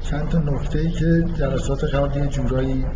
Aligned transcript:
چند 0.00 0.28
تا 0.28 0.38
نکته 0.38 0.78
ای 0.78 0.90
که 0.90 1.24
جلسات 1.38 1.84
قبل 1.84 2.16
یه 2.16 2.26
جورایی 2.26 2.86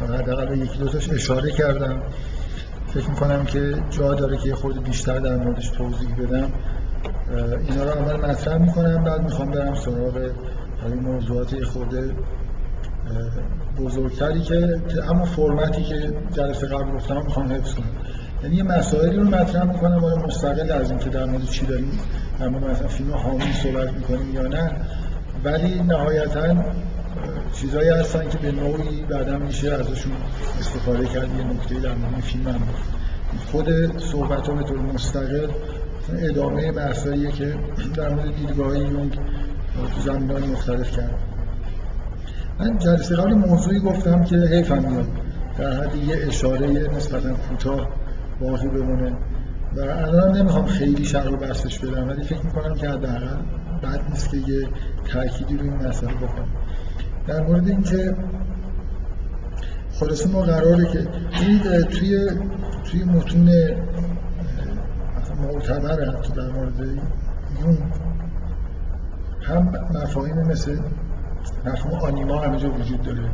حداقل 0.00 0.58
یکی 0.58 0.78
دو 0.78 0.88
تاش 0.88 1.10
اشاره 1.10 1.50
کردم. 1.50 2.02
فکر 2.86 3.10
می‌کنم 3.10 3.44
که 3.44 3.74
جا 3.90 4.14
داره 4.14 4.36
که 4.36 4.54
خود 4.54 4.84
بیشتر 4.84 5.18
در 5.18 5.36
موردش 5.36 5.68
توضیح 5.68 6.14
بدم. 6.16 6.52
اینا 7.68 7.84
رو 7.84 7.90
اول 7.90 8.30
مطرح 8.30 8.58
می‌کنم 8.58 9.04
بعد 9.04 9.22
می‌خوام 9.22 9.50
برم 9.50 9.74
سراغ 9.74 10.30
موضوعات 11.02 11.64
خود 11.64 11.94
بزرگتری 13.78 14.40
که 14.40 14.80
همون 15.08 15.24
فرمتی 15.24 15.82
که 15.82 16.12
جلسه 16.32 16.66
قبل 16.66 16.92
گفتم 16.92 17.16
می‌خوام 17.16 17.52
حفظ 17.52 17.74
کنم. 17.74 17.86
یعنی 18.42 18.56
یه 18.56 18.62
مسائلی 18.62 19.16
رو 19.16 19.24
مطرح 19.24 19.64
می‌کنم 19.64 20.04
ولی 20.04 20.16
مستقل 20.16 20.72
از 20.72 20.90
اینکه 20.90 21.10
در 21.10 21.24
مورد 21.24 21.44
چی 21.44 21.66
داریم 21.66 21.98
در 22.40 22.48
مورد 22.48 22.64
مثلا 22.64 22.88
فیلم 22.88 23.12
حامی 23.12 23.52
صحبت 23.62 23.92
می‌کنیم 23.92 24.34
یا 24.34 24.42
نه. 24.42 24.72
ولی 25.44 25.82
نهایتا 25.82 26.54
چیزایی 27.52 27.88
هستن 27.88 28.28
که 28.28 28.38
به 28.38 28.52
نوعی 28.52 29.02
بعدا 29.02 29.38
میشه 29.38 29.72
ازشون 29.72 30.12
استفاده 30.60 31.06
کرد. 31.06 31.28
یه 31.38 31.44
نکته 31.44 31.74
در 31.74 31.94
مورد 31.94 32.20
فیلم 32.20 32.48
هم. 32.48 32.60
خود 33.52 33.98
صحبت 34.00 34.48
ها 34.48 34.54
به 34.54 34.62
طور 34.62 34.78
مستقل 34.78 35.48
ادامه 36.18 36.72
بحثاییه 36.72 37.30
که 37.30 37.54
در 37.94 38.08
مورد 38.08 38.36
دیدگاه 38.36 38.78
یونگ 38.78 39.18
تو 39.94 40.00
زمین 40.00 40.50
مختلف 40.52 40.96
کرد. 40.96 41.14
من 42.60 42.78
جلسه 42.78 43.16
قبل 43.16 43.34
موضوعی 43.34 43.80
گفتم 43.80 44.24
که 44.24 44.36
حیفم 44.36 44.78
میاد. 44.78 45.08
در 45.58 45.72
حد 45.72 45.94
یه 45.96 46.16
اشاره 46.26 46.66
نسبتا 46.96 47.34
کوتاه 47.34 47.88
باقی 48.40 48.68
بمونه. 48.68 49.16
و 49.76 49.80
الان 49.80 50.36
نمی‌خوام 50.36 50.66
خیلی 50.66 51.04
شرح 51.04 51.28
و 51.28 51.36
بحثش 51.36 51.78
بدم 51.78 52.08
ولی 52.08 52.22
فکر 52.22 52.42
می‌کنم 52.46 52.74
که 52.74 52.88
حداقل 52.88 53.36
بد 53.82 54.10
نیست 54.10 54.30
که 54.30 54.36
یه 54.36 54.68
تأکیدی 55.12 55.56
رو 55.56 55.62
این 55.62 55.88
مسئله 55.88 56.14
بکنم 56.14 56.48
در 57.26 57.40
مورد 57.40 57.68
اینکه 57.68 58.16
خلاصه 59.92 60.28
ما 60.28 60.40
قراره 60.40 60.86
که 60.86 61.02
توی 61.90 62.30
توی 62.84 63.04
متون 63.04 63.50
معتبر 65.42 66.04
حتی 66.04 66.32
در 66.32 66.50
مورد 66.50 66.80
یون 67.60 67.78
هم 69.42 69.72
مفاهیم 69.94 70.36
مثل 70.36 70.78
مفهوم 71.64 71.98
آنیما 72.00 72.40
همه 72.40 72.58
جا 72.58 72.70
وجود 72.70 73.02
داره 73.02 73.30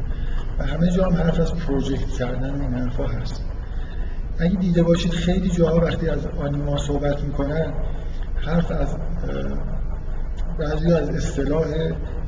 و 0.59 0.67
همه 0.67 0.91
جا 0.91 1.07
هم 1.07 1.15
حرف 1.15 1.41
از 1.41 1.55
پروژکت 1.55 2.09
کردن 2.09 2.61
این 2.61 2.75
حرفا 2.75 3.07
هست. 3.07 3.45
اگه 4.39 4.57
دیده 4.57 4.83
باشید 4.83 5.11
خیلی 5.11 5.51
جاها 5.51 5.81
وقتی 5.81 6.09
از 6.09 6.27
آنیما 6.27 6.77
صحبت 6.77 7.23
می‌کنن 7.23 7.73
حرف 8.37 8.71
از 8.71 8.97
بعضی 10.59 10.93
از 10.93 11.09
اصطلاح 11.09 11.65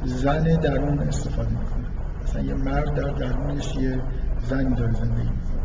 زن 0.05 0.42
درون 0.42 0.98
استفاده 0.98 1.50
می‌کنن 1.50 1.86
مثلا 2.25 2.42
یه 2.42 2.55
مرد 2.55 2.94
در 2.94 3.11
درونش 3.11 3.77
یه 3.77 4.00
زنی 4.48 4.75
داره 4.75 4.92
زندگی 4.92 5.30
می‌کنه. 5.30 5.64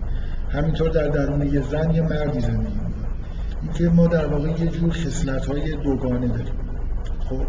همینطور 0.50 0.90
در 0.90 1.08
درون 1.08 1.42
یه 1.42 1.62
زن 1.62 1.92
یه 1.92 2.02
مردی 2.02 2.40
زندگی 2.40 2.74
می‌کنه. 2.74 3.08
اینکه 3.62 3.90
ما 3.90 4.08
در 4.08 4.26
واقع 4.26 4.50
یه 4.50 4.68
جور 4.68 4.92
خصلت 4.92 5.46
های 5.46 5.76
دوگانه 5.76 6.28
داریم. 6.28 6.54
خب 7.30 7.46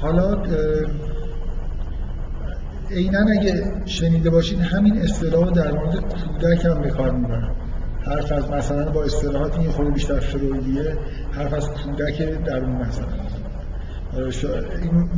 حالا 0.00 0.42
عینا 2.90 3.18
اگه 3.38 3.72
شنیده 3.84 4.30
باشید 4.30 4.60
همین 4.60 4.98
اصطلاح 4.98 5.50
در 5.50 5.72
مورد 5.72 5.96
کودک 5.96 6.64
هم 6.64 6.80
به 6.80 7.12
می‌برن 7.12 7.50
حرف 8.00 8.32
از 8.32 8.50
مثلا 8.50 8.90
با 8.90 9.04
اصطلاحات 9.04 9.58
این 9.58 9.70
خود 9.70 9.94
بیشتر 9.94 10.20
فرویدیه 10.20 10.98
حرف 11.32 11.54
از 11.54 11.70
کودک 11.70 12.22
درون 12.44 12.70
مثلا. 12.70 13.06
این 14.18 15.10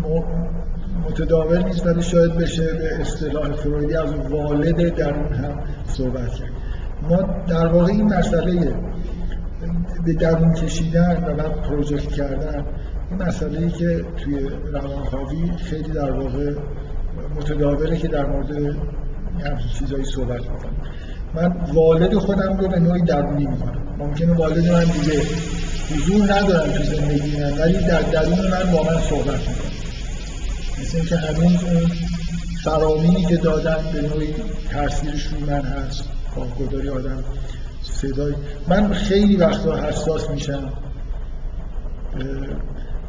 متداول 1.04 1.64
نیست 1.64 1.86
ولی 1.86 2.02
شاید 2.02 2.34
بشه 2.34 2.74
به 2.74 3.00
اصطلاح 3.00 3.52
فرویدی 3.52 3.94
از 3.94 4.12
والد 4.30 4.94
درون 4.94 5.32
هم 5.32 5.60
صحبت 5.86 6.34
کرد. 6.34 6.50
ما 7.02 7.22
در 7.48 7.66
واقع 7.66 7.92
این 7.92 8.14
مسئله 8.14 8.74
به 10.04 10.12
درون 10.12 10.52
کشیدن 10.54 11.24
و 11.26 11.34
بعد 11.34 11.62
پروژکت 11.62 12.12
کردن 12.12 12.64
این 13.10 13.22
مسئله 13.22 13.58
ای 13.58 13.70
که 13.70 14.04
توی 14.16 14.48
روانکاوی 14.72 15.52
خیلی 15.56 15.92
در 15.92 16.10
واقع 16.10 16.54
متداوله 17.36 17.96
که 17.96 18.08
در 18.08 18.26
مورد 18.26 18.50
همچین 19.44 19.70
چیزایی 19.78 20.04
صحبت 20.04 20.40
می‌کنم. 20.40 20.76
من 21.34 21.56
والد 21.74 22.14
خودم 22.14 22.56
رو 22.56 22.68
به 22.68 22.80
نوعی 22.80 23.02
درونی 23.02 23.46
می‌کنم. 23.46 23.82
ممکنه 23.98 24.34
والد 24.34 24.72
من 24.72 24.84
دیگه 24.84 25.20
حضور 25.90 26.32
ندارم 26.32 26.72
تو 26.72 26.82
زندگی 26.82 27.40
من 27.40 27.58
ولی 27.58 27.78
در 27.78 28.02
درون 28.02 28.48
من 28.50 28.72
با 28.72 28.82
من 28.82 29.00
صحبت 29.00 29.48
می‌کنم 29.48 29.70
مثل 30.80 30.96
اینکه 30.96 31.16
همین 31.16 31.58
اون 31.58 31.90
فرامینی 32.64 33.24
که 33.24 33.36
دادن 33.36 33.76
به 33.92 34.02
نوعی 34.02 34.34
تاثیرش 34.70 35.26
روی 35.26 35.44
من 35.44 35.62
هست 35.62 36.04
گاهگداری 36.36 36.88
آدم 36.88 37.24
صدای 37.82 38.34
من 38.68 38.92
خیلی 38.92 39.36
وقتا 39.36 39.76
حساس 39.76 40.30
میشم 40.30 40.72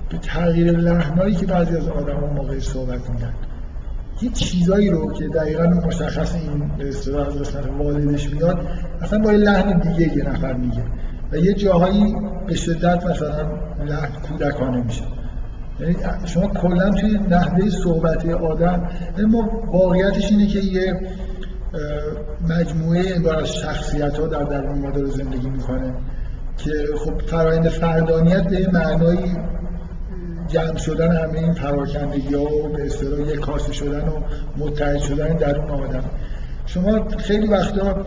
به 0.09 0.17
تغییر 0.17 0.71
لحنایی 0.71 1.35
که 1.35 1.45
بعضی 1.45 1.77
از 1.77 1.87
آدم 1.87 2.19
موقع 2.19 2.59
صحبت 2.59 3.09
میگن 3.09 3.33
یه 4.21 4.29
چیزایی 4.29 4.89
رو 4.89 5.13
که 5.13 5.27
دقیقا 5.27 5.63
مشخص 5.63 6.35
این 6.35 6.71
اصطلاح 6.87 7.27
از 7.27 7.39
قسمت 7.39 7.65
والدش 7.65 8.29
میاد 8.29 8.67
اصلا 9.01 9.19
با 9.19 9.31
یه 9.31 9.37
لحن 9.37 9.79
دیگه 9.79 10.17
یه 10.17 10.23
نفر 10.23 10.53
میگه. 10.53 10.83
و 11.31 11.37
یه 11.37 11.53
جاهایی 11.53 12.15
به 12.47 12.55
شدت 12.55 13.05
مثلا 13.05 13.47
لحن 13.85 14.21
کودکانه 14.27 14.83
میشه. 14.83 15.03
یعنی 15.79 15.95
شما 16.25 16.47
کلا 16.47 16.89
توی 16.89 17.19
نحوه 17.29 17.69
صحبت 17.69 18.25
آدم 18.25 18.89
یعنی 19.17 19.31
ما 19.31 19.49
واقعیتش 19.71 20.31
اینه 20.31 20.47
که 20.47 20.59
یه 20.59 20.99
مجموعه 22.49 23.15
انگار 23.15 23.39
از 23.39 23.55
شخصیت 23.55 24.19
ها 24.19 24.27
در 24.27 24.43
درون 24.43 24.79
ما 24.79 24.91
داره 24.91 25.09
زندگی 25.09 25.49
می‌کنه 25.49 25.93
که 26.57 26.71
خب 27.05 27.21
فرایند 27.21 27.69
فردانیت 27.69 28.43
به 28.43 28.69
معنایی 28.73 29.35
جمع 30.47 30.77
شدن 30.77 31.11
همه 31.11 31.39
این 31.39 31.53
پراکندگی 31.53 32.35
ها 32.35 32.43
و 32.43 32.69
به 32.69 32.85
اصطلاح 32.85 33.19
یک 33.19 33.39
کاسه 33.39 33.73
شدن 33.73 34.07
و 34.07 34.19
متحد 34.57 34.97
شدن 34.97 35.37
درون 35.37 35.69
آدم. 35.69 36.03
شما 36.73 37.07
خیلی 37.17 37.47
وقتا 37.47 38.05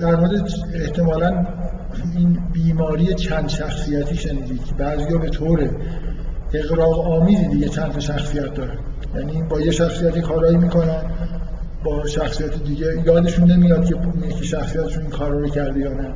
در 0.00 0.16
مورد 0.16 0.50
احتمالا 0.74 1.46
این 2.16 2.38
بیماری 2.52 3.14
چند 3.14 3.48
شخصیتی 3.48 4.16
شنیدید. 4.16 4.64
که 4.64 4.74
بعضیا 4.74 5.18
به 5.18 5.28
طور 5.30 5.70
اغراق 6.52 7.12
آمیزی 7.12 7.48
دیگه 7.48 7.68
چند 7.68 7.98
شخصیت 7.98 8.54
داره 8.54 8.78
یعنی 9.16 9.42
با 9.42 9.60
یه 9.60 9.70
شخصیتی 9.70 10.20
کارایی 10.20 10.56
می‌کنن 10.56 11.02
با 11.84 12.06
شخصیت 12.06 12.64
دیگه 12.64 12.86
یادشون 13.06 13.50
نمیاد 13.50 13.84
که 13.84 13.96
یکی 14.28 14.44
شخصیتشون 14.44 15.02
این 15.02 15.10
کارا 15.10 15.38
رو 15.38 15.48
کرده 15.48 15.80
یا 15.80 15.92
نه. 15.92 16.14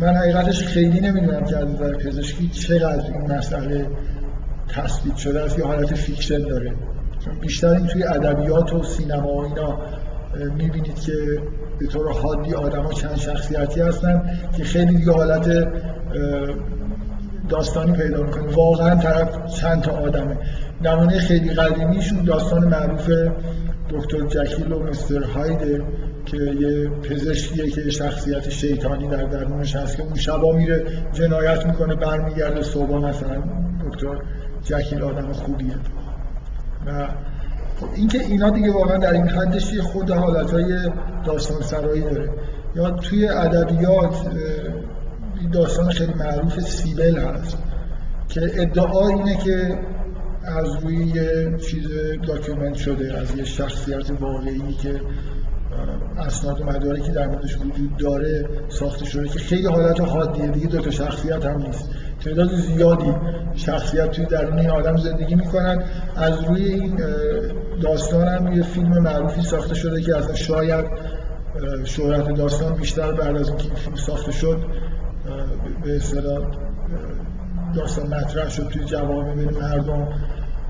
من 0.00 0.14
حقیقتش 0.14 0.62
خیلی 0.62 1.00
نمی‌دونم 1.00 1.44
که 1.44 1.56
از 1.56 1.68
نظر 1.68 1.94
پزشکی 1.94 2.48
چقدر 2.48 3.12
این 3.12 3.32
مسئله 3.32 3.86
تثبیت 4.68 5.16
شده 5.16 5.40
است 5.40 5.58
یا 5.58 5.66
حالت 5.66 5.94
fiction 5.94 6.38
داره. 6.38 6.72
چون 7.24 7.38
بیشتر 7.40 7.68
این 7.68 7.86
توی 7.86 8.02
ادبیات 8.02 8.72
و 8.72 8.82
سینما 8.82 9.32
و 9.32 9.44
اینا 9.44 9.78
می‌بینید 10.34 11.00
که 11.00 11.42
به 11.78 11.86
طور 11.86 12.12
حادی 12.12 12.52
ها 12.52 12.92
چند 12.92 13.16
شخصیتی 13.16 13.80
هستن 13.80 14.22
که 14.56 14.64
خیلی 14.64 14.96
دیگه 14.96 15.12
حالت 15.12 15.68
داستانی 17.48 17.92
پیدا 17.92 18.22
می‌کنه. 18.22 18.54
واقعا 18.54 18.94
طرف 18.94 19.54
چند 19.54 19.82
تا 19.82 19.92
آدمه. 19.92 20.38
نمونه 20.82 21.18
خیلی 21.18 21.50
قدیمیشون 21.50 22.24
داستان 22.24 22.68
معروف 22.68 23.10
دکتر 23.90 24.26
جکیل 24.26 24.72
و 24.72 24.78
مستر 24.82 25.22
هایده 25.22 25.82
که 26.26 26.36
یه 26.36 26.88
پزشکیه 26.88 27.70
که 27.70 27.90
شخصیت 27.90 28.48
شیطانی 28.48 29.08
در 29.08 29.22
درونش 29.22 29.76
هست 29.76 29.96
که 29.96 30.02
اون 30.02 30.14
شبا 30.14 30.52
میره 30.52 30.84
جنایت 31.12 31.66
می‌کنه 31.66 31.94
برمیگرده 31.94 32.62
صبح 32.62 32.94
مثلا 32.94 33.42
دکتر 33.86 34.18
جکیل 34.62 35.02
آدم 35.02 35.32
خوبیه. 35.32 35.74
و 36.86 37.08
اینکه 37.94 38.18
اینا 38.18 38.50
دیگه 38.50 38.72
واقعا 38.72 38.96
در 38.96 39.12
این 39.12 39.28
حدش 39.28 39.72
یه 39.72 39.82
خود 39.82 40.10
حالتهای 40.10 40.90
داستان 41.24 41.62
سرایی 41.62 42.00
داره. 42.00 42.30
یا 42.76 42.90
توی 42.90 43.28
ادبیات 43.28 44.16
داستان 45.52 45.88
خیلی 45.90 46.14
معروف 46.14 46.60
سیبل 46.60 47.18
هست 47.18 47.58
که 48.28 48.40
ادعا 48.54 49.08
اینه 49.08 49.36
که 49.36 49.78
از 50.44 50.76
روی 50.82 50.96
یه 50.96 51.56
چیز 51.58 51.88
document 52.28 52.74
شده 52.74 53.18
از 53.18 53.36
یه 53.36 53.44
شخصیت 53.44 54.10
واقعی 54.20 54.72
که 54.82 55.00
اسناد 56.18 56.60
و 56.60 56.64
مدارکی 56.64 57.12
در 57.12 57.26
موردش 57.26 57.56
وجود 57.56 57.96
داره 57.96 58.48
ساخته 58.68 59.04
شده 59.04 59.28
که 59.28 59.38
خیلی 59.38 59.66
حالت 59.66 60.00
حادیه 60.00 60.46
دیگه 60.46 60.66
دو 60.66 60.78
تا 60.78 60.90
شخصیت 60.90 61.46
هم 61.46 61.62
نیست. 61.62 61.90
تعداد 62.24 62.48
زیادی 62.54 63.14
شخصیت 63.54 64.10
توی 64.10 64.26
درون 64.26 64.58
این 64.58 64.70
آدم 64.70 64.96
زندگی 64.96 65.34
می‌کنن. 65.34 65.82
از 66.16 66.44
روی 66.44 66.64
این 66.64 67.00
داستان 67.82 68.28
هم 68.28 68.52
یه 68.52 68.62
فیلم 68.62 68.98
معروفی 68.98 69.42
ساخته 69.42 69.74
شده 69.74 70.02
که 70.02 70.16
اصلا 70.16 70.34
شاید 70.34 70.84
شهرت 71.84 72.34
داستان 72.34 72.74
بیشتر 72.74 73.12
بعد 73.12 73.36
از 73.36 73.48
اینکه 73.48 73.64
این 73.64 73.74
فیلم 73.74 73.96
ساخته 73.96 74.32
شد 74.32 74.66
به 75.84 75.96
اصطلاح 75.96 76.38
داستان 77.76 78.06
مطرح 78.06 78.48
شد 78.48 78.68
توی 78.68 78.84
جوامع 78.84 79.34
بین 79.34 79.50
مردم. 79.50 80.08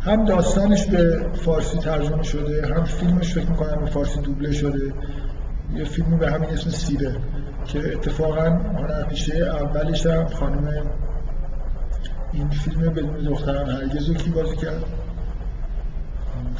هم 0.00 0.24
داستانش 0.24 0.86
به 0.86 1.26
فارسی 1.34 1.78
ترجمه 1.78 2.22
شده 2.22 2.66
هم 2.66 2.84
فیلمش 2.84 3.34
فکر 3.34 3.50
می‌کنم 3.50 3.80
به 3.84 3.86
فارسی 3.90 4.20
دوبله 4.20 4.52
شده. 4.52 4.92
یه 5.74 5.84
فیلمی 5.84 6.16
به 6.16 6.30
همین 6.30 6.50
اسم 6.50 6.70
سیره 6.70 7.16
که 7.64 7.92
اتفاقا 7.92 8.50
هنرپیشه 8.50 9.36
اولش 9.36 10.06
هم 10.06 10.26
خانم 10.26 10.68
این 12.32 12.48
فیلم 12.48 12.80
بدون 12.80 13.24
دختران 13.24 13.70
هرگز 13.70 14.08
رو 14.08 14.14
کی 14.14 14.30
بازی 14.30 14.56
کرد. 14.56 14.84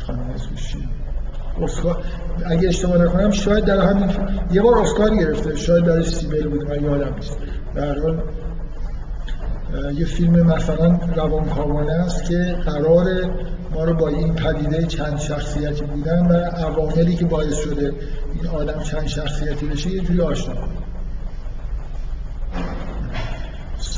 خانم 0.07 0.31
اسمش 0.35 0.77
اسکار. 1.63 2.05
اگه 2.47 2.69
اشتباه 2.69 2.99
نکنم 2.99 3.31
شاید 3.31 3.65
در 3.65 3.81
همین 3.81 4.11
یه 4.51 4.63
بار 4.63 4.79
اسکار 4.79 5.17
گرفته. 5.17 5.57
شاید 5.57 5.85
درش 5.85 6.09
سیبل 6.09 6.49
بود 6.49 6.71
من 6.71 6.83
یادم 6.83 7.15
نیست. 7.15 7.39
در 7.75 7.99
حال 7.99 8.23
یه 9.95 10.05
فیلم 10.05 10.47
مثلا 10.47 10.99
روانکاوانه 11.17 11.93
است 11.93 12.25
که 12.25 12.57
قرار 12.65 13.05
ما 13.73 13.85
رو 13.85 13.95
با 13.95 14.09
این 14.09 14.35
پدیده 14.35 14.87
چند 14.87 15.19
شخصیتی 15.19 15.85
بودن 15.85 16.27
و 16.27 16.33
عواملی 16.35 17.17
که 17.17 17.25
باعث 17.25 17.55
شده 17.55 17.93
این 18.35 18.47
آدم 18.47 18.83
چند 18.83 19.07
شخصیتی 19.07 19.67
بشه 19.67 19.91
یه 19.91 20.01
جوری 20.01 20.21
آشنا 20.21 20.55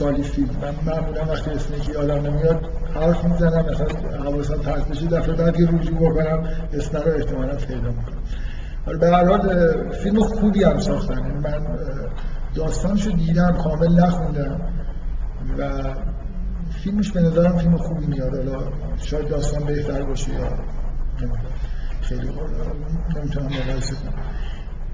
سالی 0.01 0.23
فیلم 0.23 0.49
من 0.63 0.95
معمولا 0.95 1.25
وقتی 1.25 1.51
اسم 1.51 1.75
یکی 1.75 1.95
آدم 1.95 2.27
نمیاد 2.27 2.61
حرف 2.95 3.25
می‌زنم 3.25 3.65
مثلا 3.71 4.23
حواسم 4.25 4.59
پرت 4.59 4.89
بشه 4.89 5.07
دفعه 5.07 5.35
بعد 5.35 5.57
که 5.57 5.63
رجوع 5.63 6.11
بکنم 6.11 6.49
اسم 6.73 6.99
رو 6.99 7.15
احتمالا 7.17 7.55
پیدا 7.57 7.89
می‌کنم. 7.89 8.23
حالا 8.87 8.99
به 8.99 9.07
هر 9.07 9.25
حال 9.25 9.93
فیلم 9.93 10.23
خوبی 10.23 10.65
هم 10.65 10.79
ساختن. 10.79 11.19
یعنی 11.19 11.39
من 11.39 11.67
داستانش 12.55 13.07
رو 13.07 13.13
دیدم 13.13 13.53
کامل 13.53 14.01
نخوندم 14.01 14.61
و 15.59 15.69
فیلمش 16.85 17.13
به 17.13 17.21
نظرم 17.21 17.57
فیلم 17.59 17.77
خوبی 17.77 18.07
میاد. 18.07 18.37
حالا 18.37 18.59
شاید 18.97 19.29
داستان 19.29 19.65
بهتر 19.65 20.03
باشه 20.03 20.31
یا 20.35 20.49
خیلی 22.01 22.31
نمی‌تونم 23.17 23.47
مقایسه 23.47 23.95
کنم. 23.95 24.25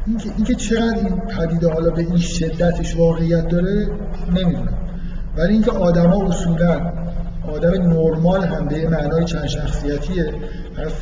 اینکه 0.07 0.31
اینکه 0.37 0.55
چقدر 0.55 0.99
این 0.99 1.21
پدیده 1.21 1.73
حالا 1.73 1.91
به 1.91 2.01
این 2.01 2.17
شدتش 2.17 2.97
واقعیت 2.97 3.49
داره 3.49 3.89
نمی‌دونم. 4.29 4.79
ولی 5.37 5.53
اینکه 5.53 5.71
آدما 5.71 6.29
اصولا 6.29 6.93
آدم 7.49 7.83
نرمال 7.83 8.45
هم 8.45 8.69
به 8.69 8.89
معنای 8.89 9.25
چند 9.25 9.47
شخصیتیه 9.47 10.35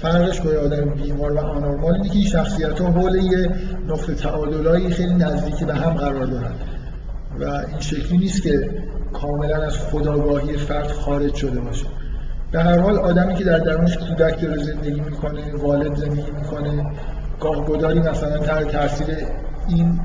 فرقش 0.00 0.40
با 0.40 0.50
آدم 0.50 0.90
بیمار 0.90 1.32
و 1.32 1.38
آنورمال 1.38 1.94
اینه 1.94 2.08
که 2.08 2.14
این 2.14 2.26
شخصیت 2.26 2.80
ها 2.80 2.90
حول 2.90 3.14
یه 3.14 3.50
نقطه 3.88 4.14
تعادلایی 4.14 4.90
خیلی 4.90 5.14
نزدیکی 5.14 5.64
به 5.64 5.74
هم 5.74 5.92
قرار 5.92 6.26
دارن. 6.26 6.52
و 7.40 7.44
این 7.44 7.80
شکلی 7.80 8.18
نیست 8.18 8.42
که 8.42 8.70
کاملا 9.12 9.62
از 9.62 9.78
خداگاهی 9.78 10.56
فرد 10.56 10.86
خارج 10.86 11.34
شده 11.34 11.60
باشه. 11.60 11.86
به 12.52 12.62
هر 12.62 12.78
حال 12.78 12.98
آدمی 12.98 13.34
که 13.34 13.44
در 13.44 13.58
درونش 13.58 13.98
کودک 13.98 14.42
داره 14.42 14.62
زندگی 14.62 15.00
می‌کنه 15.00 15.54
والد 15.56 15.94
زندگی 15.94 16.30
می‌کنه 16.30 16.86
گاهگداری 17.40 18.00
مثلا 18.00 18.38
تحت 18.38 18.68
تاثیر 18.68 19.16
این 19.68 20.00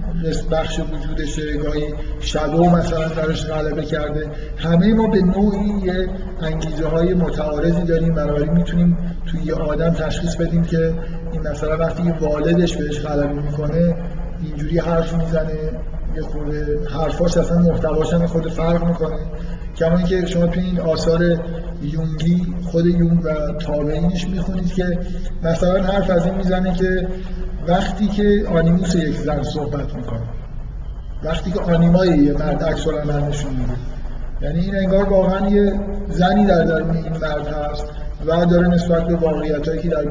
بخش 0.52 0.80
وجودشه 0.80 1.58
گاهی 1.58 1.94
شادو 2.20 2.70
مثلا 2.70 3.08
درش 3.08 3.46
غلبه 3.46 3.86
کرده. 3.86 4.28
همه 4.58 4.94
ما 4.94 5.08
به 5.08 5.22
نوعی 5.22 5.82
یه 5.84 6.10
انگیزه 6.42 6.88
های 6.88 7.14
متعارضی 7.14 7.84
داریم 7.84 8.14
بنابراین 8.14 8.52
می‌تونیم 8.52 8.98
توی 9.26 9.42
یه 9.44 9.54
آدم 9.54 9.90
تشخیص 9.90 10.36
بدیم 10.36 10.64
که 10.64 10.94
این 11.32 11.48
مثلا 11.48 11.78
وقتی 11.78 12.04
یه 12.04 12.20
والدش 12.20 12.78
بهش 12.78 13.00
غلبه 13.00 13.42
می‌کنه 13.42 13.96
اینجوری 14.44 14.80
حرف 14.80 15.14
می‌زنه 15.14 15.54
یه 16.16 16.22
خورده 16.22 16.80
حرفاش 16.90 17.38
اصلا 17.38 17.58
محتواش 17.58 18.14
هم 18.14 18.26
خود 18.26 18.50
فرق 18.50 18.84
می‌کنه. 18.84 19.18
کما 19.80 19.98
اینکه 19.98 20.26
شما 20.26 20.48
توی 20.48 20.64
این 20.64 20.80
آثار 20.80 21.40
یونگی 21.82 22.54
خود 22.64 22.86
یونگ 22.86 23.26
و 23.26 23.34
تابعینش 23.60 24.28
می‌خونید 24.28 24.74
که 24.74 25.00
مثلا 25.44 25.84
حرف 25.84 26.10
از 26.10 26.26
این 26.26 26.36
می‌زنه 26.36 26.74
که 26.74 27.08
وقتی 27.68 28.08
که 28.08 28.46
آنیموس 28.54 28.96
یک 28.96 29.18
زن 29.18 29.44
صحبت 29.44 29.96
می‌کنه 29.96 30.24
وقتی 31.24 31.52
که 31.52 31.60
آنیمای 31.60 32.18
یه 32.18 32.34
مرد 32.34 32.64
عکس 32.64 32.88
نشون 32.88 33.52
میده. 33.52 33.74
یعنی 34.42 34.60
این 34.60 34.76
انگار 34.76 35.10
واقعا 35.10 35.50
یه 35.50 35.80
زنی 36.10 36.46
در 36.46 36.64
درون 36.64 36.98
این 36.98 37.14
مرد 37.14 37.48
هست 37.48 37.86
و 38.26 38.46
داره 38.46 38.68
نسبت 38.68 39.08
به 39.08 39.16
واقعیت 39.16 39.68
هایی 39.68 39.82
که 39.82 39.90
در 39.90 40.04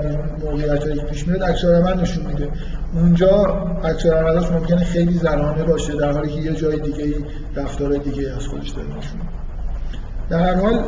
موقعیت 0.44 0.84
هایی 0.84 1.00
پیش 1.00 1.28
میاد 1.28 1.42
عکس 1.42 1.64
نشون 2.00 2.26
میده. 2.26 2.48
اونجا 2.94 3.44
عکس 3.84 4.06
ممکنه 4.52 4.84
خیلی 4.84 5.14
زنانه 5.14 5.64
باشه 5.64 5.96
در 5.96 6.12
حالی 6.12 6.28
که 6.28 6.40
یه 6.40 6.52
جای 6.52 6.80
دیگه 6.80 7.16
رفتار 7.56 7.96
دیگه 7.96 8.32
از 8.36 8.46
خودش 8.46 8.68
داره 8.68 8.88
نشون 8.88 9.20
در 10.30 10.38
هر 10.38 10.54
حال 10.54 10.84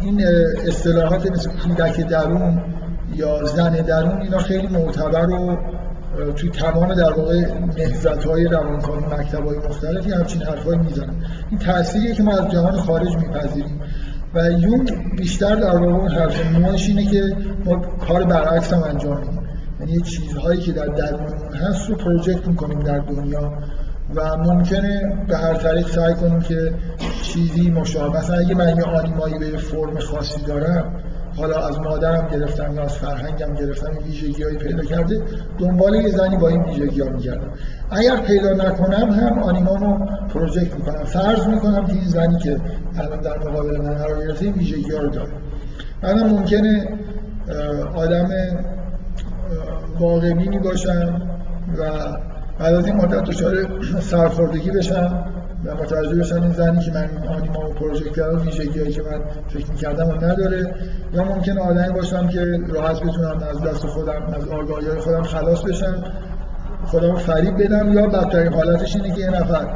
این 0.00 0.26
اصطلاحات 0.66 1.30
مثل 1.30 1.50
کودک 1.50 2.00
درون 2.00 2.62
یا 3.14 3.44
زن 3.44 3.72
درون 3.72 4.20
اینا 4.20 4.38
خیلی 4.38 4.66
معتبر 4.66 5.30
و 5.30 5.58
توی 6.36 6.50
تمام 6.50 6.94
در 6.94 7.12
واقع 7.12 7.44
نهزت 7.78 8.24
های 8.24 8.44
روانکاوی 8.44 9.04
مکتب 9.06 9.46
های 9.46 9.58
مختلفی 9.58 10.10
همچین 10.12 10.42
حرفایی 10.42 10.78
می‌زنن. 10.78 11.14
این 11.50 11.58
تأثیریه 11.58 12.14
که 12.14 12.22
ما 12.22 12.32
از 12.32 12.50
جهان 12.50 12.76
خارج 12.76 13.16
میپذیریم. 13.16 13.80
و 14.34 14.50
یونگ 14.50 15.16
بیشتر 15.16 15.54
در 15.54 15.76
واقع 15.76 15.86
اون 15.86 16.08
حرف 16.08 16.56
نوعش 16.56 16.88
اینه 16.88 17.04
که 17.06 17.36
ما 17.64 17.76
کار 18.08 18.24
برعکس 18.24 18.72
هم 18.72 18.82
انجام 18.82 19.18
میدیم. 19.20 19.42
یعنی 19.80 20.00
چیزهایی 20.00 20.60
که 20.60 20.72
در 20.72 20.86
درونمون 20.86 21.54
هست 21.54 21.88
رو 21.88 21.96
پروژکت 21.96 22.48
می‌کنیم 22.48 22.80
در 22.80 22.98
دنیا. 22.98 23.52
و 24.14 24.36
ممکنه 24.36 25.16
به 25.28 25.36
هر 25.36 25.54
طریق 25.54 25.88
سعی 25.88 26.14
کنیم 26.14 26.40
که 26.40 26.72
چیزی 27.22 27.70
مشابه 27.70 28.18
مثلا 28.18 28.38
اگه 28.38 28.54
من 28.54 28.76
یه 28.76 28.84
آنیمایی 28.84 29.38
به 29.38 29.56
فرم 29.56 29.98
خاصی 29.98 30.42
دارم 30.42 30.92
حالا 31.36 31.68
از 31.68 31.78
مادرم 31.78 32.28
گرفتم 32.28 32.74
یا 32.74 32.82
از 32.82 32.92
فرهنگم 32.92 33.54
گرفتم 33.54 33.90
ویژگی 34.06 34.42
هایی 34.42 34.56
پیدا 34.56 34.82
کرده 34.82 35.22
دنبال 35.58 35.94
یه 35.94 36.08
زنی 36.08 36.36
با 36.36 36.48
این 36.48 36.62
ویژگی 36.62 37.00
ها 37.00 37.08
میگردم. 37.08 37.50
اگر 37.90 38.16
پیدا 38.16 38.52
نکنم 38.52 39.10
هم 39.10 39.42
آنیمامو 39.42 40.06
پروژکت 40.34 40.74
می‌کنم. 40.74 41.04
فرض 41.04 41.46
می‌کنم 41.46 41.86
که 41.86 41.92
این 41.92 42.04
زنی 42.04 42.38
که 42.38 42.60
الان 42.98 43.20
در 43.20 43.38
مقابل 43.38 43.80
من 43.80 43.94
قرار 43.94 44.26
گرفته 44.26 44.44
این 44.44 44.54
ویژگی 44.54 44.92
ها 44.92 44.98
رو 44.98 45.08
داره. 45.10 45.32
منم 46.02 46.30
ممکنه 46.30 46.88
آدم 47.94 48.28
واقعی 50.00 50.58
باشم 50.58 51.22
و 51.78 51.82
بعد 52.58 52.74
از 52.74 52.86
این 52.86 52.96
مدت 52.96 53.24
دچار 53.24 53.54
سرخوردگی 54.00 54.70
بشم 54.70 55.24
و 55.64 55.74
متوجه 55.74 56.14
بشن 56.14 56.42
این 56.42 56.52
زنی 56.52 56.80
که 56.80 56.92
من 56.92 57.08
آنیما 57.28 57.70
و 57.70 57.74
پروژکت 57.74 58.16
کردم 58.16 58.40
ویژگی 58.40 58.78
هایی 58.80 58.92
که 58.92 59.02
من 59.02 59.20
فکر 59.48 59.70
می‌کردم 59.70 60.08
و 60.08 60.12
نداره 60.12 60.74
یا 61.12 61.24
ممکن 61.24 61.58
آدمی 61.58 61.92
باشم 61.92 62.28
که 62.28 62.60
راحت 62.68 63.00
بتونم 63.00 63.42
از 63.50 63.62
دست 63.62 63.86
خودم 63.86 64.22
از 64.32 64.48
آگاهی 64.48 64.86
خودم 65.00 65.22
خلاص 65.22 65.62
بشم 65.62 66.04
خودم 66.86 67.14
فریب 67.14 67.62
بدم 67.62 67.92
یا 67.92 68.06
بدترین 68.06 68.52
حالتش 68.52 68.96
اینه 68.96 69.14
که 69.14 69.20
یه 69.20 69.30
نفر 69.30 69.66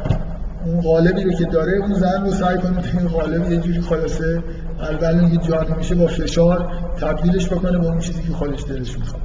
اون 0.65 0.81
قالبی 0.81 1.23
رو 1.23 1.31
که 1.31 1.45
داره 1.45 1.77
اون 1.77 1.93
زن 1.93 2.25
رو 2.25 2.31
سعی 2.31 2.57
کنه 2.57 2.81
که 2.81 2.97
این 2.97 3.07
قالب 3.07 3.51
یه 3.51 3.57
جوری 3.57 3.81
خلاصه 3.81 4.43
اول 4.79 5.31
یه 5.31 5.37
جانی 5.37 5.73
میشه 5.77 5.95
با 5.95 6.07
فشار 6.07 6.71
تبدیلش 7.01 7.47
بکنه 7.49 7.77
به 7.77 7.85
اون 7.85 7.99
چیزی 7.99 8.23
که 8.23 8.33
خودش 8.33 8.63
دلش 8.69 8.99
می‌خواد. 8.99 9.21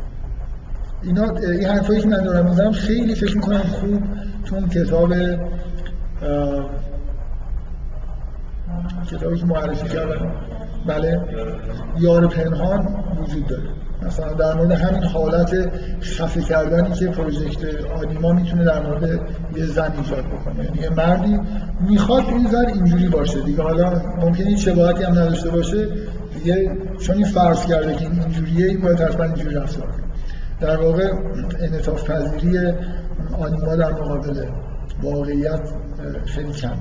اینا 1.08 1.30
این 1.38 1.64
حرفایی 1.64 2.00
که 2.00 2.08
من 2.08 2.22
دارم 2.22 2.48
می‌زنم 2.48 2.72
خیلی 2.72 3.14
فکر 3.14 3.36
می‌کنم 3.36 3.58
خوب 3.58 4.02
اون 4.52 4.68
کتاب 4.68 5.12
کتابی 9.10 9.38
که 9.38 9.46
معرفی 9.46 9.88
کردم 9.88 10.32
بله 10.86 11.20
یار 11.98 12.26
پنهان 12.26 12.88
وجود 13.20 13.46
داره. 13.46 13.62
مثلا 14.02 14.32
در 14.32 14.54
مورد 14.54 14.70
همین 14.70 15.04
حالت 15.04 15.70
خفه 16.00 16.42
کردنی 16.42 16.92
که 16.92 17.06
پروژکت 17.06 17.60
آنیما 18.02 18.32
می‌تونه 18.32 18.64
در 18.64 18.86
مورد 18.86 19.20
یه 19.56 19.66
زن 19.66 19.92
ایجاد 19.98 20.24
بکنه. 20.24 20.64
یعنی 20.64 20.78
یه 20.78 20.90
مردی 20.90 21.40
می‌خواد 21.80 22.24
این 22.28 22.48
زن 22.50 22.66
اینجوری 22.66 23.08
باشه 23.08 23.40
دیگه. 23.40 23.62
حالا 23.62 24.02
ممکنه 24.20 24.46
هیچ 24.46 24.68
شباهتی 24.68 25.04
هم 25.04 25.12
نداشته 25.12 25.50
باشه 25.50 25.88
دیگه 26.34 26.76
چون 27.00 27.16
این 27.16 27.26
فرض 27.26 27.66
کرده 27.66 27.94
که 27.94 28.02
این 28.02 28.20
اینجوریه 28.20 28.66
این 28.66 28.80
باید 28.80 29.00
حتما 29.00 29.24
اینجوری 29.24 29.54
رفتار 29.54 29.88
در 30.60 30.76
واقع 30.76 31.12
انعطاف 31.60 32.10
پذیری 32.10 32.58
آنیما 33.38 33.76
در 33.76 33.92
مقابل 33.92 34.44
واقعیت 35.02 35.60
خیلی 36.26 36.52
کم 36.52 36.76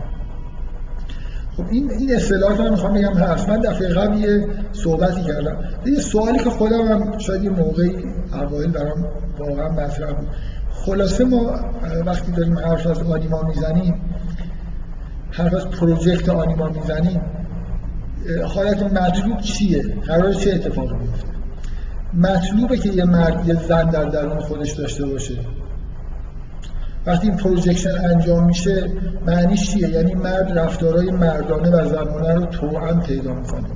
خب 1.57 1.63
این 1.71 1.91
این 1.91 2.15
اصطلاحات 2.15 2.59
من 2.59 2.69
می‌خوام 2.69 2.93
بگم 2.93 3.13
هست. 3.13 3.49
من 3.49 3.61
دفعه 3.61 3.87
قبل 3.87 4.17
یه 4.17 4.45
صحبتی 4.71 5.21
کردم. 5.21 5.57
یه 5.85 5.99
سوالی 5.99 6.37
که 6.37 6.49
خودم 6.49 6.81
هم 6.81 7.17
شاید 7.17 7.43
یه 7.43 7.49
موقعی 7.49 7.95
اوایل 8.33 8.71
برام 8.71 9.05
واقعا 9.39 9.69
مطرح 9.69 10.13
بود. 10.13 10.27
خلاصه 10.71 11.25
ما 11.25 11.59
وقتی 12.05 12.31
داریم 12.31 12.59
حرف 12.59 12.87
از 12.87 13.03
آنیما 13.03 13.41
می‌زنیم 13.41 14.01
حرف 15.31 15.53
از 15.53 15.67
پروژکت 15.67 16.29
آنیما 16.29 16.69
می‌زنیم 16.69 17.21
حالت 18.45 18.83
مطلوب 18.83 19.41
چیه؟ 19.41 19.83
قرار 20.07 20.33
چه 20.33 20.51
اتفاقی 20.51 20.95
میفته 20.95 21.36
مطلوبه 22.13 22.77
که 22.77 22.89
یه 22.89 23.05
مرد 23.05 23.47
یه 23.47 23.53
زن 23.53 23.89
در 23.89 24.03
درون 24.03 24.39
خودش 24.39 24.71
داشته 24.71 25.05
باشه. 25.05 25.33
وقتی 27.05 27.27
این 27.27 27.37
پروژکشن 27.37 28.05
انجام 28.05 28.45
میشه 28.45 28.91
معنیش 29.25 29.71
چیه؟ 29.71 29.89
یعنی 29.89 30.15
مرد 30.15 30.59
رفتارهای 30.59 31.11
مردانه 31.11 31.69
و 31.69 31.85
زنانه 31.89 32.33
رو 32.33 32.45
توأم 32.45 33.01
پیدا 33.01 33.33
می‌کنه. 33.33 33.67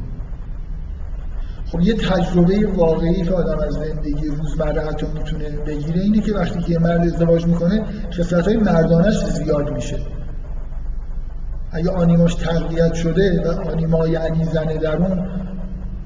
خب 1.71 1.81
یه 1.81 1.93
تجربه 1.93 2.67
واقعی 2.75 3.23
که 3.23 3.33
آدم 3.33 3.59
از 3.59 3.73
زندگی 3.73 4.27
روزمره 4.27 4.81
حتی 4.81 5.05
می‌تونه 5.13 5.49
بگیره 5.49 6.01
اینه 6.01 6.21
که 6.21 6.33
وقتی 6.33 6.59
که 6.59 6.71
یه 6.71 6.79
مرد 6.79 7.01
ازدواج 7.01 7.45
می‌کنه 7.45 7.83
خصلت 8.13 8.47
مردانش 8.47 9.25
زیاد 9.25 9.69
میشه. 9.69 9.97
اگه 11.71 11.91
آنیماش 11.91 12.35
تقویت 12.35 12.93
شده 12.93 13.41
و 13.45 13.69
آنیما 13.69 14.07
یعنی 14.07 14.43
زن 14.43 14.65
درون 14.65 15.27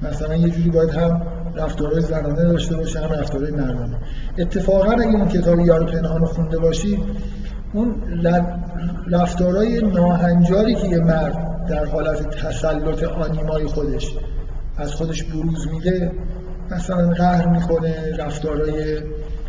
مثلا 0.02 0.36
یه 0.36 0.48
جوری 0.48 0.70
باید 0.70 0.90
هم 0.90 1.22
رفتارهای 1.56 2.00
زنانه 2.00 2.44
داشته 2.44 2.76
باشه 2.76 3.00
هم 3.00 3.12
رفتارهای 3.12 3.52
مردانه 3.52 3.98
اتفاقا 4.38 4.92
اگه 4.92 5.14
اون 5.14 5.28
کتاب 5.28 5.60
یار 5.60 5.84
پنهان 5.84 6.24
خونده 6.24 6.58
باشی 6.58 6.98
اون 7.72 7.94
رفتارهای 9.10 9.80
ناهنجاری 9.80 10.74
که 10.74 10.86
یه 10.86 10.98
مرد 10.98 11.66
در 11.68 11.84
حالت 11.84 12.30
تسلط 12.30 13.02
آنیمای 13.04 13.66
خودش 13.66 14.16
از 14.76 14.92
خودش 14.92 15.22
بروز 15.22 15.68
میده 15.68 16.12
مثلا 16.70 17.08
قهر 17.08 17.48
می‌کنه 17.48 18.16
رفتارهای 18.18 18.98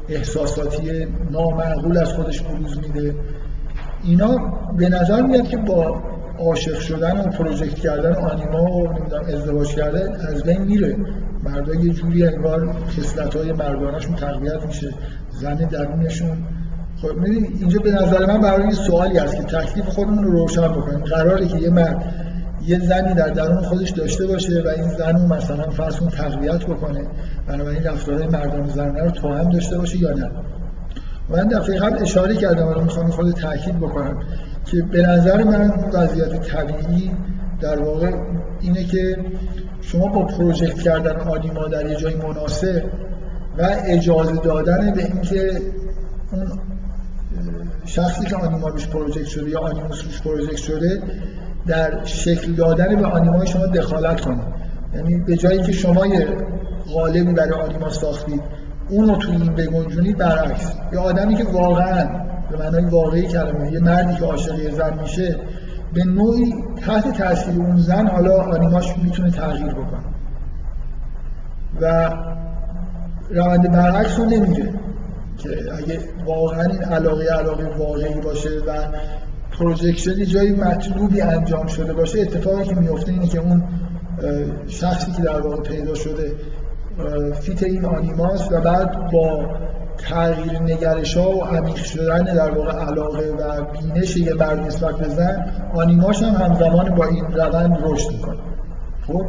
احساساتی 0.09 1.07
نامعقول 1.31 1.97
از 1.97 2.13
خودش 2.13 2.41
بروز 2.41 2.77
میده. 2.77 3.15
اینا 4.03 4.37
به 4.77 4.89
نظر 4.89 5.21
میاد 5.21 5.47
که 5.47 5.57
با 5.57 6.03
عاشق 6.39 6.79
شدن 6.79 7.19
و 7.19 7.23
پروژکت 7.23 7.75
کردن 7.75 8.15
آنیما 8.15 8.63
و 8.63 8.87
نمی‌دونم 8.87 9.23
ازدواج 9.25 9.67
کردن 9.67 10.15
از 10.29 10.43
بین 10.43 10.61
میره. 10.61 10.95
مردا 11.47 11.75
یه 11.75 11.93
جوری 11.93 12.27
انگار 12.27 12.73
خصلت 12.73 13.35
های 13.35 13.51
مردانشون 13.51 14.15
تقویت 14.15 14.65
میشه 14.65 14.93
زن 15.31 15.55
درونشون. 15.55 16.37
خب 17.01 17.11
اینجا 17.59 17.79
به 17.79 17.91
نظر 17.91 18.25
من 18.25 18.41
برای 18.41 18.71
سوالی 18.71 19.17
هست 19.17 19.35
که 19.35 19.43
تکلیف 19.43 19.85
خودمون 19.85 20.23
رو 20.23 20.31
روشن 20.31 20.67
بکنیم. 20.67 20.99
قراره 20.99 21.47
که 21.47 21.57
یه 21.57 21.69
مرد 21.69 22.13
یه 22.65 22.79
زنی 22.79 23.13
در 23.13 23.29
درون 23.29 23.61
خودش 23.61 23.89
داشته 23.89 24.27
باشه 24.27 24.63
و 24.65 24.67
این 24.67 24.89
زن 24.89 25.15
رو 25.15 25.27
مثلا 25.27 25.69
فرض 25.69 25.95
کن 25.95 26.09
تقویت 26.09 26.65
بکنه. 26.65 27.07
بنابراین 27.47 27.83
رفتارهای 27.83 28.27
مردان 28.27 28.67
زنانه 28.67 29.03
رو 29.03 29.11
توهم 29.11 29.49
داشته 29.49 29.77
باشه 29.77 29.97
یا 29.97 30.13
نه. 30.13 30.31
من 31.29 31.47
دفعه 31.47 31.79
قبل 31.79 32.01
اشاره 32.01 32.35
کردم 32.35 32.67
رو 32.67 32.83
می‌خوام 32.83 33.11
خود 33.11 33.31
تاکید 33.31 33.77
بکنم 33.77 34.19
که 34.65 34.81
به 34.81 35.01
نظر 35.01 35.43
من 35.43 35.73
وضعیت 35.93 36.41
طبیعی 36.41 37.11
در 37.61 37.79
واقع 37.79 38.11
اینه 38.61 38.83
که 38.83 39.17
شما 39.91 40.07
با 40.07 40.25
پروژکت 40.25 40.81
کردن 40.81 41.15
آنیما 41.15 41.67
در 41.67 41.89
یه 41.89 41.95
جای 41.95 42.15
مناسب 42.15 42.83
و 43.57 43.69
اجازه 43.85 44.35
دادن 44.35 44.91
به 44.91 45.05
اینکه 45.05 45.61
اون 46.31 46.59
شخصی 47.85 48.25
که 48.25 48.35
آنیما 48.35 48.67
روش 48.67 48.87
پروژکت 48.87 49.25
شده 49.25 49.49
یا 49.49 49.59
آنیموس 49.59 50.03
روش 50.03 50.21
پروژکت 50.21 50.57
شده 50.57 51.01
در 51.67 52.05
شکل 52.05 52.51
دادن 52.53 52.95
به 52.95 53.05
آنیمای 53.05 53.47
شما 53.47 53.65
دخالت 53.65 54.21
کنه. 54.21 54.43
یعنی 54.95 55.17
به 55.17 55.37
جایی 55.37 55.61
که 55.61 55.71
شما 55.71 56.07
یه 56.07 56.27
غالبی 56.93 57.33
برای 57.33 57.61
آنیما 57.61 57.89
ساختید 57.89 58.41
اون 58.89 59.09
رو 59.09 59.15
توی 59.15 59.35
این 59.35 59.55
بگنجونید 59.55 60.17
برعکس. 60.17 60.73
یه 60.93 60.99
آدمی 60.99 61.35
که 61.35 61.43
واقعا 61.43 62.09
به 62.51 62.57
معنای 62.57 62.85
واقعی 62.85 63.27
کلمه 63.27 63.71
یه 63.71 63.79
مردی 63.79 64.15
که 64.15 64.25
عاشق 64.25 64.59
یه 64.59 64.71
زن 64.71 64.99
میشه 65.01 65.35
به 65.93 66.03
نوعی 66.03 66.53
تحت 66.85 67.17
تاثیر 67.17 67.55
اون 67.55 67.77
زن 67.77 68.07
حالا 68.07 68.41
آنیماش 68.41 68.97
می‌تونه 68.97 69.31
تغییر 69.31 69.73
بکنه. 69.73 70.03
و 71.81 72.11
روند 73.29 73.71
برعکس 73.71 74.19
رو 74.19 74.25
نمیره 74.25 74.73
که 75.37 75.49
اگه 75.77 75.99
واقعا 76.25 76.63
این 76.63 76.83
علاقه 76.83 77.25
علاقه 77.25 77.77
واقعی 77.77 78.21
باشه 78.21 78.49
و 78.49 78.73
پروژکشن 79.59 80.25
جایی 80.25 80.51
مطلوبی 80.51 81.21
انجام 81.21 81.67
شده 81.67 81.93
باشه 81.93 82.21
اتفاقی 82.21 82.63
که 82.63 82.75
میفته 82.75 83.11
اینه 83.11 83.27
که 83.27 83.39
اون 83.39 83.63
شخصی 84.67 85.11
که 85.11 85.21
در 85.21 85.41
واقع 85.41 85.61
پیدا 85.61 85.95
شده 85.95 86.31
فیت 87.41 87.63
این 87.63 87.85
آنیماس 87.85 88.51
و 88.51 88.61
بعد 88.61 89.11
با 89.11 89.45
تغییر 89.97 90.59
نگرش 90.61 91.17
ها 91.17 91.37
و 91.37 91.43
عمیق 91.43 91.75
شدن 91.75 92.23
در 92.23 92.51
واقع 92.51 92.71
علاقه 92.71 93.29
و 93.39 93.61
بینش 93.61 94.17
یه 94.17 94.33
مرد 94.33 94.59
نسبت 94.59 94.95
به 94.95 95.09
زن 95.09 95.45
آنیماش 95.75 96.23
هم 96.23 96.33
همزمان 96.33 96.95
با 96.95 97.05
این 97.05 97.25
روند 97.25 97.77
رشد 97.81 98.11
می‌کنه. 98.11 98.37
خب؟ 99.07 99.25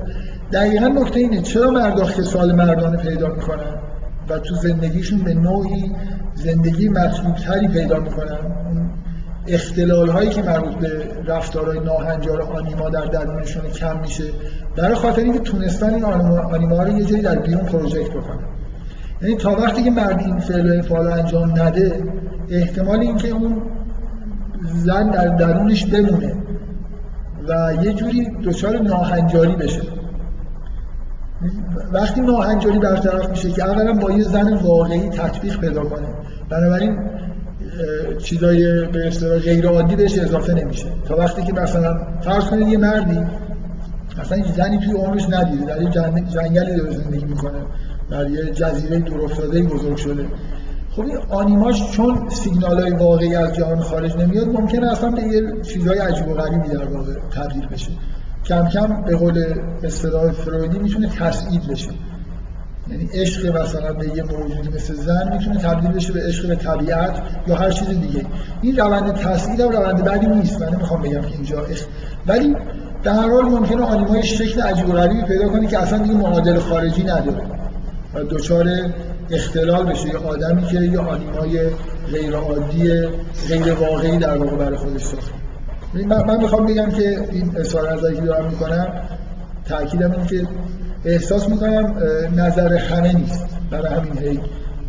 دقیقا 0.53 0.87
نکته 0.87 1.21
اینه 1.21 1.43
چرا 1.43 1.71
مردا 1.71 2.05
سال 2.05 2.53
مردانه 2.53 2.97
پیدا 2.97 3.29
می‌کنن؟ 3.29 3.75
و 4.29 4.39
تو 4.39 4.55
زندگیشون 4.55 5.19
به 5.19 5.35
نوعی 5.35 5.93
زندگی 6.35 6.89
مطلوب 6.89 7.35
تری 7.35 7.69
پیدا 7.69 7.99
می‌کنن؟ 7.99 8.39
اختلال 9.47 10.09
هایی 10.09 10.31
که 10.31 10.43
مربوط 10.43 10.75
به 10.75 11.09
رفتارهای 11.27 11.81
ناهنجار 11.81 12.43
آنیما 12.43 12.89
در 12.89 13.05
درونشون 13.05 13.71
کم 13.71 14.01
میشه 14.01 14.25
برای 14.77 14.95
خاطر 14.95 15.23
اینکه 15.23 15.39
تونستن 15.39 15.95
این 15.95 16.05
آنیما 16.05 16.83
رو 16.83 16.99
یه 16.99 17.05
جایی 17.05 17.23
در 17.23 17.39
بیرون 17.39 17.65
پروژکت 17.65 18.11
بکنن. 18.11 18.58
یعنی 19.23 19.37
تا 19.37 19.51
وقتی 19.53 19.83
که 19.83 19.91
مرد 19.91 20.21
این 20.21 20.39
فعل 20.39 20.83
فعال 20.83 21.07
انجام 21.09 21.51
نده 21.51 22.03
احتمال 22.51 23.01
اینکه 23.01 23.29
اون 23.29 23.63
زن 24.63 25.11
در 25.11 25.29
درونش 25.29 25.87
بمونه 25.87 26.35
و 27.49 27.73
یه 27.85 27.93
جوری 27.93 28.31
دچار 28.45 28.79
ناهنجاری 28.79 29.57
بشه. 29.57 29.83
وقتی 31.93 32.21
ناهنجاری 32.21 32.79
برطرف 32.79 33.31
میشه 33.31 33.51
که 33.51 33.65
اولا 33.65 33.93
با 33.93 34.11
یه 34.13 34.23
زن 34.23 34.55
واقعی 34.55 35.09
تطبیق 35.09 35.61
پیدا 35.61 35.85
کنه. 35.85 36.09
بنابراین 36.51 36.99
چیزای 38.19 38.87
به 38.87 39.07
اصطلاح 39.07 39.39
غیر 39.39 39.69
عادی 39.69 39.97
بهش 39.97 40.19
اضافه 40.19 40.55
نمیشه. 40.55 40.87
تا 41.05 41.17
وقتی 41.17 41.43
که 41.43 41.53
مثلا 41.53 42.01
فرض 42.21 42.45
کنید 42.45 42.69
یه 42.69 42.79
مردی 42.79 43.21
اصلا 44.21 44.43
زنی 44.57 44.79
توی 44.79 44.95
عمرش 44.95 45.27
ندیده 45.31 45.65
در 45.65 45.83
یه 45.83 45.89
جنگلی 46.29 46.77
داره 46.77 46.91
زندگی 46.91 47.25
می‌کنه. 47.25 47.59
در 48.11 48.31
یه 48.31 48.45
جزیره 48.45 48.99
دور 48.99 49.25
افتاده 49.25 49.63
بزرگ 49.63 49.97
شده. 49.97 50.27
خب 50.91 51.03
این 51.03 51.19
آنیماش 51.31 51.91
چون 51.91 52.29
سیگنال 52.29 52.81
های 52.81 52.91
واقعی 52.91 53.35
از 53.35 53.55
جهان 53.55 53.81
خارج 53.81 54.17
نمیاد 54.17 54.49
ممکنه 54.49 54.93
اصلا 54.93 55.11
به 55.11 55.23
یه 55.23 55.43
چیزهای 55.63 55.99
عجیب 55.99 56.29
و 56.29 56.35
غریبی 56.35 56.69
در 56.69 56.85
واقع 56.85 57.13
تبدیل 57.35 57.67
بشه. 57.67 57.91
کم 58.45 58.69
کم 58.69 59.03
به 59.03 59.17
قول 59.17 59.45
اصطلاح 59.83 60.33
فرویدی 60.33 60.79
می‌تونه 60.79 61.09
تسعید 61.09 61.67
بشه. 61.67 61.91
یعنی 62.91 63.09
عشق 63.15 63.57
مثلا 63.57 63.93
به 63.93 64.17
یه 64.17 64.23
موجودی 64.23 64.69
مثل 64.69 64.95
زن 64.95 65.33
می‌تونه 65.33 65.59
تبدیل 65.59 65.91
بشه 65.91 66.13
به 66.13 66.21
عشق 66.23 66.49
به 66.49 66.57
طبیعت 66.57 67.23
یا 67.47 67.55
هر 67.55 67.71
چیز 67.71 67.89
دیگه. 67.89 68.25
این 68.63 68.77
روند 68.77 69.13
تسعید 69.15 69.61
هم 69.61 69.69
روند 69.69 70.05
بعدی 70.05 70.27
نیست. 70.27 70.63
من 70.63 70.69
نمی‌خوام 70.69 71.03
بگم 71.03 71.21
که 71.21 71.35
اینجا 71.35 71.61
عشق. 71.61 71.87
ولی 72.27 72.57
در 73.03 73.13
هر 73.13 73.31
حال 73.31 73.45
ممکنه 73.45 73.83
آنیمای 73.83 74.23
شکل 74.23 74.61
عجیب 74.61 74.89
و 74.89 74.93
غریبی 74.93 75.23
پیدا 75.23 75.49
کنه 75.49 75.67
که 75.67 75.79
اصلا 75.79 75.99
دیگه 75.99 76.15
معادل 76.15 76.59
خارجی 76.59 77.03
نداره. 77.03 77.43
دچار 78.23 78.67
اختلال 79.31 79.87
بشه. 79.87 80.09
یه 80.09 80.17
آدمی 80.17 80.63
که 80.63 80.81
یه 80.81 80.99
آنیمای 80.99 81.71
غیر 82.13 82.35
عادی 82.35 83.03
غیر 83.49 83.73
واقعی 83.75 84.19
در 84.19 84.39
واقع 84.39 84.57
برای 84.57 84.77
خودش 84.77 85.03
ساخته. 85.03 85.33
من, 85.95 86.25
من 86.27 86.43
می‌خوام 86.43 86.67
بگم 86.67 86.91
که 86.91 87.21
این 87.33 87.53
اظهار 87.57 87.93
نظری 87.93 88.17
که 88.17 88.21
دارم 88.23 88.51
می‌کنم 88.51 88.93
تاکیدم 89.65 90.13
این 90.13 90.27
که 90.27 90.47
احساس 91.05 91.49
می‌کنم 91.49 91.95
نظر 92.37 92.75
همه 92.75 93.13
نیست. 93.17 93.47
برای 93.71 93.95
همین 93.95 94.19
هی 94.19 94.41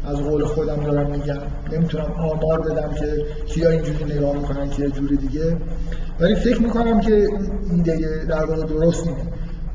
از 0.08 0.16
قول 0.16 0.44
خودم 0.44 0.84
دارم 0.84 1.12
میگم. 1.12 1.40
نمی‌تونم 1.72 2.12
آمار 2.12 2.62
بدم 2.62 2.94
که 2.94 3.26
کیا 3.46 3.70
اینجوری 3.70 4.04
نگاه 4.04 4.34
می‌کنن 4.34 4.70
کیا 4.70 4.88
جوری 4.88 5.18
دیگه. 5.18 5.58
ولی 6.20 6.36
فکر 6.36 6.62
می‌کنم 6.62 7.00
که 7.00 7.28
این 7.70 7.84
در 8.30 8.46
واقع 8.46 8.64
درست 8.64 9.08
نیست 9.08 9.28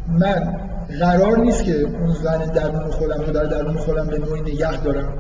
من 0.09 0.55
قرار 0.89 1.39
نیست 1.39 1.65
که 1.65 1.81
اون 1.81 2.15
زن 2.23 2.45
درون 2.45 2.91
خودم 2.91 3.21
رو 3.21 3.33
در 3.33 3.45
درون 3.45 3.77
خودم 3.77 4.07
به 4.07 4.19
نوعی 4.19 4.41
نگه 4.41 4.83
دارم 4.83 5.19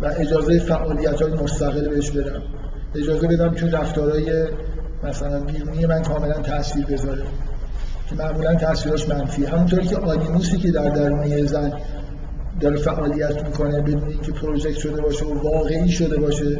و 0.00 0.06
اجازه 0.16 0.58
فعالیت 0.58 1.22
های 1.22 1.32
مستقل 1.32 1.88
بهش 1.88 2.10
بدم. 2.10 2.42
اجازه 2.94 3.28
بدم 3.28 3.54
چون 3.54 3.70
رفتارهای 3.70 4.46
مثلا 5.04 5.40
بیرونی 5.40 5.86
من 5.86 6.02
کاملا 6.02 6.32
تاثیر 6.32 6.86
بذاره. 6.86 7.22
که 8.08 8.14
معمولا 8.14 8.54
تاثیرش 8.54 9.08
منفی 9.08 9.44
همونطوری 9.44 9.86
که 9.86 9.96
آنیموسی 9.96 10.58
که 10.58 10.70
در 10.70 10.88
درون 10.88 11.46
زن 11.46 11.72
داره 12.60 12.76
فعالیت 12.76 13.44
می‌کنه 13.44 13.80
بدون 13.80 14.08
اینکه 14.08 14.32
پروژکت 14.32 14.78
شده 14.78 15.02
باشه 15.02 15.24
و 15.24 15.42
واقعی 15.42 15.88
شده 15.88 16.20
باشه 16.20 16.58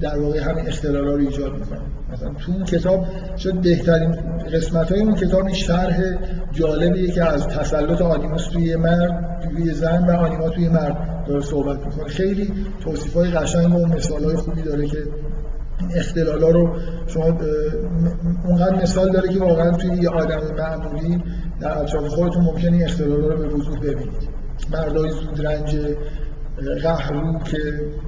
در 0.00 0.18
واقع 0.18 0.40
همین 0.40 0.68
اختلال 0.68 1.04
رو 1.04 1.18
ایجاد 1.18 1.52
می‌کنه. 1.52 1.80
مثلا 2.12 2.34
تو 2.34 2.52
اون 2.52 2.64
کتاب 2.64 3.06
شد 3.36 3.54
بهترین 3.54 4.12
قسمت 4.52 4.92
های 4.92 5.00
اون 5.00 5.14
کتاب 5.14 5.52
شرح 5.52 6.00
جالبیه 6.52 7.10
که 7.10 7.24
از 7.24 7.46
تسلط 7.48 8.02
آنیموس 8.02 8.46
توی 8.46 8.76
مرد 8.76 9.40
توی 9.42 9.74
زن 9.74 10.06
و 10.06 10.10
آنیما 10.10 10.48
توی 10.48 10.68
مرد 10.68 11.24
داره 11.28 11.40
صحبت 11.40 11.86
می‌کنه. 11.86 12.08
خیلی 12.08 12.52
توصیف 12.80 13.14
های 13.14 13.30
قشنگ 13.30 13.74
و 13.74 13.86
مثال 13.86 14.24
های 14.24 14.36
خوبی 14.36 14.62
داره 14.62 14.86
که 14.86 14.98
اختلال 15.94 16.42
ها 16.42 16.50
رو 16.50 16.76
شما 17.06 17.38
اونقدر 18.44 18.82
مثال 18.82 19.12
داره 19.12 19.28
که 19.28 19.40
واقعا 19.40 19.70
توی 19.70 19.96
یه 19.96 20.08
آدم 20.08 20.40
معمولی 20.58 21.22
در 21.60 21.78
اطراف 21.78 22.06
خودتون 22.06 22.44
ممکنه 22.44 22.72
این 22.72 22.84
اختلال 22.84 23.20
رو 23.20 23.36
به 23.36 23.48
وضوح 23.48 23.78
ببینید. 23.78 24.28
مردای 24.72 25.10
زود 25.10 25.46
رنج 25.46 25.76
قهرو 26.66 27.38
که 27.44 27.58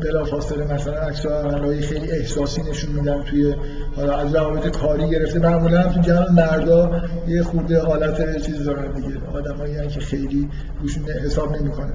بلافاصله 0.01 0.75
مثلا 0.75 0.95
عکس 0.95 1.27
های 1.27 1.81
خیلی 1.81 2.11
احساسی 2.11 2.63
نشون 2.71 2.93
میدن 2.93 3.23
توی 3.23 3.55
حالا 3.97 4.17
از 4.17 4.35
روابط 4.35 4.69
کاری 4.69 5.11
گرفته 5.11 5.39
معمولا 5.39 5.83
تو 5.83 6.01
جمع 6.01 6.31
مردا 6.31 7.03
یه 7.29 7.43
خورده 7.43 7.81
حالت 7.81 8.43
چیز 8.47 8.65
دارن 8.65 8.93
دیگه 8.93 9.09
آدمایی 9.35 9.89
که 9.89 10.01
خیلی 10.01 10.49
روشون 10.81 11.05
حساب 11.05 11.57
نمی‌کنن. 11.57 11.95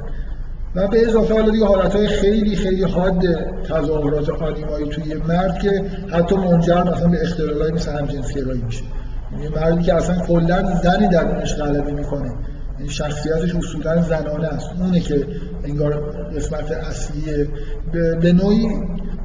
و 0.75 0.87
به 0.87 1.07
اضافه 1.07 1.33
حالا 1.33 1.51
دیگه 1.51 1.65
حالت 1.65 2.07
خیلی 2.07 2.55
خیلی 2.55 2.83
حاد 2.83 3.21
تظاهرات 3.63 4.29
آنیمایی 4.29 4.89
توی 4.89 5.13
مرد 5.13 5.59
که 5.59 5.83
حتی 6.11 6.35
منجر 6.35 6.83
مثلا 6.83 7.07
به 7.07 7.21
اختلالایی 7.21 7.71
مثل 7.71 7.91
همجنسگرایی 7.91 8.61
میشه. 8.61 8.83
یه 9.41 9.49
مردی 9.49 9.83
که 9.83 9.93
اصلا 9.93 10.15
کلا 10.15 10.79
زنی 10.83 11.07
درونش 11.07 11.55
غلبه 11.55 11.91
می‌کنه. 11.91 12.31
شخصیتش 12.87 13.55
اصولا 13.55 14.01
زنانه 14.01 14.47
است. 14.47 14.69
اونه 14.79 14.99
که 14.99 15.27
انگار 15.63 16.11
قسمت 16.35 16.71
اصلی 16.71 17.47
به 18.21 18.33
نوعی 18.33 18.67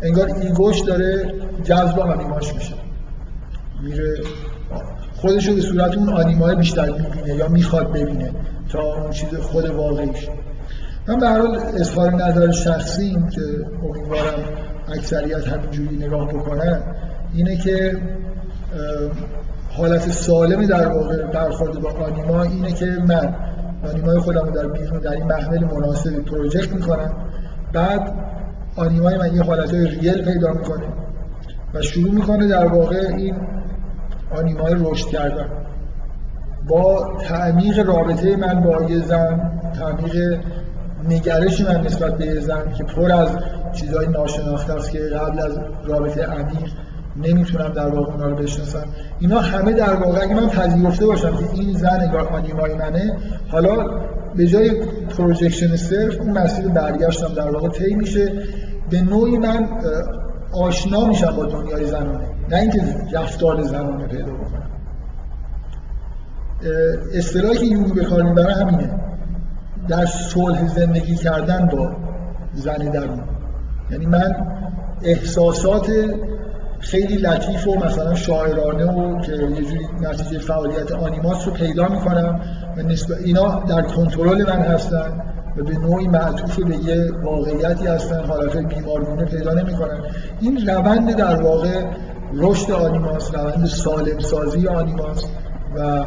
انگار 0.03 0.31
ایگوش 0.41 0.81
داره 0.81 1.35
جذب 1.65 1.99
آنیماش 1.99 2.55
میشه. 2.55 2.75
میره 3.83 4.15
خودش 5.17 5.49
رو 5.49 5.55
به 5.55 5.61
صورت 5.61 5.97
اون 5.97 6.09
آنیمای 6.09 6.57
بیشتر 6.57 6.91
می‌بینه 6.91 7.35
یا 7.35 7.49
می‌خواد 7.49 7.93
ببینه 7.93 8.33
تا 8.73 8.95
اون 8.95 9.11
چیز 9.11 9.35
خود 9.35 9.65
واقعیش. 9.65 10.29
من 11.09 11.19
به 11.19 11.29
هر 11.29 11.39
حال 11.39 11.57
اظهار 11.57 12.13
نظر 12.15 12.51
شخصی 12.51 13.17
که 13.31 13.41
امیدوارم 13.83 14.45
اکثریت 14.89 15.49
همینجوری 15.49 15.97
نگاه 15.97 16.29
بکنن 16.29 16.83
اینه 17.35 17.57
که 17.57 17.99
حالت 19.77 20.11
سالم 20.11 20.67
در 20.67 20.89
واقع 20.89 21.27
برخورد 21.27 21.81
با 21.81 21.91
آنیما 21.91 22.43
اینه 22.43 22.73
که 22.73 22.87
من 23.09 23.35
آنیمای 23.93 24.19
خودم 24.19 24.45
رو 24.45 24.51
در 24.51 24.69
بیرون 24.69 25.01
در 25.01 25.13
این 25.13 25.25
محمل 25.25 25.65
مناسبی 25.65 26.21
پروژکت 26.21 26.73
می‌کنم. 26.73 27.13
بعد 27.73 28.13
آنیمای 28.77 29.19
من 29.19 29.35
یه 29.35 29.43
حالت 29.43 29.75
ریل 29.75 30.25
پیدا 30.25 30.53
می‌کنه 30.53 30.87
و 31.75 31.83
شروع 31.83 32.15
می‌کنه 32.15 32.49
در 32.49 32.67
واقع 32.67 33.13
این 33.17 33.37
آنیمای 34.37 34.75
رشد 34.79 35.07
کردن. 35.07 35.49
با 36.69 37.17
تعمیق 37.21 37.79
رابطه 37.79 38.37
من 38.37 38.61
با 38.61 38.83
یه 38.83 38.99
زن 38.99 39.53
تعمیق 39.79 40.41
نگرش 41.09 41.61
من 41.61 41.81
نسبت 41.81 42.19
به 42.19 42.27
یه 42.27 42.41
زن 42.41 42.73
که 42.73 42.85
پر 42.85 43.13
از 43.13 43.29
چیزهای 43.73 44.07
ناشناخته 44.07 44.73
است 44.73 44.91
که 44.91 44.99
قبل 44.99 45.41
از 45.41 45.59
رابطه 45.85 46.23
عمیق 46.23 46.71
نمی‌تونم 47.17 47.69
در 47.69 47.89
واقع 47.89 48.13
اونا 48.13 48.27
رو 48.27 48.37
بشناسم. 48.37 48.85
اینا 49.21 49.41
همه 49.41 49.73
در 49.73 49.95
واقع 49.95 50.23
اگه 50.23 50.35
من 50.35 50.49
پذیرفته 50.49 51.07
باشم 51.07 51.31
که 51.31 51.45
این 51.55 51.73
زن 51.73 52.01
انگار 52.01 52.29
آنیمای 52.29 52.75
منه 52.75 53.17
حالا 53.49 54.01
به 54.37 54.47
جای 54.47 54.83
پروژکشن 55.19 55.77
صرف 55.77 56.21
اون 56.21 56.39
مسیر 56.39 56.69
برگشتم 56.69 57.35
در 57.35 57.51
واقع 57.51 57.69
طی 57.69 57.95
میشه. 57.95 58.33
به 58.91 59.01
نوعی 59.01 59.39
من 59.39 59.69
آشنا 60.53 61.05
میشم 61.07 61.37
با 61.37 61.47
دنیای 61.47 61.87
زنانه. 61.87 62.27
نه 62.51 62.57
اینکه 62.57 62.83
رفتار 63.13 63.63
زنانه 63.63 64.07
پیدا 64.07 64.33
بکنم. 64.33 64.71
اصطلاحی 67.15 67.59
که 67.59 67.67
یونگ 67.67 67.95
به 67.95 68.05
کار 68.05 68.23
همینه. 68.51 69.01
در 69.89 70.07
صلح 70.07 70.69
زندگی 70.69 71.15
کردن 71.15 71.67
با 71.67 71.91
زن 72.55 72.77
درون. 72.77 73.21
یعنی 73.91 74.07
من 74.07 74.35
احساسات 75.03 75.91
خیلی 76.91 77.17
لطیف 77.17 77.69
و 77.69 77.75
مثلا 77.75 78.15
شاعرانه 78.15 78.85
و 78.85 79.21
که 79.21 79.33
یه 79.33 79.65
جوری 79.65 79.89
نتیجه 80.01 80.39
فعالیت 80.39 80.93
آنیماس 80.93 81.47
رو 81.47 81.53
پیدا 81.53 81.89
می‌کنم 81.89 82.41
و 82.77 82.83
نسبت 82.83 83.19
اینا 83.25 83.63
در 83.69 83.83
کنترل 83.83 84.43
من 84.43 84.63
هستن 84.63 85.23
و 85.57 85.63
به 85.63 85.79
نوعی 85.79 86.09
معطوف 86.09 86.61
به 86.61 86.77
یه 86.77 87.11
واقعیتی 87.23 87.87
هستن. 87.87 88.25
حالت 88.25 88.57
بیمارگونه 88.57 89.25
پیدا 89.25 89.55
نمی‌کنن 89.55 90.01
این 90.41 90.69
روند 90.69 91.17
در 91.17 91.43
واقع 91.43 91.85
رشد 92.35 92.71
آنیماس 92.73 93.35
روند 93.35 93.67
سالم 93.67 94.19
سازی 94.19 94.69
آنیماس 94.69 95.25
و 95.77 96.05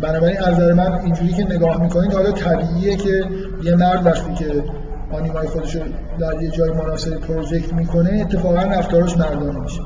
بنابراین 0.00 0.38
از 0.38 0.54
نظر 0.54 0.72
من 0.72 0.92
اینجوری 0.92 1.32
که 1.32 1.44
نگاه 1.44 1.82
می‌کنید 1.82 2.12
حالا 2.12 2.30
طبیعیه 2.30 2.96
که 2.96 3.24
یه 3.62 3.76
مرد 3.76 4.06
وقتی 4.06 4.34
که 4.34 4.64
آنیمای 5.12 5.48
خودش 5.48 5.76
رو 5.76 5.82
در 6.18 6.42
یه 6.42 6.50
جای 6.50 6.70
مناسب 6.70 7.20
پروژکت 7.20 7.72
می‌کنه 7.72 8.20
اتفاقا 8.20 8.62
رفتارش 8.62 9.16
مردانه 9.16 9.60
میشه. 9.60 9.80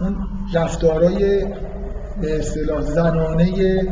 اون 0.00 0.16
رفتارای 0.54 1.44
به 2.20 2.38
اصطلاح 2.38 2.80
زنانه 2.80 3.82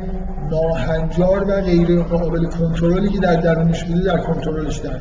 ناهنجار 0.51 1.45
و 1.49 1.61
غیر 1.61 2.03
قابل 2.03 2.47
کنترلی 2.47 3.09
که 3.09 3.19
در 3.19 3.37
درونش 3.37 3.85
بوده 3.85 4.03
در 4.03 4.19
کنترلش 4.19 4.77
در 4.79 4.99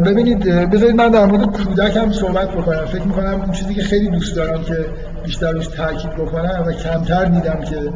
ببینید 0.00 0.44
بذارید 0.44 0.96
من 0.96 1.08
در 1.08 1.26
مورد 1.26 1.56
کودک 1.56 1.96
هم 1.96 2.12
صحبت 2.12 2.50
بکنم. 2.50 2.86
فکر 2.86 3.02
می‌کنم 3.02 3.40
اون 3.40 3.52
چیزی 3.52 3.74
که 3.74 3.82
خیلی 3.82 4.08
دوست 4.08 4.36
دارم 4.36 4.62
که 4.62 4.86
بیشتر 5.24 5.52
روش 5.52 5.66
تاکید 5.66 6.10
بکنم 6.10 6.64
و 6.66 6.72
کمتر 6.72 7.24
دیدم 7.24 7.60
که 7.60 7.92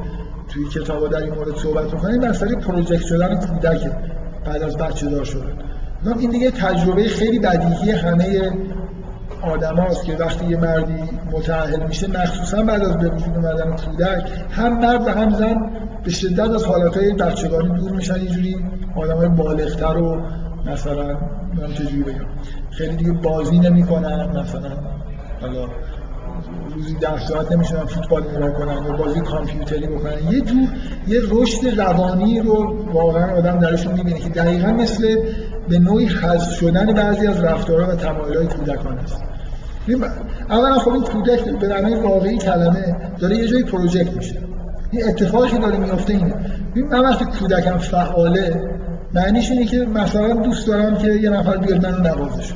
توی 0.49 0.69
کتابا 0.69 1.09
در 1.09 1.23
این 1.23 1.35
مورد 1.35 1.57
صحبت 1.57 1.87
بکنم 1.87 2.11
این 2.11 2.29
مسئله 2.29 2.57
پروژکت 2.57 3.07
شدن 3.07 3.35
کودک 3.35 3.91
بعد 4.47 4.63
از 4.63 4.77
بچه 4.77 5.07
دار 5.07 5.25
شدن 5.25 5.53
این 6.19 6.31
دیگه 6.31 6.51
تجربه 6.51 7.05
خیلی 7.05 7.39
بدیهی 7.39 7.91
همه 7.91 8.51
آدم 9.43 9.77
هاست 9.77 10.05
که 10.05 10.17
وقتی 10.17 10.47
یه 10.47 10.57
مردی 10.57 11.03
متعهل 11.33 11.87
میشه 11.87 12.09
مخصوصا 12.09 12.63
بعد 12.63 12.83
از 12.83 12.99
به 12.99 13.09
وجود 13.09 13.37
اومدن 13.37 13.77
کودک 13.77 14.31
هم 14.51 14.79
مرد 14.79 15.07
و 15.07 15.11
هم 15.11 15.31
زن 15.31 15.57
به 16.05 16.11
شدت 16.11 16.51
از 16.51 16.65
حالتهای 16.65 17.13
بچگانی 17.13 17.69
دور 17.69 17.91
میشن 17.91 18.23
یه 18.23 18.31
جوری 18.31 18.57
آدم 18.97 19.17
های 19.17 19.29
بالغتر 19.29 19.97
و 19.97 20.23
مثلا 20.67 21.07
من 21.55 21.73
چجوری 21.75 22.03
بگم. 22.03 22.27
خیلی 22.71 22.97
دیگه 22.97 23.13
بازی 23.13 23.59
نمی‌کنن 23.59 24.39
مثلا 24.41 24.71
حالا 25.41 25.67
روزی 26.75 26.95
ده 26.95 27.27
ساعت 27.27 27.53
نمیشونن 27.53 27.85
فوتبال 27.85 28.23
نگاه 28.37 28.51
کنن 28.51 28.85
یا 28.85 28.93
بازی 28.93 29.21
کامپیوتری 29.21 29.87
بکنن. 29.87 30.33
یه 30.33 30.41
جور 30.41 30.69
یه 31.09 31.21
رشد 31.31 31.81
روانی 31.81 32.41
رو 32.41 32.85
واقعا 32.93 33.37
آدم 33.39 33.59
درشون 33.59 33.93
می‌بینه 33.93 34.19
که 34.19 34.29
دقیقا 34.29 34.73
مثل 34.73 35.17
به 35.69 35.79
نوعی 35.79 36.07
حذف 36.07 36.59
شدن 36.59 36.93
بعضی 36.93 37.27
از 37.27 37.45
رفتارها 37.45 37.93
و 37.93 37.95
تمایلات 37.95 38.55
کودکان 38.55 38.99
است 38.99 39.30
اولا 40.51 40.79
خب 40.79 40.93
این 40.93 41.03
کودک 41.03 41.45
به 41.45 41.69
معنای 41.69 41.95
واقعی 41.95 42.39
کلمه 42.39 42.97
داره 43.19 43.37
یه 43.37 43.49
جایی 43.49 43.65
پروژکت 43.65 44.17
میشه. 44.17 44.35
این 44.91 45.09
اتفاقی 45.09 45.49
که 45.49 45.59
داره 45.59 45.79
میفته 45.79 46.13
اینه. 46.13 46.35
من 46.91 47.01
وقتی 47.01 47.25
کودکم 47.25 47.79
فعاله 47.79 48.63
معنیش 49.15 49.51
اینه 49.51 49.65
که 49.65 49.79
مثلا 49.79 50.35
دوست 50.35 50.67
دارم 50.67 50.99
که 50.99 51.09
یه 51.09 51.31
نفر 51.31 51.57
بیاد 51.57 51.87
منو 51.87 51.99
نوازش 51.99 52.53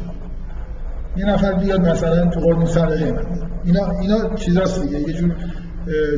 یه 1.17 1.25
نفر 1.25 1.53
بیاد 1.53 1.89
مثلا 1.89 2.27
تو 2.27 2.41
قربون 2.41 2.67
صدقه 2.67 3.13
من. 3.13 3.25
اینا 3.65 3.91
اینا 4.01 4.35
چیزاست 4.35 4.83
دیگه. 4.83 5.01
یه 5.01 5.13
جور 5.13 5.33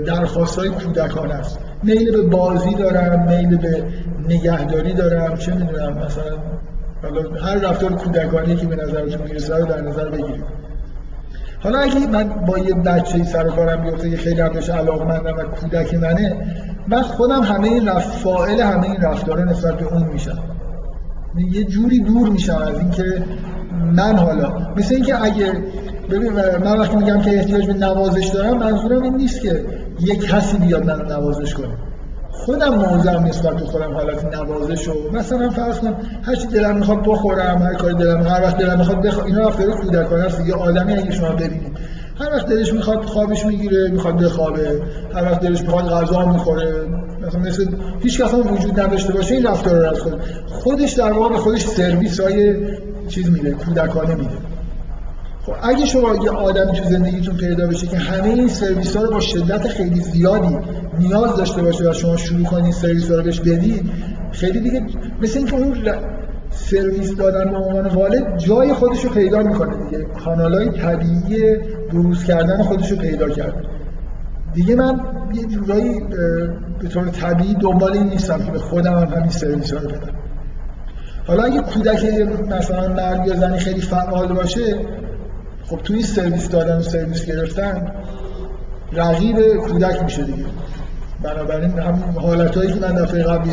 درخواست 0.06 0.58
های 0.58 0.68
کودکانه 0.68 1.34
است 1.34 1.58
میل 1.82 2.12
به 2.12 2.22
بازی 2.22 2.74
دارم 2.74 3.28
میل 3.28 3.56
به 3.56 3.84
نگهداری 4.28 4.94
دارم 4.94 5.36
چه 5.36 5.54
می‌دونم 5.54 5.92
مثلا 5.92 6.38
هر 7.42 7.54
رفتار 7.54 7.92
کودکانی 7.92 8.56
که 8.56 8.66
به 8.66 8.76
نظرتون 8.76 9.22
می‌رسه 9.22 9.56
رو 9.56 9.66
در 9.66 9.80
نظر 9.80 10.08
بگیرید. 10.10 10.65
حالا 11.66 11.78
اگه 11.78 12.06
من 12.06 12.28
با 12.28 12.58
یه 12.58 12.74
بچه 12.74 13.24
سر 13.24 13.44
کارم 13.44 13.82
بیفته 13.82 14.10
که 14.10 14.16
خیلی 14.16 14.42
بهش 14.42 14.70
علاقمندم 14.70 15.36
و 15.38 15.42
کودک 15.42 15.94
منه 15.94 16.36
من 16.88 17.02
خودم 17.02 17.42
همه 17.42 17.68
این 17.68 17.98
فائل 17.98 18.60
همه 18.60 18.86
این 18.86 18.96
رفتارا 18.96 19.44
نسبت 19.44 19.74
به 19.74 19.94
اون 19.94 20.02
میشم. 20.02 20.38
یه 21.52 21.64
جوری 21.64 22.00
دور 22.00 22.28
میشم 22.28 22.56
از 22.56 22.78
اینکه 22.78 23.24
من 23.92 24.16
حالا 24.16 24.52
مثل 24.76 24.94
اینکه 24.94 25.22
اگه 25.22 25.52
ببین 26.10 26.32
من 26.64 26.78
وقتی 26.78 26.96
میگم 26.96 27.20
که 27.20 27.30
احتیاج 27.38 27.66
به 27.66 27.74
نوازش 27.74 28.26
دارم 28.26 28.58
منظورم 28.58 29.02
این 29.02 29.16
نیست 29.16 29.40
که 29.40 29.64
یه 30.00 30.16
کسی 30.16 30.58
بیاد 30.58 30.86
منو 30.86 31.04
نوازش 31.04 31.54
کنه. 31.54 31.74
خودم 32.46 32.74
موضوعم 32.74 33.24
نسبت 33.24 33.56
به 33.56 33.66
خودم 33.66 33.94
حالت 33.94 34.24
نوازش 34.24 34.88
و 34.88 34.92
مثلا 35.12 35.50
فرض 35.50 35.78
کن 35.78 35.94
هر 36.22 36.34
چی 36.34 36.46
دلم 36.46 36.76
می‌خواد 36.76 37.02
بخورم 37.02 37.62
هر 37.62 37.74
کاری 37.74 37.94
دلم 37.94 38.22
هر 38.22 38.42
وقت 38.42 38.58
دلم 38.58 38.78
می‌خواد 38.78 39.02
بخ... 39.02 39.24
اینا 39.24 39.48
رفتار 39.48 39.70
کودکانه 39.70 40.24
است 40.24 40.46
یه 40.46 40.54
آدمی 40.54 40.92
اگه 40.92 41.10
شما 41.10 41.28
ببینید 41.28 41.78
هر 42.20 42.30
وقت 42.32 42.46
دلش 42.46 42.72
می‌خواد 42.72 43.04
خوابش 43.04 43.46
می‌گیره 43.46 43.88
می‌خواد 43.88 44.24
بخوابه. 44.24 44.82
هر 45.14 45.22
وقت 45.22 45.40
دلش 45.40 45.60
می‌خواد 45.60 45.84
غذا 45.84 46.26
می‌خوره. 46.26 46.72
مثلا 47.26 47.40
مثل 47.40 47.66
هیچ 48.00 48.20
کس 48.20 48.34
هم 48.34 48.54
وجود 48.54 48.80
نداشته 48.80 49.12
باشه 49.12 49.34
این 49.34 49.46
رفتار 49.46 49.78
رو 49.78 49.90
از 49.90 50.00
خود 50.00 50.20
خودش 50.46 50.92
در 50.92 51.12
واقع 51.12 51.36
خودش 51.36 51.66
سرویس 51.66 52.20
های 52.20 52.56
چیز 53.08 53.30
میده 53.30 53.50
کودکانه 53.50 54.14
میده. 54.14 54.34
خب 55.46 55.54
اگه 55.62 55.86
شما 55.86 56.14
یه 56.24 56.30
آدمی 56.30 56.72
تو 56.72 56.84
زندگیتون 56.84 57.36
پیدا 57.36 57.66
بشه 57.66 57.86
که 57.86 57.96
همه 57.96 58.28
این 58.28 58.48
سرویس 58.48 58.96
ها 58.96 59.02
رو 59.02 59.10
با 59.10 59.20
شدت 59.20 59.68
خیلی 59.68 60.00
زیادی 60.00 60.58
نیاز 60.98 61.36
داشته 61.36 61.62
باشه 61.62 61.90
و 61.90 61.92
شما 61.92 62.16
شروع 62.16 62.44
کنید 62.44 62.72
سرویس 62.72 63.10
ها 63.10 63.16
رو 63.16 63.22
بهش 63.22 63.40
بدید 63.40 63.90
خیلی 64.32 64.60
دیگه 64.60 64.86
مثل 65.22 65.38
اینکه 65.38 65.56
اون 65.56 65.76
سرویس 66.50 67.16
دادن 67.16 67.50
به 67.50 67.56
عنوان 67.56 67.86
والد 67.86 68.38
جای 68.38 68.72
خودش 68.72 69.04
رو 69.04 69.10
پیدا 69.10 69.42
می‌کنه 69.42 69.84
دیگه. 69.84 70.04
کانال 70.24 70.54
های 70.54 70.70
طبیعی 70.70 71.56
بروز 71.92 72.24
کردن 72.24 72.62
خودش 72.62 72.90
رو 72.90 72.96
پیدا 72.96 73.28
کرده. 73.28 73.62
دیگه 74.54 74.74
من 74.74 75.00
یه 75.34 75.44
جورایی 75.44 76.00
به 76.80 76.88
طور 76.88 77.08
طبیعی 77.08 77.54
دنبال 77.54 77.92
این 77.92 78.06
نیستم 78.08 78.44
که 78.44 78.50
به 78.50 78.58
خودم 78.58 78.94
هم 78.94 79.08
همین 79.08 79.30
سرویس 79.30 79.72
ها 79.72 79.78
رو 79.78 79.88
بدم. 79.88 80.12
حالا 81.26 81.42
اگه 81.42 81.60
کودک 81.60 82.04
مثلا 82.50 82.88
مرد 82.88 83.26
یا 83.26 83.34
زنی 83.34 83.58
خیلی 83.58 83.80
فعال 83.80 84.32
باشه 84.32 84.78
خب 85.68 85.76
توی 85.76 86.02
سرویس 86.02 86.48
دادن 86.48 86.76
و 86.76 86.82
سرویس 86.82 87.24
گرفتن 87.24 87.92
رقیب 88.92 89.36
کودک 89.56 90.02
میشه 90.02 90.22
دیگه. 90.22 90.44
بنابراین 91.22 91.78
هم 91.78 92.14
حالتهایی 92.16 92.72
که 92.72 92.80
من 92.80 92.94
دفعه 92.94 93.22
قبل 93.22 93.48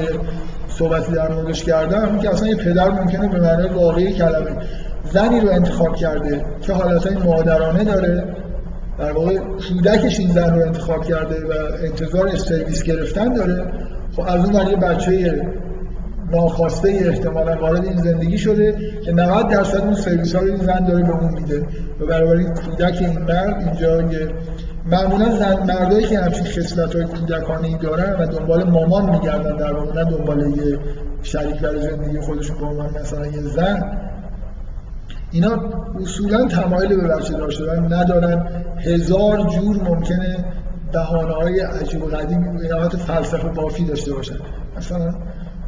صحبتی 0.68 1.12
در 1.12 1.32
موردش 1.32 1.64
کردم 1.64 2.20
که 2.20 2.30
اصلا 2.30 2.48
یه 2.48 2.56
پدر 2.56 2.90
ممکنه 2.90 3.28
به 3.28 3.40
معنای 3.40 3.70
واقعی 3.70 4.14
کلمه 4.14 4.52
زنی 5.14 5.40
رو 5.40 5.50
انتخاب 5.50 5.96
کرده 5.96 6.46
که 6.62 6.74
حالتهای 6.74 7.16
مادرانه 7.16 7.84
داره. 7.84 8.24
در 9.00 9.12
واقع 9.12 9.38
کودکش 9.38 10.20
این 10.20 10.32
زن 10.32 10.56
رو 10.56 10.62
انتخاب 10.62 11.06
کرده 11.06 11.36
و 11.36 11.52
انتظار 11.84 12.38
سرویس 12.38 12.84
گرفتن 12.84 13.34
داره. 13.34 13.72
خب 14.16 14.22
از 14.28 14.46
اون 14.46 14.68
یه 14.68 14.76
بچه 14.76 15.42
ناخواسته 16.34 16.90
احتمالا 16.90 17.62
وارد 17.62 17.86
این 17.86 17.98
زندگی 17.98 18.38
شده 18.38 18.78
که 19.06 19.12
90 19.12 19.50
درصد 19.50 19.82
اون 19.82 19.94
سرویس 19.94 20.36
ها 20.36 20.42
این 20.42 20.58
زن 20.58 20.86
داره 20.86 21.04
به 21.04 21.12
اون 21.12 21.34
میده. 21.34 21.68
و 22.00 22.06
برای 22.06 22.44
کودک 22.44 22.98
این 23.00 23.20
مرد 23.20 23.64
اینجا 23.68 24.02
یه 24.02 24.30
معمولا 24.86 25.38
زن 25.38 25.64
مردایی 25.68 26.08
که 26.08 26.20
همچین 26.20 26.46
خصلت 26.46 26.96
های 26.96 27.06
کودکانه 27.06 27.78
دارن 27.78 28.14
و 28.14 28.26
دنبال 28.26 28.64
مامان 28.64 29.10
میگردن 29.10 29.58
در 29.58 29.74
واقع 29.74 29.94
نه 29.94 30.12
دنبال 30.12 30.58
یه 30.58 30.80
شریک 31.24 31.60
برای 31.62 31.82
زندگی 31.82 32.20
خودشون 32.20 32.58
به 32.58 32.66
عنوان 32.66 32.90
مثلا 33.02 33.28
یه 33.28 33.42
زن. 33.42 34.00
اینا 35.32 35.60
اصولا 36.02 36.48
تمایل 36.48 37.02
به 37.02 37.08
بچه 37.08 37.34
دار 37.34 37.50
شدن 37.50 37.94
ندارن. 37.94 38.48
هزار 38.80 39.50
جور 39.50 39.84
ممکنه 39.84 40.46
بهانه 40.94 41.34
های 41.34 41.60
عجیب 41.60 42.04
و 42.04 42.06
قدیم 42.06 42.58
فلسفه 43.08 43.48
بافی 43.48 43.86
داشته 43.86 44.14
باشن. 44.14 44.38
مثلا 44.78 45.14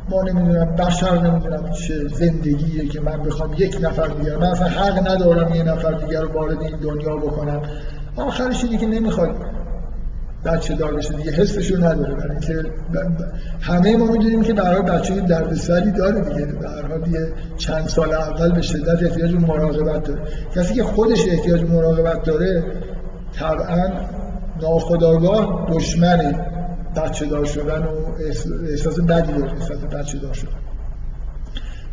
ما 0.10 0.22
نمی‌دونم 0.22 0.76
بشر 0.76 1.22
نمی‌دونم 1.22 1.72
چه 1.72 2.08
زندگیه 2.08 2.88
که 2.88 3.02
من 3.02 3.24
بخوام 3.24 3.54
یک 3.58 3.78
نفر 3.82 4.08
دیگر 4.08 4.38
من 4.38 4.48
اصلا 4.48 4.68
حق 4.68 5.12
ندارم 5.12 5.56
یه 5.56 5.63
نفر 5.63 5.91
دیگر 5.91 6.22
رو 6.22 6.34
وارد 6.34 6.62
این 6.62 6.78
دنیا 6.78 7.15
بکنم. 7.15 7.62
آخرش 8.15 8.63
اینه 8.63 8.78
که 8.78 8.86
نمی‌خواد 8.86 9.36
بچه 10.46 10.76
دار 10.76 10.96
بشه 10.96 11.13
دیگه 11.13 11.32
حسش 11.32 11.72
رو 11.72 11.78
نداره. 11.78 12.15
برای 12.15 12.32
اینکه 12.32 12.72
همه 13.62 13.98
ما 13.98 14.06
می‌دونیم 14.06 14.44
که 14.44 14.54
برای 14.54 14.82
بچه 14.82 15.22
دردسری 15.22 15.91
داره 15.91 16.22
دیگه. 16.22 16.46
در 16.46 17.10
یه 17.12 17.34
چند 17.58 17.88
سال 17.88 18.13
اول 18.13 18.52
به 18.52 18.62
شدت 18.62 19.04
احتیاج 19.04 19.34
مراقبت 19.34 20.04
داره. 20.04 20.22
کسی 20.56 20.74
که 20.74 20.84
خودش 20.84 21.28
احتیاج 21.28 21.63
مراقبت 21.63 22.24
داره 22.24 22.63
طبعا 23.34 23.89
ناخداگاه 24.62 25.68
دشمن 25.70 26.36
بچه 26.95 27.25
دار 27.25 27.45
شدن 27.45 27.84
و 27.84 27.91
احساس 28.69 28.99
بدی 28.99 29.31
داره 29.31 29.53
احساس 29.53 29.77
بچه 29.77 30.17
دار 30.17 30.34
شدن. 30.34 30.51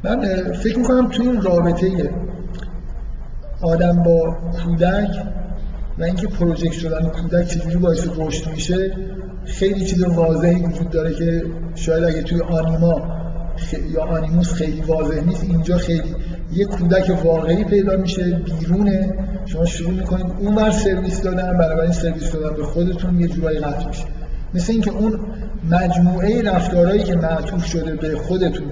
من 0.04 0.52
فکر 0.52 0.78
می‌کنم 0.78 1.08
توی 1.08 1.26
این 1.26 1.42
رابطه 1.42 2.10
آدم 3.62 4.02
با 4.02 4.36
کودک 4.64 5.22
و 5.98 6.02
اینکه 6.02 6.26
پروژکت 6.26 6.72
شدن 6.72 7.08
کودک 7.08 7.48
چجوری 7.48 7.76
باعث 7.76 8.08
رشد 8.16 8.50
میشه 8.50 8.96
خیلی 9.44 9.86
چیز 9.86 10.04
واضحی 10.04 10.62
وجود 10.62 10.90
داره 10.90 11.14
که 11.14 11.42
شاید 11.74 12.04
اگه 12.04 12.22
توی 12.22 12.40
آنیما 12.40 13.22
یا 13.94 14.02
آنیموس 14.02 14.52
خیلی 14.52 14.80
واضح 14.80 15.24
نیست 15.24 15.44
اینجا 15.44 15.76
خیلی 15.76 16.14
یه 16.52 16.66
کودک 16.66 17.24
واقعی 17.24 17.64
پیدا 17.64 17.96
میشه 17.96 18.22
بیرونه. 18.30 19.14
شما 19.46 19.64
شروع 19.64 19.90
می‌کنید 19.90 20.26
اون 20.38 20.54
بر 20.54 20.70
سرویس 20.70 21.22
دادن 21.22 21.80
این 21.80 21.92
سرویس 21.92 22.32
دادن 22.32 22.56
به 22.56 22.64
خودتون 22.64 23.20
یه 23.20 23.28
جورایی 23.28 23.58
قطع 23.58 23.88
میشه. 23.88 24.04
مثل 24.54 24.72
اینکه 24.72 24.90
اون 24.90 25.20
مجموعه 25.70 26.42
رفتارهایی 26.42 27.02
که 27.02 27.16
معطوف 27.16 27.64
شده 27.64 27.94
به 27.94 28.16
خودتون 28.16 28.66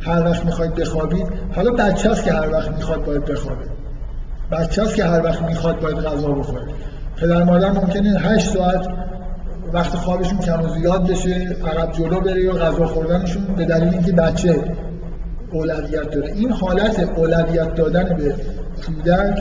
هر 0.00 0.24
وقت 0.24 0.44
می‌خواید 0.44 0.74
بخوابید 0.74 1.26
حالا 1.54 1.70
بچه 1.70 2.14
که 2.14 2.32
هر 2.32 2.52
وقت 2.52 2.70
می‌خواد 2.70 3.04
باید 3.04 3.24
بخوابه. 3.24 3.64
بچه 4.50 4.84
که 4.86 5.04
هر 5.04 5.24
وقت 5.24 5.42
می‌خواد 5.42 5.80
باید 5.80 5.96
غذا 5.96 6.28
بخوره. 6.28 6.62
پدر 7.16 7.44
مادر 7.44 7.72
ممکنه 7.72 8.18
8 8.18 8.50
ساعت 8.50 8.88
وقت 9.72 9.96
خوابشون 9.96 10.38
کم 10.38 10.62
و 10.62 10.68
زیاد 10.68 11.10
بشه 11.10 11.56
عقب 11.66 11.92
جلو 11.92 12.20
بره 12.20 12.42
یا 12.42 12.52
غذا 12.52 12.86
خوردنشون 12.86 13.42
به 13.56 13.64
دلیل 13.64 13.88
اینکه 13.88 14.12
بچه 14.12 14.64
اولویت 15.52 16.10
داره. 16.10 16.32
این 16.32 16.52
حالت 16.52 16.98
اولویت 17.16 17.74
دادن 17.74 18.16
به 18.16 18.34
کودک 18.86 19.38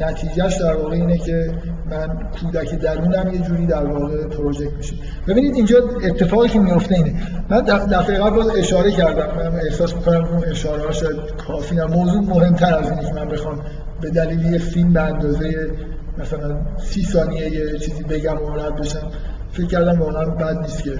نتیجهش 0.00 0.56
در 0.56 0.74
واقع 0.74 0.94
اینه 0.94 1.18
که 1.18 1.52
من 1.90 2.30
کودک 2.40 2.74
درونم 2.74 3.34
یه 3.34 3.38
جوری 3.38 3.66
در 3.66 3.86
واقع 3.86 4.26
پروژکت 4.26 4.72
میشه. 4.76 4.94
ببینید 5.28 5.54
اینجا 5.54 5.76
اتفاقی 6.04 6.48
که 6.48 6.58
میفته 6.58 6.94
اینه. 6.94 7.14
من 7.48 7.60
دفعه 7.60 8.18
قبل 8.18 8.50
اشاره 8.58 8.90
کردم. 8.90 9.38
من 9.38 9.60
احساس 9.60 9.94
می‌کنم 9.94 10.24
اون 10.24 10.44
اشاره 10.44 10.82
ها 10.82 10.92
شاید 10.92 11.16
کافی 11.48 11.74
نه. 11.74 11.84
موضوع 11.84 12.22
مهمتر 12.22 12.74
از 12.74 12.90
اینه 12.90 13.04
که 13.04 13.12
من 13.12 13.28
بخوام 13.28 13.60
به 14.00 14.10
دلیل 14.10 14.52
یه 14.52 14.58
فیلم 14.58 14.92
به 14.92 15.00
اندازه 15.00 15.70
مثلا 16.18 16.56
سی 16.78 17.04
ثانیه 17.04 17.50
یه 17.50 17.78
چیزی 17.78 18.02
بگم 18.02 18.42
و 18.42 18.56
رد 18.56 18.76
بشم. 18.76 19.10
فکر 19.52 19.66
کردم 19.66 20.00
واقعا 20.00 20.24
بد 20.24 20.58
نیست 20.58 20.82
که. 20.82 20.90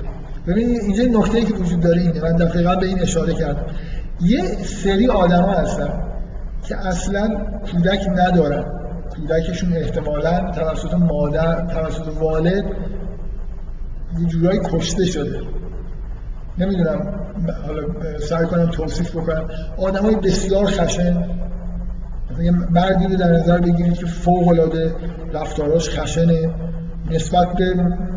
ببینید 0.47 0.81
اینجا 0.81 1.21
نکته 1.21 1.39
ای 1.39 1.45
که 1.45 1.55
وجود 1.55 1.81
داره 1.81 2.01
اینه. 2.01 2.21
من 2.23 2.37
دفعه 2.37 2.63
قبل 2.63 2.81
به 2.81 2.87
این 2.87 3.03
اشاره 3.03 3.35
کردم. 3.35 3.67
یه 4.21 4.43
سری 4.65 5.09
آدما 5.09 5.53
هستن 5.53 6.03
که 6.69 6.77
اصلا 6.77 7.29
کودک 7.73 8.09
ندارن. 8.09 8.84
کودکشون 9.17 9.77
احتمالا 9.77 10.51
توسط 10.51 10.95
مادر 10.95 11.67
توسط 11.67 12.09
والد 12.21 12.65
یه 14.19 14.27
جورایی 14.27 14.61
کشته 14.65 15.05
شده. 15.05 15.41
نمی‌دونم 16.59 17.15
حالا 17.67 17.83
سعی 18.19 18.47
کنم 18.47 18.67
توصیف 18.67 19.17
بکنم. 19.17 19.49
آدمای 19.79 20.17
بسیار 20.17 20.67
خشن. 20.67 21.25
یه 22.41 22.51
مردی 22.51 23.07
رو 23.07 23.17
در 23.17 23.33
نظر 23.33 23.59
بگیرید 23.59 23.95
که 23.95 24.07
فوق 24.07 24.49
العاده 24.49 24.95
رفتاراش 25.33 25.99
خشنه. 25.99 26.55
نسبت 27.11 27.49
به 27.53 27.75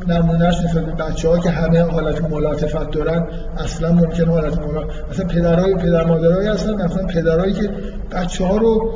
نمونهش 0.08 0.62
نسبت 0.62 0.86
به 0.86 0.92
بچه 0.92 1.40
که 1.44 1.50
همه 1.50 1.82
حالت 1.82 2.22
ملاتفت 2.22 2.92
دارن 2.92 3.28
اصلا 3.58 3.92
ممکن 3.92 4.26
حالت 4.30 4.60
ملاتفت 4.60 5.10
اصلا 5.10 5.26
پدرهای 5.26 5.76
پدر 5.76 6.06
مادرهایی 6.06 6.48
هستن 6.48 6.74
مثلا 6.74 7.08
پدرهایی 7.08 7.54
که 7.54 7.70
بچه 8.12 8.46
ها 8.46 8.58
رو 8.58 8.92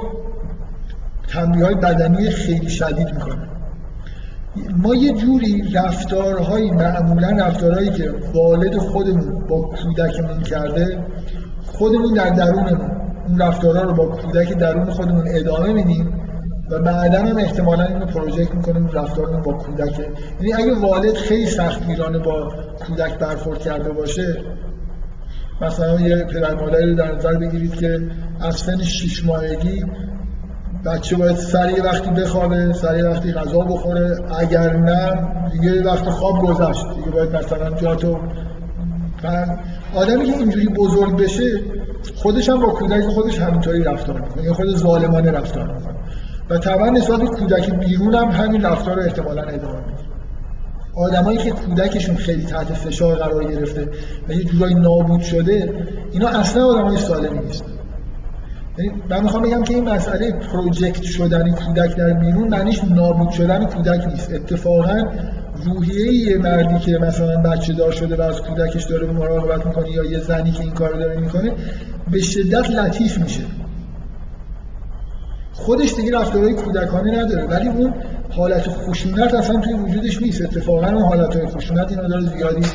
تنبیه 1.32 1.66
های 1.66 1.76
بدنی 1.76 2.30
خیلی 2.30 2.70
شدید 2.70 3.14
می‌کنن 3.14 3.48
ما 4.78 4.96
یه 4.96 5.14
جوری 5.14 5.72
رفتارهایی 5.74 6.72
معمولا 6.72 7.30
رفتارهایی 7.30 7.90
که 7.90 8.14
والد 8.34 8.78
خودمون 8.78 9.48
با 9.48 9.62
کودکمون 9.62 10.44
کرده 10.44 11.06
خودمون 11.66 12.14
در 12.14 12.30
درونمون 12.30 12.92
اون 13.28 13.42
رفتارها 13.42 13.84
رو 13.84 13.94
با 13.94 14.06
کودک 14.06 14.54
درون 14.54 14.90
خودمون 14.90 15.26
ادامه 15.28 15.74
میدیم 15.74 16.22
و 16.70 16.80
بعدا 16.80 17.20
هم 17.20 17.38
احتمالا 17.38 17.84
اینو 17.84 18.06
پروژکت 18.06 18.56
می‌کنیم 18.56 18.88
رفتارمون 18.88 19.42
با 19.42 19.54
کودک. 19.54 20.00
یعنی 20.42 20.54
اگه 20.54 20.80
والد 20.80 21.14
خیلی 21.14 21.46
سخت 21.46 21.88
میرانه 21.88 22.20
با 22.20 22.54
کودک 22.88 23.20
برخورد 23.20 23.60
کرده 23.60 23.92
باشه 23.92 24.44
مثلا 25.62 26.00
یه 26.00 26.24
پدر 26.24 26.56
مادری 26.56 26.90
رو 26.90 26.96
در 26.96 27.16
نظر 27.16 27.34
بگیرید 27.34 27.76
که 27.76 28.00
از 28.40 28.56
سن 28.56 28.84
6 28.84 29.26
ماهگی 29.26 29.86
بچه 30.86 31.16
باید 31.16 31.36
سریع 31.36 31.84
وقتی 31.84 32.10
بخوابه 32.10 32.74
سریع 32.74 33.10
وقتی 33.10 33.32
غذا 33.32 33.60
بخوره. 33.60 34.20
اگر 34.40 34.78
نه 34.78 35.28
دیگه 35.52 35.84
وقت 35.84 36.10
خواب 36.10 36.40
گذشت. 36.40 36.86
دیگه 36.96 37.12
باید 37.12 37.36
مثلا 37.36 37.70
جاتو 37.70 38.18
آدمی 39.96 40.26
که 40.26 40.38
اینجوری 40.38 40.68
بزرگ 40.68 41.18
بشه 41.18 41.60
خودش 42.16 42.50
هم 42.50 42.60
با 42.60 42.70
کودک 42.70 43.04
خودش 43.04 43.40
همینطوری 43.40 43.84
رفتار 43.84 44.22
می‌کنه. 44.22 44.44
یا 44.44 44.54
خود 44.54 44.78
ظالمانه 44.78 45.32
رفتار 45.32 45.74
می‌کنه. 45.74 45.96
و 46.50 46.58
طبعا 46.58 46.90
نسبت 46.90 47.20
کودک 47.20 47.74
بیرون 47.74 48.16
هم 48.16 48.30
همین 48.30 48.66
رفتار 48.66 48.96
رو 48.96 49.02
احتمالا 49.02 49.42
ادامه 49.42 49.78
میده. 49.78 50.02
آدمایی 50.96 51.38
که 51.38 51.52
کودکشون 51.52 52.16
خیلی 52.16 52.46
تحت 52.46 52.74
فشار 52.74 53.16
قرار 53.16 53.44
گرفته 53.44 53.88
و 54.30 54.34
یه 54.34 54.44
جورایی 54.44 54.76
نابود 54.76 55.22
شده 55.22 55.86
اینا 56.12 56.28
اصلا 56.28 56.66
آدمای 56.66 56.98
سالمی 56.98 57.40
نیستن. 57.40 57.66
یعنی 57.66 57.81
من 59.10 59.24
می‌خوام 59.24 59.44
بگم 59.44 59.64
که 59.64 59.74
این 59.74 59.90
مسئله 59.90 60.32
پروژکت 60.32 61.04
شدن 61.04 61.52
کودک 61.52 61.96
در 61.96 62.14
بیرون 62.14 62.48
معنیش 62.48 62.84
نابود 62.84 63.30
شدن 63.30 63.66
کودک 63.66 64.08
نیست. 64.08 64.34
اتفاقا 64.34 65.04
روحیه 65.66 66.14
یه 66.14 66.38
مردی 66.38 66.80
که 66.80 66.98
مثلا 66.98 67.42
بچه 67.42 67.74
دار 67.74 67.92
شده 67.92 68.16
و 68.16 68.22
از 68.22 68.42
کودکش 68.42 68.84
داره 68.84 69.08
مراقبت 69.08 69.66
می‌کنه 69.66 69.92
یا 69.92 70.04
یه 70.04 70.20
زنی 70.20 70.52
که 70.52 70.62
این 70.62 70.72
کار 70.72 70.94
داره 70.94 71.20
می‌کنه 71.20 71.52
به 72.12 72.22
شدت 72.22 72.70
لطیف 72.70 73.18
میشه. 73.18 73.42
خودش 75.54 75.94
دیگه 75.94 76.20
رفتارهای 76.20 76.54
کودکانه 76.54 77.20
نداره 77.20 77.44
ولی 77.44 77.68
اون 77.68 77.94
حالت 78.30 78.68
خشونت 78.70 79.34
اصلا 79.34 79.60
توی 79.60 79.74
وجودش 79.74 80.22
نیست. 80.22 80.42
اتفاقا 80.42 80.88
اون 80.88 81.04
حالت 81.04 81.46
خشونت 81.46 81.90
اینا 81.90 82.08
داره 82.08 82.22
زیادی 82.22 82.68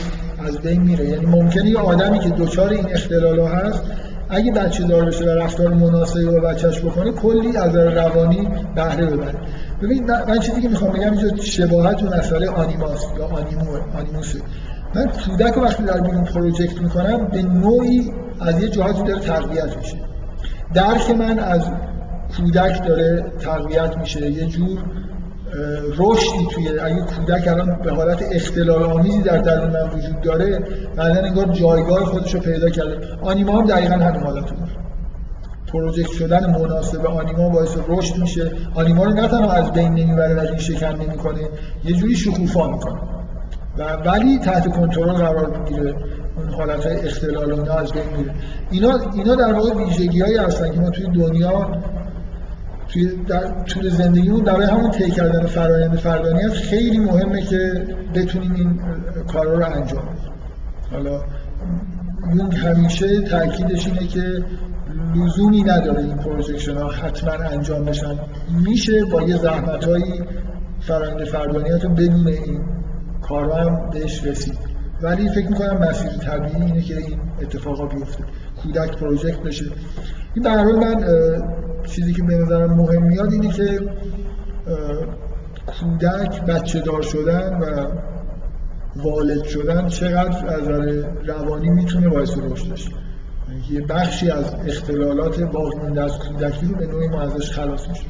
از 0.46 0.58
بین 0.58 0.82
میره. 0.82 1.04
یعنی 1.08 1.26
ممکنه 1.26 1.70
یه 1.70 1.78
آدمی 1.78 2.18
که 2.18 2.28
دچار 2.28 2.70
این 2.70 2.86
اختلال 2.92 3.40
هست 3.40 3.82
اگه 4.30 4.52
بچه 4.52 4.84
دار 4.84 5.04
بشه 5.04 5.24
و 5.24 5.28
رفتار 5.28 5.74
مناسبی 5.74 6.24
با 6.24 6.40
بچهش 6.40 6.80
بکنه 6.80 7.12
کلی 7.12 7.56
از 7.56 7.76
روانی 7.76 8.48
بهره 8.74 9.06
ببره. 9.06 9.38
ببین 9.82 10.10
من 10.10 10.38
چیزی 10.38 10.60
که 10.62 10.68
می‌خوام 10.68 10.92
بگم 10.92 11.12
اینجا 11.12 11.36
شباهت 11.36 12.02
و 12.02 12.06
مسئله 12.06 12.48
آنیماس 12.48 13.04
یا 13.18 13.26
آنیمو 13.26 13.78
آنیموسه 13.98 14.38
من 14.94 15.06
کودک 15.06 15.56
وقتی 15.56 15.82
در 15.82 16.00
بیرون 16.00 16.24
پروژکت 16.24 16.80
می‌کنم 16.80 17.28
به 17.28 17.42
نوعی 17.42 18.12
از 18.40 18.62
یه 18.62 18.68
جهاتی 18.68 19.02
داره 19.02 19.20
تقویت 19.20 19.76
میشه. 19.76 19.96
درک 20.74 21.10
من 21.10 21.38
از 21.38 21.70
کودک 22.36 22.86
داره 22.86 23.24
تقویت 23.38 23.96
میشه. 23.96 24.30
یه 24.30 24.46
جور 24.46 24.84
رشدی 25.98 26.46
توی 26.50 26.78
اگه 26.78 27.00
کودک 27.00 27.48
الان 27.48 27.78
به 27.84 27.92
حالت 27.92 28.22
اختلال 28.32 28.82
آمیزی 28.82 29.22
در 29.22 29.38
درون 29.38 29.70
من 29.70 29.88
وجود 29.88 30.20
داره 30.20 30.58
بعدا 30.96 31.20
انگار 31.20 31.44
جایگاه 31.44 32.04
خودش 32.04 32.34
رو 32.34 32.40
پیدا 32.40 32.70
کرده. 32.70 32.98
آنیما 33.22 33.60
هم 33.60 33.66
دقیقا 33.66 33.94
همین 33.94 34.22
حالت 34.22 34.44
داره 34.44 34.72
پروژکت 35.72 36.10
شدن 36.10 36.50
مناسب 36.50 37.06
آنیما 37.06 37.48
باعث 37.48 37.76
رشد 37.88 38.18
میشه. 38.18 38.50
آنیما 38.74 39.04
رو 39.04 39.12
نه 39.12 39.28
تنها 39.28 39.52
از 39.52 39.72
بین 39.72 39.94
نمی‌بره 39.94 40.34
و 40.34 40.40
ریشه 40.40 40.74
کن 40.74 40.86
نمی‌کنه 40.86 41.40
یه 41.84 41.92
جوری 41.92 42.16
شکوفا 42.16 42.70
می‌کنه. 42.70 43.00
و 43.78 43.82
ولی 43.96 44.38
تحت 44.38 44.68
کنترل 44.68 45.12
قرار 45.12 45.58
می‌گیره. 45.58 45.94
اون 46.36 46.54
حالت 46.56 46.86
اختلال 46.86 47.52
اینا 47.52 47.74
از 47.74 47.92
بین 47.92 48.02
میره. 48.18 48.34
اینا 48.70 49.00
اینا 49.14 49.34
در 49.34 49.52
واقع 49.52 49.74
ویژگی 49.74 50.20
هایی 50.20 50.36
هستن 50.36 50.72
که 50.72 50.80
ما 50.80 50.90
توی 50.90 51.06
دنیا 51.06 51.70
توی 52.96 53.10
در 53.28 53.64
طول 53.64 53.88
زندگیمون 53.88 54.44
برای 54.44 54.66
همون 54.66 54.90
طی 54.90 55.10
کردن 55.10 55.46
فرآیند 55.46 55.96
فردانیت 55.96 56.52
خیلی 56.52 56.98
مهمه 56.98 57.42
که 57.42 57.86
بتونیم 58.14 58.54
این 58.54 58.80
کارا 59.26 59.54
رو 59.54 59.64
انجام 59.64 60.02
بدیم. 60.02 60.32
حالا 60.90 61.20
یونگ 62.34 62.54
همیشه 62.54 63.20
تاکیدش 63.20 63.86
اینه 63.86 64.06
که 64.06 64.44
لزومی 65.16 65.62
نداره 65.62 65.98
این 65.98 66.16
projection 66.16 66.76
ها 66.76 66.88
حتما 66.88 67.32
انجام 67.32 67.84
بشن. 67.84 68.18
میشه 68.64 69.04
با 69.04 69.22
یه 69.22 69.36
زحمت 69.36 69.84
هایی 69.84 70.22
فرآیند 70.80 71.24
فردانیت 71.24 71.84
رو 71.84 71.90
بدون 71.90 72.28
این 72.28 72.60
کارا 73.22 73.54
هم 73.54 73.90
بهش 73.90 74.24
رسید. 74.24 74.58
ولی 75.02 75.28
فکر 75.28 75.48
می‌کنم 75.48 75.88
مسیر 75.88 76.10
طبیعی 76.10 76.62
اینه 76.62 76.82
که 76.82 76.96
این 76.96 77.20
اتفاقا 77.42 77.86
بیفته. 77.86 78.24
کودک 78.62 78.98
project 78.98 79.40
بشه. 79.40 79.64
این 80.34 80.42
به 80.42 80.72
من 80.72 81.04
چیزی 81.86 82.12
که 82.12 82.22
به 82.22 82.34
نظرم 82.34 82.74
مهم 82.74 83.02
میاد 83.02 83.32
اینه 83.32 83.48
که 83.48 83.80
کودک 85.66 86.42
بچه 86.42 86.80
دار 86.80 87.02
شدن 87.02 87.58
و 87.58 87.86
والد 88.96 89.44
شدن 89.44 89.88
چقدر 89.88 90.46
از 90.46 90.68
روانی 91.28 91.70
می‌تونه 91.70 92.08
باعث 92.08 92.38
رشدش 92.38 92.90
یه 93.70 93.80
بخشی 93.80 94.30
از 94.30 94.54
اختلالات 94.66 95.42
باقی 95.42 95.98
از 95.98 96.18
کودکی 96.18 96.66
رو 96.66 96.74
به 96.74 96.86
نوعی 96.86 97.08
ما 97.08 97.20
ازش 97.20 97.50
خلاص 97.50 97.88
میشه 97.88 98.06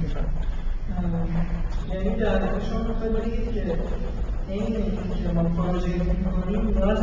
یعنی 1.92 2.16
در 2.16 2.40
شما 2.40 2.82
می‌خواید 2.82 3.54
که 3.54 3.76
این 4.48 4.64
که 5.22 5.32
ما 5.34 5.42
پروژه 5.42 5.88
می‌کنیم 5.88 6.68
نیاز 6.68 6.98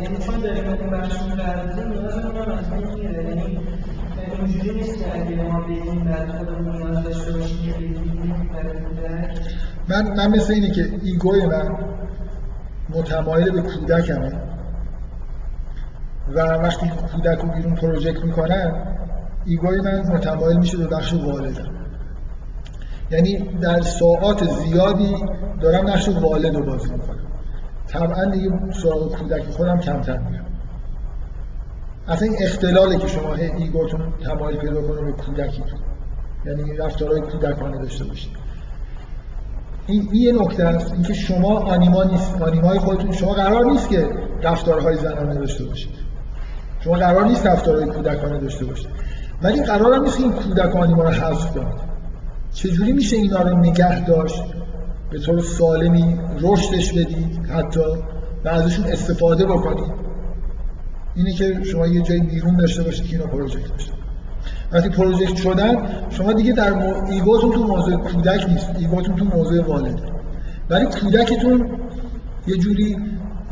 یعنی 0.00 0.18
چون 0.18 0.40
داریم 0.40 0.64
این 0.68 0.90
بخش 0.90 1.22
می‌پردازیم 1.22 1.88
نیاز 1.88 2.14
هم 2.14 2.52
از 2.52 2.70
بین 2.70 2.94
میره 2.94 3.24
یعنی 3.24 3.60
اینجوری 4.44 4.74
نیست 4.74 4.98
که 4.98 5.14
اگه 5.14 5.42
ما 5.42 5.60
بگیم 5.60 6.04
بعد 6.04 6.38
خودمون 6.38 6.76
نیاز 6.76 7.04
داشته 7.04 7.32
باشیم 7.32 7.74
من 9.88 10.16
من 10.16 10.30
مثل 10.30 10.52
اینه 10.52 10.70
که 10.70 10.90
ego 11.02 11.35
ی 11.35 11.46
من 11.46 11.76
متمایل 12.90 13.50
به 13.50 13.62
کودکمه. 13.62 14.32
و 16.28 16.40
وقتی 16.40 16.88
کودک 17.12 17.38
رو 17.38 17.48
بیرون 17.48 17.74
project 17.74 18.24
می‌کنن 18.24 18.72
ego 19.46 19.72
ی 19.72 19.80
من 19.80 20.00
متمایل 20.00 20.58
میشه 20.58 20.78
به 20.78 20.86
بخش 20.86 21.14
والدم 21.14 21.70
یعنی 23.10 23.38
در 23.60 23.80
ساعات 23.80 24.44
زیادی 24.44 25.14
دارم 25.60 25.88
نقش 25.88 26.08
والد 26.08 26.54
رو 26.54 26.66
بازی 26.66 26.92
می‌کنم. 26.92 27.26
طبعا 27.86 28.24
دیگه 28.24 28.50
سراغ 28.82 29.16
کودک 29.16 29.42
خودم 29.42 29.80
کمتر 29.80 30.18
میرم. 30.18 30.51
اصلا 32.08 32.28
این 32.28 32.36
اختلاله 32.40 32.98
که 32.98 33.06
شما 33.06 33.34
ego 33.34 33.67
تون 33.67 34.00
تمایل 34.24 34.56
پیدا 34.56 34.82
کنه 34.82 35.02
به 35.02 35.12
کودکیتون. 35.12 35.78
یعنی 36.46 36.76
رفتارهای 36.76 37.20
کودکانه 37.20 37.78
داشته 37.78 38.04
باشید. 38.04 38.32
این 39.86 40.08
یه 40.12 40.32
نکته 40.32 40.64
است. 40.64 40.92
اینکه 40.92 41.14
شما 41.14 41.58
آنیما 41.58 42.04
نیست. 42.04 42.42
آنیمای 42.42 42.78
خودتون 42.78 43.12
شما 43.12 43.32
قرار 43.32 43.64
نیست 43.64 43.88
که 43.88 44.10
رفتارهای 44.42 44.96
زنانه 44.96 45.34
داشته 45.34 45.64
باشید. 45.64 45.94
شما 46.80 46.94
قرار 46.94 47.24
نیست 47.24 47.46
رفتارهای 47.46 47.86
کودکانه 47.86 48.38
داشته 48.38 48.64
باشید. 48.64 48.88
ولی 49.42 49.62
قرار 49.62 49.98
نیست 49.98 50.20
این 50.20 50.32
کودک 50.32 50.76
آنیما 50.76 51.02
رو 51.02 51.10
حذف 51.10 51.50
کنید. 51.54 51.92
چجوری 52.52 52.92
میشه 52.92 53.16
اینا 53.16 53.42
رو 53.42 53.58
نگه 53.58 54.04
داشت؟ 54.04 54.42
به 55.10 55.18
طور 55.18 55.40
سالمی 55.40 56.20
رشدش 56.40 56.92
بدید؟ 56.92 57.46
حتی 57.46 57.80
و 58.44 58.48
ازشون 58.48 58.84
استفاده 58.84 59.46
بکنید. 59.46 60.01
اینه 61.14 61.32
که 61.32 61.64
شما 61.64 61.86
یه 61.86 62.02
جای 62.02 62.20
بیرون 62.20 62.56
داشته 62.56 62.82
باشید 62.82 63.06
که 63.06 63.16
اینا 63.16 63.26
پروژکت 63.26 63.72
بشه 63.72 63.92
وقتی 64.72 64.88
project 64.88 65.36
شدن 65.36 65.76
شما 66.10 66.32
دیگه 66.32 66.52
در 66.52 66.72
مو... 66.72 67.10
ego 67.10 67.31
تون 67.31 67.52
تو 67.52 67.64
موضوع 67.64 67.96
کودک 67.96 68.48
نیست 68.48 68.68
ego 68.78 68.97
تون 68.97 69.16
تو 69.16 69.24
موضوع 69.24 69.64
والد. 69.64 70.00
ولی 70.70 70.86
کودکتون 70.86 71.66
یه 72.46 72.56
جوری 72.56 72.96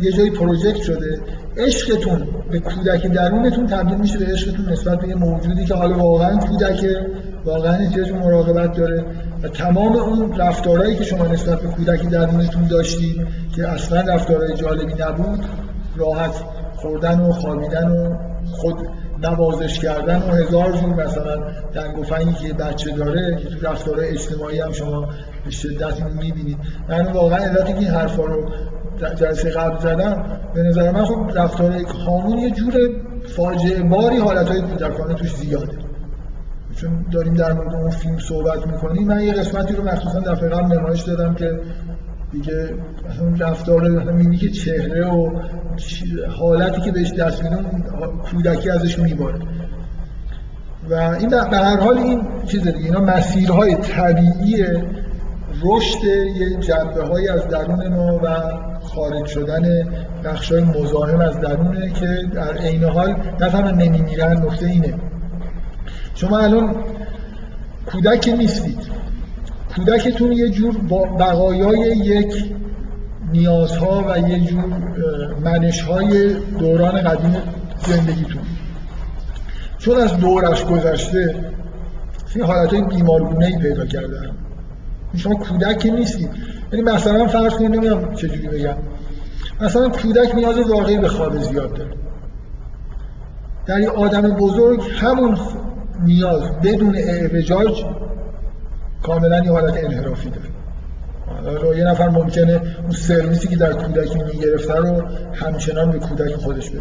یه 0.00 0.12
جایی 0.12 0.30
project 0.30 0.82
شده 0.82 1.20
عشقتون 1.56 2.28
به 2.50 2.58
کودک 2.58 3.06
درونتون 3.06 3.66
تبدیل 3.66 3.98
میشه 3.98 4.18
به 4.18 4.26
عشقتون 4.26 4.68
نسبت 4.68 5.00
به 5.00 5.08
یه 5.08 5.14
موجودی 5.14 5.64
که 5.64 5.74
حالا 5.74 5.98
واقعا 5.98 6.36
کودکه 6.36 7.06
واقعا 7.44 7.72
احتیاج 7.72 8.12
مراقبت 8.12 8.76
داره 8.76 9.04
و 9.42 9.48
تمام 9.48 9.96
اون 9.96 10.38
رفتارهایی 10.38 10.96
که 10.96 11.04
شما 11.04 11.26
نسبت 11.26 11.60
به 11.60 11.68
کودکی 11.68 12.06
درونتون 12.06 12.66
داشتید 12.66 13.26
که 13.56 13.68
اصلا 13.68 14.00
رفتارهای 14.00 14.54
جالبی 14.54 14.92
نبود 15.02 15.44
راحت 15.96 16.34
خوردن 16.80 17.20
و 17.20 17.32
خوابیدن 17.32 17.88
و 17.88 18.16
خود 18.50 18.76
نوازش 19.22 19.78
کردن 19.78 20.22
و 20.22 20.34
هزار 20.34 20.72
جور 20.72 21.04
مثلا 21.04 21.36
دنگ 21.74 22.34
که 22.34 22.52
بچه 22.54 22.90
داره 22.90 23.36
تو 23.36 23.66
رفتارهای 23.66 24.08
اجتماعی 24.08 24.60
هم 24.60 24.72
شما 24.72 25.08
به 25.44 25.50
شدت 25.50 26.02
می‌بینید. 26.02 26.58
من 26.88 27.12
واقعا 27.12 27.38
علتی 27.38 27.72
که 27.72 27.78
این 27.78 27.88
حرفا 27.88 28.24
رو 28.24 28.50
جلسه 29.16 29.50
قبل 29.50 29.78
زدم 29.78 30.40
به 30.54 30.62
نظر 30.62 30.90
من 30.90 31.04
خب 31.04 31.30
رفتار 31.34 31.72
هامون 32.06 32.38
یه 32.38 32.50
جور 32.50 32.72
فاجعه 33.36 33.82
باری 33.82 34.16
حالتهای 34.16 34.60
کودکانه 34.60 35.14
توش 35.14 35.34
زیاده. 35.36 35.78
چون 36.76 37.06
داریم 37.12 37.34
در 37.34 37.52
مورد 37.52 37.74
اون 37.74 37.90
فیلم 37.90 38.18
صحبت 38.18 38.66
می‌کنیم 38.66 39.06
من 39.06 39.20
یه 39.20 39.32
قسمتی 39.32 39.74
رو 39.74 39.84
مخصوصا 39.84 40.20
دفعه 40.20 40.48
قبل 40.48 40.78
نمایش 40.78 41.02
دادم 41.02 41.34
که 41.34 41.60
دیگه 42.32 42.74
اون 43.20 43.38
رفتار 43.38 43.84
همینی 43.84 44.36
که 44.36 44.50
چهره 44.50 45.06
و 45.06 45.30
حالتی 46.38 46.80
که 46.80 46.92
بهش 46.92 47.12
دست 47.12 47.42
میدن 47.42 47.84
کودکی 48.30 48.70
ازش 48.70 48.98
میباره. 48.98 49.38
و 50.90 50.94
این 50.94 51.28
به 51.28 51.56
هر 51.56 51.80
حال 51.80 51.98
این 51.98 52.22
چیز 52.46 52.62
دیگه 52.62 52.84
اینا 52.84 53.00
مسیرهای 53.00 53.74
طبیعی 53.74 54.64
رشد 55.62 56.04
یه 56.04 56.56
جنبه 56.60 57.04
های 57.04 57.28
از 57.28 57.48
درون 57.48 57.88
ما 57.88 58.20
و 58.22 58.28
خارج 58.82 59.26
شدن 59.26 59.88
بخش 60.24 60.52
های 60.52 60.64
مزاحم 60.64 61.20
از 61.20 61.40
درونه 61.40 61.92
که 61.92 62.06
در 62.34 62.56
عین 62.56 62.84
حال 62.84 63.16
نه 63.40 63.50
تنها 63.50 63.70
نمیمیرن 63.70 64.36
نکته 64.46 64.66
اینه. 64.66 64.94
شما 66.14 66.38
الان 66.38 66.74
کودک 67.86 68.34
نیستید. 68.38 68.78
کودکتون 69.76 70.32
یه 70.32 70.48
جور 70.48 70.78
بقایای 71.18 71.96
یک 71.96 72.54
نیازها 73.32 74.04
و 74.08 74.28
یه 74.28 74.40
جور 74.40 74.64
منشهای 75.44 76.34
دوران 76.34 77.00
قدیم 77.02 77.36
زندگیتون. 77.86 78.42
چون 79.78 79.96
از 79.96 80.16
دورش 80.16 80.64
گذشته 80.64 81.34
این 82.34 82.44
حالت 82.44 82.72
های 82.72 82.82
بیمارگونه 82.82 83.46
ای 83.46 83.58
پیدا 83.58 83.86
کرده 83.86 84.30
شما 85.16 85.34
کودک 85.34 85.86
نیستید 85.86 86.30
یعنی 86.72 86.84
مثلا 86.84 87.26
فرض 87.26 87.54
کنید 87.54 87.70
نمی‌دونم 87.70 88.14
چجوری 88.14 88.48
بگم. 88.48 88.76
مثلا 89.60 89.88
کودک 89.88 90.34
نیاز 90.34 90.58
واقعی 90.58 90.98
به 90.98 91.08
خواب 91.08 91.38
زیاد 91.38 91.74
داره. 91.74 91.90
در 93.66 93.80
یه 93.80 93.90
آدم 93.90 94.22
بزرگ 94.22 94.82
همون 95.00 95.38
نیاز 96.04 96.42
بدون 96.62 96.96
اعوجاج 96.96 97.84
کاملا 99.02 99.44
یه 99.44 99.52
حالت 99.52 99.84
انحرافی 99.84 100.30
داره. 100.30 100.49
یه 101.76 101.84
نفر 101.84 102.08
ممکنه 102.08 102.60
اون 102.82 102.90
سرویسی 102.90 103.48
که 103.48 103.56
در 103.56 103.72
کودکی 103.72 104.18
می‌گرفته 104.18 104.74
رو 104.74 105.02
همچنان 105.32 105.90
به 105.90 105.98
کودک 105.98 106.34
خودش 106.34 106.70
بده. 106.70 106.80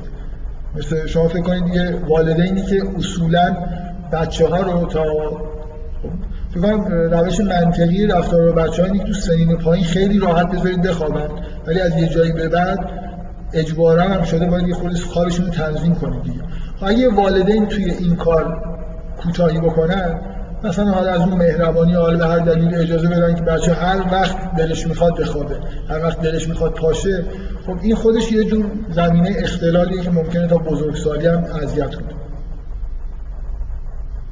مثل 0.76 1.08
شما 1.08 1.28
فکر 1.28 1.42
کنید 1.42 1.76
یه 1.76 1.96
والدینی 2.08 2.62
که 2.62 2.84
اصولا 2.98 3.58
بچه 4.12 4.48
ها 4.48 4.62
رو 4.62 4.86
تا 4.86 5.04
فکر 6.54 6.62
روش 7.12 7.40
منطقی 7.40 8.08
رفتار 8.08 8.52
بچه 8.52 8.84
ها 8.84 8.90
تو 8.98 9.14
سنین 9.14 9.58
پایین 9.58 9.86
خیلی 9.86 10.20
راحت 10.20 10.52
بذارید 10.52 10.82
بخوابن 10.82 11.30
ولی 11.68 11.80
از 11.80 11.98
یه 11.98 12.08
جایی 12.08 12.32
به 12.32 12.50
بعد 12.50 12.80
اجبارا 13.54 14.04
هم 14.04 14.24
شده 14.24 14.46
باید 14.46 14.68
یه 14.68 14.74
خود 14.74 15.00
خوابشون 15.00 15.46
رو 15.46 15.52
تنظیم 15.52 15.96
کنید 15.96 16.24
دیگه. 16.24 16.40
اگه 16.82 17.10
والدین 17.10 17.68
توی 17.68 17.92
این 17.92 18.16
کار 18.16 18.64
کوتاهی 19.24 19.60
بکنن 19.60 20.20
مثلا 20.64 20.92
حالا 20.92 21.12
از 21.12 21.20
اون 21.20 21.34
مهربانی 21.34 21.94
حالا 21.94 22.18
به 22.18 22.26
هر 22.26 22.40
دلیل 22.40 22.76
اجازه 22.76 23.08
بدن 23.08 23.36
که 23.36 23.42
بچه 23.42 23.74
هر 23.74 24.06
وقت 24.12 24.56
دلش 24.56 24.88
می‌خواد 24.88 25.20
بخوابه 25.20 25.56
هر 25.90 26.04
وقت 26.04 26.22
دلش 26.22 26.48
می‌خواد 26.48 26.74
پاشه 26.74 27.24
خب 27.66 27.78
این 27.82 27.96
خودش 27.96 28.32
یه 28.32 28.44
جور 28.44 28.66
زمینه 28.92 29.36
اختلالیه 29.38 30.02
که 30.02 30.10
ممکنه 30.10 30.48
تا 30.48 30.58
بزرگسالی 30.58 31.28
هم 31.28 31.44
اذیت 31.64 31.96
کنه. 31.96 32.20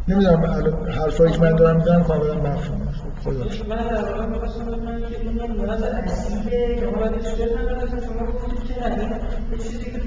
نمی‌دونم 0.07 0.45
حرفایی 0.89 1.31
که 1.31 1.39
من 1.39 1.55
دارم 1.55 1.77
می‌زنم 1.77 2.03
کاملا 2.03 2.33
مفهومه 2.33 2.91
خب 2.91 3.29
خدا 3.29 3.75
من 3.75 3.87
در 3.87 4.11
واقع 4.11 4.25
می‌خواستم 4.25 4.65
بدونم 4.65 4.99
که 4.99 5.21
این 5.21 5.41
نیاز 5.61 5.83
اصیله 5.83 6.81
یا 6.81 6.91
باید 6.91 7.13
اشتباه 7.13 7.61
نکنم 7.61 8.01
شما 8.01 8.31
گفتید 8.31 8.75
که 8.75 8.89
نه 8.89 9.19
این 9.51 9.59
چیزی 9.59 9.83
که 9.83 9.99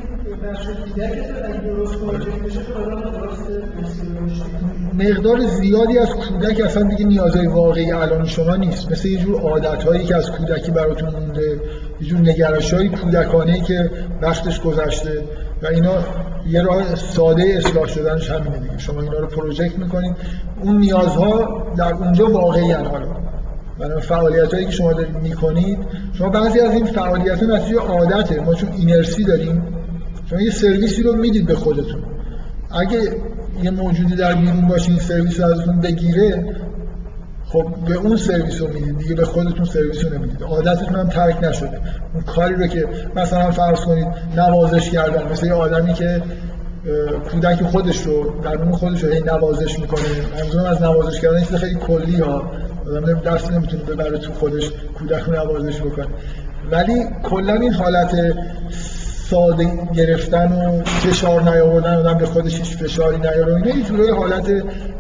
بخش 0.47 0.67
کودکت 0.67 1.45
اگه 1.45 1.61
درست 1.61 1.95
توجه 1.95 2.31
بشه 2.31 2.63
تو 2.63 2.75
آدم 2.75 3.11
درست 3.11 3.51
مسیر 3.83 4.23
رشد 4.23 4.60
مقدار 5.09 5.41
زیادی 5.47 5.99
از 5.99 6.09
کودک 6.11 6.61
اصلا 6.61 6.83
دیگه 6.83 7.07
نیازهای 7.07 7.47
واقعی 7.47 7.93
الان 7.93 8.27
شما 8.27 8.57
نیست. 8.57 8.93
مثل 8.93 9.09
یه 9.09 9.19
جور 9.19 9.41
عادتهایی 9.41 10.05
که 10.05 10.17
از 10.17 10.31
کودکی 10.31 10.71
براتون 10.71 11.09
مونده 11.11 11.61
یه 12.01 12.09
جور 12.09 12.21
نگرشهای 12.21 12.89
کودکانه 12.89 13.61
که 13.61 13.91
وقتش 14.23 14.61
گذشته 14.61 15.25
و 15.63 15.67
اینا 15.67 15.95
یه 16.47 16.63
راه 16.63 16.95
ساده 16.95 17.43
اصلاح 17.43 17.87
شدنش 17.87 18.31
همینه 18.31 18.59
دیگه. 18.59 18.79
شما 18.79 19.01
اینا 19.01 19.19
رو 19.19 19.27
پروژکت 19.27 19.79
می‌کنید 19.79 20.17
اون 20.63 20.79
نیازها 20.79 21.67
در 21.77 21.95
اونجا 21.95 22.27
واقعی 22.27 22.73
حالا 22.73 23.07
برای 23.79 24.01
فعالیت 24.01 24.55
هایی 24.55 24.67
که 24.67 24.73
شما 24.73 24.93
دارید 24.93 25.17
می‌کنید 25.17 25.79
شما 26.13 26.29
بعضی 26.29 26.61
از 26.61 26.75
این 26.75 26.85
فعالیت 26.85 27.43
ها 27.43 27.57
نتیجه 27.57 27.79
عادته. 27.79 28.41
ما 28.41 28.55
چون 28.55 28.73
اینرسی 28.73 29.25
داریم 29.25 29.63
شما 30.31 30.41
یه 30.41 30.51
سرویسی 30.51 31.03
رو 31.03 31.17
می‌دید 31.17 31.47
به 31.47 31.55
خودتون. 31.55 32.03
اگه 32.71 32.99
یه 33.63 33.71
موجودی 33.71 34.15
در 34.15 34.35
بیرون 34.35 34.67
باشه 34.69 34.91
این 34.91 35.01
سرویس 35.01 35.41
رو 35.41 35.47
ازتون 35.47 35.81
بگیره 35.81 36.45
خب 37.47 37.67
به 37.89 37.95
اون 37.95 38.17
سرویس 38.17 38.61
رو 38.61 38.69
می‌دید 38.69 38.99
دیگه 38.99 39.15
به 39.15 39.25
خودتون 39.25 39.65
سرویس 39.65 40.05
رو 40.05 40.15
نمی‌دید. 40.15 40.43
عادتتون 40.43 40.97
هم 40.97 41.09
ترک 41.09 41.45
نشده. 41.45 41.81
اون 42.15 42.23
کاری 42.23 42.55
رو 42.55 42.67
که 42.67 42.89
مثلا 43.17 43.51
فرض 43.51 43.81
کنید 43.81 44.07
نوازش 44.37 44.91
کردن 44.91 45.33
مثل 45.33 45.47
یه 45.47 45.53
آدمی 45.53 45.95
که 45.95 46.23
کودک 47.31 47.63
خودش 47.63 48.03
رو 48.03 48.41
در 48.43 48.55
اون 48.55 48.73
خودش 48.73 49.05
رو 49.05 49.13
هی 49.13 49.21
نوازش 49.21 49.79
می‌کنه. 49.79 50.01
منظورم 50.39 50.65
از 50.65 50.83
نوازش 50.83 51.21
کردن 51.21 51.45
چیز 51.45 51.55
خیلی 51.57 51.75
کلی 51.75 52.21
ها 52.21 52.53
آدم 52.87 53.21
دست 53.21 53.53
نمی‌تونه 53.53 53.83
ببره 53.83 54.19
تو 54.19 54.33
خودش 54.33 54.71
کودک 54.99 55.23
رو 55.23 55.33
نوازش 55.33 55.81
بکنه. 55.81 56.07
ولی 56.71 57.05
کلا 57.23 57.55
این 57.55 57.73
حالت 57.73 58.35
ساده 59.31 59.69
گرفتن 59.95 60.53
و 60.53 60.85
فشار 60.85 61.43
نیاوردن 61.43 61.95
آدم 61.95 62.19
به 62.19 62.27
خودش 62.27 62.59
هیچ 62.59 62.77
فشاری 62.77 63.17
نیاره 63.17 63.55
اینا 63.55 64.05
یه 64.05 64.15
حالت 64.15 64.51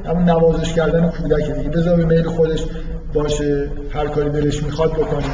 همون 0.06 0.24
نوازش 0.30 0.72
کردن 0.72 1.08
کودک 1.08 1.50
دیگه 1.50 1.68
بذار 1.68 1.96
به 1.96 2.04
میل 2.04 2.28
خودش 2.28 2.64
باشه 3.14 3.68
هر 3.90 4.06
کاری 4.06 4.30
دلش 4.30 4.62
می‌خواد 4.62 4.92
بکنه. 4.92 5.24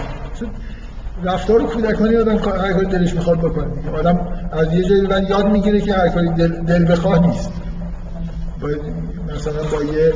رفتار 1.24 1.62
کودکانی 1.62 2.16
آدم 2.16 2.36
هر 2.36 2.72
کاری 2.72 2.86
دلش 2.86 3.14
می‌خواد 3.14 3.38
بکنه. 3.38 3.66
آدم 3.98 4.20
از 4.52 4.74
یه 4.74 4.84
جایی 4.84 5.06
بعد 5.06 5.30
یاد 5.30 5.46
می‌گیره 5.46 5.80
که 5.80 5.92
هر 5.92 6.08
کاری 6.08 6.28
دل, 6.28 6.48
دل 6.48 6.92
بخواه 6.92 7.26
نیست. 7.26 7.52
باید 8.60 8.80
مثلا 9.34 9.62
با 9.72 9.82
یه 9.92 10.12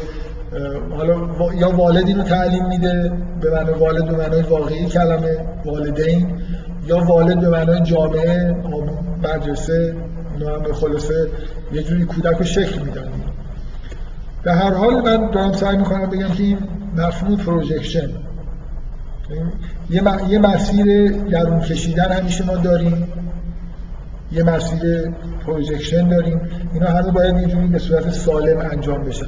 حالا 0.96 1.16
یا 1.54 1.70
والدین 1.70 2.16
رو 2.16 2.22
تعلیم 2.22 2.66
میده 2.68 3.12
به 3.40 3.50
معنی 3.50 3.70
والد 3.70 4.04
به 4.04 4.16
معنای 4.16 4.42
واقعی 4.42 4.86
کلمه 4.86 5.36
والدین. 5.64 6.26
یا 6.90 7.04
والد 7.04 7.40
به 7.40 7.48
معنای 7.48 7.80
جامعه 7.80 8.56
مدرسه 9.22 9.94
اینا 10.34 10.54
هم 10.54 10.62
به 10.62 10.72
خلاصه 10.72 11.28
یه 11.72 11.82
جوری 11.82 12.04
کودک 12.04 12.36
رو 12.36 12.44
شکل 12.44 12.82
میدن. 12.82 13.08
به 14.42 14.52
هر 14.52 14.74
حال 14.74 14.94
من 14.94 15.30
دارم 15.30 15.52
سعی 15.52 15.76
می‌کنم 15.76 16.10
بگم 16.10 16.28
که 16.28 16.42
این 16.42 16.58
مفهوم 16.96 17.36
پروژکشن 17.36 18.08
یه, 19.90 20.02
یه 20.28 20.38
مسیر 20.38 21.12
درون 21.12 21.60
کشیدن 21.60 22.12
همیشه 22.12 22.46
ما 22.46 22.56
داریم. 22.56 23.08
یه 24.32 24.42
مسیر 24.42 25.10
projection 25.46 26.08
داریم. 26.08 26.40
اینا 26.74 26.86
همه 26.86 27.10
باید 27.10 27.36
یه 27.36 27.46
جوری 27.46 27.66
به 27.66 27.78
صورت 27.78 28.10
سالم 28.10 28.58
انجام 28.58 29.04
بشن 29.04 29.26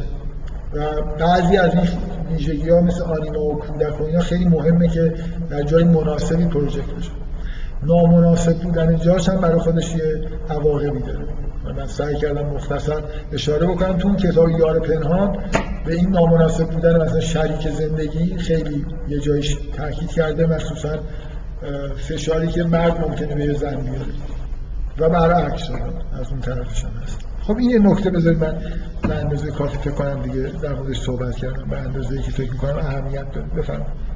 و 0.74 0.80
بعضی 1.18 1.56
از 1.56 1.74
این 1.74 1.88
ویژگی 2.30 2.70
ها 2.70 2.80
مثل 2.80 3.02
آنیما 3.02 3.40
و 3.40 3.58
کودک 3.58 4.00
و 4.00 4.04
اینا 4.04 4.20
خیلی 4.20 4.44
مهمه 4.44 4.88
که 4.88 5.14
در 5.50 5.62
جای 5.62 5.84
مناسبی 5.84 6.44
project 6.44 6.94
بشه. 6.98 7.21
نامناسب 7.82 8.58
بودن 8.58 8.96
جاش 8.96 9.28
هم 9.28 9.40
برای 9.40 9.58
خودش 9.58 9.94
یه 9.94 10.28
عواقبی 10.50 11.02
داره. 11.02 11.26
من 11.76 11.86
سعی 11.86 12.16
کردم 12.16 12.46
مختصر 12.46 13.02
اشاره 13.32 13.66
بکنم. 13.66 13.98
تو 13.98 14.08
اون 14.08 14.16
کتاب 14.16 14.50
یار 14.50 14.78
پنهان 14.78 15.38
به 15.84 15.94
این 15.94 16.08
نامناسب 16.10 16.70
بودن 16.70 17.02
مثلا 17.02 17.20
شریک 17.20 17.68
زندگی 17.68 18.36
خیلی 18.36 18.86
یه 19.08 19.18
جایش 19.18 19.56
تاکید 19.76 20.10
کرده 20.10 20.46
مخصوصا 20.46 20.98
فشاری 21.96 22.48
که 22.48 22.64
مرد 22.64 23.00
ممکنه 23.00 23.34
به 23.34 23.52
زن 23.52 23.76
بیاره. 23.76 24.12
و 24.98 25.08
برعکس 25.08 25.70
از 26.20 26.30
اون 26.30 26.40
طرفش 26.40 26.84
هم 26.84 26.90
هست. 27.02 27.18
خب 27.42 27.56
این 27.56 27.70
یه 27.70 27.78
نکته 27.78 28.10
بذارید 28.10 28.44
من 28.44 28.56
به 29.02 29.14
اندازه 29.14 29.50
کافی 29.50 29.78
فکر 29.78 29.90
کنم 29.90 30.22
دیگه 30.22 30.50
در 30.62 30.74
موردش 30.74 31.00
صحبت 31.00 31.36
کردم. 31.36 31.64
به 31.70 31.78
اندازه 31.78 32.22
که 32.22 32.30
فکر 32.30 32.52
می‌کنم 32.52 32.76
اهمیت 32.76 33.32
داره. 33.32 33.46
بفرمایید. 33.46 34.12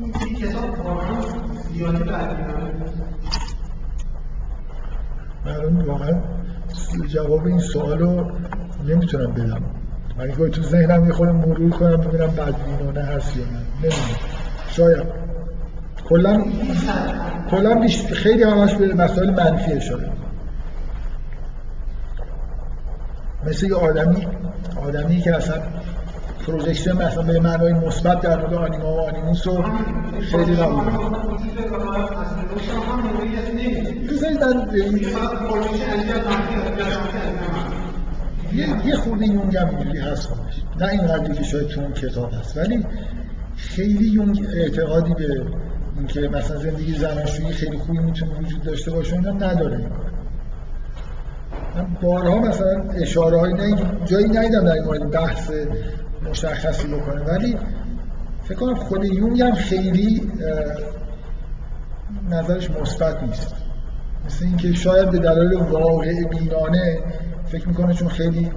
این 0.00 0.12
کتاب 0.34 0.86
واقعا. 0.86 1.20
زیادی 1.72 2.04
من 5.46 5.86
واقعا 5.86 6.20
جواب 7.08 7.46
این 7.46 7.58
سوال 7.58 7.98
رو 7.98 8.30
نمی‌تونم 8.88 9.32
بدم. 9.32 9.62
من 10.18 10.28
که 10.28 10.48
تو 10.48 10.62
ذهنم 10.62 11.06
یه 11.06 11.12
خود 11.12 11.28
مرور 11.28 11.70
کنم 11.70 11.96
ببینم 11.96 12.26
بدبینانه 12.26 13.02
هست 13.02 13.36
یا 13.36 13.44
نه. 13.44 13.50
نمی‌دونم. 13.50 14.18
شاید. 14.68 15.06
کلا 16.08 16.44
کلا 17.50 17.88
خیلی 18.12 18.42
همش 18.42 18.74
به 18.74 18.94
مسائل 18.94 19.30
منفی 19.30 19.72
اشاره 19.72 20.10
مثل 23.46 23.66
یه 23.66 23.74
آدمی 23.74 24.26
آدمی 24.86 25.20
که 25.20 25.36
اصلا 25.36 25.62
پروژکشن 26.46 26.92
مثلا 26.92 27.22
به 27.22 27.40
معنای 27.40 27.72
مثبت 27.72 28.20
در 28.20 28.40
مورد 28.40 28.54
آنیما 28.54 28.96
و 28.96 29.00
آنیموس 29.00 29.46
رو 29.46 29.64
خیلی 30.20 30.56
قبول 30.56 30.84
بذارید 34.10 34.40
یه 38.84 38.96
خورده 38.96 39.26
یونگ 39.26 39.56
هم 39.56 39.68
اینجوری 39.68 39.98
هست 39.98 40.28
خودش 40.28 40.62
نه 40.80 40.88
این 40.88 41.06
قدری 41.06 41.34
که 41.34 41.42
شاید 41.42 41.66
تو 41.66 41.80
اون 41.80 41.92
کتاب 41.92 42.32
هست 42.32 42.56
ولی 42.56 42.86
خیلی 43.56 44.04
یونگ 44.04 44.46
اعتقادی 44.54 45.14
به 45.14 45.42
اینکه 45.96 46.20
مثلا 46.20 46.56
زندگی 46.56 46.94
زناشویی 46.94 47.52
خیلی 47.52 47.78
خوبی 47.78 47.98
می‌تونه 47.98 48.38
وجود 48.40 48.62
داشته 48.62 48.90
باشه 48.90 49.12
اینا 49.16 49.30
نداره 49.30 49.78
من 51.76 51.86
بارها 52.02 52.38
مثلا 52.38 52.82
اشاره 52.94 53.38
های 53.38 53.52
نه 53.52 53.76
جایی 54.04 54.28
ندیدم 54.28 54.64
در 54.64 54.72
این 54.72 54.84
مورد 54.84 55.10
بحث 55.10 55.50
مشخصی 56.30 56.88
بکنه. 56.88 57.20
ولی 57.24 57.56
فکر 58.42 58.58
کنم 58.58 58.74
خود 58.74 59.04
یونگ 59.04 59.42
هم 59.42 59.54
خیلی 59.54 60.32
نظرش 62.30 62.70
مثبت 62.70 63.22
نیست. 63.22 63.54
مثل 64.26 64.44
اینکه 64.44 64.72
شاید 64.72 65.10
به 65.10 65.18
دلایل 65.18 65.52
واقع 65.54 66.24
بینانه 66.24 66.98
فکر 67.46 67.68
می‌کنه 67.68 67.94
چون 67.94 68.08
خیلی 68.08 68.50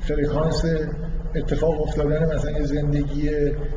فرکانس 0.00 0.64
اتفاق 1.34 1.82
افتادن 1.82 2.34
مثلا 2.34 2.50
یه 2.50 2.62
زندگی 2.62 3.30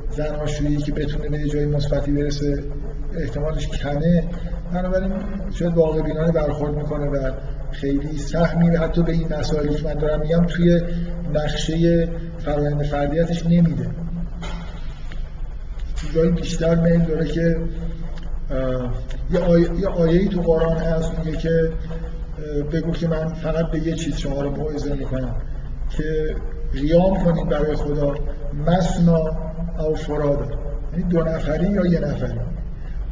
زناشویی 0.10 0.78
که 0.78 0.92
بتونه 0.92 1.30
به 1.30 1.50
جای 1.50 1.66
مثبتی 1.66 2.12
برسه 2.12 2.64
احتمالش 3.18 3.68
کمه. 3.68 4.24
بنابراین 4.74 5.14
شاید 5.54 5.78
واقع 5.78 6.02
بینانه 6.02 6.32
برخورد 6.32 6.76
می‌کنه 6.76 7.06
و 7.06 7.32
خیلی 7.72 8.18
سهمی 8.18 8.76
حتی 8.76 9.04
به 9.04 9.12
این 9.12 9.34
مسائلی 9.40 9.76
که 9.76 9.84
من 9.84 9.94
دارم 9.94 10.20
میگم 10.20 10.46
توی 10.46 10.82
نقشه 11.34 12.08
فرآیند 12.48 12.84
فردیتش 12.84 13.46
نمیده. 13.46 13.90
چیزایی 15.96 16.32
بیشتر 16.32 16.76
میل 16.76 17.06
داره 17.06 17.26
که 17.26 17.58
یه 19.32 19.40
آیه, 19.40 19.88
آیه 19.88 20.28
تو 20.28 20.42
قرآن 20.42 20.78
هست 20.78 21.20
میگه 21.20 21.38
که 21.38 21.72
بگو 22.72 22.92
که 22.92 23.08
من 23.08 23.28
فقط 23.28 23.72
به 23.72 23.80
یه 23.80 23.96
چیز 23.96 24.18
شما 24.18 24.42
رو 24.42 24.50
موعظه 24.50 24.94
می‌کنم. 24.94 25.36
که 25.90 26.36
قیام 26.74 27.24
کنید 27.24 27.50
برای 27.50 27.76
خدا 27.76 28.16
مسنا 28.68 29.38
او 29.80 29.96
فرادا 29.96 30.48
یعنی 30.94 31.04
دو 31.10 31.24
نفری 31.24 31.72
یا 31.72 31.86
یه 31.86 32.00
نفری 32.00 32.40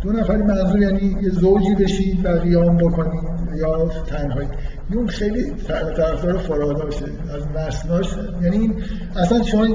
دو 0.01 0.12
نفری 0.12 0.41
منظور 0.41 0.82
یعنی 0.82 1.18
یه 1.22 1.30
زوجی 1.30 1.76
بشید 1.76 2.26
و 2.26 2.30
قیام 2.30 2.78
بکنید 2.78 3.24
یا 3.55 3.88
تنهایی. 3.88 4.47
یون 4.89 5.07
خیلی 5.07 5.51
طرفدار 5.51 6.38
فراداشه 6.38 7.05
از 7.36 7.47
مسناش 7.47 8.15
یعنی 8.41 8.73
اصلا 9.15 9.43
شما 9.43 9.65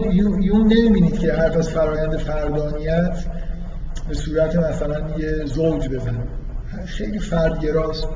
یون 0.42 0.72
نمی‌بینید 0.72 1.18
که 1.18 1.32
حرف 1.32 1.56
از 1.56 1.70
فرایند 1.70 2.16
فردانیت 2.16 3.24
به 4.08 4.14
صورت 4.14 4.56
مثلا 4.56 5.18
یه 5.18 5.44
زوج 5.44 5.88
بزنه. 5.88 6.24
خیلی 6.86 7.18
فردگراست. 7.18 8.08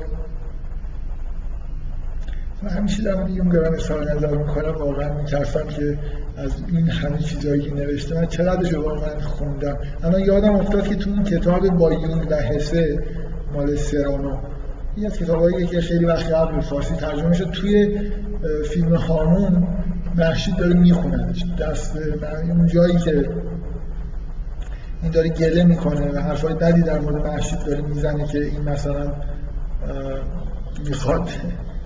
من 2.63 2.69
همیشه 2.69 3.03
در 3.03 3.15
مورد 3.15 3.29
یون 3.29 3.49
دارم 3.49 3.73
اظهار 3.73 4.11
نظر 4.11 4.37
می‌کنم. 4.37 4.75
واقعا 4.75 5.13
میترسم 5.13 5.67
که 5.67 5.99
از 6.37 6.51
این 6.67 6.89
همه 6.89 7.19
چیزهایی 7.19 7.61
که 7.61 7.73
نوشته 7.73 8.15
من 8.15 8.25
چقدرش 8.25 8.73
واقعا 8.73 9.19
خوندم. 9.19 9.77
اما 10.03 10.19
یادم 10.19 10.55
افتاد 10.55 10.87
که 10.87 10.95
تو 10.95 11.09
اون 11.09 11.23
کتاب 11.23 11.69
با 11.69 11.93
یون 11.93 12.27
و 12.29 12.35
حسه 12.35 13.03
مال 13.53 13.75
سرانو 13.75 14.37
این 14.95 15.05
از 15.05 15.17
کتابایی 15.17 15.67
که 15.67 15.81
خیلی 15.81 16.05
وقت 16.05 16.31
قبل 16.31 16.55
به 16.55 16.61
فارسی 16.61 16.95
ترجمه 16.95 17.33
شد 17.33 17.51
توی 17.51 17.99
فیلم 18.69 18.95
هامون 18.95 19.67
محشید 20.15 20.55
داره 20.55 20.73
میخوندش 20.73 21.43
دست 21.59 21.97
اون 22.49 22.67
جایی 22.67 22.97
که 22.97 23.29
این 25.03 25.11
داره 25.11 25.29
گله 25.29 25.63
می‌کنه 25.63 26.11
و 26.11 26.17
حرفای 26.17 26.53
بدی 26.53 26.81
در 26.81 26.99
مورد 26.99 27.27
محشید 27.27 27.59
داره 27.59 27.81
می‌زنه 27.81 28.27
که 28.27 28.45
این 28.45 28.61
مثلا 28.61 29.13
می‌خواد 30.87 31.29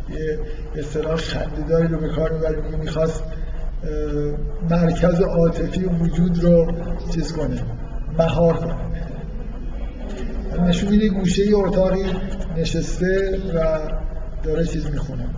یه 0.09 0.39
اصطلاح 0.75 1.15
خندهداری 1.15 1.87
رو 1.87 1.99
به 1.99 2.09
کار 2.09 2.31
می‌بره 2.33 2.61
میگه 2.61 2.77
می‌خواست 2.77 3.23
مرکز 4.69 5.21
عاطفی 5.21 5.85
وجود 5.85 6.43
رو 6.43 6.71
چیز 7.13 7.33
کنه 7.33 7.61
مهار 8.17 8.53
کنه. 8.53 8.75
نشون 10.67 10.89
میده 10.89 11.09
گوشه 11.09 11.43
ای 11.43 11.53
اتاقی 11.53 12.03
نشسته 12.57 13.39
و 13.55 13.79
داره 14.43 14.65
چیز 14.65 14.85
می‌خونه. 14.91 15.29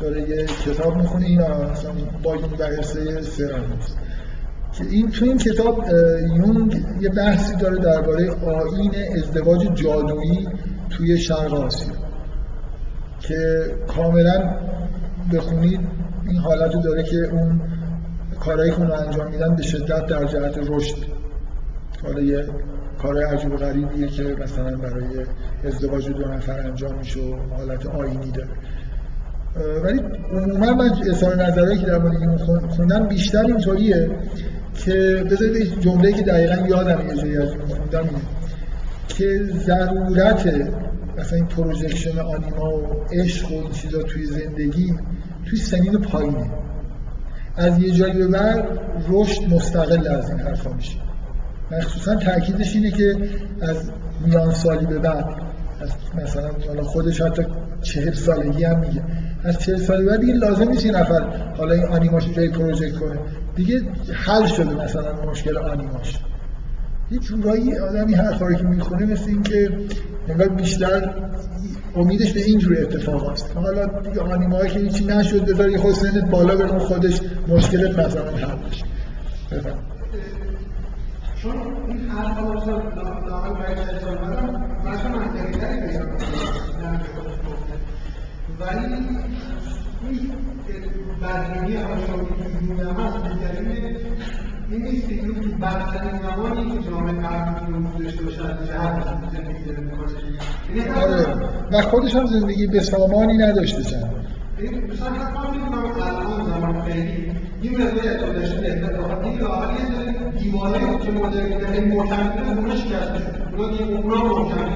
داره 0.00 0.28
یه 0.28 0.46
کتاب 0.46 0.96
می‌خونه 0.96 1.26
این 1.26 1.40
مثلا 1.40 1.92
با 2.22 2.32
این 2.34 2.46
بحثه 2.46 3.22
سرانوس 3.22 3.94
که 4.72 4.84
این 4.84 5.10
تو 5.10 5.24
این 5.24 5.38
کتاب 5.38 5.84
یونگ 6.36 6.84
یه 7.00 7.08
بحثی 7.08 7.56
داره 7.56 7.78
درباره 7.78 8.30
آین 8.30 8.94
ازدواج 9.16 9.74
جادویی 9.74 10.48
توی 10.90 11.18
شرق 11.18 11.54
آسیا. 11.54 11.94
که 13.20 13.64
کاملا 13.88 14.56
بخونید 15.32 15.80
این 16.26 16.36
حالت 16.36 16.72
داره 16.84 17.02
که 17.02 17.16
اون 17.16 17.60
کارهایی 18.40 18.70
که 18.70 18.80
انجام 18.80 19.30
میدن 19.30 19.56
به 19.56 19.62
شدت 19.62 20.06
در 20.06 20.24
جهت 20.24 20.58
رشد 20.58 20.96
حالا 22.02 22.20
یه 22.20 22.46
کارهای 23.02 23.24
عجیب 23.24 23.52
و 23.52 23.56
غریبیه 23.56 24.06
که 24.06 24.22
مثلا 24.22 24.76
برای 24.76 25.26
ازدواج 25.64 26.08
دو 26.08 26.28
نفر 26.28 26.60
انجام 26.60 26.98
میشه 26.98 27.20
و 27.20 27.36
حالت 27.56 27.86
آینی 27.86 28.30
داره. 28.30 28.48
ولی 29.84 30.00
عموما 30.32 30.74
من 30.74 30.90
اظهار 31.10 31.46
نظرهایی 31.46 31.78
که 31.78 31.86
در 31.86 31.98
مورد 31.98 32.16
این 32.16 32.36
خوندم 32.68 33.08
بیشتر 33.08 33.46
اینطوریه 33.46 34.10
که 34.74 35.24
بذارید 35.30 35.80
جمله 35.80 36.12
که 36.12 36.22
دقیقا 36.22 36.66
یادم 36.68 37.08
یه 37.08 37.16
جایی 37.16 37.36
از 37.36 37.48
خوندم 37.68 38.08
که 39.08 39.40
ضرورت 39.52 40.46
مثلا 41.18 41.36
این 41.36 41.46
پروژکشن 41.46 42.18
آنیما 42.18 42.78
و 42.78 43.04
عشق 43.12 43.52
و 43.52 43.54
این 43.54 43.70
چیزا 43.70 44.02
توی 44.02 44.26
زندگی 44.26 44.94
توی 45.46 45.58
سنین 45.58 46.00
پایینه. 46.00 46.50
از 47.56 47.78
یه 47.78 47.90
جایی 47.90 48.12
به 48.12 48.28
بعد 48.28 48.78
رشد 49.08 49.42
مستقل 49.54 50.08
از 50.08 50.30
این 50.30 50.38
حرفا 50.38 50.72
میشه. 50.72 51.05
مخصوصا 51.70 52.14
تاکیدش 52.14 52.74
اینه 52.74 52.90
که 52.90 53.16
از 53.60 53.90
میان 54.26 54.52
سالی 54.52 54.86
به 54.86 54.98
بعد 54.98 55.24
از 55.80 55.90
مثلا 56.22 56.50
حالا 56.68 56.82
خودش 56.82 57.20
حتی 57.20 57.42
چهل 57.82 58.12
سالگی 58.12 58.64
هم 58.64 58.78
میگه. 58.78 59.02
از 59.44 59.58
چهل 59.58 59.76
سال 59.76 60.04
بعد 60.04 60.20
دیگه 60.20 60.32
لازم 60.32 60.68
نیست 60.68 60.86
نفر 60.86 61.20
حالا 61.56 61.74
این 61.74 61.84
آنیماش 61.84 62.32
جای 62.32 62.48
پروژکت 62.48 62.96
کنه. 62.96 63.18
دیگه 63.56 63.82
حل 64.12 64.46
شده 64.46 64.84
مثلا 64.84 65.30
مشکل 65.30 65.58
آنیماش. 65.58 66.18
یه 67.10 67.18
جورایی 67.18 67.78
آدمی 67.78 68.14
رو 68.40 68.54
که 68.54 68.64
می‌خونه 68.64 69.06
مثل 69.06 69.28
این 69.28 69.42
که 69.42 69.70
انگار 70.28 70.48
بیشتر 70.48 71.14
امیدش 71.96 72.32
به 72.32 72.40
اینجور 72.40 72.76
اتفاق 72.80 73.28
است 73.28 73.52
حالا 73.54 73.86
دیگه 73.86 74.20
آنیمایی 74.20 74.70
که 74.70 74.78
هیچی 74.78 75.04
نشد 75.04 75.44
بذار 75.44 75.68
یه 75.70 75.78
خود 75.78 75.94
سنت 75.94 76.30
بالا 76.30 76.56
بره 76.56 76.78
خودش 76.78 77.20
مشکلت 77.48 77.98
مثلا 77.98 78.30
حل 78.30 78.56
بشه. 78.70 78.84
چون 81.46 81.86
این 81.88 82.10
حرف 82.10 82.38
ها 82.38 82.52
مثلا 82.52 82.78
لاقل 83.26 83.52
برای 83.52 83.74
چه 83.74 83.98
سال 84.00 84.14
بعدم 84.14 84.64
مثلا 84.84 85.10
منطقی 85.18 85.52
تری 85.52 85.80
بیان 85.80 86.06
ولی 88.60 88.94
این 90.08 90.30
بدبینی 91.22 91.72
که 91.72 92.58
دیونه 92.60 92.92
هست 92.92 93.16
به 93.16 93.28
دلیل 93.28 93.96
این 94.70 94.82
نیست 94.82 95.08
که 95.08 95.16
تو 95.16 95.56
بدترین 95.56 96.20
زمانی 96.22 96.70
که 96.70 96.90
جامعه 96.90 97.12
غرب 97.12 97.62
می‌تونه 97.62 98.04
داشته 98.04 98.24
باشه 98.24 98.44
از 98.44 98.66
جهت 98.68 99.04
زندگی 99.32 99.64
داره 99.64 99.80
می‌کنه. 99.80 101.02
آره 101.02 101.26
و 101.72 101.82
خودش 101.82 102.14
هم 102.14 102.26
زندگی 102.26 102.66
به 102.66 102.80
سامانی 102.80 103.36
نداشته 103.36 103.82
چند. 103.82 104.10
مثلا 104.92 105.10
حتی 105.10 105.58
فکر 105.58 105.68
کنم 105.68 105.84
الان 106.02 106.44
زمان 106.46 106.82
خیلی 106.82 107.32
این 107.62 107.82
مقدار 107.82 108.12
اتفاقش 108.12 108.52
اتفاقات 108.52 109.24
این 109.24 109.38
لااقل 109.38 110.05
دیوانه 110.56 110.78
که 111.04 111.10
مدرنیته 111.10 111.80
محکم 111.80 112.32
اونا 113.56 113.68
دیگه 113.68 113.84
اونا 113.84 114.16
محکم 114.24 114.68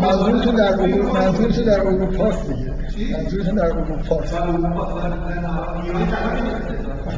منظورتون 0.00 0.54
در 0.56 0.76
منظورتون 0.76 1.64
در 1.64 1.80
اروپا 1.80 2.24
است 2.24 2.48
دیگه. 2.48 2.72
منظورتون 3.18 3.54
در 3.54 3.66
اروپا 3.66 4.16
در 4.20 4.48
ایران 5.82 6.08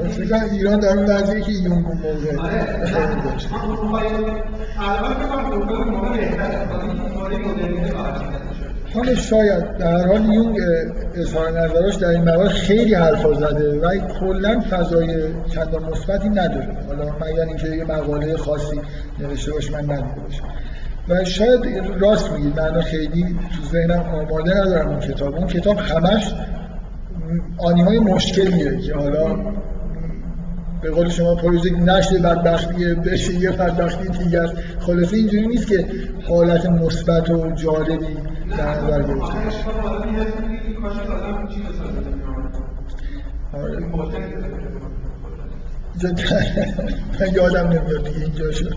که 0.02 0.08
فکر 0.08 0.44
ایران 0.52 0.80
در 0.80 0.98
اون 0.98 1.06
وضعی 1.06 1.42
که 1.42 1.52
یونگ 1.52 1.72
اون 1.72 1.82
موقع 1.82 2.36
آره 2.38 3.22
داشت. 3.24 3.48
الان 4.78 5.14
فکر 5.14 5.28
کنم 5.28 5.46
اروپا 5.46 5.84
موقع 5.84 6.08
بهتره 6.08 6.68
ولی 7.24 7.36
مدرنیته 7.36 8.37
حالا 8.98 9.14
شاید 9.14 9.76
در 9.76 10.06
حال 10.06 10.24
یونگ 10.24 10.58
اظهار 11.14 11.60
نظراش 11.60 11.94
در 11.94 12.08
این 12.08 12.24
موارد 12.24 12.48
خیلی 12.48 12.94
حرفا 12.94 13.34
زده 13.34 13.80
و 13.80 13.96
کلا 14.20 14.60
فضای 14.70 15.24
چندان 15.54 15.84
مثبتی 15.84 16.28
نداره. 16.28 16.76
حالا 16.88 17.12
مگر 17.20 17.42
اینکه 17.42 17.68
یه 17.68 17.84
مقاله 17.84 18.36
خاصی 18.36 18.80
نوشته 19.18 19.52
باشه 19.52 19.72
من 19.72 19.92
ندیده 19.92 20.20
و 21.08 21.24
شاید 21.24 21.60
راست 22.00 22.32
میگید 22.32 22.60
من 22.60 22.80
خیلی 22.80 23.38
تو 23.56 23.70
ذهنم 23.72 24.00
آماده 24.00 24.54
ندارم 24.56 24.88
اون 24.88 25.00
کتاب. 25.00 25.34
اون 25.34 25.46
کتاب 25.46 25.78
همش 25.78 26.34
آنیمای 27.58 27.98
مشکلیه 27.98 28.80
که 28.80 28.94
حالا 28.94 29.36
به 30.82 30.90
قول 30.90 31.08
شما 31.08 31.34
پروژه 31.34 31.70
نشر 31.70 32.18
بدبختیه 32.18 32.94
بشه 32.94 33.34
یه 33.34 33.50
بدبختی 33.50 34.08
دیگر. 34.08 34.46
خلاصه 34.80 35.16
اینجوری 35.16 35.46
نیست 35.46 35.66
که 35.66 35.86
حالت 36.28 36.66
مثبت 36.66 37.30
و 37.30 37.50
جالبی 37.50 38.16
در 38.58 38.80
نظر 38.80 39.02
گرفته. 39.02 39.34
آره. 43.52 43.78
من 47.20 47.32
یادم 47.32 47.68
نمیاد 47.68 48.04
دیگه 48.04 48.24
اینجا 48.24 48.52
شد. 48.52 48.74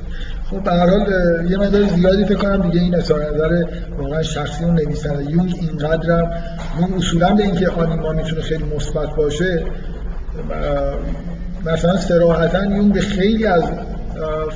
خب 0.52 0.64
به 0.64 0.72
هر 0.72 0.90
حال 0.90 1.06
یه 1.50 1.58
مقدار 1.58 1.84
زیادی 1.84 2.26
فکر 2.26 2.38
کنم 2.38 2.62
دیگه 2.62 2.80
این 2.82 2.96
اظهار 2.96 3.34
نظر 3.34 3.64
واقعا 3.98 4.24
شخصی 4.24 4.64
اون 4.64 4.76
نویسنده 4.76 5.32
یونگ 5.32 5.56
اینقدرم 5.62 6.32
اون 6.80 6.94
اصولا 6.94 7.36
به 7.36 7.44
اینکه 7.44 7.70
آنیما 7.70 8.12
می‌تونه 8.12 8.42
خیلی 8.42 8.64
مثبت 8.76 9.16
باشه 9.16 9.64
مثلا 11.66 11.98
سراحتا 11.98 12.66
یون 12.66 12.90
به 12.90 13.02
خیلی 13.02 13.46
از 13.46 13.64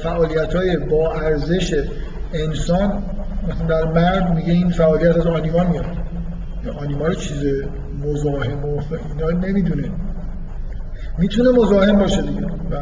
فعالیت 0.03 0.55
های 0.55 0.77
با 0.77 1.13
ارزش 1.13 1.83
انسان 2.33 3.03
مثلا 3.47 3.67
در 3.67 3.91
مرد 3.91 4.33
میگه 4.35 4.53
این 4.53 4.69
فعالیت 4.69 5.17
از 5.17 5.27
آنیما 5.27 5.63
میاد. 5.63 5.85
آنیما 6.79 7.07
رو 7.07 7.13
چیز 7.13 7.43
مزاحم 8.05 8.65
و 8.65 8.81
اینا 9.09 9.47
نمی‌دونه. 9.47 9.91
می‌تونه 11.17 11.49
مزاحم 11.51 11.97
باشه 11.97 12.21
دیگه. 12.21 12.45
و 12.45 12.75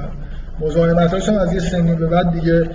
مزاحمتاش 0.60 1.30
هم 1.30 1.36
از 1.36 1.54
یه 1.54 1.60
سنی 1.60 1.96
به 1.96 2.08
بعد 2.08 2.32
دیگه 2.32 2.70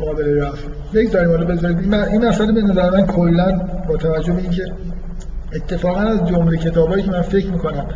قابل 0.00 0.40
رفت. 0.42 0.64
بگذاریم 0.94 1.30
حالا 1.30 1.44
بذارید. 1.44 1.94
این 1.94 2.28
مسئله 2.28 2.52
به 2.52 2.62
نظر 2.62 2.90
من 2.90 3.06
کلا 3.06 3.60
با 3.88 3.96
توجه 3.96 4.32
به 4.32 4.42
اینکه 4.42 4.72
اتفاقا 5.52 6.00
از 6.00 6.24
جمله 6.24 6.56
کتابایی 6.56 7.02
که 7.02 7.10
من 7.10 7.22
فکر 7.22 7.50
می‌کنم 7.50 7.86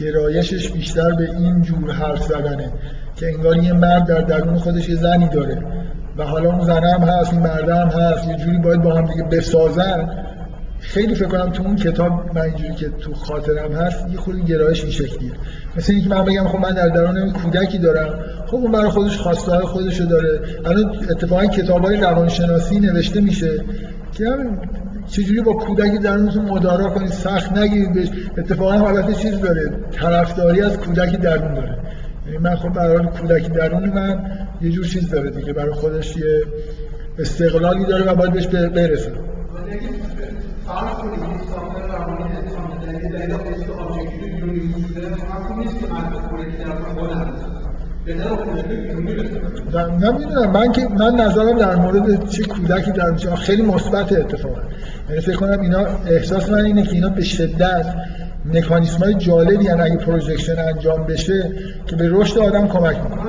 گرایشش 0.00 0.70
بیشتر 0.70 1.12
به 1.12 1.30
این 1.30 1.62
جور 1.62 1.92
حرف 1.92 2.22
زدنه 2.22 2.72
که 3.16 3.26
انگار 3.26 3.56
یه 3.56 3.72
مرد 3.72 4.06
در 4.06 4.20
درون 4.20 4.56
خودش 4.56 4.88
یه 4.88 4.96
زنی 4.96 5.28
داره 5.28 5.62
و 6.16 6.24
حالا 6.24 6.52
اون 6.52 6.64
زنه 6.64 6.92
هم 6.92 7.00
هست 7.00 7.32
این 7.32 7.42
مرده 7.42 7.74
هم 7.74 7.88
هست 7.88 8.28
یه 8.28 8.36
جوری 8.36 8.58
باید 8.58 8.82
با 8.82 8.94
هم 8.94 9.06
دیگه 9.06 9.22
بسازن. 9.22 10.08
خیلی 10.80 11.14
فکر 11.14 11.28
کنم 11.28 11.50
تو 11.50 11.62
اون 11.62 11.76
کتاب 11.76 12.30
من 12.34 12.40
اینجوری 12.40 12.74
که 12.74 12.88
تو 12.88 13.14
خاطرم 13.14 13.72
هست 13.72 14.08
یه 14.10 14.16
خود 14.16 14.44
گرایش 14.46 14.82
این 14.82 14.92
شکلیه. 14.92 15.32
مثل 15.76 15.92
اینکه 15.92 16.08
من 16.08 16.24
بگم 16.24 16.48
خب 16.48 16.58
من 16.58 16.74
در 16.74 16.88
درون 16.88 17.32
کودکی 17.32 17.78
دارم 17.78 18.18
خب 18.46 18.54
اون 18.54 18.72
برای 18.72 18.90
خودش 18.90 19.18
خواسته 19.18 19.52
های 19.52 19.64
خودشو 19.64 20.04
داره. 20.04 20.40
الان 20.64 20.96
اتفاقا 21.10 21.46
کتاب 21.46 21.84
های 21.84 21.96
روانشناسی 21.96 22.80
نوشته 22.80 23.20
میشه 23.20 23.64
که 24.12 24.26
چجوری 25.10 25.40
با 25.40 25.52
کودک 25.52 26.00
درونتون 26.00 26.44
مدارا 26.44 26.90
کنید 26.90 27.10
سخت 27.10 27.52
نگیرید 27.52 27.92
بهش. 27.92 28.08
اتفاقا 28.38 28.72
حالت 28.72 29.12
چیز 29.18 29.40
داره. 29.40 29.70
طرفداری 29.90 30.60
از 30.60 30.78
کودک 30.78 31.16
درون 31.16 31.54
داره. 31.54 31.78
یعنی 32.26 32.38
من 32.38 32.56
خب 32.56 32.68
برای 32.68 33.06
کودک 33.06 33.52
درون 33.52 33.88
من 33.88 34.24
یه 34.60 34.70
جور 34.70 34.84
چیز 34.84 35.10
داره 35.10 35.30
دیگه. 35.30 35.52
برای 35.52 35.72
خودش 35.72 36.16
یه 36.16 36.42
استقلالی 37.18 37.84
داره 37.84 38.12
و 38.12 38.14
باید 38.14 38.32
بهش 38.32 38.46
برسه. 38.46 39.12
انسان 48.10 48.38
من 50.50 50.72
که 50.72 50.88
من 50.88 51.14
نظرم 51.14 51.58
در 51.58 51.76
مورد 51.76 52.28
چه 52.28 52.44
کودکی 52.44 52.92
در 52.92 53.10
میشه 53.10 53.34
خیلی 53.34 53.62
مثبت 53.62 54.12
اتفاقا 54.12 54.60
یعنی 55.08 55.20
فکر 55.20 55.36
کنم 55.36 55.60
اینا 55.60 55.86
احساس 56.06 56.50
من 56.50 56.64
اینه 56.64 56.82
که 56.82 56.92
اینا 56.92 57.08
به 57.08 57.24
شدت 57.24 57.94
مکانیسم 58.54 58.98
های 58.98 59.14
جالبی 59.14 59.64
یعنی 59.64 59.80
اگه 59.80 59.96
پروژکشن 59.96 60.58
انجام 60.58 61.04
بشه 61.04 61.52
که 61.86 61.96
به 61.96 62.08
رشد 62.10 62.38
آدم 62.38 62.68
کمک 62.68 62.96
می‌کنه. 62.96 63.22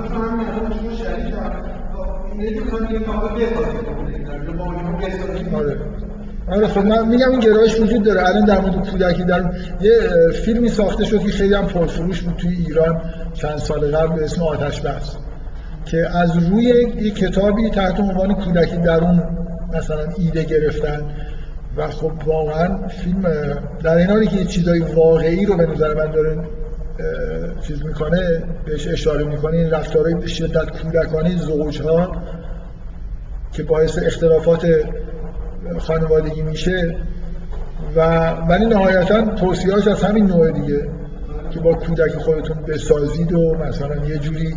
آره. 5.55 5.90
آره 6.51 6.67
خب 6.67 6.85
من 6.85 7.07
میگم 7.07 7.31
این 7.31 7.39
گرایش 7.39 7.79
وجود 7.79 8.03
داره. 8.03 8.29
الان 8.29 8.45
در 8.45 8.59
مورد 8.59 8.89
کودکی 8.89 9.23
در 9.23 9.51
یه 9.81 9.99
فیلمی 10.33 10.69
ساخته 10.69 11.05
شد 11.05 11.19
که 11.19 11.31
خیلی 11.31 11.53
هم 11.53 11.67
پرفروش 11.67 12.21
بود 12.21 12.35
توی 12.35 12.55
ایران 12.67 13.01
چند 13.33 13.57
سال 13.57 13.95
قبل 13.95 14.15
به 14.15 14.23
اسم 14.23 14.43
آتش 14.43 14.81
بس 14.81 15.15
که 15.85 16.17
از 16.17 16.37
روی 16.37 16.63
یه 17.01 17.11
کتابی 17.11 17.69
تحت 17.69 17.99
عنوان 17.99 18.33
کودکی 18.33 18.77
درون 18.77 19.23
مثلا 19.73 20.07
ایده 20.17 20.43
گرفتن. 20.43 21.01
و 21.77 21.87
خب 21.87 22.11
واقعا 22.25 22.87
فیلم 22.87 23.21
در 23.83 23.95
این 23.95 24.09
حالی 24.09 24.27
که 24.27 24.37
یه 24.37 24.45
چیزای 24.45 24.79
واقعی 24.79 25.45
رو 25.45 25.57
به 25.57 25.65
نظر 25.65 25.93
من 25.93 26.11
داره 26.11 26.37
چیز 27.67 27.85
می‌کنه 27.85 28.43
بهش 28.65 28.87
اشاره 28.87 29.23
می‌کنه 29.23 29.57
این 29.57 29.69
رفتارهای 29.69 30.27
شدت 30.27 30.81
کودکانه 30.81 31.37
زوجها 31.37 32.11
که 33.51 33.63
باعث 33.63 33.99
اختلافات 34.05 34.65
خانوادگی 35.79 36.41
میشه 36.41 36.95
و 37.95 38.31
ولی 38.31 38.65
نهایتا 38.65 39.21
توصیهاش 39.21 39.87
از 39.87 40.03
همین 40.03 40.25
نوع 40.25 40.51
دیگه 40.51 40.89
که 41.51 41.59
با 41.59 41.73
کودک 41.73 42.11
خودتون 42.11 42.57
بسازید 42.67 43.33
و 43.33 43.55
مثلا 43.55 43.95
یه 44.05 44.17
جوری 44.17 44.55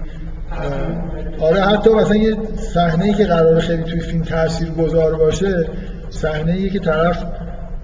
آره 1.40 1.60
حتی 1.60 1.90
مثلا 1.90 2.16
یه 2.16 2.36
صحنه 2.56 3.14
که 3.14 3.24
قرار 3.24 3.60
خیلی 3.60 3.82
توی 3.82 4.00
فیلم 4.00 4.22
تاثیر 4.22 4.70
گذار 4.70 5.16
باشه 5.16 5.66
صحنه 6.10 6.68
که 6.68 6.78
طرف 6.78 7.24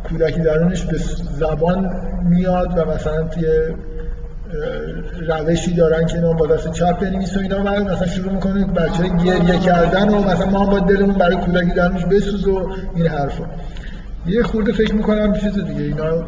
کودکی 0.08 0.40
درونش 0.40 0.84
به 0.84 0.96
زبان 1.38 1.90
میاد 2.24 2.78
و 2.78 2.90
مثلا 2.90 3.22
توی 3.22 3.46
روشی 5.28 5.74
دارن 5.74 6.06
که 6.06 6.14
اینا 6.14 6.32
با 6.32 6.46
دست 6.46 6.72
چپ 6.72 6.98
بنویسن 7.00 7.38
و 7.38 7.42
اینا 7.42 7.58
بعد 7.58 7.90
مثلا 7.90 8.06
شروع 8.06 8.32
می‌کنه 8.32 8.64
بچه 8.64 9.08
گریه 9.24 9.58
کردن 9.58 10.08
و 10.08 10.22
مثلا 10.22 10.46
ما 10.46 10.64
هم 10.64 10.70
با 10.70 10.78
دلمون 10.78 11.14
برای 11.14 11.36
کودکی 11.36 11.70
درونش 11.70 12.04
بسوز 12.04 12.46
و 12.46 12.68
این 12.94 13.06
حرفا. 13.06 13.44
یه 14.26 14.42
خورده 14.42 14.72
فکر 14.72 14.94
می‌کنم 14.94 15.32
چیز 15.32 15.64
دیگه 15.64 15.82
اینا 15.82 16.24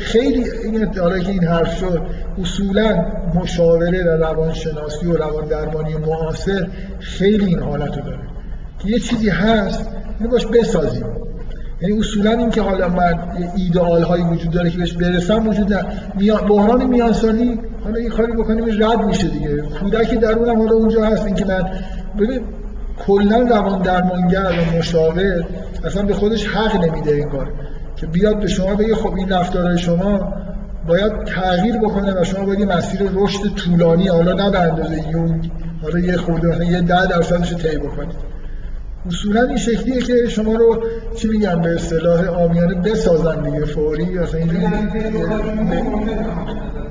خیلی 0.00 0.50
این 0.50 0.98
حالا 0.98 1.18
که 1.18 1.30
این 1.30 1.44
حرف 1.44 1.78
شد 1.78 2.02
اصولا 2.40 3.04
مشاوره 3.34 4.04
و 4.04 4.08
روانشناسی 4.08 5.06
و 5.06 5.16
روان 5.16 5.48
درمانی 5.48 5.94
معاصر 5.94 6.68
خیلی 6.98 7.44
این 7.44 7.58
حالت 7.58 7.96
رو 7.96 8.02
داره. 8.02 8.18
که 8.78 8.88
یه 8.88 8.98
چیزی 8.98 9.28
هست 9.28 9.88
اینو 10.18 10.30
باش 10.30 10.46
بسازیم. 10.46 11.06
یعنی 11.80 11.98
اصولا 11.98 12.30
این 12.30 12.50
که 12.50 12.62
حالا 12.62 12.88
من 12.88 13.18
ایدئال 13.56 14.02
هایی 14.02 14.24
وجود 14.24 14.50
داره 14.50 14.70
که 14.70 14.78
بهش 14.78 14.92
برسم 14.92 15.48
وجود 15.48 15.72
نه. 15.72 15.84
بحران 16.48 16.84
میانسالی 16.84 17.60
حالا 17.84 18.00
یه 18.00 18.08
کاری 18.08 18.32
بکنیم 18.32 18.64
رد 18.84 19.04
میشه 19.04 19.28
دیگه. 19.28 19.62
کودک 19.62 20.14
درونم 20.14 20.58
حالا 20.58 20.72
اونجا 20.72 21.04
هست. 21.04 21.26
این 21.26 21.34
که 21.34 21.44
من 21.44 21.62
ببین 22.18 22.40
کلا 23.06 23.38
روان 23.38 23.82
درمانگر 23.82 24.52
و 24.58 24.78
مشاور 24.78 25.44
اصلا 25.84 26.02
به 26.02 26.14
خودش 26.14 26.46
حق 26.46 26.84
نمیده 26.84 27.12
این 27.12 27.28
کار. 27.28 27.52
که 27.96 28.06
بیاد 28.06 28.40
به 28.40 28.46
شما 28.46 28.74
بگه 28.74 28.94
خب 28.94 29.14
این 29.14 29.28
رفتارهای 29.28 29.78
شما 29.78 30.32
باید 30.88 31.24
تغییر 31.24 31.78
بکنه 31.78 32.20
و 32.20 32.24
شما 32.24 32.44
باید 32.44 32.72
مسیر 32.72 33.00
رشد 33.14 33.54
طولانی 33.54 34.08
حالا 34.08 34.32
نه 34.32 34.50
به 34.50 34.58
اندازه 34.58 35.08
یونگ 35.10 35.50
حالا 35.82 35.98
یه 35.98 36.16
خورده 36.16 36.66
یه 36.66 36.80
ده 36.80 37.06
درصدش 37.06 37.52
رو 37.52 37.58
طی 37.58 37.76
بکنید. 37.76 38.35
اصولا 39.08 39.42
این 39.42 39.56
شکلیه 39.56 40.02
که 40.02 40.28
شما 40.28 40.52
رو 40.52 40.82
چی 41.16 41.28
میگم 41.28 41.60
به 41.60 41.74
اصطلاح 41.74 42.28
آمیانه 42.28 42.74
بسازن 42.74 43.50
دیگه 43.50 43.64
فوری 43.64 44.18
اصلا 44.18 44.40
اینجوری 44.40 44.66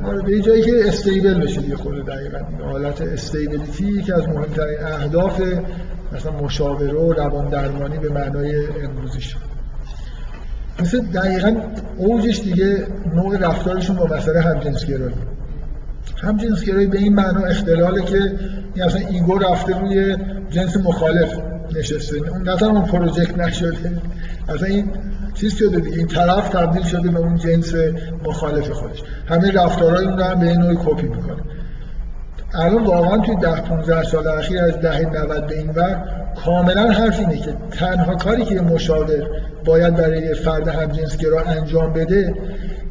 آره 0.05 0.21
به 0.21 0.41
جایی 0.41 0.61
که 0.61 0.87
استیبل 0.87 1.41
بشه 1.41 1.61
دیگه 1.61 1.75
خود 1.75 2.05
دقیقا 2.05 2.39
حالت 2.65 3.01
stability 3.01 4.01
که 4.01 4.15
از 4.15 4.27
مهمترین 4.27 4.79
اهداف 4.79 5.41
مثلا 6.11 6.31
مشاوره 6.31 6.93
و 6.93 7.13
روان 7.13 7.49
درمانی 7.49 7.97
به 7.97 8.09
معنای 8.09 8.67
امروزیش. 8.83 9.35
مثل 10.79 11.01
دقیقا 11.01 11.55
اوجش 11.97 12.39
دیگه 12.39 12.87
نوع 13.15 13.37
رفتارشون 13.37 13.95
با 13.95 14.05
مسئله 14.05 14.41
همجنسگرایی. 14.41 15.15
همجنسگرایی 16.17 16.87
به 16.87 16.97
این 16.97 17.13
معنا 17.13 17.41
اختلاله 17.41 18.01
که 18.01 18.17
این 18.75 18.83
اصلا 18.83 19.07
ego 19.07 19.37
رفته 19.37 19.79
روی 19.79 20.17
جنس 20.49 20.77
مخالف. 20.77 21.39
نشسته 21.73 22.17
اون 22.17 22.49
نه 22.49 22.63
اون 22.63 22.85
project 22.85 23.37
نشده 23.37 24.01
اصلا 24.49 24.67
این 24.67 24.91
چیز 25.33 25.55
شده 25.55 25.79
دیگه. 25.79 25.97
این 25.97 26.07
طرف 26.07 26.49
تبدیل 26.49 26.83
شده 26.83 27.09
به 27.09 27.19
اون 27.19 27.37
جنس 27.37 27.73
مخالف 28.23 28.69
خودش. 28.69 29.03
همه 29.25 29.51
رفتارهای 29.51 30.05
اون 30.05 30.21
هم 30.21 30.39
به 30.39 30.53
نوعی 30.53 30.77
کپی 30.85 31.07
می‌کنه 31.07 31.41
الان 32.53 32.85
واقعا 32.85 33.17
توی 33.17 33.35
ده 33.35 33.61
15 33.61 34.03
سال 34.03 34.27
اخیر 34.27 34.61
از 34.61 34.79
دهه 34.79 35.01
90 35.01 35.47
به 35.47 35.57
این 35.57 35.69
ور 35.69 36.03
کاملا 36.45 36.91
حرف 36.91 37.19
اینه 37.19 37.37
که 37.37 37.53
تنها 37.71 38.15
کاری 38.15 38.45
که 38.45 38.61
مشاور 38.61 39.27
باید 39.65 39.95
برای 39.95 40.33
فرد 40.33 40.67
همجنسگرا 40.67 41.41
انجام 41.41 41.93
بده 41.93 42.33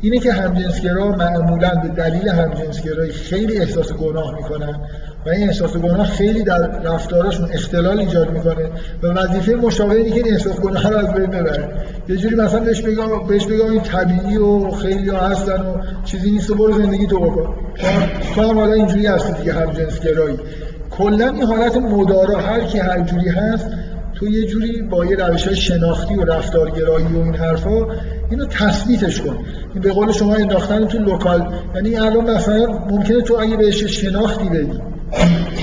اینه 0.00 0.18
که 0.18 0.32
همجنسگرا 0.32 1.08
معمولا 1.08 1.74
به 1.74 1.88
دلیل 1.88 2.28
همجنسگرایی 2.28 3.12
خیلی 3.12 3.58
احساس 3.58 3.92
گناه 3.92 4.36
می‌کنن. 4.36 4.80
و 5.26 5.28
این 5.28 5.48
احساس 5.48 5.76
گناه 5.76 6.06
خیلی 6.06 6.42
در 6.42 6.80
رفتارشون 6.80 7.48
اختلال 7.52 8.00
ایجاد 8.00 8.30
می‌کنه 8.30 8.70
و 9.02 9.06
وظیفه 9.06 9.54
مشاور 9.54 9.94
اینه 9.94 10.10
که 10.10 10.16
این 10.16 10.34
احساس 10.34 10.60
گناه 10.60 10.90
رو 10.90 10.96
از 10.96 11.14
بین 11.14 11.26
ببره 11.26 11.68
یه 12.08 12.16
جوری 12.16 12.34
مثلا 12.34 12.60
بهش 12.60 12.80
بگم 12.80 13.26
بهش 13.28 13.46
بگم 13.46 13.70
این 13.70 13.80
طبیعی 13.80 14.36
و 14.36 14.70
خیلی 14.70 15.08
ها 15.08 15.18
هستن 15.18 15.60
و 15.60 15.74
چیزی 16.04 16.30
نیست 16.30 16.50
و 16.50 16.54
برو 16.54 16.72
زندگی 16.72 17.06
تو 17.06 17.20
بکن. 17.20 17.54
تو 18.34 18.42
هم 18.42 18.58
حالا 18.58 18.72
اینجوری 18.72 19.06
هستی 19.06 19.32
دیگه 19.32 19.52
هم 19.52 19.70
جنس 19.72 20.00
گرایی. 20.00 20.38
کلا 20.90 21.28
این 21.28 21.42
حالت 21.42 21.76
مدارا 21.76 22.38
هر 22.38 22.60
کی 22.60 22.78
هر 22.78 23.00
جوری 23.00 23.28
هست 23.28 23.66
تو 24.14 24.26
یه 24.26 24.46
جوری 24.46 24.82
با 24.82 25.04
یه 25.04 25.16
روش 25.16 25.46
های 25.46 25.56
شناختی 25.56 26.14
و 26.14 26.24
رفتارگرایی 26.24 27.06
و 27.06 27.18
این 27.18 27.34
حرفا 27.34 27.86
اینو 28.30 28.46
تثبیتش 28.46 29.20
کن. 29.20 29.36
این 29.74 29.82
به 29.82 29.92
قول 29.92 30.12
شما 30.12 30.34
انداختن 30.34 30.86
تو 30.86 30.98
لوکال. 30.98 31.54
یعنی 31.74 31.96
الان 31.96 32.30
مثلا 32.30 32.66
ممکنه 32.90 33.22
تو 33.22 33.34
اگه 33.34 33.56
بهش 33.56 33.84
شناختی 33.84 34.48
بدی 34.48 34.80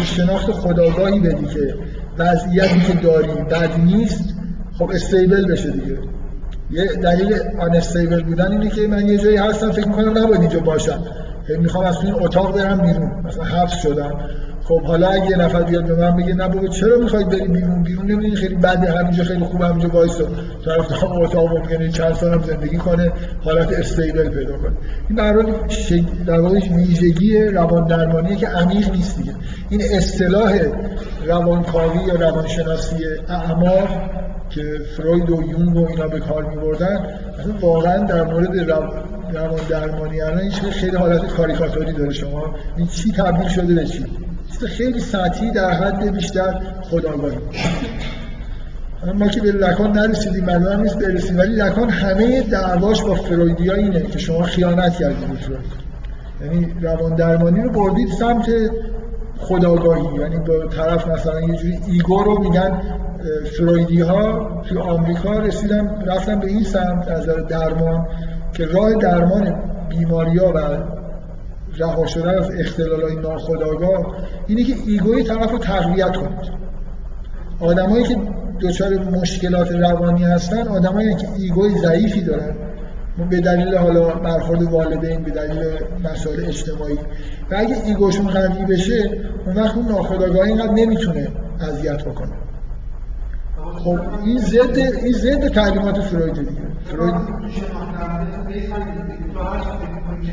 شناخت 0.03 0.51
خداگاهی 0.51 1.19
بدی 1.19 1.45
که 1.45 1.75
وضعیتی 2.17 2.79
که 2.79 2.93
داری 2.93 3.27
بد 3.27 3.79
نیست 3.79 4.35
خب 4.77 4.91
استیبل 4.93 5.51
بشه 5.51 5.71
دیگه. 5.71 5.97
یه 6.71 6.85
دلیل 6.85 7.33
آن 7.59 7.75
استیبل 7.75 8.23
بودن 8.23 8.51
اینه 8.51 8.69
که 8.69 8.87
من 8.87 9.07
یه 9.07 9.17
جایی 9.17 9.37
هستم 9.37 9.71
فکر 9.71 9.87
می‌کنم 9.87 10.17
نباید 10.17 10.41
اینجا 10.41 10.59
باشم. 10.59 11.03
می‌خوام 11.59 11.85
از 11.85 11.97
این 12.03 12.13
اتاق 12.13 12.55
برم 12.55 12.77
بیرون. 12.81 13.11
مثلا 13.25 13.43
حبس 13.43 13.81
شدم. 13.81 14.11
خب 14.71 14.81
حالا 14.81 15.07
اگه 15.09 15.29
یه 15.29 15.37
نفر 15.37 15.63
بیاد 15.63 15.85
به 15.85 15.95
من 15.95 16.15
بگه 16.15 16.33
نه 16.33 16.47
بابا 16.47 16.67
چرا 16.67 16.97
می‌خواید 16.97 17.29
بری 17.29 17.47
بیرون؟ 17.47 17.83
بیرون 17.83 18.05
نمی‌دونی 18.11 18.35
خیلی 18.35 18.55
بده 18.55 18.91
همینجا 18.91 19.23
خیلی 19.23 19.43
خوب 19.43 19.61
همینجا 19.61 19.89
وایسا 19.89 20.25
طرف 20.65 20.87
تا 20.87 21.07
اتاق 21.07 21.57
ممکنه 21.57 21.89
چند 21.89 22.13
سال 22.13 22.33
هم 22.33 22.43
زندگی 22.43 22.77
کنه 22.77 23.11
حالت 23.43 23.73
استیبل 23.73 24.29
پیدا 24.29 24.57
کنه. 24.57 24.71
این 25.09 25.17
در 25.17 25.33
حال 25.33 25.45
در 26.27 26.39
واقع 26.39 26.59
ویژگی 26.75 27.43
روان 27.43 27.87
درمانیه 27.87 28.35
که 28.35 28.47
عمیق 28.47 28.91
نیست 28.91 29.17
دیگه. 29.17 29.31
این 29.69 29.81
اصطلاح 29.81 30.59
روانکاوی 31.25 31.99
یا 32.07 32.15
روانشناسی 32.15 32.95
اعماق 33.29 33.89
که 34.51 34.81
فروید 34.97 35.29
و 35.29 35.43
یونگ 35.43 35.75
و 35.75 35.87
اینا 35.89 36.07
به 36.07 36.19
کار 36.19 36.43
می‌بردن 36.43 37.05
اصلا 37.39 37.53
واقعا 37.61 37.97
در 38.05 38.23
مورد 38.23 38.69
روان 39.35 39.59
درمانی 39.69 40.21
الان 40.21 40.49
خیلی 40.49 40.97
حالت 40.97 41.27
کاریکاتوری 41.27 41.93
داره 41.93 42.13
شما. 42.13 42.55
این 42.77 42.87
چی 42.87 43.11
تبدیل 43.11 43.47
شده 43.47 43.75
به 43.75 43.85
چی؟ 43.85 44.05
خیلی 44.67 44.99
سطحی 44.99 45.51
در 45.51 45.71
حد 45.71 46.15
بیشتر 46.15 46.61
خداگاهی 46.81 47.37
ما 49.15 49.27
که 49.27 49.41
به 49.41 49.51
لکان 49.51 49.91
نرسیدیم 49.91 50.45
مردم 50.45 50.81
نیست 50.81 50.97
برسیم 50.97 51.37
ولی 51.37 51.55
لکان 51.55 51.89
همه 51.89 52.41
دعواش 52.41 53.03
با 53.03 53.15
فرویدی 53.15 53.71
اینه 53.71 54.01
که 54.01 54.19
شما 54.19 54.43
خیانت 54.43 54.93
کردید 54.93 55.27
به 55.27 55.37
فروید 55.37 55.81
یعنی 56.41 56.75
روان 56.81 57.15
درمانی 57.15 57.61
رو 57.61 57.69
بردید 57.69 58.09
سمت 58.09 58.45
خودآگاهی 59.37 60.19
یعنی 60.19 60.39
با 60.39 60.67
طرف 60.67 61.07
مثلا 61.07 61.41
یه 61.41 61.55
جوری 61.55 61.79
ego 61.87 62.23
رو 62.23 62.39
میگن 62.39 62.81
فرویدی 63.57 64.01
ها 64.01 64.61
توی 64.67 64.77
آمریکا 64.77 65.31
رسیدن 65.31 66.03
رفتن 66.05 66.39
به 66.39 66.47
این 66.47 66.63
سمت 66.63 67.07
از 67.07 67.25
درمان 67.25 68.07
که 68.53 68.65
راه 68.65 68.93
درمان 68.93 69.55
بیماری 69.89 70.37
ها 70.37 70.51
و 70.55 70.57
رها 71.77 72.05
شدن 72.05 72.37
از 72.37 72.49
های 73.03 73.15
ناخودآگاه 73.15 74.15
اینه 74.47 74.63
که 74.63 74.73
ego 74.87 75.14
ی 75.14 75.23
طرف 75.23 75.51
رو 75.51 75.57
تقویت 75.57 76.15
کنید. 76.15 76.61
آدمایی 77.59 78.03
که 78.03 78.17
دچار 78.61 78.89
مشکلات 78.97 79.71
روانی 79.71 80.23
هستن 80.23 80.67
آدمایی 80.67 81.15
که 81.15 81.27
ego 81.37 81.67
ی 81.67 81.77
ضعیفی 81.77 82.21
دارن 82.21 82.55
به 83.29 83.39
دلیل 83.39 83.75
حالا 83.75 84.09
برخورد 84.09 84.63
والدین 84.63 85.23
به 85.23 85.31
دلیل 85.31 85.63
مسائل 86.03 86.45
اجتماعی. 86.45 86.97
و 87.51 87.55
اگه 87.57 87.75
ایگوشون 87.85 88.27
قوی 88.27 88.65
بشه 88.65 89.11
اون 89.45 89.55
وقت 89.55 89.77
اون 89.77 89.87
ناخودآگاه 89.87 90.45
اینقدر 90.45 90.73
نمی‌تونه 90.73 91.27
اذیت 91.59 92.03
بکنه. 92.03 92.31
خب 93.83 93.99
این 94.25 94.37
ضد 94.37 94.77
این 94.77 95.13
ضد 95.13 95.47
تعلیمات 95.47 96.01
فروید. 96.01 96.47
فروید. 96.85 97.15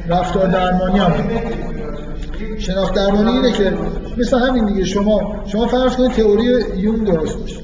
رفتار 0.08 0.46
درمانی 0.46 0.98
هم. 0.98 1.12
شناخت 2.58 2.94
درمانی 2.94 3.30
اینه 3.30 3.52
که 3.52 3.72
مثل 4.16 4.38
همین 4.38 4.66
دیگه 4.66 4.84
شما 4.84 5.42
شما 5.46 5.66
فرض 5.66 5.96
کنید 5.96 6.10
تئوری 6.10 6.64
یون 6.76 7.04
درست 7.04 7.38
باشه 7.38 7.60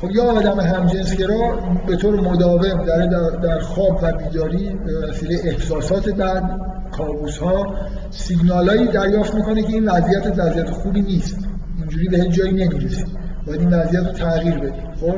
خب 0.00 0.10
یا 0.10 0.24
آدم 0.24 0.60
همجنسگرا 0.60 1.58
به 1.86 1.96
طور 1.96 2.20
مداوم 2.20 2.84
در 2.84 3.06
در 3.42 3.58
خواب 3.58 3.98
و 4.02 4.12
بیداری 4.12 4.70
به 4.86 5.48
احساسات 5.48 6.08
بعد 6.08 6.60
کابوس 6.96 7.38
ها 7.38 7.74
سیگنالایی 8.10 8.86
دریافت 8.86 9.34
می‌کنه 9.34 9.62
که 9.62 9.68
این 9.72 9.88
وضعیت 9.88 10.38
وضعیت 10.38 10.70
خوبی 10.70 11.02
نیست. 11.02 11.48
اینجوری 11.78 12.08
به 12.08 12.28
جایی 12.28 12.52
نمی‌رسی 12.52 13.04
باید 13.46 13.60
این 13.60 13.74
وضعیت 13.74 14.06
رو 14.06 14.12
تغییر 14.12 14.58
بدی 14.58 14.80
خب؟ 15.00 15.14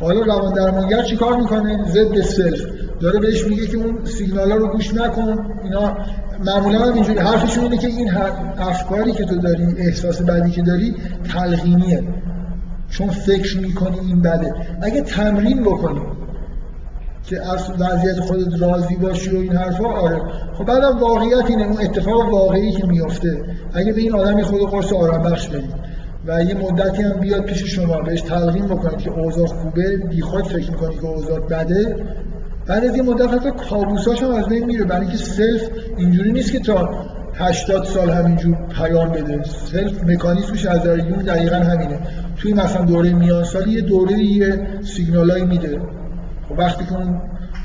حالا 0.00 0.20
روان 0.20 0.54
درمانگر 0.54 1.02
چیکار 1.02 1.36
می‌کنه؟ 1.36 1.84
ضد 1.88 2.20
سلف. 2.20 2.62
داره 3.00 3.20
بهش 3.20 3.44
میگه 3.46 3.66
که 3.66 3.76
اون 3.76 4.04
سیگنالا 4.04 4.54
رو 4.54 4.68
گوش 4.68 4.94
نکن. 4.94 5.60
اینا 5.64 5.96
معمولا 6.44 6.78
هم 6.78 6.94
اینجوری. 6.94 7.18
حرفشون 7.18 7.64
اینه 7.64 7.78
که 7.78 7.86
این 7.86 8.10
افکاری 8.58 9.12
که 9.12 9.24
تو 9.24 9.36
داری 9.36 9.64
احساس 9.78 10.22
بعدی 10.22 10.50
که 10.50 10.62
داری 10.62 10.94
تلقینیه. 11.32 12.04
چون 12.90 13.08
فکر 13.08 13.58
می‌کنی 13.58 13.98
این 13.98 14.22
بده. 14.22 14.54
اگه 14.82 15.00
تمرین 15.00 15.62
بکنی 15.62 16.00
که 17.24 17.40
از 17.52 17.70
وضعیت 17.78 18.20
خودت 18.20 18.62
راضی 18.62 18.96
باشی 18.96 19.30
و 19.30 19.38
این 19.38 19.52
حرفا 19.52 19.84
آره. 19.84 20.22
خب 20.58 20.64
بعدم 20.64 20.98
واقعیت 20.98 21.50
اینه. 21.50 21.64
اون 21.64 21.80
اتفاق 21.80 22.32
واقعی 22.32 22.72
که 22.72 22.86
میفته 22.86 23.42
اگه 23.74 23.92
به 23.92 24.00
این 24.00 24.14
آدم 24.14 24.42
خود 24.42 24.70
قرص 24.70 24.92
آرام 24.92 25.22
بخش 25.22 25.48
بدید 25.48 25.74
و 26.26 26.42
یه 26.42 26.54
مدتی 26.54 27.02
هم 27.02 27.20
بیاد 27.20 27.44
پیش 27.44 27.64
شما 27.64 28.00
بهش 28.00 28.20
تلقین 28.20 28.66
بکنید 28.66 28.98
که 28.98 29.10
اوضاع 29.10 29.46
خوبه. 29.46 29.96
بیخود 29.96 30.46
فکر 30.46 30.70
می‌کنی 30.70 30.94
که 30.94 31.06
اوضاع 31.06 31.40
بده. 31.40 31.96
بعد 32.66 32.84
از 32.84 32.96
یه 32.96 33.02
مدت 33.02 33.28
حتی 33.28 33.50
کابوساش 33.70 34.22
هم 34.22 34.30
از 34.30 34.48
بین 34.48 34.64
میره. 34.64 34.84
برای 34.84 35.00
اینکه 35.00 35.16
سلف 35.16 35.70
اینجوری 35.96 36.32
نیست 36.32 36.52
که 36.52 36.58
تا 36.58 36.88
80 37.34 37.84
سال 37.84 38.10
همینجور 38.10 38.56
پیام 38.76 39.08
بده. 39.08 39.42
self 39.42 40.04
مکانیزمش 40.04 40.66
از 40.66 40.78
نظر 40.80 40.98
یونگ 40.98 41.18
دقیقا 41.18 41.56
همینه. 41.56 41.98
توی 42.36 42.52
مثلا 42.52 42.84
دوره 42.84 43.12
میان 43.12 43.44
سالی 43.44 43.70
یه 43.70 43.80
دوره 43.80 44.18
یه 44.18 44.66
سیگنالایی 44.82 45.44
میده. 45.44 45.80
خب 46.48 46.58
وقتی 46.58 46.84
که 46.84 46.96
اون 46.96 47.20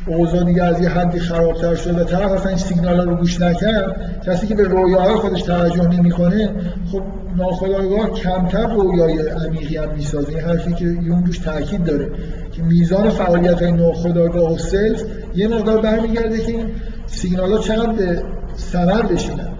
اوضاع 0.07 0.43
دیگه 0.43 0.63
از 0.63 0.81
یه 0.81 0.89
حدی 0.89 1.19
خرابتر 1.19 1.75
شد 1.75 1.99
و 1.99 2.03
طرف 2.03 2.31
اصلا 2.31 2.49
این 2.49 2.57
سیگنال 2.57 3.09
رو 3.09 3.15
گوش 3.15 3.41
نکرد 3.41 4.21
کسی 4.25 4.47
که 4.47 4.55
به 4.55 4.63
رویاهای 4.63 5.15
خودش 5.15 5.41
توجه 5.41 5.87
نمی‌کنه 5.87 6.49
خب 6.91 7.01
ناخودآگاه 7.37 8.09
کمتر 8.09 8.67
رویای 8.67 9.27
عمیقی 9.27 9.77
هم 9.77 9.89
می‌سازه. 9.95 10.29
این 10.29 10.39
حرفی 10.39 10.73
که 10.73 10.85
یونگ 10.85 11.25
روش 11.25 11.37
تاکید 11.37 11.83
داره 11.83 12.09
که 12.51 12.63
میزان 12.63 13.09
فعالیت 13.09 13.61
های 13.61 13.71
ناخودآگاه 13.71 14.53
و 14.53 14.57
self 14.57 15.03
یه 15.35 15.47
مقدار 15.47 15.81
برمیگرده 15.81 16.37
که 16.37 16.51
این 16.51 16.65
سیگنال 17.05 17.51
ها 17.51 17.59
چقدر 17.59 18.23
ثمر 18.57 19.01
بشینن. 19.01 19.54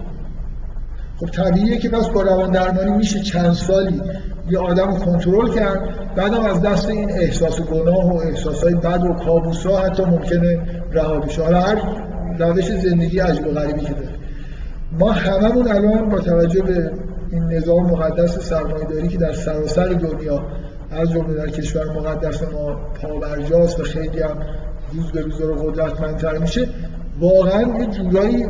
خب 1.20 1.26
طبیعیه 1.26 1.78
که 1.78 1.88
پس 1.88 2.08
با 2.08 2.22
روان 2.22 2.50
درمانی 2.50 2.90
میشه 2.90 3.20
چند 3.20 3.52
سالی 3.52 4.02
یه 4.50 4.58
آدم 4.58 4.98
کنترل 4.98 5.54
کرد 5.54 6.14
بعدم 6.16 6.44
از 6.44 6.62
دست 6.62 6.88
این 6.88 7.10
احساس 7.10 7.60
گناه 7.60 8.12
و 8.12 8.16
احساس 8.16 8.64
های 8.64 8.74
بد 8.74 9.04
و 9.04 9.12
کابوس 9.12 9.66
ها 9.66 9.78
حتی 9.78 10.04
ممکنه 10.04 10.60
رها 10.92 11.18
بشه. 11.18 11.42
حالا 11.42 11.60
هر 11.60 11.82
روش 12.38 12.64
زندگی 12.64 13.18
عجب 13.18 13.46
و 13.46 13.50
غریبی 13.50 13.80
که 13.80 13.92
داره. 13.92 14.08
ما 14.98 15.12
هممون 15.12 15.68
الان 15.68 16.08
با 16.08 16.18
توجه 16.18 16.62
به 16.62 16.90
این 17.30 17.44
نظام 17.44 17.86
مقدس 17.86 18.38
سرمایه‌داری 18.38 19.08
که 19.08 19.18
در 19.18 19.32
سراسر 19.32 19.88
دنیا 19.88 20.46
از 20.90 21.10
جمله 21.10 21.34
در 21.34 21.48
کشور 21.48 21.84
مقدس 21.84 22.42
ما 22.42 22.74
پابرجاست 23.02 23.80
و 23.80 23.82
خیلی 23.82 24.20
هم 24.20 24.36
روز 24.92 25.12
به 25.12 25.20
روز 25.20 25.40
رو 25.40 25.54
قدرتمندتر 25.54 26.38
میشه 26.38 26.68
واقعا 27.20 27.78
یه 27.78 27.86
جورایی 27.86 28.46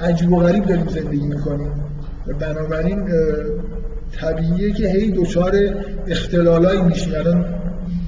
عجیب 0.00 0.32
و 0.32 0.36
غریب 0.36 0.64
داریم 0.64 0.88
زندگی 0.88 1.26
می‌کنیم. 1.26 1.72
و 2.26 2.34
بنابراین 2.34 3.08
طبیعیه 4.20 4.72
که 4.72 4.88
هی 4.88 5.10
دچار 5.10 5.52
اختلالایی 6.08 6.82
میشیم. 6.82 7.14
الان 7.14 7.44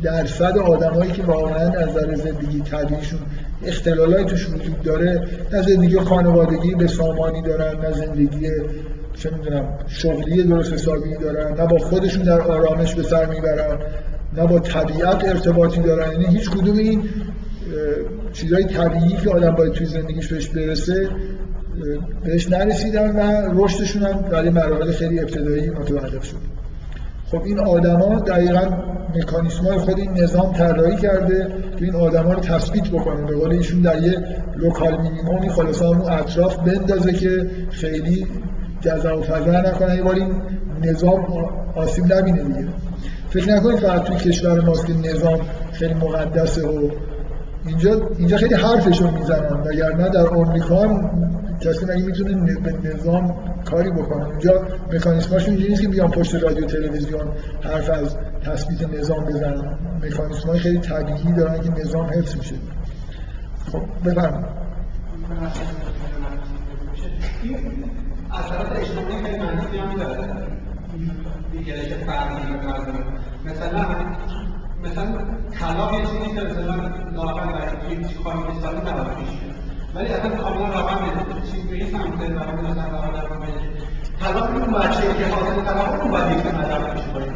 درصد 0.02 0.58
آدمایی 0.58 1.12
که 1.12 1.22
واقعا 1.22 1.68
از 1.68 1.88
نظر 1.88 2.14
زندگی 2.14 2.60
طبیعیشون 2.60 3.18
اختلالایی 3.66 4.24
توش 4.24 4.48
وجود 4.48 4.82
داره 4.82 5.22
نه 5.52 5.62
زندگی 5.62 5.98
خانوادگی 5.98 6.74
به 6.74 6.86
سامانی 6.86 7.42
دارن 7.42 7.80
نه 7.80 7.92
زندگی 7.92 8.50
چه 9.14 9.30
می‌دونم 9.30 9.78
شغلی 9.86 10.42
درست 10.42 10.72
حسابی 10.72 11.16
دارن 11.16 11.60
نه 11.60 11.66
با 11.66 11.78
خودشون 11.78 12.22
در 12.22 12.40
آرامش 12.40 12.94
به 12.94 13.02
سر 13.02 13.26
می‌برن 13.26 13.78
نه 14.36 14.46
با 14.46 14.58
طبیعت 14.58 15.24
ارتباطی 15.24 15.80
دارن. 15.80 16.12
یعنی 16.12 16.26
هیچ 16.38 16.50
کدوم 16.50 16.78
این 16.78 17.02
چیزای 18.32 18.64
طبیعی 18.64 19.16
که 19.16 19.30
آدم 19.30 19.50
باید 19.50 19.72
توی 19.72 19.86
زندگیش 19.86 20.32
بهش 20.32 20.48
برسه 20.48 21.08
بهش 22.24 22.48
نرسیدن 22.48 23.16
و 23.16 23.50
رشدشون 23.64 24.02
هم 24.02 24.22
در 24.30 24.50
مراحل 24.50 24.92
خیلی 24.92 25.20
ابتدایی 25.20 25.70
متوقف 25.70 26.24
شد. 26.24 26.36
خب 27.30 27.42
این 27.44 27.60
آدما 27.60 28.20
دقیقا 28.20 28.66
مکانیسم 29.16 29.64
های 29.64 29.78
خود 29.78 29.98
این 29.98 30.10
نظام 30.10 30.52
طراحی 30.52 30.96
کرده 30.96 31.46
که 31.76 31.84
این 31.84 31.94
آدما 31.94 32.32
رو 32.32 32.40
تثبیت 32.40 32.88
بکنه. 32.88 33.26
به 33.26 33.36
قول 33.36 33.52
ایشون 33.52 33.80
در 33.80 34.02
یه 34.02 34.18
لوکال 34.56 35.00
مینیمومی 35.02 35.48
خلاص 35.48 35.82
همون 35.82 36.10
اطراف 36.12 36.56
بندازه 36.56 37.12
که 37.12 37.50
خیلی 37.70 38.26
جزا 38.80 39.18
و 39.18 39.22
فضا 39.22 39.60
نکنه. 39.60 39.96
یه 39.96 40.10
این 40.10 40.34
نظام 40.82 41.26
آسیب 41.76 42.12
نبینه 42.12 42.42
دیگه. 42.42 42.68
فکر 43.30 43.54
نکنید 43.56 43.78
فقط 43.78 44.02
توی 44.02 44.16
کشور 44.16 44.60
ماست 44.60 44.86
که 44.86 44.92
نظام 44.92 45.40
خیلی 45.72 45.94
مقدسه 45.94 46.66
و 46.66 46.90
اینجا 47.66 48.10
اینجا 48.18 48.36
خیلی 48.36 48.54
حرفشون 48.54 49.14
می‌زنن. 49.14 49.60
وگرنه 49.64 50.08
در 50.08 50.26
آمریکا 50.26 51.10
کسی 51.64 51.84
مگه 51.84 52.04
می‌تونه 52.04 52.60
به 52.60 52.94
نظام 52.94 53.34
کاری 53.64 53.90
بکنه 53.90 54.26
اونجا 54.26 54.62
مکانیسماش 54.92 55.48
اینجوری 55.48 55.68
نیست 55.68 55.82
که 55.82 55.88
بیان 55.88 56.10
پشت 56.10 56.34
رادیو 56.34 56.66
تلویزیون 56.66 57.32
حرف 57.62 57.90
از 57.90 58.16
تثبیت 58.44 58.94
نظام 58.94 59.24
بزنن. 59.24 59.78
مکانیسمای 60.02 60.58
خیلی 60.58 60.78
طبیعی 60.78 61.32
دارن 61.32 61.60
که 61.60 61.70
نظام 61.70 62.06
حفظ 62.06 62.36
میشه. 62.36 62.54
خب 63.72 63.82
بفرمایید. 64.04 64.46
اثرات 68.32 68.66
هم 72.06 72.44
مثلا 73.44 73.86
مثلا 74.84 75.06
طلاق 75.60 75.92
یه 75.92 76.06
چیزی 76.06 76.34
که 76.34 76.40
مثلا 76.46 76.76
لاقل 77.16 77.52
برای 77.52 77.92
یک 77.92 78.06
خانم 78.24 78.60
ساله 78.60 78.80
نباید 78.80 79.53
ولی 79.94 80.06
اصلا 80.06 80.30
کاملا 80.30 80.66
رقم 80.66 81.04
چیز 81.52 81.64
به 81.64 81.74
این 81.76 81.86
سمت 81.86 82.20
رقم 82.22 82.64
مثلا 82.64 82.84
رقم 82.84 83.16
رقم 83.16 83.42
طلاق 84.20 84.50
اون 84.50 84.72
بچه 84.72 85.00
که 85.00 85.26
حاصل 85.26 85.62
طلاق 85.64 86.00
اون 86.02 86.10
باید 86.10 86.38
یک 86.38 86.46
مدرک 86.46 86.94
بشه 86.94 87.10
با 87.14 87.20
این 87.20 87.34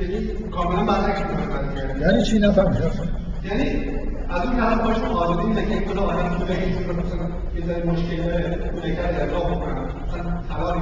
یعنی 0.00 0.26
کاملا 0.50 0.84
برعکس 0.84 1.20
یعنی 2.00 2.22
چی؟ 2.22 2.38
نفهمیدم 2.38 2.90
یعنی 3.44 3.94
از 4.28 4.42
اون 4.46 4.56
طرف 4.56 4.80
باشون 4.80 5.04
آزادی 5.04 5.46
میده 5.46 5.64
که 5.64 5.80
کلا 5.80 6.02
آدم 6.02 6.38
تو 6.38 6.46
که 6.46 6.52
مثلا 6.52 7.26
یه 7.54 7.66
ذره 7.66 7.84
مشکل 7.86 8.22
داره 8.22 8.70
کودکتر 8.72 9.20
ارضا 9.20 9.38
بکنن 9.38 9.88
مثلا 10.08 10.42
طلاق 10.48 10.76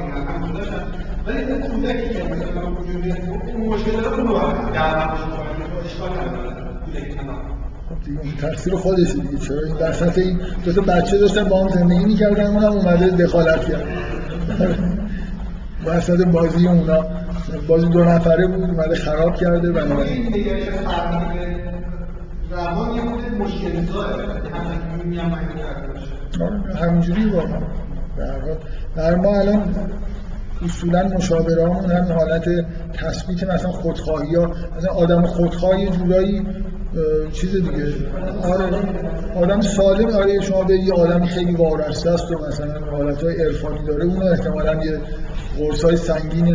جداشن 0.48 0.84
ولی 1.26 1.42
اون 1.42 1.60
کودکی 1.60 2.14
که 2.14 2.24
مثلا 2.24 2.72
وجود 2.72 3.04
این 3.04 3.68
مشکل 3.68 4.04
رو 4.04 4.14
اون 4.14 4.26
رو 4.26 4.72
در 4.74 5.08
اشکال 5.84 6.10
نداره. 6.10 6.54
کودک 6.84 7.16
طلاق 7.16 7.61
تقصیر 8.40 8.76
خودشه 8.76 9.14
دیگه. 9.14 9.38
چرا 9.38 9.60
این 9.66 9.76
وسط 9.76 10.18
این 10.18 10.40
دو 10.64 10.72
تا 10.72 10.80
بچه 10.80 11.18
داشتن 11.18 11.44
با 11.44 11.62
هم 11.62 11.68
زندگی 11.68 12.04
می‌کردن 12.04 12.46
اونم 12.46 12.72
اومده 12.72 13.10
دخالت 13.10 13.64
کرد. 13.64 13.82
وسط 15.86 16.26
بازی 16.26 16.68
اونا 16.68 17.04
بازی 17.68 17.88
دو 17.88 18.04
نفره 18.04 18.46
بود 18.46 18.70
اومده 18.70 18.94
خراب 18.94 19.34
کرده. 19.34 19.72
بنابراین 19.72 20.46
روان 22.50 22.94
یه 22.94 23.02
مشکل 23.38 23.70
همینجوری 26.80 27.24
واقعا 27.24 27.60
در 28.96 29.14
ما 29.14 29.38
الان 29.38 29.74
اصولا 30.64 31.08
مشاوره 31.08 31.64
همون 31.64 31.90
هم 31.90 32.12
حالت 32.12 32.44
تثبیت 32.92 33.44
مثلا 33.44 33.70
خودخواهی 33.70 34.34
ها 34.34 34.50
مثلا 34.76 34.92
آدم 34.92 35.26
خودخواهی 35.26 35.88
جورایی 35.88 36.46
چیز 37.32 37.52
دیگه. 37.52 37.84
آره 38.42 38.64
آدم 39.36 39.60
سالم 39.60 40.10
آره 40.10 40.40
شما 40.40 40.64
به 40.64 40.78
یه 40.78 40.92
آدم 40.92 41.24
خیلی 41.24 41.54
وارسته 41.54 42.10
است 42.10 42.30
و 42.30 42.46
مثلا 42.48 42.80
حالت 42.90 43.24
های 43.24 43.42
عرفانی 43.44 43.86
داره 43.86 44.04
اون 44.04 44.22
احتمالا 44.22 44.84
یه 44.84 44.98
قرص 45.58 45.84
های 45.84 45.96
سنگینی 45.96 46.54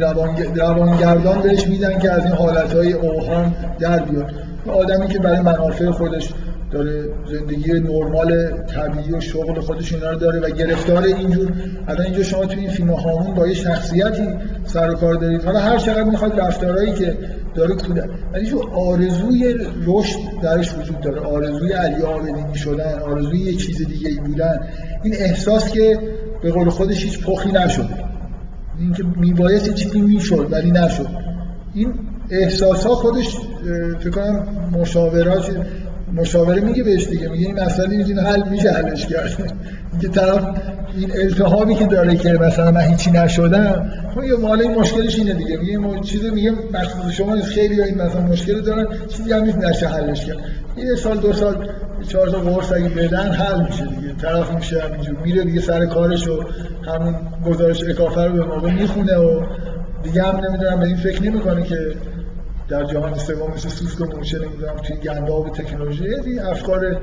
روانگردان 0.55 1.41
بهش 1.41 1.67
میدن 1.67 1.99
که 1.99 2.11
از 2.11 2.25
این 2.25 2.33
حالت 2.33 2.73
های 2.73 2.93
اوهام 2.93 3.55
در 3.79 3.99
بیاد. 3.99 4.31
آدمی 4.67 5.07
که 5.07 5.19
برای 5.19 5.39
منافع 5.39 5.91
خودش 5.91 6.33
داره 6.71 7.09
زندگی 7.31 7.73
نرمال 7.73 8.51
طبیعی 8.51 9.13
و 9.13 9.19
شغل 9.19 9.59
خودش 9.59 9.93
اینا 9.93 10.11
رو 10.11 10.19
داره 10.19 10.39
و 10.39 10.49
گرفتار 10.49 11.03
اینجور. 11.03 11.51
الان 11.87 12.05
اینجا 12.05 12.23
شما 12.23 12.45
توی 12.45 12.59
این 12.59 12.69
فیلم 12.69 12.89
هامون 12.89 13.35
با 13.35 13.47
یه 13.47 13.53
شخصیتی 13.53 14.27
سر 14.65 14.91
و 14.91 14.93
کار 14.93 15.13
دارید. 15.13 15.43
حالا 15.43 15.59
هر 15.59 15.77
چقدر 15.77 16.03
می‌خواد 16.03 16.39
رفتارهایی 16.39 16.93
که 16.93 17.17
داره 17.57 17.75
کودک 17.75 18.09
ولی 18.33 18.45
جو 18.45 18.61
آرزوی 18.73 19.55
رشد 19.85 20.19
درش 20.43 20.73
وجود 20.77 21.01
داره. 21.01 21.19
آرزوی 21.21 21.73
علی 21.73 22.01
آبدینی 22.01 22.55
شدن 22.55 22.99
آرزوی 22.99 23.39
یه 23.39 23.53
چیز 23.53 23.87
دیگه 23.87 24.09
ای 24.09 24.19
بودن. 24.19 24.59
این 25.03 25.13
احساس 25.13 25.71
که 25.71 25.99
به 26.41 26.51
قول 26.51 26.69
خودش 26.69 27.03
هیچ 27.03 27.19
پخی 27.19 27.51
نشد. 27.51 27.89
اینکه 28.79 29.03
میبایست 29.03 29.73
چیزی 29.73 30.01
می‌شد 30.01 30.47
ولی 30.51 30.71
نشد. 30.71 31.07
این 31.73 31.93
احساس 32.29 32.85
ها 32.85 32.95
خودش 32.95 33.37
فکر 33.99 34.09
کنم 34.09 34.47
مشاورات 34.73 35.51
مشاوره 36.13 36.61
میگه 36.61 36.83
بهش 36.83 37.07
دیگه. 37.07 37.29
میگه 37.29 37.47
این 37.47 37.59
مسئله 37.59 38.05
این 38.05 38.19
حل 38.19 38.49
میشه 38.49 38.71
حلش 38.71 39.05
کرد. 39.05 39.53
اینکه 39.91 40.07
طرف 40.07 40.47
این 40.97 41.11
التهابی 41.15 41.75
که 41.75 41.85
داره 41.85 42.15
که 42.15 42.33
مثلا 42.33 42.71
من 42.71 42.81
هیچی 42.81 43.11
نشدم 43.11 43.91
خب 44.15 44.23
یه 44.23 44.35
مال 44.35 44.61
این 44.61 44.75
مشکلش 44.79 45.19
اینه 45.19 45.33
دیگه. 45.33 45.57
میگه 45.57 45.77
ما 45.77 45.99
چیزی 45.99 46.29
میگه 46.29 46.51
مخصوص 46.73 47.11
شما 47.11 47.41
خیلی 47.41 47.81
این 47.81 48.01
مثلا 48.01 48.21
مشکل 48.21 48.61
دارن. 48.61 48.87
چیزی 49.07 49.33
هم 49.33 49.43
نیست 49.43 49.57
نشه 49.57 49.87
حلش 49.87 50.25
کرد. 50.25 50.37
یه 50.77 50.95
سال 50.95 51.17
دو 51.17 51.33
سال 51.33 51.69
چهار 52.07 52.29
تا 52.29 52.39
قرص 52.39 52.71
اگه 52.71 52.89
بدن 52.89 53.31
حل 53.31 53.63
میشه 53.63 53.85
دیگه. 53.85 54.13
طرف 54.21 54.51
میشه 54.51 54.81
همینجور. 54.81 55.17
میره 55.17 55.43
دیگه 55.43 55.61
سر 55.61 55.85
کارش 55.85 56.27
و 56.27 56.43
همون 56.87 57.15
گزارش 57.45 57.83
اکافه 57.83 58.21
رو 58.21 58.33
به 58.33 58.45
موقع 58.45 58.71
می‌خونه 58.71 59.17
و 59.17 59.45
دیگه 60.03 60.23
هم 60.23 60.45
نمی‌دونم 60.45 60.79
به 60.79 60.85
این 60.85 60.97
فکر 60.97 61.23
نمی‌کنه 61.23 61.63
که 61.63 61.77
در 62.69 62.83
جهان 62.83 63.15
سوم 63.15 63.51
مثل 63.53 63.69
سوسک 63.69 64.01
و 64.01 64.17
موشه 64.17 64.39
نمی‌دونم 64.39 64.75
توی 64.75 64.95
گنداب 64.95 65.49
تکنولوژی 65.49 66.03
این 66.25 66.39
افکار 66.39 67.01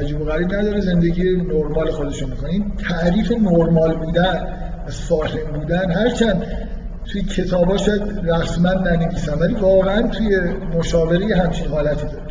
عجیب 0.00 0.20
و 0.20 0.24
غریب 0.24 0.54
نداره 0.54 0.80
زندگی 0.80 1.36
نرمال 1.36 1.90
خودشون 1.90 2.30
می‌کنه. 2.30 2.50
این 2.50 2.72
تعریف 2.88 3.32
نرمال 3.32 3.94
بودن 3.96 4.46
سالم 4.88 5.52
بودن 5.54 5.90
هرچند 5.90 6.46
توی 7.06 7.22
کتابا 7.22 7.76
شاید 7.76 8.02
رسما 8.24 8.72
ننویسن 8.72 9.38
ولی 9.38 9.54
واقعا 9.54 10.02
توی 10.08 10.40
مشاوره 10.78 11.36
همچین 11.36 11.66
حالتی 11.66 12.06
داره. 12.06 12.22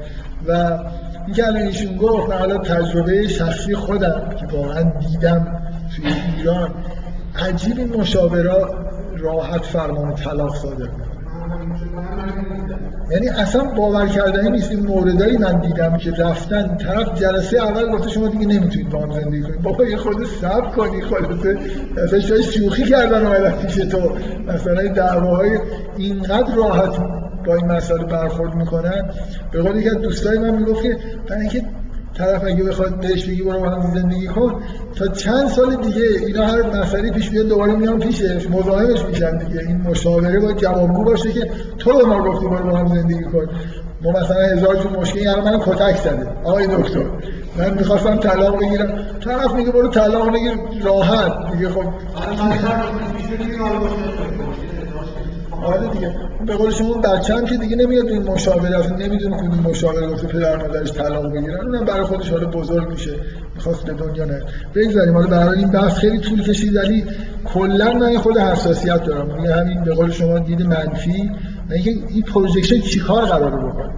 و 0.47 0.79
این 1.25 1.35
که 1.35 1.47
الان 1.47 1.61
ایشون 1.61 1.97
گفت 1.97 2.29
من 2.29 2.37
حالا 2.37 2.57
تجربه 2.57 3.27
شخصی 3.27 3.75
خودم 3.75 4.29
که 4.39 4.57
واقعا 4.57 4.83
دیدم 4.83 5.61
توی 5.95 6.05
ایران 6.37 6.73
عجیب 7.35 7.77
این 7.77 7.97
مشاورا 7.97 8.85
راحت 9.17 9.61
فرمان 9.61 10.15
طلاق 10.15 10.55
صادر 10.55 10.87
یعنی 13.11 13.29
اصلا 13.29 13.63
باور 13.63 14.07
کردنی 14.07 14.49
نیست 14.49 14.71
این 14.71 14.85
موردایی 14.87 15.37
من 15.37 15.59
دیدم 15.59 15.97
که 15.97 16.11
رفتن. 16.11 16.77
طرف 16.77 17.19
جلسه 17.19 17.57
اول 17.57 17.91
گفته 17.91 18.09
شما 18.09 18.27
دیگه 18.27 18.47
نمی‌تونید 18.47 18.89
با 18.89 18.99
هم 18.99 19.11
زندگی 19.11 19.41
کنید. 19.41 19.61
بابا 19.61 19.85
یه 19.85 19.97
خود 19.97 20.27
صبر 20.41 20.69
کنی. 20.69 21.01
خلاصه 21.01 21.57
مثلا 22.03 22.19
شاید 22.19 22.41
شوخی 22.41 22.83
کردن 22.83 23.25
اومدن 23.25 23.51
پیش 23.51 23.75
تو. 23.75 24.11
مثلا 24.47 24.87
دعواهای 24.87 25.49
اینقدر 25.97 26.55
راحت 26.55 26.97
با 27.45 27.55
این 27.55 27.65
مسئله 27.65 28.03
برخورد 28.03 28.55
می‌کنن. 28.55 29.11
به 29.51 29.61
قول 29.61 29.75
یکی 29.75 29.89
از 29.89 29.97
دوستای 29.97 30.37
من 30.37 30.55
می‌گفت 30.55 30.83
که 30.83 30.97
اینکه 31.39 31.61
طرف 32.17 32.43
اگه 32.43 32.63
بخواد 32.63 32.99
بهش 32.99 33.25
بگی 33.25 33.43
برو 33.43 33.65
هم 33.69 33.93
زندگی 33.93 34.27
کن 34.27 34.55
تا 34.95 35.07
چند 35.07 35.47
سال 35.47 35.75
دیگه 35.75 36.03
اینا 36.25 36.45
هر 36.45 36.81
مسئله 36.81 37.11
پیش 37.11 37.29
بیاد 37.29 37.47
دوباره 37.47 37.75
میان 37.75 37.99
پیشش 37.99 38.49
مزاحمش 38.49 39.05
میشن 39.05 39.37
دیگه 39.37 39.59
این 39.59 39.81
مشاوره 39.81 40.39
باید 40.39 40.57
جوابگو 40.57 41.03
باشه 41.03 41.31
که 41.31 41.49
تو 41.77 41.97
به 41.97 42.03
ما 42.05 42.23
گفتی 42.23 42.47
برو 42.47 42.71
با 42.71 42.77
هم 42.77 42.87
زندگی 42.87 43.23
کن 43.23 43.49
ما 44.01 44.11
مثلا 44.11 44.41
هزار 44.41 44.75
جور 44.75 44.99
مشکلی 44.99 45.27
الان 45.27 45.43
من 45.43 45.59
کتک 45.59 45.97
زده 45.97 46.27
آقای 46.43 46.67
دکتر 46.67 47.05
من 47.57 47.73
می‌خواستم 47.73 48.17
طلاق 48.17 48.59
بگیرم 48.61 49.05
طرف 49.25 49.53
میگه 49.53 49.71
برو 49.71 49.87
طلاق 49.87 50.33
بگیر 50.33 50.53
راحت 50.83 51.51
دیگه 51.51 51.69
خب 51.69 51.83
آره 55.63 55.87
دیگه. 55.87 56.15
به 56.45 56.55
قول 56.55 56.71
شما 56.71 56.93
بچه‌م 56.93 57.45
که 57.45 57.57
دیگه 57.57 57.75
نمیاد 57.75 58.07
این 58.07 58.23
مشاوره 58.23 58.79
اصلا 58.79 58.97
نمی‌دونه 58.97 59.37
کدوم 59.37 59.59
مشاوره 59.59 60.07
گفته 60.07 60.27
پدر 60.27 60.55
مادرش 60.57 60.91
طلاق 60.91 61.33
بگیرن 61.33 61.65
اونم 61.65 61.85
برای 61.85 62.03
خودش 62.03 62.29
حالا 62.29 62.47
بزرگ 62.47 62.89
میشه 62.89 63.15
می‌خواست 63.55 63.85
به 63.85 63.93
دنیا 63.93 64.25
نه. 64.25 64.41
بگذاریم 64.75 65.13
حالا 65.13 65.27
برای 65.27 65.59
این 65.59 65.71
بحث 65.71 65.93
خیلی 65.93 66.19
طول 66.19 66.43
کشید 66.43 66.75
ولی 66.75 67.05
کلا 67.53 67.93
من 67.93 68.17
خود 68.17 68.37
حساسیت 68.37 69.03
دارم. 69.03 69.35
میگه 69.37 69.55
همین 69.55 69.83
به 69.83 69.93
قول 69.93 70.11
شما 70.11 70.39
دید 70.39 70.61
منفی 70.61 71.31
اینکه 71.71 71.89
این 71.89 72.21
پروژکشن 72.21 72.79
چیکار 72.79 73.25
قراره 73.25 73.57
بکنه؟ 73.57 73.89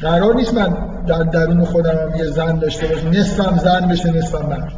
قرار 0.00 0.34
نیست 0.34 0.54
من 0.54 0.76
در 1.06 1.22
درون 1.22 1.64
خودم 1.64 1.90
هم 1.90 2.16
یه 2.16 2.24
زن 2.24 2.58
داشته 2.58 2.86
باشم 2.86 3.08
نصفم 3.08 3.58
زن 3.58 3.88
بشه 3.88 4.10
نصفم 4.12 4.46
مرد. 4.46 4.72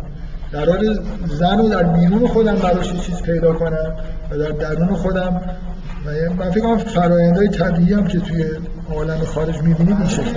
قرار 0.54 0.98
زن 1.26 1.58
رو 1.58 1.68
در 1.68 1.82
بیرون 1.82 2.26
خودم 2.26 2.54
براش 2.54 2.92
چیز 2.92 3.22
پیدا 3.22 3.52
کنم 3.52 3.96
و 4.30 4.38
در 4.38 4.48
درون 4.48 4.94
خودم 4.94 5.40
و 6.06 6.34
من 6.38 6.50
فکر 6.50 6.60
کنم 6.60 6.78
فرایندهای 6.78 7.48
طبیعی 7.48 7.92
هم 7.92 8.06
که 8.06 8.20
توی 8.20 8.44
عالم 8.94 9.18
خارج 9.18 9.62
می‌بینید 9.62 9.98
این 9.98 10.08
شکل 10.08 10.30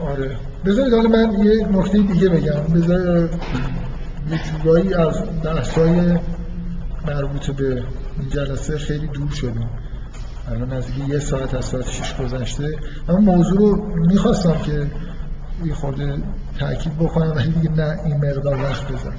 آره. 0.00 0.30
بذارید 0.64 0.94
حالا 0.94 1.08
من 1.08 1.44
یه 1.44 1.68
نکته 1.72 1.98
دیگه 1.98 2.28
بگم. 2.28 2.60
بذار 2.74 3.30
یه 4.30 4.40
جورایی 4.62 4.94
از 4.94 5.22
بحثای 5.44 6.18
مربوط 7.06 7.50
به 7.50 7.82
این 8.18 8.28
جلسه 8.30 8.78
خیلی 8.78 9.06
دور 9.06 9.30
شدیم. 9.30 9.68
الان 10.50 10.72
نزدیک 10.72 11.08
یه 11.08 11.18
ساعت 11.18 11.54
از 11.54 11.64
ساعت 11.64 11.90
شش 11.90 12.16
گذشته. 12.16 12.78
من 13.08 13.16
موضوع 13.16 13.58
رو 13.58 13.86
می‌خواستم 14.08 14.56
که 14.66 14.86
یه 15.64 15.74
خورده 15.74 16.16
تاکید 16.58 16.98
بکنم 16.98 17.32
ولی 17.36 17.48
دیگه 17.48 17.70
نه 17.70 18.00
این 18.04 18.16
مقدار 18.16 18.56
وقت 18.56 18.92
بذارم 18.92 19.16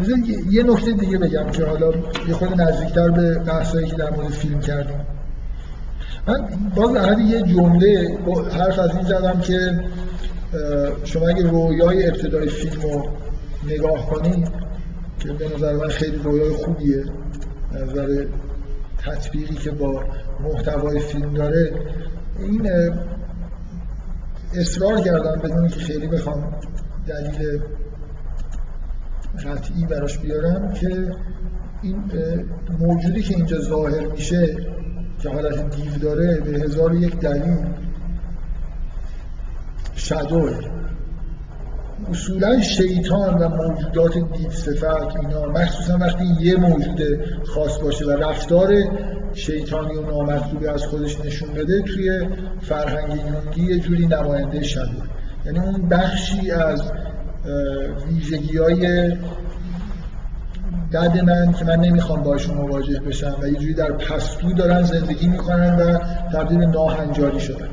بذار 0.00 0.18
یه 0.50 0.62
نکته 0.62 0.92
دیگه 0.92 1.18
بگم 1.18 1.50
که 1.50 1.64
حالا 1.64 1.90
یه 2.28 2.34
خود 2.34 2.60
نزدیکتر 2.60 3.10
به 3.10 3.38
بحثایی 3.38 3.86
که 3.86 3.96
در 3.96 4.10
مورد 4.10 4.28
فیلم 4.28 4.60
کردیم. 4.60 5.00
من 6.26 6.48
باز 6.74 6.92
در 6.92 7.18
یه 7.18 7.42
جمله 7.42 8.18
حرف 8.52 8.78
از 8.78 8.90
این 8.96 9.04
زدم 9.04 9.40
که 9.40 9.80
شما 11.04 11.28
اگه 11.28 11.50
رویای 11.50 12.06
ابتدای 12.06 12.48
فیلم 12.48 12.82
رو 12.82 13.08
نگاه 13.66 14.06
کنید 14.10 14.48
که 15.20 15.32
به 15.32 15.54
نظر 15.56 15.72
من 15.72 15.88
خیلی 15.88 16.16
رویای 16.16 16.50
خوبیه 16.50 17.04
نظر 17.72 18.26
تطبیقی 18.98 19.54
که 19.54 19.70
با 19.70 20.04
محتوای 20.40 20.98
فیلم 20.98 21.34
داره 21.34 21.72
این 22.38 22.70
اصرار 24.54 25.00
کردم 25.00 25.40
بدون 25.44 25.68
که 25.68 25.80
خیلی 25.80 26.06
بخوام 26.06 26.60
دلیل 27.06 27.60
قطعی 29.44 29.86
براش 29.86 30.18
بیارم 30.18 30.72
که 30.72 31.12
این 31.82 32.02
موجودی 32.78 33.22
که 33.22 33.34
اینجا 33.34 33.60
ظاهر 33.60 34.06
میشه 34.06 34.56
که 35.22 35.28
حالت 35.28 35.76
دیو 35.76 35.98
داره 36.02 36.40
به 36.40 36.50
هزار 36.50 36.94
یک 36.94 37.18
دلیل 37.20 37.66
شدوه. 39.96 40.58
اصولا 42.10 42.60
شیطان 42.60 43.38
و 43.38 43.48
موجودات 43.48 44.14
دیو 44.14 44.50
صفت 44.50 45.16
اینا 45.16 45.46
مخصوصا 45.46 45.98
وقتی 45.98 46.24
یه 46.40 46.56
موجود 46.56 47.00
خاص 47.44 47.78
باشه 47.78 48.06
و 48.06 48.10
رفتار 48.10 48.72
شیطانی 49.38 49.94
و 49.94 50.02
نامطلوبی 50.02 50.66
از 50.66 50.86
خودش 50.86 51.20
نشون 51.20 51.54
بده 51.54 51.82
توی 51.82 52.28
فرهنگ 52.62 53.20
یونگی 53.26 53.74
یه 53.74 53.78
جوری 53.78 54.06
نماینده 54.06 54.62
شده. 54.62 54.88
یعنی 55.46 55.58
اون 55.58 55.88
بخشی 55.88 56.50
از 56.50 56.92
ویژگی 58.08 58.58
های 58.58 59.12
بد 60.92 61.24
من 61.24 61.52
که 61.52 61.64
من 61.64 61.76
نمی‌خوام 61.76 62.22
باشون 62.22 62.56
مواجه 62.56 63.00
بشم 63.00 63.36
و 63.42 63.48
یه 63.48 63.54
جوری 63.54 63.74
در 63.74 63.92
پستو 63.92 64.52
دارن 64.52 64.82
زندگی 64.82 65.28
می‌کنن 65.28 65.76
و 65.76 65.98
تبدیل 66.32 66.58
ناهنجاری 66.58 67.40
شدن. 67.40 67.68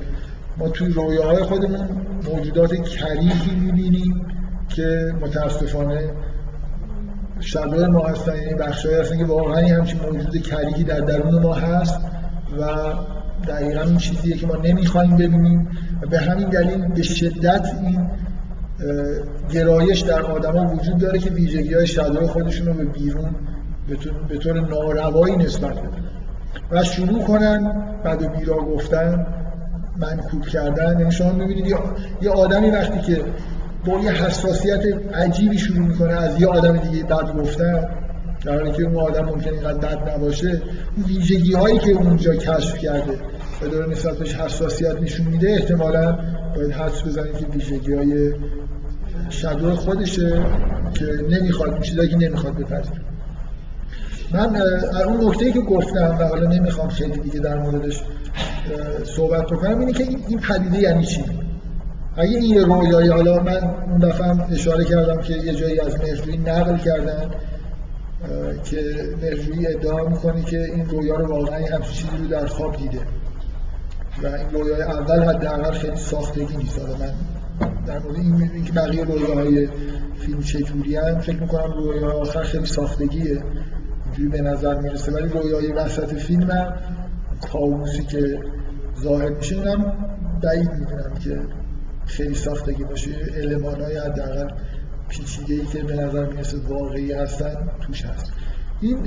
ما 0.58 0.70
توی 0.70 0.88
رویاهای 0.88 1.44
خودمون 1.44 1.88
موجودات 2.24 2.74
کریهی 2.76 3.56
می‌بینیم 3.56 4.26
که 4.70 5.14
متاسفانه 5.22 6.10
شبه 7.40 7.88
ما 7.88 8.08
هستن 8.08 8.36
یعنی 8.36 8.54
بخشایی 8.54 8.96
هستن 8.96 9.18
که 9.18 9.26
واقعا 9.26 9.68
همچین 9.68 10.00
موجود 10.02 10.38
کریهی 10.38 10.84
در 10.84 11.00
درون 11.00 11.42
ما 11.42 11.54
هست 11.54 12.00
و 12.60 12.66
دقیقا 13.48 13.82
این 13.82 13.98
چیزیه 13.98 14.38
که 14.38 14.48
ما 14.48 14.56
نمی‌خوایم 14.56 15.18
ببینیم 15.18 15.68
و 16.02 16.08
به 16.08 16.20
همین 16.20 16.50
دلیل 16.50 16.88
به 16.88 17.04
شدت 17.04 17.72
این 17.84 18.10
گرایش 19.52 20.00
در 20.00 20.22
آدما 20.22 20.74
وجود 20.74 20.98
داره 20.98 21.20
که 21.20 21.30
ویژگی 21.30 21.74
های 21.74 21.88
شدای 21.88 22.28
خودشون 22.28 22.68
رو 22.68 22.74
به 22.74 22.86
بیرون 22.86 23.36
به 24.30 24.38
طور 24.38 24.60
ناروایی 24.60 25.38
نسبت 25.38 25.74
بدن. 25.74 26.04
و 26.72 26.84
شروع 26.84 27.24
کنن 27.24 27.84
بعد 28.04 28.22
و 28.22 28.30
بیرا 28.30 28.58
گفتن 28.58 29.26
منکوب 29.98 30.46
کردن. 30.46 31.00
یعنی 31.00 31.12
شما 31.12 31.32
می‌بینید 31.32 31.76
یه 32.22 32.30
آدمی 32.30 32.70
وقتی 32.70 33.00
که 33.00 33.24
با 33.86 34.00
یه 34.00 34.12
حساسیت 34.12 34.84
عجیبی 35.14 35.58
شروع 35.58 35.88
می‌کنه. 35.88 36.14
از 36.14 36.42
یه 36.42 36.48
آدم 36.48 36.78
دیگه 36.78 37.04
بد 37.04 37.38
گفتن. 37.38 37.88
در 38.46 38.56
حالی 38.56 38.72
که 38.72 38.84
اون 38.84 38.96
آدم 38.96 39.26
ممکن 39.26 39.50
اینقدر 39.50 39.78
بد 39.78 40.10
نباشه 40.10 40.62
ویژگی 41.08 41.54
هایی 41.54 41.80
که 41.80 41.92
اونجا 41.92 42.36
کشف 42.36 42.78
کرده 42.78 43.20
و 43.62 43.68
داره 43.68 43.92
نسبت 43.92 44.18
بهش 44.18 44.36
حساسیت 44.36 45.02
نشون 45.02 45.28
میده 45.28 45.50
احتمالا 45.50 46.20
باید 46.56 46.72
حدس 46.72 47.04
بزنید 47.04 47.38
که 47.38 47.46
ویژگی 47.46 47.94
های 47.94 48.34
شدو 49.30 49.76
خودشه 49.76 50.46
که 50.94 51.06
نمی‌خواد 51.30 51.82
چیزایی 51.82 52.10
که 52.10 52.18
نمی‌خواد 52.18 52.58
بپذیره. 52.58 53.02
من 54.32 54.62
اون 55.06 55.28
نکته 55.28 55.52
که 55.52 55.62
گفتم 55.62 56.18
و 56.20 56.24
حالا 56.24 56.50
نمی‌خوام 56.50 56.90
خیلی 56.90 57.18
دیگه 57.18 57.40
در 57.40 57.58
موردش 57.58 58.04
صحبت 59.04 59.46
بکنم 59.46 59.80
اینه 59.80 59.94
که 59.94 60.04
این 60.04 60.40
پدیده 60.40 60.80
یعنی 60.80 61.06
چی؟ 61.06 61.24
اگه 62.18 62.38
این 62.38 62.56
یه 62.56 62.64
رویایی 62.64 63.10
حالا 63.10 63.44
من 63.44 63.76
اون 63.92 64.00
دفعه 64.00 64.54
اشاره 64.54 64.86
کردم 64.86 65.22
که 65.22 65.34
یه 65.34 65.54
جایی 65.54 65.80
از 65.80 66.00
مهرجویی 66.00 66.38
نقل 66.38 66.78
کردن 66.78 67.32
که 68.64 68.82
مهرجویی 69.22 69.68
ادعا 69.68 70.10
می‌کنه 70.10 70.42
که 70.42 70.64
این 70.64 70.90
رویا 70.90 71.16
رو 71.16 71.28
واقعا 71.28 71.58
همچین 71.58 71.94
چیزی 71.94 72.18
رو 72.18 72.28
در 72.28 72.46
خواب 72.46 72.78
دیده. 72.78 73.00
و 74.24 74.28
این 74.28 74.50
رویای 74.52 74.82
اول 74.82 75.24
حداقل 75.24 75.72
خیلی 75.72 75.96
ساختگی 75.96 76.58
نیست. 76.58 76.80
من 76.80 77.14
در 77.88 78.00
مورد 78.00 78.16
این 78.16 78.64
که 78.64 78.72
بقیه 78.72 79.04
رویاهای 79.04 79.68
فیلم 80.20 80.42
چطوری 80.42 80.96
هم 80.96 81.20
فکر 81.20 81.40
می‌کنم 81.40 81.74
رویای 81.74 82.04
آخر 82.04 82.44
خیلی 82.44 82.66
ساختگیه. 82.66 83.44
اینجوری 84.06 84.30
به 84.30 84.42
نظر 84.42 84.76
می‌رسه. 84.80 85.12
ولی 85.12 85.30
رویای 85.30 85.72
وسط 85.72 86.14
فیلم 86.14 86.52
هم 86.52 86.74
کابوسی 87.52 88.04
که 88.04 88.40
ظاهر 89.04 89.30
میشه 89.30 89.56
اینم 89.56 89.94
بعید 90.44 90.72
می‌دونم 90.72 91.14
که 91.24 91.40
خیلی 92.06 92.36
ساختگی 92.36 92.84
باشه. 92.84 93.12
علمان 93.36 93.82
های 93.82 93.98
حداقل 93.98 94.48
پیچیده 95.10 95.54
ای 95.54 95.66
که 95.66 95.84
به 95.84 95.96
نظر 95.96 96.26
می‌رسه 96.26 96.58
واقعی 96.68 97.12
هستن 97.14 97.56
توش 97.82 98.06
هست. 98.06 98.32
این 98.82 98.98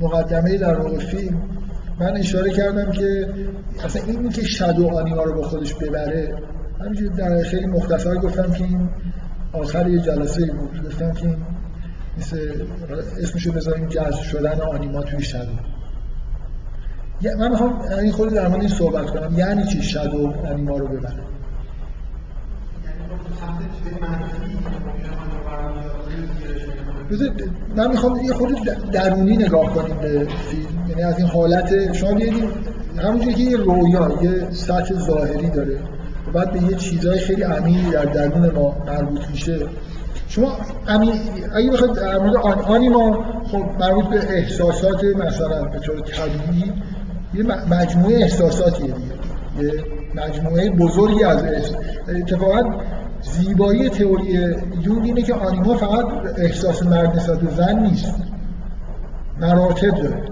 مقدمه 0.00 0.58
در 0.58 0.78
واقع 0.78 0.98
فیلم 0.98 1.42
من 2.00 2.16
اشاره 2.16 2.50
کردم 2.50 2.90
که 2.90 3.28
اصلا 3.84 4.02
این 4.06 4.28
که 4.28 4.44
شادو 4.44 4.88
آنیما 4.88 5.22
رو 5.22 5.34
با 5.34 5.42
خودش 5.42 5.74
ببره 5.74 6.34
همینجوری 6.80 7.16
در 7.16 7.42
خیلی 7.42 7.66
مختصر 7.66 8.14
گفتم 8.14 8.52
که 8.52 8.64
این 8.64 8.90
آخر 9.52 9.88
یه 9.88 9.98
جلسه 9.98 10.46
بود. 10.46 10.86
گفتم 10.86 11.12
که 11.12 11.26
این 11.26 11.36
مثل 12.18 12.66
اسمشو 13.22 13.52
بذاریم 13.52 13.88
جذب 13.88 14.22
شدن 14.22 14.60
آنیما 14.60 15.02
توی 15.02 15.22
شادو. 15.22 15.52
من 17.38 17.50
می‌خوام 17.50 17.80
این 17.80 18.12
خود 18.12 18.34
در 18.34 18.54
این 18.54 18.68
صحبت 18.68 19.06
کنم. 19.06 19.38
یعنی 19.38 19.64
چی 19.64 19.82
شادو 19.82 20.32
آنیما 20.46 20.76
رو 20.76 20.88
ببره؟ 20.88 21.24
من 27.76 27.90
می‌خوام 27.90 28.16
یه 28.16 28.32
خود 28.32 28.54
درونی 28.92 29.36
نگاه 29.36 29.74
کنیم 29.74 29.96
به 29.96 30.28
فیلم. 30.48 30.88
یعنی 30.88 31.02
از 31.02 31.18
این 31.18 31.26
حالت 31.26 31.92
شما 31.92 32.14
بیدیم 32.14 32.50
همونجوری 32.98 33.34
که 33.34 33.42
یه 33.42 33.56
رویا 33.56 34.18
یه 34.22 34.50
سطح 34.50 34.94
ظاهری 34.94 35.50
داره 35.50 35.78
و 36.26 36.30
بعد 36.32 36.52
به 36.52 36.62
یه 36.62 36.76
چیزهای 36.76 37.18
خیلی 37.18 37.42
عمیقی 37.42 37.90
در 37.90 38.04
درون 38.04 38.50
ما 38.50 38.76
مربوط 38.86 39.28
میشه. 39.30 39.58
شما 40.28 40.56
امی... 40.88 41.12
اگه 41.54 41.70
بخواید 41.70 41.92
در 41.92 42.18
مورد 42.18 42.36
آن... 42.36 42.88
ما 42.88 43.24
خب 43.44 43.64
مربوط 43.80 44.04
به 44.04 44.36
احساسات 44.36 45.04
مثلا 45.04 45.64
به 45.64 45.78
طور 45.78 46.00
طبیعی 46.00 46.72
یه 47.34 47.42
مجموعه 47.70 48.16
احساساتیه 48.16 48.86
دیگه. 48.86 49.14
یه 49.60 49.84
مجموعه 50.14 50.70
بزرگی 50.70 51.24
از 51.24 51.44
احساس 51.44 51.76
اتفاقا 52.08 52.62
زیبایی 53.22 53.88
تئوری 53.88 54.32
یونگ 54.82 55.04
اینه 55.04 55.22
که 55.22 55.34
آنیما 55.34 55.76
فقط 55.76 56.06
احساس 56.38 56.82
مرد 56.82 57.16
نسبت 57.16 57.40
به 57.40 57.50
زن 57.50 57.78
نیست 57.78 58.14
مراتب 59.40 59.90
داره. 59.90 60.22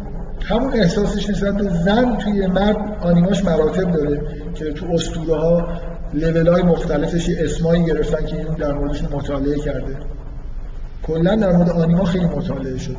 همون 0.45 0.73
احساسش 0.73 1.31
نسبت 1.31 1.57
به 1.57 1.69
زن 1.69 2.17
توی 2.17 2.47
مرد 2.47 2.77
آنیماش 3.01 3.45
مراتب 3.45 3.91
داره 3.91 4.21
که 4.55 4.73
تو 4.73 4.87
اسطوره 4.93 5.41
ها 5.41 5.69
لیول 6.15 6.49
های 6.49 6.63
مختلفش 6.63 7.29
اسمایی 7.29 7.85
گرفتن 7.85 8.27
که 8.27 8.37
یونگ 8.37 8.57
در 8.59 8.73
موردشون 8.73 9.09
مطالعه 9.13 9.59
کرده. 9.59 9.97
کلا 11.03 11.37
در 11.37 11.53
مورد 11.53 11.71
آنیما 11.71 12.05
خیلی 12.05 12.25
مطالعه 12.25 12.79
شده. 12.79 12.97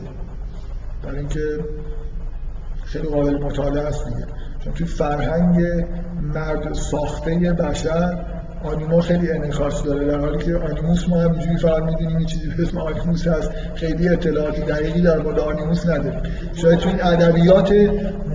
برای 1.04 1.18
اینکه 1.18 1.60
خیلی 2.84 3.08
قابل 3.08 3.44
مطالعه 3.44 3.88
است 3.88 4.06
دیگه. 4.06 4.26
چون 4.64 4.74
توی 4.74 4.88
فرهنگ 4.88 5.86
مرد 6.22 6.74
ساخته 6.74 7.36
بشر 7.54 8.26
آنیما 8.64 9.02
خیلی 9.02 9.32
انعکاس 9.32 9.84
داره 9.84 10.06
در 10.06 10.20
حالی 10.20 10.38
که 10.38 10.56
آنیموس 10.56 11.10
ما 11.10 11.22
همینجوری 11.22 11.58
فقط 11.58 11.84
می‌دونیم 11.84 12.20
یه 12.20 12.26
چیزی 12.26 12.48
به 12.48 12.64
اسم 12.64 12.78
آنیموس 12.78 13.28
هست. 13.28 13.52
خیلی 13.76 14.10
اطلاعات 14.10 14.60
دقیقی 14.60 15.02
در 15.02 15.18
مورد 15.18 15.40
آنیموس 15.40 15.86
نداریم. 15.86 16.22
شاید 16.54 16.80
تو 16.80 16.90
این 16.90 17.04
ادبیات 17.04 17.74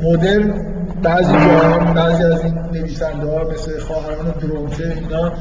مدرن 0.02 0.74
بعضی 1.02 1.32
بعضی 1.94 2.22
از 2.22 2.44
این 2.44 2.58
نویسنده 2.72 3.26
ها 3.26 3.44
مثل 3.48 3.78
خواهران 3.80 4.30
درونته 4.40 4.92
اینا 4.96 5.32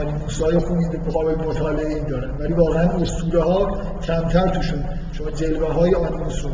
آنیموس 0.00 0.42
های 0.42 0.58
خوبی 0.58 0.84
قابل 1.12 1.34
مطالعه 1.34 1.86
این 1.86 2.06
دارن. 2.06 2.30
ولی 2.38 2.52
واقعا 2.52 2.88
اسطوره 2.88 3.42
ها 3.42 3.82
کمتر 4.02 4.48
توشون 4.48 4.84
شما 5.12 5.30
جلوه 5.30 5.72
های 5.72 5.94
آنیموس 5.94 6.44
رو 6.44 6.50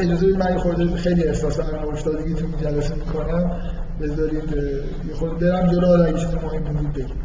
اجازه 0.00 0.26
من 0.26 0.58
خورده 0.58 0.96
خیلی 0.96 1.24
احساس 1.24 1.60
عقب 1.60 1.88
افتادگی 1.88 2.34
تو 2.34 2.46
این 2.46 2.56
جلسه 2.56 2.94
می‌کنم. 2.94 3.60
بذارید 4.00 4.54
یه 5.08 5.14
خود 5.14 5.38
برم 5.38 5.66
جلو 5.72 5.88
اگه 5.88 6.18
چیز 6.18 6.34
مهم 6.34 6.62
بود 6.62 6.92
بگیم 6.92 7.16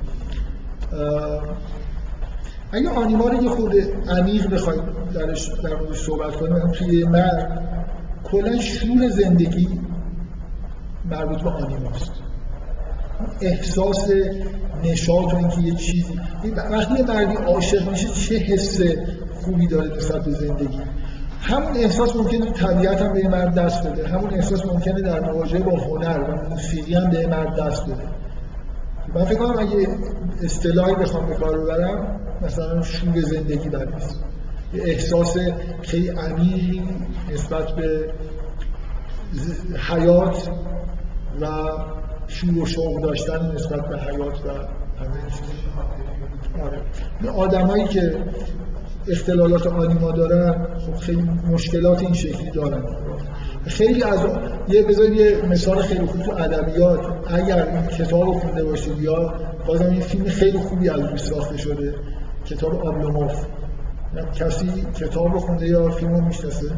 اگه 2.72 2.90
آنیما 2.90 3.28
رو 3.28 3.44
یه 3.44 3.50
خود 3.50 3.74
عمیق 4.10 4.50
بخواید 4.50 4.82
درش 5.14 5.48
در 5.64 5.76
موردش 5.76 5.98
صحبت 5.98 6.36
کنیم 6.36 6.72
توی 6.72 7.04
مرد 7.04 7.62
کلا 8.24 8.60
شور 8.60 9.10
زندگی 9.10 9.70
مربوط 11.10 11.42
به 11.42 11.50
آنیماست 11.50 12.12
احساس 13.42 14.10
نشاط 14.84 15.34
و 15.34 15.38
اینکه 15.38 15.62
یه 15.62 15.76
چیزی 15.76 16.20
وقتی 16.72 17.04
مردی 17.04 17.36
عاشق 17.36 17.90
میشه 17.90 18.08
چه 18.08 18.36
حس 18.36 18.82
خوبی 19.42 19.68
داره 19.68 19.98
نسبت 19.98 20.26
به 20.26 20.32
زندگی؟ 20.32 20.80
همون 21.46 21.78
احساس 21.78 22.16
ممکنه 22.16 22.52
طبیعت 22.52 23.02
هم 23.02 23.14
به 23.14 23.28
مرد 23.28 23.54
دست 23.56 23.88
بده. 23.88 24.08
همون 24.08 24.34
احساس 24.34 24.66
ممکنه 24.66 25.02
در 25.02 25.20
مواجهه 25.20 25.64
با 25.64 25.80
هنر 25.80 26.20
و 26.20 26.50
موسیقی 26.50 26.94
هم 26.94 27.10
به 27.10 27.28
مرد 27.28 27.56
دست 27.60 27.86
بده. 27.86 28.04
من 29.16 29.26
فکر 29.26 29.38
کنم 29.40 29.60
اگه 29.60 29.88
اصطلاحی 30.44 30.96
بخوام 30.96 31.26
به 31.26 31.36
کار 31.36 31.60
ببرم 31.60 32.20
مثلا 32.42 32.82
شور 32.82 33.22
زندگی 33.22 33.70
بد 33.70 33.88
یه 34.74 34.84
احساس 34.84 35.38
خیلی 35.82 36.10
عمیقی 36.10 36.84
نسبت 37.34 37.72
به 37.72 38.14
حیات 39.90 40.50
و 41.42 41.46
شور 42.28 42.58
و 42.58 42.66
شوق 42.66 43.02
داشتن 43.02 43.52
نسبت 43.56 43.90
به 43.90 44.00
حیات 44.00 44.46
و 44.46 44.50
همه 45.00 45.20
آره. 46.64 46.82
آدمایی 47.32 47.86
که 47.88 48.24
اختلالات 49.08 49.68
آنیما 49.68 50.12
دارن 50.12 50.68
خب 50.78 50.96
خیلی 50.96 51.22
مشکلات 51.52 52.02
این 52.02 52.14
شکلی 52.14 52.52
دارن. 52.52 52.84
خیلی 53.66 54.04
از 54.04 54.20
یه 54.68 54.84
بذارید 54.84 55.20
یه 55.20 55.46
مثال 55.50 55.82
خیلی 55.82 56.06
خوب 56.06 56.22
تو 56.22 56.32
ادبیات 56.32 57.00
اگر 57.28 57.68
این 57.68 57.88
کتاب 57.88 58.32
خونده 58.32 58.64
باشید 58.64 59.00
یا 59.00 59.34
بازم 59.68 59.90
این 59.90 60.02
فیلم 60.02 60.26
خیلی 60.26 60.58
خوبی 60.58 60.90
از 60.90 61.00
روی 61.00 61.18
ساخته 61.18 61.58
شده 61.58 61.94
کتاب 62.46 62.88
آبلوموف. 62.88 63.46
کسی 64.36 64.68
کتاب 65.00 65.34
رو 65.34 65.40
خونده 65.40 65.68
یا 65.68 65.90
فیلم 65.90 66.16
رو 66.16 66.22
می‌شناسه؟ 66.22 66.72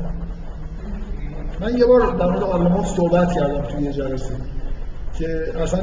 من 1.59 1.77
یه 1.77 1.85
بار 1.85 2.15
در 2.15 2.25
مورد 2.25 2.43
آبلوموف 2.43 2.87
صحبت 2.87 3.31
کردم 3.31 3.61
توی 3.61 3.83
یه 3.83 3.91
جلسه 3.91 4.33
که 5.19 5.43
اصلا 5.61 5.79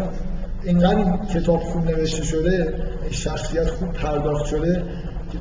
اینقدر 0.64 0.96
این 0.96 1.26
کتاب 1.34 1.60
خوب 1.60 1.90
نوشته 1.90 2.24
شده 2.24 2.74
شخصیت 3.10 3.70
خوب 3.70 3.92
پرداخت 3.92 4.44
شده. 4.44 4.82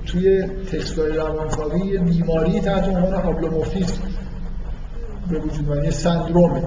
توی 0.06 0.44
تکستای 0.44 1.12
روانکاوی 1.12 1.80
یه 1.80 2.00
بیماری 2.00 2.60
تحت 2.60 2.88
عنوان 2.88 3.14
آبلوموفیسم 3.14 4.02
به 5.30 5.40
وجود 5.40 5.68
میاد 5.68 5.84
یه 5.84 5.92
سندرومه. 5.92 6.62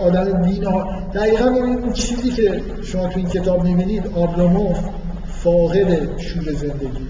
آدم 0.00 0.42
دین 0.42 0.64
ها 0.64 0.88
دقیقا 1.14 1.50
ببینید 1.50 1.78
اون 1.78 1.92
چیزی 1.92 2.30
که 2.30 2.62
شما 2.82 3.08
تو 3.08 3.18
این 3.18 3.28
کتاب 3.28 3.64
می‌بینید 3.64 4.06
آبلوموف 4.16 4.78
فاقد 5.26 6.18
شور 6.18 6.52
زندگی. 6.52 7.06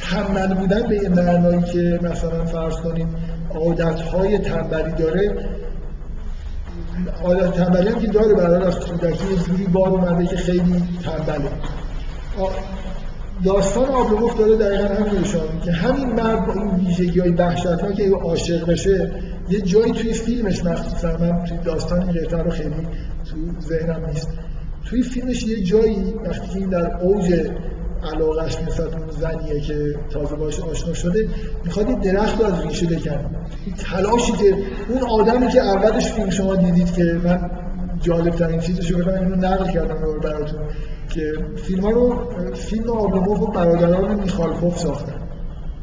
تنبل 0.00 0.54
بودن 0.54 0.88
به 0.88 0.96
یه 0.96 1.08
معنایی 1.08 1.62
که 1.62 2.00
مثلا 2.02 2.44
فرض 2.44 2.74
کنیم 2.74 3.14
عادتهای 3.54 4.38
تنبلی 4.38 4.92
داره. 4.92 5.34
عادت 7.24 7.52
تنبلی 7.52 7.94
که 7.94 8.06
داره 8.06 8.34
برای 8.34 8.62
از 8.62 8.80
کودکی 8.80 9.32
یه 9.32 9.36
جوری 9.36 9.66
بار 9.66 9.88
اومده 9.88 10.26
که 10.26 10.36
خیلی 10.36 10.84
تنبله. 11.04 11.50
داستان 13.44 13.88
آبلوموف 13.88 14.38
داره 14.38 14.56
دقیقا 14.56 14.94
همین 14.94 15.20
نشان 15.20 15.60
که 15.64 15.72
همین 15.72 16.12
مرد 16.12 16.46
با 16.46 16.52
این 16.52 16.70
ویژگی 16.70 17.20
های 17.20 17.32
که 17.94 18.10
عاشق 18.10 18.70
بشه 18.70 19.12
یه 19.48 19.60
جایی 19.60 19.92
توی 19.92 20.12
فیلمش 20.12 20.64
مخصوصا 20.64 21.16
من 21.16 21.44
توی 21.44 21.58
داستان 21.58 22.08
این 22.08 22.30
رو 22.30 22.50
خیلی 22.50 22.88
تو 23.24 23.60
ذهنم 23.60 24.06
نیست. 24.06 24.28
توی 24.84 25.02
فیلمش 25.02 25.42
یه 25.42 25.62
جایی 25.62 26.14
وقتی 26.24 26.58
این 26.58 26.68
در 26.68 26.96
اوج 26.96 27.50
علاقهش 28.12 28.56
نسبت 28.58 28.96
اون 28.96 29.10
زنیه 29.10 29.60
که 29.60 29.94
تازه 30.10 30.36
باش 30.36 30.60
آشنا 30.60 30.94
شده 30.94 31.28
می‌خواد 31.64 31.88
یه 31.88 31.94
درخت 31.94 32.40
رو 32.40 32.46
از 32.46 32.66
ریشه 32.66 32.86
بکنه 32.86 33.24
تلاشی 33.78 34.32
که 34.32 34.54
اون 34.88 35.02
آدمی 35.02 35.48
که 35.48 35.60
اولش 35.60 36.12
فیلم 36.12 36.30
شما 36.30 36.56
دیدید 36.56 36.92
که 36.92 37.20
من 37.24 37.50
جالب 38.00 38.34
ترین 38.34 38.60
چیزشو 38.60 38.98
بگم 38.98 39.12
اینو 39.12 39.36
نقل 39.36 39.70
کردم 39.70 40.02
رو 40.02 40.20
براتون 40.20 40.60
که 41.08 41.32
فیلم 41.56 41.86
رو 41.86 42.30
فیلم 42.54 42.90
آبلوموف 42.90 43.40
و 43.40 43.46
برادران 43.46 44.20
میخالکوف 44.20 44.78
ساختن. 44.78 45.20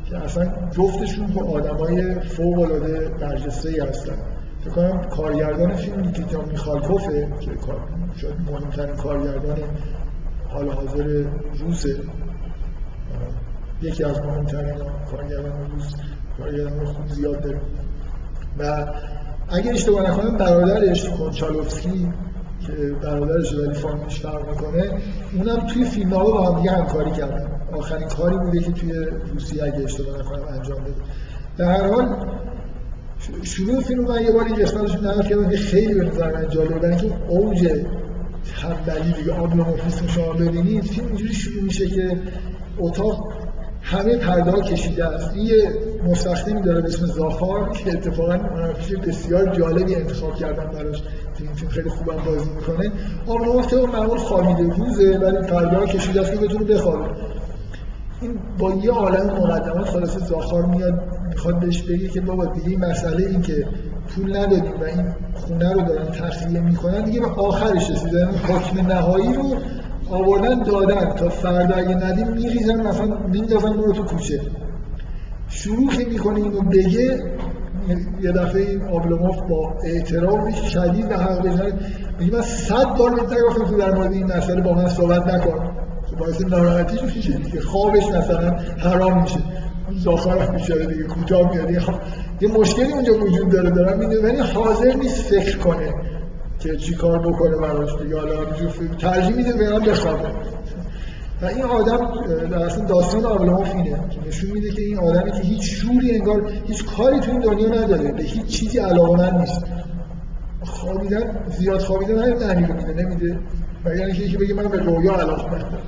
که 0.09 0.17
اصلا 0.17 0.69
جفتشون 0.71 1.27
با 1.27 1.41
آدمای 1.41 2.19
فوق 2.19 2.59
العاده 2.59 3.09
برجسته 3.09 3.69
ای 3.69 3.79
هستن. 3.79 4.17
فکر 4.61 4.69
کنم 4.69 5.09
کارگردان 5.09 5.73
فیلم 5.73 5.99
نیکیتا 5.99 6.41
میخالکوفه 6.41 7.27
که 7.39 7.51
کار 7.51 7.87
شاید 8.15 8.35
مهمترین 8.51 8.95
کارگردان 8.95 9.57
حال 10.49 10.69
حاضر 10.69 11.23
روسه. 11.59 11.95
یکی 13.81 14.03
از 14.03 14.21
مهمترین 14.21 14.75
کارگردان 15.11 15.71
روس 15.71 15.93
کارگردان 16.37 16.85
خوب 16.85 17.07
زیاد 17.07 17.41
داره. 17.41 17.61
و 18.59 18.85
اگه 19.49 19.71
اشتباه 19.71 20.11
نکنم 20.11 20.37
برادرش 20.37 21.09
کنچالوفسکی 21.09 22.07
که 22.67 22.73
برادرش 23.03 23.53
ولی 23.53 23.73
فامیلش 23.73 24.19
فرق 24.19 24.49
می‌کنه 24.49 25.01
اونم 25.33 25.67
توی 25.67 25.85
فیلم 25.85 26.13
ها 26.13 26.23
با 26.23 26.51
هم 26.51 26.57
دیگه 26.57 26.71
همکاری 26.71 27.11
کردن. 27.11 27.51
آخرین 27.73 28.07
کاری 28.07 28.37
بوده 28.37 28.59
که 28.59 28.71
توی 28.71 28.93
روسیه 29.33 29.63
اگه 29.63 29.83
اشتباه 29.83 30.19
نکنم 30.19 30.43
انجام 30.53 30.83
بده. 30.83 30.93
در 31.57 31.65
هر 31.65 31.87
حال 31.93 32.15
شروع 33.43 33.81
فیلم 33.81 34.03
من 34.03 34.21
یه 34.21 34.31
باری 34.31 34.53
قسمتش 34.53 34.95
نقل 34.95 35.21
کردم 35.21 35.49
که 35.49 35.57
خیلی 35.57 35.93
به 35.93 36.05
نظر 36.05 36.33
من 36.33 36.49
جالبه 36.49 36.79
برای 36.79 36.95
اینکه 36.95 37.15
اوج 37.29 37.83
تنبلی 38.61 39.11
دیگه 39.11 39.33
آبلوموفیسم 39.33 40.07
شما 40.07 40.33
ببینید 40.33 40.83
فیلم 40.83 41.07
اینجوری 41.07 41.33
شروع 41.33 41.63
میشه 41.63 41.87
که 41.87 42.21
اتاق 42.79 43.33
همه 43.87 44.17
پرده 44.17 44.61
کشیده 44.61 45.05
است. 45.05 45.35
یه 45.35 45.69
مستخدمی 46.07 46.61
داره 46.61 46.81
به 46.81 46.87
اسم 46.87 47.05
زاخار 47.05 47.69
که 47.71 47.93
اتفاقا 47.93 48.37
منافیش 48.37 48.97
بسیار 48.97 49.55
جالبی 49.55 49.95
انتخاب 49.95 50.35
کردن 50.35 50.71
براش. 50.71 51.03
این 51.39 51.53
فیلم 51.53 51.69
خیلی 51.69 51.89
خوبم 51.89 52.15
بازی 52.25 52.49
می‌کنه. 52.49 52.91
آبلوموف 53.27 53.67
طبق 53.67 53.95
معمول 53.95 54.17
خوابیده 54.17 54.75
روزه 54.75 55.17
ولی 55.17 55.47
پرده 55.47 55.85
کشیده 55.85 56.21
است 56.21 56.31
که 56.31 56.37
بتونه 56.37 56.63
بخوابه. 56.63 57.09
این 58.21 58.39
با 58.59 58.71
یه 58.71 58.91
عالم 58.91 59.25
مقدمات 59.25 59.89
خلاصه 59.89 60.19
زاخار 60.19 60.65
میاد 60.65 60.93
می‌خواد 61.29 61.59
بهش 61.59 61.81
بگه 61.81 62.07
که 62.07 62.21
بابا 62.21 62.45
دیگه 62.45 62.67
این 62.69 62.85
مسئله 62.85 63.27
این 63.27 63.41
که 63.41 63.65
پول 64.15 64.37
ندادیم 64.37 64.81
و 64.81 64.83
این 64.83 65.13
خونه 65.33 65.73
رو 65.73 65.81
دارن 65.81 66.05
تخلیه 66.05 66.59
می‌کنن 66.59 67.03
دیگه 67.03 67.19
به 67.19 67.27
آخرش 67.27 67.89
رسیدن. 67.89 68.27
حکم 68.27 68.87
نهایی 68.87 69.33
رو 69.33 69.55
آوردن 70.11 70.63
دادن. 70.63 71.05
تا 71.05 71.29
فردا 71.29 71.75
اگه 71.75 71.95
ندیم 71.95 72.27
میریزن 72.27 72.87
مثلا 72.87 73.17
میندازن 73.31 73.73
رو 73.73 73.93
تو 73.93 74.03
کوچه. 74.03 74.41
شروع 75.49 75.91
که 75.91 76.05
می‌کنه 76.05 76.37
اینو 76.37 76.61
بگه 76.61 77.23
یه 78.21 78.31
دفعه 78.31 78.61
این 78.61 78.81
آبلوموف 78.81 79.37
با 79.49 79.73
اعتراف 79.83 80.65
شدید 80.67 81.11
و 81.11 81.15
حق 81.15 81.47
بزنه 81.47 81.73
میگه 82.19 82.33
من 82.33 82.41
صد 82.41 82.85
بار 82.97 83.15
بهت 83.15 83.33
نگفتم 83.33 83.65
تو 83.65 83.77
در 83.77 83.95
مورد 83.95 84.13
این 84.13 84.25
مسئله 84.25 84.61
با 84.61 84.73
من 84.73 84.87
صحبت 84.87 85.27
نکن. 85.27 85.71
باعث 86.19 86.41
ناراحتیش 86.41 87.03
میشه 87.03 87.33
دیگه. 87.33 87.61
خوابش 87.61 88.05
مثلا 88.07 88.51
حرام 88.77 89.21
میشه. 89.21 89.39
زاخرف 89.97 90.49
بیچاره 90.49 90.85
دیگه. 90.85 91.03
کوتاه 91.03 91.51
میاد 91.51 91.71
یه 92.41 92.47
مشکلی 92.59 92.91
اونجا 92.91 93.13
وجود 93.13 93.49
داره. 93.49 93.69
دارم 93.69 93.99
می‌دونه 93.99 94.27
ولی 94.27 94.37
حاضر 94.37 94.93
نیست 94.93 95.21
فکر 95.21 95.57
کنه. 95.57 95.93
که 96.67 96.77
چی 96.77 96.95
کار 96.95 97.19
بکنه 97.19 97.57
براش 97.57 97.95
دیگه؟ 98.01 98.19
حالا 98.19 98.45
ترجیح 98.99 99.35
میده 99.35 99.53
برام 99.53 99.83
بخوابه. 99.83 100.29
و 101.41 101.45
این 101.45 101.63
آدم 101.63 101.97
در 102.51 102.63
اصل 102.63 102.85
داستان 102.85 103.25
آبلوموف 103.25 103.75
اینه 103.75 103.99
نشون 104.27 104.51
میده 104.51 104.71
که 104.71 104.81
این 104.81 104.99
آدمی 104.99 105.31
که 105.31 105.41
هیچ 105.41 105.61
شوری 105.61 106.11
انگار 106.11 106.51
هیچ 106.67 106.85
کاری 106.85 107.19
تو 107.19 107.31
این 107.31 107.39
دنیا 107.39 107.67
نداره 107.67 108.11
به 108.11 108.23
هیچ 108.23 108.45
چیزی 108.45 108.77
علاقمند 108.79 109.39
نیست. 109.39 109.63
خوابیدن 110.63 111.45
زیاد 111.57 111.79
خوابیدن 111.79 112.23
هم 112.23 112.47
معنی 112.47 112.65
رو 112.65 112.73
میده 112.73 113.03
نمیده. 113.03 113.39
و 113.85 113.95
یعنی 113.95 114.13
که 114.13 114.23
یکی 114.23 114.37
بگه 114.37 114.53
من 114.53 114.67
به 114.67 114.77
رویا 114.77 115.13
علاقمندم 115.13 115.79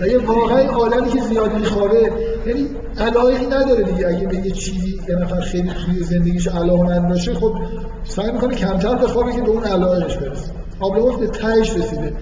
و 0.00 0.06
یه 0.06 0.18
واقعا 0.18 0.70
آدمی 0.70 1.10
که 1.10 1.20
زیاد 1.20 1.54
میخوابه 1.54 2.12
یعنی 2.46 2.68
علاقی 2.98 3.46
نداره 3.46 3.82
دیگه. 3.82 4.08
اگه 4.08 4.26
به 4.26 4.36
یه 4.36 4.50
چیزی 4.50 5.00
یه 5.08 5.14
نفر 5.14 5.40
خیلی 5.40 5.70
توی 5.70 6.02
زندگیش 6.02 6.48
علاقمند 6.48 7.08
باشه 7.08 7.34
خب 7.34 7.54
سعی 8.08 8.32
می‌کنه 8.32 8.54
کمتر 8.54 8.94
بخوابه 8.94 9.32
که 9.32 9.42
به 9.42 9.48
اون 9.48 9.64
علاقش 9.64 10.16
برسه. 10.16 10.50
آبلوموف 10.80 11.20
به 11.20 11.26
تهش 11.26 11.76
رسیده. 11.76 12.12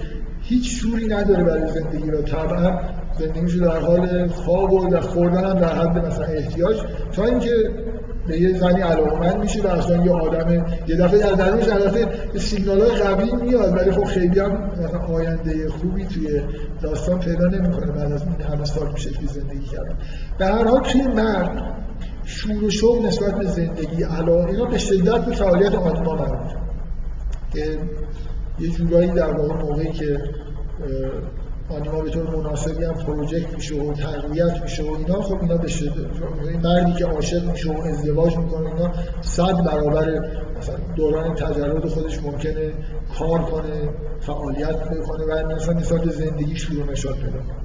هیچ 0.43 0.81
شوری 0.81 1.07
نداره 1.07 1.45
برای 1.45 1.73
زندگی 1.73 2.11
و 2.11 2.23
طبعا 2.23 2.81
زندگیش 3.19 3.55
در 3.55 3.79
حال 3.79 4.29
خواب 4.29 4.73
و 4.73 5.01
خوردن 5.01 5.45
هم 5.45 5.59
در 5.59 5.75
حد 5.75 6.07
مثلا 6.07 6.27
احتیاج. 6.27 6.77
تا 7.13 7.25
اینکه 7.25 7.51
به 8.27 8.41
یه 8.41 8.59
زنی 8.59 8.81
علاقمند 8.81 9.39
میشه 9.39 9.63
و 9.63 9.67
اصلا 9.67 10.05
یه 10.05 10.13
آدم 10.13 10.67
یه 10.89 10.97
دفعه 10.97 11.19
در 11.19 11.33
درونش 11.33 11.65
در 11.65 11.79
دفعه 11.79 12.09
سیگنال 12.39 12.81
های 12.81 12.91
قوی 12.91 13.33
میاد 13.43 13.77
ولی 13.77 13.91
خب 13.91 14.05
خیلی 14.05 14.41
هم 14.41 14.71
آینده 15.09 15.69
خوبی 15.69 16.05
توی 16.05 16.43
داستان 16.83 17.19
پیدا 17.19 17.47
نمی‌کنه 17.47 17.93
بعد 17.93 18.13
از 18.13 18.23
این 18.23 18.47
همه 18.53 18.65
سال 18.65 18.93
میشه 18.93 19.11
زندگی 19.11 19.67
کردن. 19.67 19.97
به 20.39 20.47
هر 20.47 20.65
حال 20.65 20.81
توی 20.81 21.03
مرد 21.03 21.63
شور 22.35 22.65
و 22.65 22.71
شوق 22.71 23.07
نسبت 23.07 23.39
به 23.39 23.47
زندگی. 23.47 24.03
علاقه 24.03 24.51
اینا 24.51 24.65
به 24.65 24.79
شدت 24.79 25.25
به 25.25 25.35
فعالیت 25.35 25.75
آنیما 25.75 26.15
مربوط 26.15 26.53
که 27.53 27.79
یه 28.59 28.69
جورایی 28.69 29.11
در 29.11 29.33
واقع 29.33 29.55
موقعی 29.55 29.93
که 29.93 30.19
آنیما 31.69 32.01
به 32.01 32.11
طور 32.11 32.37
مناسبی 32.37 32.85
هم 32.85 32.95
پروژکت 32.95 33.55
میشه 33.55 33.75
و 33.75 33.93
تقویت 33.93 34.63
میشه 34.63 34.83
و 34.83 34.95
اینا 34.95 35.23
خب 35.23 35.43
اینا 35.43 35.57
به 35.57 35.69
شده 35.69 36.07
مردی 36.63 36.93
که 36.93 37.07
عاشق 37.07 37.51
میشه 37.51 37.73
و 37.73 37.81
ازدواج 37.81 38.37
می‌کنه 38.37 38.67
اینا 38.67 38.93
صد 39.21 39.65
برابر 39.65 40.29
مثلا 40.59 40.77
دوران 40.97 41.35
تجرد 41.35 41.89
خودش 41.89 42.23
ممکنه 42.23 42.73
کار 43.19 43.43
کنه 43.43 43.89
فعالیت 44.21 44.77
بکنه 44.77 45.25
و 45.25 45.55
مثلا 45.55 45.75
نسبت 45.75 46.01
به 46.01 46.11
زندگی 46.11 46.57
شروع 46.57 46.91
نشاد 46.91 47.15
پیدا 47.15 47.64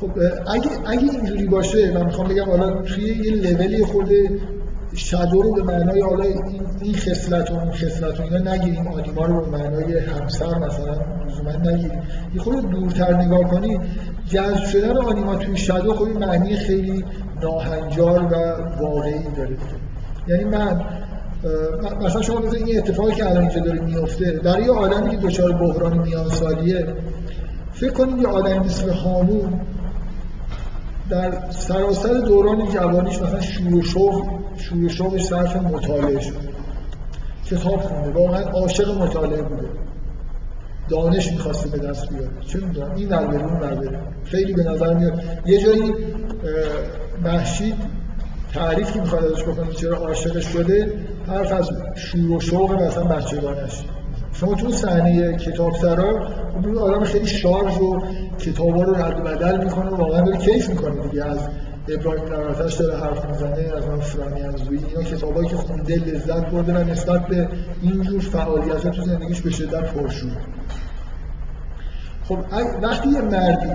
خب 0.00 0.10
اگه 0.46 0.70
اگه 0.86 1.10
اینجوری 1.12 1.46
باشه 1.46 1.92
من 1.92 2.06
می‌خوام 2.06 2.28
بگم 2.28 2.50
حالا 2.50 2.82
توی 2.82 3.04
یه 3.04 3.34
لولی 3.34 3.84
خورده 3.84 4.30
شادو 4.94 5.42
رو 5.42 5.52
به 5.52 5.62
معنای 5.62 6.00
حالا 6.00 6.24
این 6.24 6.66
این 6.80 6.94
خصلت 6.94 7.50
و 7.50 7.54
اون 7.54 7.72
خصلت 7.72 8.20
اینا 8.20 8.52
نگیریم. 8.52 8.88
آنیما 8.88 9.26
رو 9.26 9.40
به 9.40 9.58
معنای 9.58 9.98
همسر 9.98 10.58
مثلا 10.58 10.92
لزوما 11.26 11.70
نگیریم. 11.70 12.02
یه 12.34 12.40
خود 12.40 12.70
دورتر 12.70 13.14
نگاه 13.14 13.50
کنی 13.50 13.80
جذب 14.28 14.64
شدن 14.64 14.96
آنیما 14.96 15.36
توی 15.36 15.56
شادو 15.56 15.94
خب 15.94 16.06
معنی 16.06 16.56
خیلی 16.56 17.04
ناهنجار 17.42 18.22
و 18.22 18.34
واقعی 18.80 19.24
داره 19.36 19.56
یعنی 20.28 20.44
من 20.44 20.80
مثلا 22.04 22.22
شما 22.22 22.40
مثلا 22.40 22.58
این 22.66 22.78
اتفاقی 22.78 23.14
که 23.14 23.30
الان 23.30 23.42
اینجا 23.42 23.60
داره 23.60 23.80
میفته 23.80 24.40
برای 24.44 24.64
یه 24.64 24.70
آدمی 24.70 25.10
که 25.10 25.16
دچار 25.16 25.52
بحران 25.52 25.98
میان 25.98 26.28
سالیه 26.28 26.86
فکر 27.72 27.92
کنید 27.92 28.18
یه 28.18 28.26
آدمی 28.26 28.58
مثل 28.58 28.90
هامون 28.90 29.60
در 31.10 31.50
سراسر 31.50 32.12
دوران 32.12 32.68
جوانیش 32.68 33.22
مثلا 33.22 33.40
شور 33.40 33.74
و 33.74 33.82
شوق 33.82 34.26
شور 34.56 34.84
و 34.84 34.88
شوقش 34.88 35.22
صرف 35.22 35.56
مطالعه 35.56 36.20
شد 36.20 36.54
کتاب 37.46 37.80
خونده 37.80 38.10
واقعا 38.10 38.42
عاشق 38.42 38.98
مطالعه 38.98 39.42
بوده. 39.42 39.68
دانش 40.88 41.32
می‌خواسته 41.32 41.68
به 41.68 41.78
دست 41.78 42.08
بیاره. 42.08 42.30
چه 42.46 42.58
می‌دونم 42.58 42.94
این 42.94 43.12
اون 43.12 43.60
ور 43.60 43.74
بره. 43.74 43.98
خیلی 44.24 44.52
به 44.52 44.62
نظر 44.62 44.94
میاد. 44.94 45.22
یه 45.46 45.58
جایی 45.58 45.94
محشید 47.24 47.74
تعریف 48.54 48.92
که 48.92 49.00
می‌خواد 49.00 49.24
ازش 49.24 49.42
بکنه 49.42 49.72
چرا 49.72 49.96
عاشقش 49.96 50.46
شده 50.46 50.92
حرف 51.26 51.52
از 51.52 51.70
شور 51.94 52.30
و 52.30 52.40
شوق 52.40 52.82
مثلا 52.82 53.04
بچگانش. 53.04 53.84
شما 54.34 54.54
تو 54.54 54.72
صحنه 54.72 55.36
کتاب 55.36 55.76
سرا 55.76 56.28
آدم 56.80 57.04
خیلی 57.04 57.26
شارژ 57.26 57.78
و 57.78 58.00
کتابا 58.38 58.82
رو 58.82 58.94
رد 58.94 59.24
بدل 59.24 59.64
می‌کنه 59.64 59.90
و 59.90 59.96
واقعا 59.96 60.20
داره 60.20 60.38
کیف 60.38 60.68
می‌کنه 60.68 61.08
دیگه. 61.08 61.24
از 61.24 61.48
ابراهیم 61.88 62.24
نراتش 62.24 62.74
داره 62.74 62.96
حرف 62.96 63.24
می‌زنه 63.24 63.72
از 63.76 63.86
من 63.86 64.00
فرانی 64.00 64.42
انزوی 64.42 64.78
اینا 64.78 65.02
کتابایی 65.02 65.48
که 65.48 65.56
خونده 65.56 65.96
لذت 65.96 66.46
برده 66.50 66.74
و 66.74 66.84
نسبت 66.90 67.26
به 67.26 67.48
اینجور 67.82 68.20
فعالیت 68.20 68.88
تو 68.88 69.02
زندگیش 69.02 69.40
به 69.40 69.50
شدت 69.50 69.92
پرشور. 69.92 70.36
خب 72.24 72.38
وقتی 72.82 73.08
یه 73.08 73.20
مردی 73.20 73.72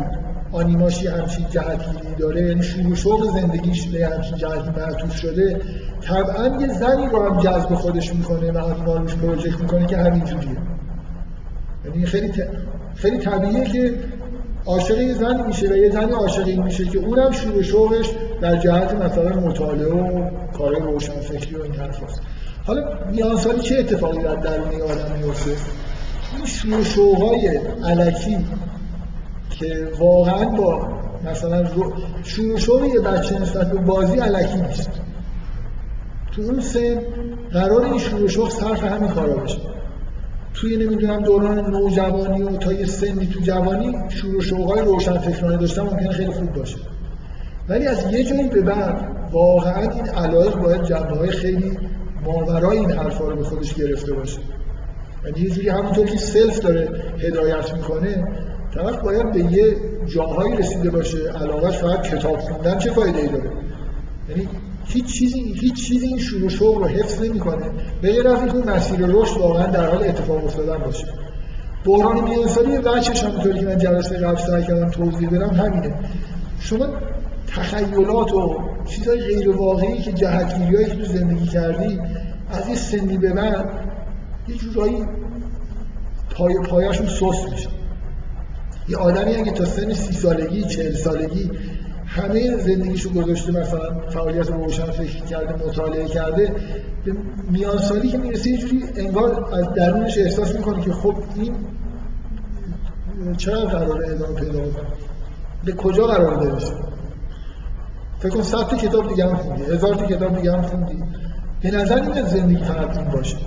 آنیماشی 0.51 1.07
همچین 1.07 1.45
جهتگیری 1.49 2.15
داره 2.19 2.41
یعنی 2.41 2.63
شروع 2.63 2.95
شوق 2.95 3.39
زندگیش 3.39 3.87
به 3.87 4.07
همچین 4.07 4.37
جهتی 4.37 4.69
معطوف 4.77 5.15
شده 5.15 5.61
طبعا 6.01 6.61
یه 6.61 6.67
زنی 6.67 7.07
رو 7.07 7.23
هم 7.23 7.39
جذب 7.39 7.75
خودش 7.75 8.13
می‌کنه 8.13 8.51
و 8.51 8.57
آنیما 8.57 8.95
روش 8.95 9.15
پروژکت 9.15 9.61
می‌کنه 9.61 9.85
که 9.85 9.97
همینجوریه 9.97 10.57
یعنی 11.85 12.05
خیلی 12.05 12.29
ت... 12.29 12.47
خیلی 12.95 13.17
طبیعیه 13.17 13.63
که 13.63 13.93
عاشق 14.65 15.01
یه 15.01 15.13
زنی 15.13 15.43
میشه 15.43 15.67
و 15.67 15.75
یه 15.75 15.89
زنی 15.89 16.11
عاشق 16.11 16.47
میشه 16.47 16.85
که 16.85 16.99
اونم 16.99 17.31
شروع 17.31 17.61
شوقش 17.61 18.09
در 18.41 18.55
جهت 18.55 18.93
مثلا 18.93 19.39
مطالعه 19.39 19.93
و 19.93 20.29
کار 20.57 20.79
روشنفکری 20.81 21.55
و 21.55 21.63
این 21.63 21.75
حرف 21.75 22.03
هست. 22.03 22.21
حالا 22.65 22.83
میان 23.11 23.37
سالی 23.37 23.59
چه 23.61 23.79
اتفاقی 23.79 24.23
در 24.23 24.35
درون 24.35 24.81
آدم 24.81 25.15
میفته 25.17 25.51
این 26.35 26.45
شروع 26.45 26.83
شوقهای 26.83 27.59
علکی 27.85 28.37
که 29.59 29.87
واقعا 29.99 30.49
با 30.49 30.87
مثلا 31.31 31.65
شروع 32.23 32.57
شروع 32.57 32.87
یه 32.87 32.99
بچه 32.99 33.39
نسبت 33.39 33.71
به 33.71 33.77
بازی 33.77 34.19
علکی 34.19 34.61
نیست 34.61 34.89
تو 36.31 36.41
اون 36.41 36.61
سن 36.61 36.99
قرار 37.51 37.81
این 37.81 37.99
شروع 37.99 38.27
شوق 38.27 38.49
صرف 38.51 38.83
همین 38.83 39.09
کارا 39.09 39.35
بشه 39.35 39.59
توی 40.53 40.77
نمی‌دونم 40.77 41.23
دوران 41.23 41.71
نوجوانی 41.71 42.41
و 42.41 42.57
تا 42.57 42.73
یه 42.73 42.85
سنی 42.85 43.25
تو 43.27 43.39
جوانی 43.39 43.95
شروع 44.09 44.41
شوقای 44.41 44.81
روشن 44.81 45.17
فکرانه 45.17 45.57
داشتن 45.57 45.81
ممکنه 45.81 46.11
خیلی 46.11 46.31
خوب 46.31 46.53
باشه. 46.53 46.77
ولی 47.69 47.87
از 47.87 48.13
یه 48.13 48.23
جایی 48.23 48.49
به 48.49 48.61
بعد 48.61 49.01
واقعا 49.31 49.91
این 49.91 50.09
علایق 50.09 50.55
باید 50.55 50.83
جنبه 50.83 51.17
های 51.17 51.29
خیلی 51.29 51.77
ماورای 52.25 52.77
این 52.77 52.91
حرفا 52.91 53.27
رو 53.27 53.35
به 53.35 53.43
خودش 53.43 53.73
گرفته 53.73 54.13
باشه. 54.13 54.39
یعنی 55.25 55.39
یه 55.39 55.49
جوری 55.49 55.69
همونطور 55.69 56.05
که 56.05 56.17
سلف 56.17 56.59
داره 56.59 56.89
هدایت 57.19 57.73
می‌کنه 57.73 58.23
طرف 58.75 58.97
باید 59.01 59.31
به 59.31 59.39
یه 59.39 59.75
جاهایی 60.07 60.57
رسیده 60.57 60.89
باشه 60.89 61.17
علاقش 61.29 61.77
فقط 61.77 62.01
کتاب 62.01 62.39
خوندن 62.39 62.77
چه 62.77 62.91
فایده 62.91 63.19
ای 63.19 63.27
داره؟ 63.27 63.51
یعنی 64.29 64.47
هیچ 64.85 65.05
چیزی 65.05 65.39
هیچ 65.39 65.87
چیزی 65.87 66.07
این 66.07 66.17
شروع 66.17 66.49
شوق 66.49 66.77
رو 66.77 66.85
حفظ 66.85 67.21
نمی‌کنه. 67.21 67.65
به 68.01 68.11
غیر 68.11 68.27
از 68.27 68.39
اینکه 68.39 68.71
مسیر 68.71 68.99
رشد 68.99 69.37
واقعا 69.37 69.67
در 69.67 69.89
حال 69.89 70.03
اتفاق 70.03 70.45
افتادن 70.45 70.77
باشه. 70.77 71.07
بحران 71.85 72.23
میانسالی 72.23 72.77
بچش 72.77 73.23
همونطوری 73.23 73.59
که 73.59 73.65
من 73.65 73.77
جلسه 73.77 74.17
قبل 74.17 74.35
سعی 74.35 74.63
کردم 74.63 74.89
توضیح 74.89 75.29
بدم 75.29 75.49
همینه. 75.49 75.93
شما 76.59 76.85
تخیلات 77.47 78.33
و 78.33 78.55
چیزهای 78.85 79.19
غیر 79.19 79.49
واقعی 79.49 79.97
که 79.97 80.13
جهتگیریایی 80.13 80.85
که 80.85 80.95
تو 80.95 81.05
زندگی 81.05 81.47
کردی 81.47 81.99
از 82.51 82.69
یه 82.69 82.75
سنی 82.75 83.17
به 83.17 83.33
بعد 83.33 83.69
یه 84.47 84.55
جورایی 84.55 85.05
پای 86.29 86.55
پایشون 86.69 87.07
سست 87.07 87.51
میشه. 87.51 87.69
یه 88.89 88.97
آدمی 88.97 89.35
اگه 89.35 89.51
تا 89.51 89.65
سن 89.65 89.93
سی 89.93 90.13
سالگی 90.13 90.63
چهل 90.63 90.95
سالگی 90.95 91.51
همه 92.05 92.57
زندگیشو 92.57 93.09
گذاشته 93.09 93.51
مثلا 93.51 93.99
فعالیت 94.09 94.51
روشن 94.51 94.91
فکر 94.91 95.25
کرده 95.25 95.65
مطالعه 95.67 96.07
کرده. 96.07 96.55
به 97.05 97.15
میان 97.51 97.77
سالی 97.77 98.09
که 98.09 98.17
می‌رسه 98.17 98.49
یه 98.49 98.59
انگار 98.95 99.55
از 99.55 99.73
درونش 99.73 100.17
احساس 100.17 100.55
می‌کنه 100.55 100.81
که 100.81 100.91
خب 100.91 101.15
این 101.35 101.55
چرا 103.37 103.61
قراره 103.61 104.09
ادامه 104.09 104.39
پیدا 104.39 104.59
بکنه 104.59 104.87
به 105.65 105.71
کجا 105.71 106.07
قراره 106.07 106.49
برسه؟ 106.49 106.73
فکر 108.19 108.29
کن 108.29 108.41
صد 108.41 108.77
کتاب 108.77 109.09
دیگه 109.09 109.25
هم 109.25 109.35
خوندی 109.35 109.63
هزار 109.63 109.95
تا 109.95 110.05
کتاب 110.05 110.35
دیگه 110.35 110.51
هم 110.51 110.61
خوندی. 110.61 111.03
به 111.61 111.71
نظر 111.71 112.01
این 112.01 112.25
زندگی 112.25 112.63
فقط 112.63 112.97
این 112.97 113.07
باشه. 113.09 113.37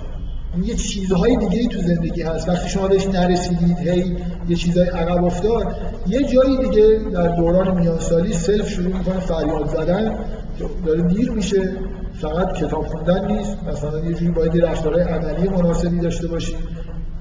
یه 0.61 0.75
چیزهای 0.75 1.37
دیگه 1.37 1.67
تو 1.67 1.81
زندگی 1.81 2.21
هست. 2.21 2.49
وقتی 2.49 2.69
شما 2.69 2.87
بهش 2.87 3.05
نرسیدید 3.05 3.77
هی 3.77 4.17
یه 4.49 4.55
چیزهای 4.55 4.87
عقب 4.87 5.23
افتاد. 5.23 5.75
یه 6.07 6.23
جایی 6.23 6.57
دیگه 6.57 6.99
در 7.13 7.27
دوران 7.27 7.79
میانسالی 7.79 8.33
سلف 8.33 8.69
شروع 8.69 8.97
می‌کنه 8.97 9.19
فریاد 9.19 9.67
زدن. 9.67 10.19
داره 10.85 11.01
دیر 11.01 11.31
میشه. 11.31 11.71
فقط 12.21 12.53
کتاب 12.53 12.87
خوندن 12.87 13.27
نیست. 13.27 13.57
مثلا 13.71 13.99
یه 13.99 14.13
جوری 14.13 14.31
باید 14.31 14.65
رفتارهای 14.65 15.03
عملی 15.03 15.49
مناسبی 15.49 15.99
داشته 15.99 16.27
باشی. 16.27 16.55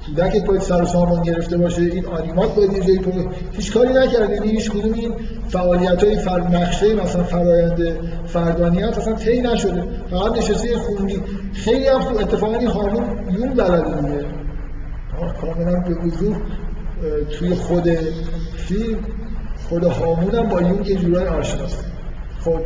کودکت 0.07 0.45
باید 0.45 0.61
سر 0.61 0.83
و 0.83 0.87
سامان 0.87 1.23
گرفته 1.23 1.57
باشه. 1.57 1.83
این 1.83 2.07
آنیمات 2.07 2.55
باید 2.55 2.73
یه 2.73 2.81
جایی 2.81 3.29
هیچ 3.53 3.73
کاری 3.73 3.93
نکرده 3.93 4.35
یعنی 4.35 4.51
هیچ 4.51 4.71
کدوم 4.71 4.93
این 4.93 5.13
فعالیت 5.49 6.05
های 6.05 6.19
فر... 6.19 6.41
نقشه 6.41 6.95
مثلا 6.95 7.25
فرایند 7.25 7.97
فردانیت 8.27 8.99
اصلا 8.99 9.15
طی 9.15 9.41
نشده. 9.41 9.85
فقط 10.11 10.39
نشسته 10.39 10.79
خوندی 10.79 11.23
خیلی 11.53 11.89
هم 11.89 12.01
خوب 12.01 12.19
اتفاقا 12.19 12.55
این 12.55 12.69
هارمون 12.69 13.05
یون 13.31 13.55
بلده 13.55 14.01
دیگه 14.01 14.25
کاملا 15.41 15.81
به 15.81 15.95
وضوح 15.95 16.37
توی 17.31 17.55
خود 17.55 17.89
فیلم 18.57 18.99
خود 19.69 19.85
هامون 19.85 20.35
هم 20.35 20.49
با 20.49 20.61
یون 20.61 20.85
یه 20.85 20.97
جورای 20.97 21.27
آشناست. 21.27 21.85
خب 22.45 22.61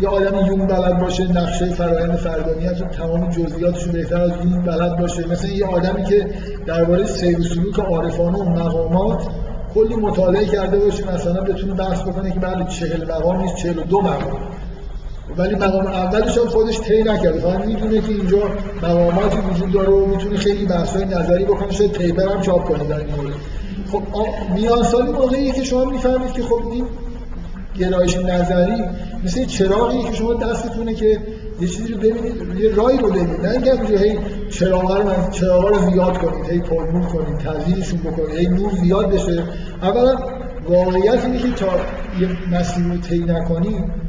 یه 0.00 0.08
آدمی 0.08 0.46
یون 0.46 0.66
بلد 0.66 0.98
باشه 0.98 1.32
نقشه 1.32 1.66
فرایند 1.66 2.16
فردانیت 2.16 2.80
رو 2.80 2.88
تمام 2.88 3.30
جزئیاتش 3.30 3.86
بهتر 3.86 4.20
از 4.20 4.30
یون 4.30 4.62
بلد 4.62 4.96
باشه. 4.96 5.28
مثل 5.28 5.48
یه 5.48 5.66
آدمی 5.66 6.04
که 6.04 6.26
درباره 6.66 7.04
سیر 7.04 7.40
و 7.40 7.42
سلوک 7.42 7.78
عارفانه 7.78 8.38
و 8.38 8.48
مقامات 8.48 9.26
کلی 9.74 9.96
مطالعه 9.96 10.44
کرده 10.44 10.78
باشه 10.78 11.14
مثلا 11.14 11.40
بتونه 11.40 11.74
بحث 11.74 12.02
بکنه 12.02 12.30
که 12.30 12.40
بله 12.40 12.64
چهل 12.64 13.12
مقام 13.12 13.42
نیست 13.42 13.56
چهل 13.56 13.78
و 13.78 13.82
دو 13.82 14.00
مقام. 14.00 14.40
ولی 15.36 15.54
مقام 15.54 15.86
اولش 15.86 16.38
هم 16.38 16.46
خودش 16.46 16.80
طی 16.80 17.02
نکرده 17.02 17.40
فقط 17.40 17.66
می‌دونه 17.66 18.00
که 18.00 18.12
اینجا 18.12 18.38
مقاماتی 18.82 19.38
وجود 19.38 19.72
داره 19.72 19.92
و 19.92 20.06
می‌تونه 20.06 20.36
خیلی 20.36 20.66
بحث‌های 20.66 21.04
نظری 21.04 21.44
بکنه. 21.44 21.72
شاید 21.72 21.92
پیپر 21.92 22.28
هم 22.28 22.40
چاپ 22.40 22.68
کنه 22.68 22.84
در 22.84 22.96
این 22.96 23.14
مورد. 23.16 23.34
خب 23.92 24.02
میان 24.54 24.82
سالی 24.82 25.12
موقعی 25.12 25.52
که 25.52 25.64
شما 25.64 25.84
می‌فهمید 25.84 26.32
که 26.32 26.42
خب 26.42 26.62
این 26.72 26.86
گرایش 27.78 28.16
نظری 28.16 28.84
مثل 29.24 29.44
چراغی 29.44 30.02
که 30.02 30.12
شما 30.12 30.34
دستتونه 30.34 30.94
که 30.94 31.18
یه 31.60 31.68
چیزی 31.68 31.92
رو 31.92 31.98
ببینید 31.98 32.60
یه 32.60 32.74
رای 32.74 32.98
رو 32.98 33.10
ببینید. 33.10 33.40
نه 33.46 33.50
اینکه 33.50 33.74
همینجا 33.74 33.98
هی 33.98 34.18
چراغا 34.50 34.98
رو 34.98 35.10
چراغا 35.30 35.68
رو 35.68 35.90
زیاد 35.90 36.18
کنید 36.18 36.50
هی 36.50 36.60
پرنور 36.60 37.06
کنید 37.06 37.38
تزیینشون 37.38 37.98
بکنید 38.00 38.38
هی 38.38 38.46
نور 38.46 38.72
زیاد 38.82 39.10
بشه. 39.10 39.44
اولا 39.82 40.16
واقعیت 40.68 41.24
اینه 41.24 41.38
که 41.38 41.50
تا 41.50 41.66
یه 42.20 42.28
مسیر 42.58 42.84
رو 42.84 42.98
طی 42.98 43.18
نکنید 43.18 44.01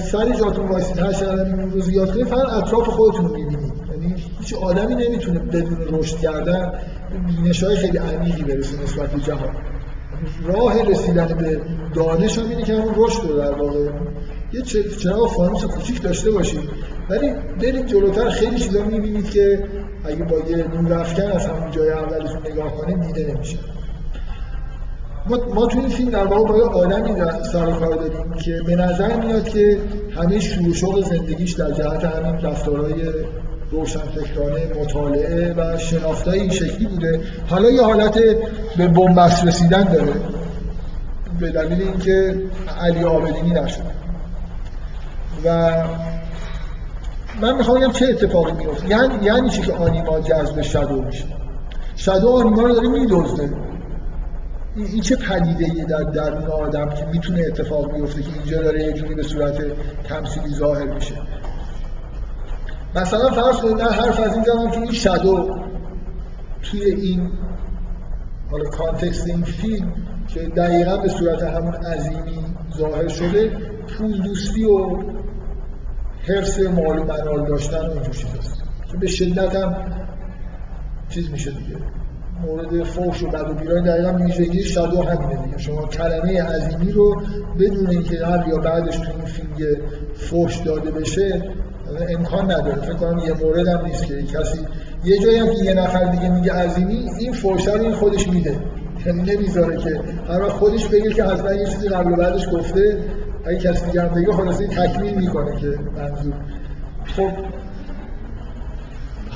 سر 0.00 0.34
جاتون 0.34 0.68
وایسید 0.68 0.98
هر 0.98 1.12
چقدر 1.12 1.44
نور 1.44 1.72
رو 1.72 1.80
زیاد 1.80 2.12
کنید 2.12 2.26
فقط 2.26 2.52
اطراف 2.52 2.88
خودتون 2.88 3.28
رو 3.28 3.34
می‌بینید. 3.34 3.72
یعنی 3.90 4.14
هیچ 4.40 4.54
آدمی 4.54 4.94
نمی‌تونه 4.94 5.38
بدون 5.38 5.78
رشد 5.90 6.16
کردن 6.16 6.72
بینش 7.26 7.62
های 7.64 7.76
خیلی 7.76 7.98
عمیقی 7.98 8.42
برسه 8.42 8.82
نسبت 8.82 9.10
به 9.10 9.20
جهان. 9.20 9.56
راه 10.46 10.90
رسیدن 10.90 11.26
به 11.26 11.60
دانش 11.94 12.38
هم 12.38 12.50
اینه 12.50 12.62
که 12.62 12.74
همون 12.74 12.94
رشد 12.96 13.22
رو 13.28 13.36
در 13.36 13.52
واقع. 13.52 13.88
یه 14.52 14.62
چراغ 15.02 15.32
فانوس 15.32 15.64
کوچیک 15.64 16.02
داشته 16.02 16.30
باشید. 16.30 16.70
ولی 17.10 17.32
برید 17.60 17.86
جلوتر 17.86 18.28
خیلی 18.28 18.58
چیزا 18.58 18.84
می‌بینید 18.84 19.30
که 19.30 19.64
اگه 20.04 20.24
با 20.24 20.38
یه 20.38 20.56
نور 20.56 20.92
افکن 20.92 21.22
از 21.22 21.46
همون 21.46 21.70
جای 21.70 21.90
اولتون 21.90 22.52
نگاه 22.52 22.72
کنید 22.76 23.00
دیده 23.00 23.34
نمیشه. 23.34 23.58
ما, 25.26 25.38
ما 25.54 25.66
تو 25.66 25.78
این 25.78 25.88
فیلم 25.88 26.10
در 26.10 26.26
واقع 26.26 26.48
با 26.48 26.56
یه 26.58 26.64
آدمی 26.64 27.20
سر 27.52 27.70
کار 27.72 27.94
داریم 27.94 28.32
که 28.32 28.60
به 28.66 28.76
نظر 28.76 29.16
میاد 29.16 29.48
که 29.48 29.78
همه 30.16 30.40
شروع 30.40 30.74
شوق 30.74 31.04
زندگیش 31.04 31.52
در 31.52 31.70
جهت 31.70 32.04
همین 32.04 32.40
رفتارهای 32.40 33.02
روشنفکرانه 33.70 34.60
مطالعه 34.80 35.54
و 35.56 35.78
شناختای 35.78 36.40
این 36.40 36.50
شکلی 36.50 36.86
بوده. 36.86 37.20
حالا 37.50 37.70
یه 37.70 37.82
حالت 37.82 38.18
به 38.76 38.88
بنبست 38.88 39.44
رسیدن 39.44 39.84
داره 39.84 40.12
به 41.40 41.50
دلیل 41.50 41.82
اینکه 41.82 42.36
علی 42.80 43.04
آبدینی 43.04 43.50
نشد. 43.50 43.82
و 45.44 45.72
من 47.40 47.56
می‌خوام 47.56 47.80
بگم 47.80 47.92
چه 47.92 48.06
اتفاقی 48.06 48.52
میفته 48.52 48.88
یعنی 48.88 49.24
یعنی 49.24 49.50
چی 49.50 49.62
که 49.62 49.72
آنیما 49.72 50.20
جذب 50.20 50.62
شادو 50.62 51.02
میشه؟ 51.02 51.24
شادو 51.96 52.28
آنیما 52.28 52.62
رو 52.62 52.74
داره 52.74 52.88
میدزده. 52.88 53.50
این 54.76 55.00
چه 55.00 55.16
پدیده 55.16 55.84
در 55.84 56.02
درون 56.02 56.44
آدم 56.44 56.88
که 56.88 57.06
می‌تونه 57.06 57.42
اتفاق 57.46 57.94
بیفته 57.94 58.22
که 58.22 58.28
اینجا 58.32 58.62
داره 58.62 58.82
یه 58.82 58.92
جوری 58.92 59.14
به 59.14 59.22
صورت 59.22 59.62
تمثیلی 60.04 60.48
ظاهر 60.48 60.94
میشه؟ 60.94 61.14
مثلا 62.94 63.30
فرض 63.30 63.56
کنید 63.56 63.82
من 63.82 63.92
حرف 63.92 64.20
از 64.20 64.34
این 64.34 64.44
زدم 64.44 64.70
که 64.70 64.78
این 64.78 64.92
شادو 64.92 65.62
توی 66.62 66.82
این 66.82 67.30
حالا 68.50 68.64
کانتکست 68.64 69.26
این 69.26 69.42
فیلم 69.42 69.92
که 70.28 70.40
دقیقا 70.40 70.96
به 70.96 71.08
صورت 71.08 71.42
همون 71.42 71.74
عظیمی 71.74 72.44
ظاهر 72.78 73.08
شده 73.08 73.48
پول 73.98 74.22
دوستی 74.22 74.64
و 74.64 75.02
حرس 76.28 76.60
مال 76.60 76.98
و 76.98 77.04
منال 77.04 77.46
داشتن 77.48 77.86
و 77.86 77.90
اینجور 77.90 78.14
چیزاست. 78.14 78.62
که 78.92 78.98
به 78.98 79.06
شدت 79.06 79.56
هم 79.56 79.74
چیز 81.08 81.30
میشه 81.30 81.50
دیگه. 81.50 81.76
مورد 82.46 82.84
فوش 82.84 83.22
و 83.22 83.28
بد 83.28 83.50
و 83.50 83.54
بیرای 83.54 83.82
دقیقا 83.82 84.24
ویژگی 84.24 84.62
شادو 84.62 85.02
همینه 85.02 85.42
دیگه. 85.44 85.58
شما 85.58 85.86
کلمه 85.86 86.42
عظیمی 86.42 86.92
رو 86.92 87.22
بدون 87.60 87.86
اینکه 87.90 88.16
قبل 88.16 88.50
یا 88.50 88.56
بعدش 88.56 88.96
تو 88.96 89.12
این 89.16 89.24
فیلم 89.24 89.76
فوش 90.14 90.56
داده 90.56 90.90
بشه 90.90 91.42
امکان 92.08 92.44
نداره. 92.44 92.80
فکر 92.80 92.94
کنم 92.94 93.18
یه 93.18 93.32
مورد 93.32 93.68
هم 93.68 93.86
نیست 93.86 94.06
که 94.06 94.22
کسی 94.22 94.58
یه 95.04 95.18
جایی 95.18 95.38
هم 95.38 95.46
که 95.46 95.64
یه 95.64 95.74
نفر 95.74 96.04
دیگه 96.04 96.28
میگه 96.28 96.52
عظیمی 96.52 97.10
این 97.18 97.32
فوشه 97.32 97.72
رو 97.72 97.82
این 97.82 97.92
خودش 97.92 98.28
میده. 98.28 98.56
یعنی 99.06 99.36
نمی‌ذاره 99.36 99.76
که 99.76 100.00
هر 100.28 100.48
خودش 100.48 100.86
بگه 100.88 101.12
که 101.12 101.24
حتما 101.24 101.52
یه 101.52 101.66
چیزی 101.66 101.88
قبل 101.88 102.12
و 102.12 102.16
بعدش 102.16 102.48
گفته 102.52 102.98
اگه 103.46 103.58
کسی 103.58 103.86
دیگه 103.86 104.02
هم 104.02 104.08
بگه 104.08 104.66
تکمیل 104.66 105.14
می‌کنه 105.14 105.56
که 105.56 105.66
منظور. 105.96 106.34
خب 107.04 107.30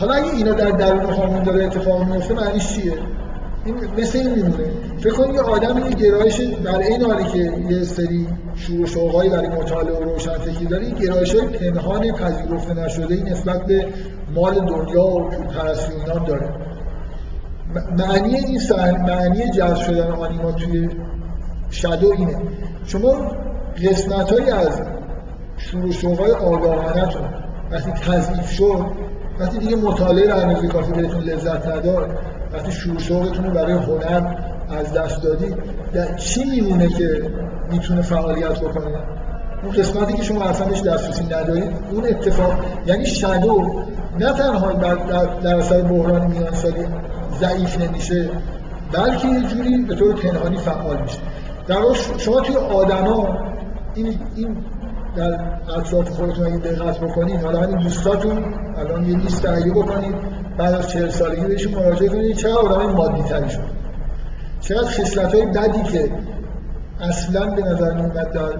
حالا 0.00 0.14
اگه 0.14 0.30
اینا 0.30 0.52
در 0.52 0.70
درون 0.70 1.14
خانون 1.14 1.42
داره 1.42 1.64
اتفاق 1.64 2.04
میفته 2.04 2.34
معنیش 2.34 2.68
چیه؟ 2.68 2.92
این 3.64 3.76
مثل 3.98 4.18
این 4.18 4.30
میمونه. 4.30 4.64
فکر 4.98 5.12
کنید 5.12 5.34
یه 5.34 5.40
آدم 5.40 5.78
یه 5.78 5.90
گرایش 5.90 6.40
در 6.40 6.78
این 6.78 7.02
حالی 7.02 7.24
که 7.24 7.52
یه 7.68 7.84
سری 7.84 8.26
شور 8.54 8.80
و 8.80 8.86
شوقایی 8.86 9.30
برای 9.30 9.48
مطالعه 9.48 9.94
و 9.94 10.02
روشنفکری 10.02 10.66
داره 10.66 10.86
این 10.86 10.94
گرایش 10.94 11.34
های 11.34 11.46
پنهان 11.48 12.12
پذیرفته 12.12 12.74
نشده 12.74 13.14
ای 13.14 13.22
نسبت 13.22 13.66
به 13.66 13.86
مال 14.34 14.54
دنیا 14.54 15.06
و 15.06 15.30
اینا 15.98 16.18
داره. 16.18 16.48
معنی 17.98 18.36
این 18.36 18.58
سهن، 18.58 19.06
معنی 19.06 19.50
جذب 19.50 19.76
شدن 19.76 20.10
آنیما 20.10 20.52
توی 20.52 20.88
شادو 21.70 22.12
اینه. 22.18 22.36
شما 22.86 23.32
قسمت 23.84 24.32
از 24.52 24.82
شروع 25.56 25.92
شوقای 25.92 26.30
آگاهانتون 26.30 27.22
وقتی 27.70 27.90
تضعیف 27.90 28.50
شد 28.50 28.86
وقتی 29.40 29.58
دیگه 29.58 29.76
مطالعه 29.76 30.34
اندازه 30.34 30.68
کافی 30.68 30.92
بهتون 30.92 31.20
لذت 31.20 31.66
نداد 31.66 32.18
وقتی 32.52 32.72
شوقتون 32.98 33.44
رو 33.44 33.50
برای 33.50 33.72
هنر 33.72 34.34
از 34.70 34.92
دست 34.92 35.22
دادی 35.22 35.54
چی 36.16 36.44
میمونه 36.44 36.88
که 36.88 37.30
می‌تونه 37.70 38.02
فعالیت 38.02 38.60
بکنه؟ 38.60 38.98
اون 39.62 39.72
قسمتی 39.72 40.12
که 40.12 40.22
شما 40.22 40.44
اصلا 40.44 40.66
بهش 40.66 40.82
دسترسی 40.82 41.24
ندارید 41.24 41.70
اون 41.90 42.04
اتفاق 42.06 42.54
یعنی 42.86 43.06
شادو 43.06 43.82
نه 44.18 44.32
تنها 44.32 44.72
در, 44.72 44.94
در, 45.42 45.56
اثر 45.56 45.82
بحران 45.82 46.26
میان 46.26 46.54
سالی 46.54 46.86
ضعیف 47.40 47.80
نمیشه 47.80 48.30
بلکه 48.92 49.28
یه 49.28 49.40
جوری 49.42 49.78
به 49.78 49.94
طور 49.94 50.14
پنهانی 50.14 50.56
فعال 50.56 51.02
میشه. 51.02 51.18
در 51.66 51.76
شما 52.18 52.40
توی 52.40 52.56
آدما 52.56 53.38
این 53.94 54.18
این 54.36 54.56
در 55.16 55.40
اطراف 55.78 56.08
خودتون 56.08 56.46
اگه 56.46 56.56
دقت 56.56 57.00
بکنید 57.00 57.40
حالا 57.40 57.60
همین 57.60 57.76
دوستاتون 57.76 58.44
الان 58.76 59.06
یه 59.06 59.16
لیست 59.16 59.42
تهیه 59.42 59.72
بکنید 59.72 60.14
بعد 60.58 60.74
از 60.74 60.88
چهل 60.88 61.08
سالگی 61.08 61.46
بهشون 61.46 61.74
مراجعه 61.74 62.08
کنید 62.08 62.36
چقدر 62.36 62.58
آدم 62.58 62.92
مادی 62.92 63.22
تری 63.22 63.50
شد. 63.50 63.60
چقدر 64.60 64.88
خصلت 64.88 65.34
های 65.34 65.46
بدی 65.46 65.82
که 65.82 66.10
اصلا 67.00 67.46
به 67.46 67.62
نظر 67.62 67.94
میومد 67.94 68.32
در 68.32 68.52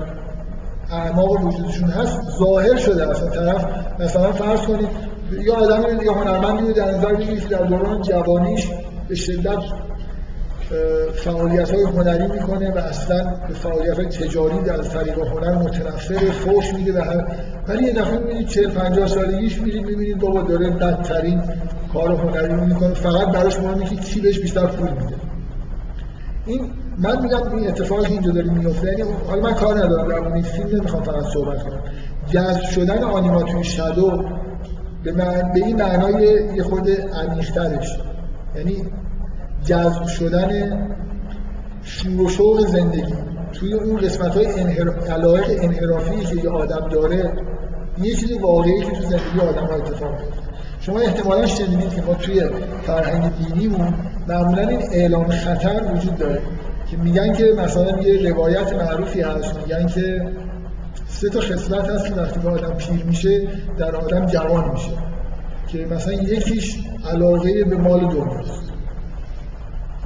اعماق 0.90 1.44
وجودشون 1.44 1.88
هست 1.88 2.20
ظاهر 2.38 2.76
شده 2.76 3.10
اصلا. 3.10 3.28
طرف 3.28 3.66
مثلا 4.00 4.32
فرض 4.32 4.60
کنید 4.60 4.88
یا 5.30 5.54
آدم 5.54 6.02
یا 6.02 6.12
هنرمندی 6.12 6.72
در 6.72 6.94
نظر 6.94 7.14
بگیرید 7.14 7.48
در 7.48 7.62
دوران 7.62 8.02
جوانیش 8.02 8.68
به 9.08 9.14
شدت 9.14 9.62
فعالیت 11.14 11.70
های 11.70 11.82
هنری 11.82 12.26
می‌کنه 12.26 12.70
و 12.70 12.78
اصلا 12.78 13.24
به 13.48 13.54
فعالیت 13.54 13.96
های 13.96 14.06
تجاری 14.06 14.58
در 14.58 14.82
طریق 14.82 15.18
هنر 15.18 15.54
متنفر 15.54 16.30
فوش 16.30 16.74
میده 16.74 17.00
و 17.00 17.04
هر 17.04 17.24
ولی 17.68 17.84
یه 17.84 17.92
دفعه 17.92 18.18
می‌بینید 18.18 18.48
40 18.48 18.70
50 18.70 19.06
سالگیش 19.06 19.58
میرید 19.58 19.86
می‌بینید 19.86 20.18
بابا 20.18 20.42
داره 20.42 20.70
بدترین 20.70 21.42
کار 21.92 22.12
هنری 22.12 22.54
رو 22.54 22.66
می‌کنه. 22.66 22.94
فقط 22.94 23.28
براش 23.28 23.58
مهمه 23.58 23.84
که 23.84 23.96
کی 23.96 24.20
بهش 24.20 24.38
بیشتر 24.38 24.66
پول 24.66 24.90
میده. 24.90 25.16
این 26.46 26.70
من 26.98 27.22
میگم 27.22 27.56
این 27.56 27.68
اتفاقی 27.68 28.12
اینجا 28.12 28.30
داره 28.30 28.50
میفته 28.50 28.86
یعنی 28.86 29.02
حالا 29.28 29.42
من 29.42 29.54
کار 29.54 29.78
ندارم 29.78 30.08
در 30.08 30.34
این 30.34 30.42
فیلم 30.42 30.68
نمی‌خوام 30.68 31.02
فقط 31.02 31.24
صحبت 31.24 31.62
کنم. 31.62 31.80
جذب 32.30 32.62
شدن 32.62 33.04
آنیماتوری 33.04 33.64
شادو 33.64 34.24
به, 35.04 35.12
من... 35.12 35.52
به 35.54 35.64
این 35.64 35.76
معنای 35.82 36.24
یه 36.56 36.62
خود 36.62 36.88
عمیق‌ترش 36.90 37.98
یعنی 38.56 38.76
جذب 39.66 40.06
شدن 40.06 40.80
شور 41.82 42.20
و 42.20 42.28
شوق 42.28 42.66
زندگی. 42.66 43.14
توی 43.52 43.72
اون 43.72 43.96
قسمت 43.96 44.36
های 44.36 44.60
انحر... 44.60 44.90
علایق 44.90 45.44
انحرافی 45.62 46.24
که 46.24 46.36
یه 46.36 46.50
آدم 46.50 46.88
داره 46.88 47.32
یه 48.02 48.14
چیز 48.14 48.32
واقعی 48.32 48.80
که 48.80 48.90
تو 48.90 49.02
زندگی 49.02 49.40
آدم 49.40 49.66
ها 49.66 49.74
اتفاق 49.74 50.10
میفته 50.10 50.46
شما 50.80 50.98
احتمالا 50.98 51.46
شنیدید 51.46 51.94
که 51.94 52.02
ما 52.02 52.14
توی 52.14 52.42
فرهنگ 52.82 53.32
دینیمون 53.36 53.94
معمولا 54.28 54.68
این 54.68 54.82
اعلام 54.92 55.28
خطر 55.28 55.92
وجود 55.94 56.16
داره 56.16 56.40
که 56.90 56.96
میگن 56.96 57.32
که 57.32 57.44
مثلا 57.58 58.00
یه 58.00 58.30
روایت 58.30 58.72
معروفی 58.72 59.20
هست 59.20 59.56
میگن 59.56 59.86
که 59.86 60.32
سه 61.08 61.28
تا 61.28 61.40
خصلت 61.40 61.90
هست 61.90 62.06
که 62.06 62.14
وقتی 62.14 62.48
آدم 62.48 62.74
پیر 62.74 63.04
میشه 63.04 63.48
در 63.78 63.96
آدم 63.96 64.26
جوان 64.26 64.70
میشه. 64.70 64.90
که 65.68 65.86
مثلا 65.86 66.12
یکیش 66.12 66.76
علاقه 67.12 67.64
به 67.64 67.76
مال 67.76 68.00
دنیاست. 68.00 68.65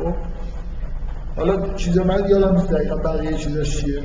خب؟ 0.00 0.14
حالا 1.36 1.74
چیزا 1.74 2.04
من 2.04 2.28
یادم 2.28 2.54
نیست 2.54 2.70
دقیقا 2.70 2.96
بقیه 2.96 3.32
چیزاش 3.36 3.80
چیه. 3.80 4.02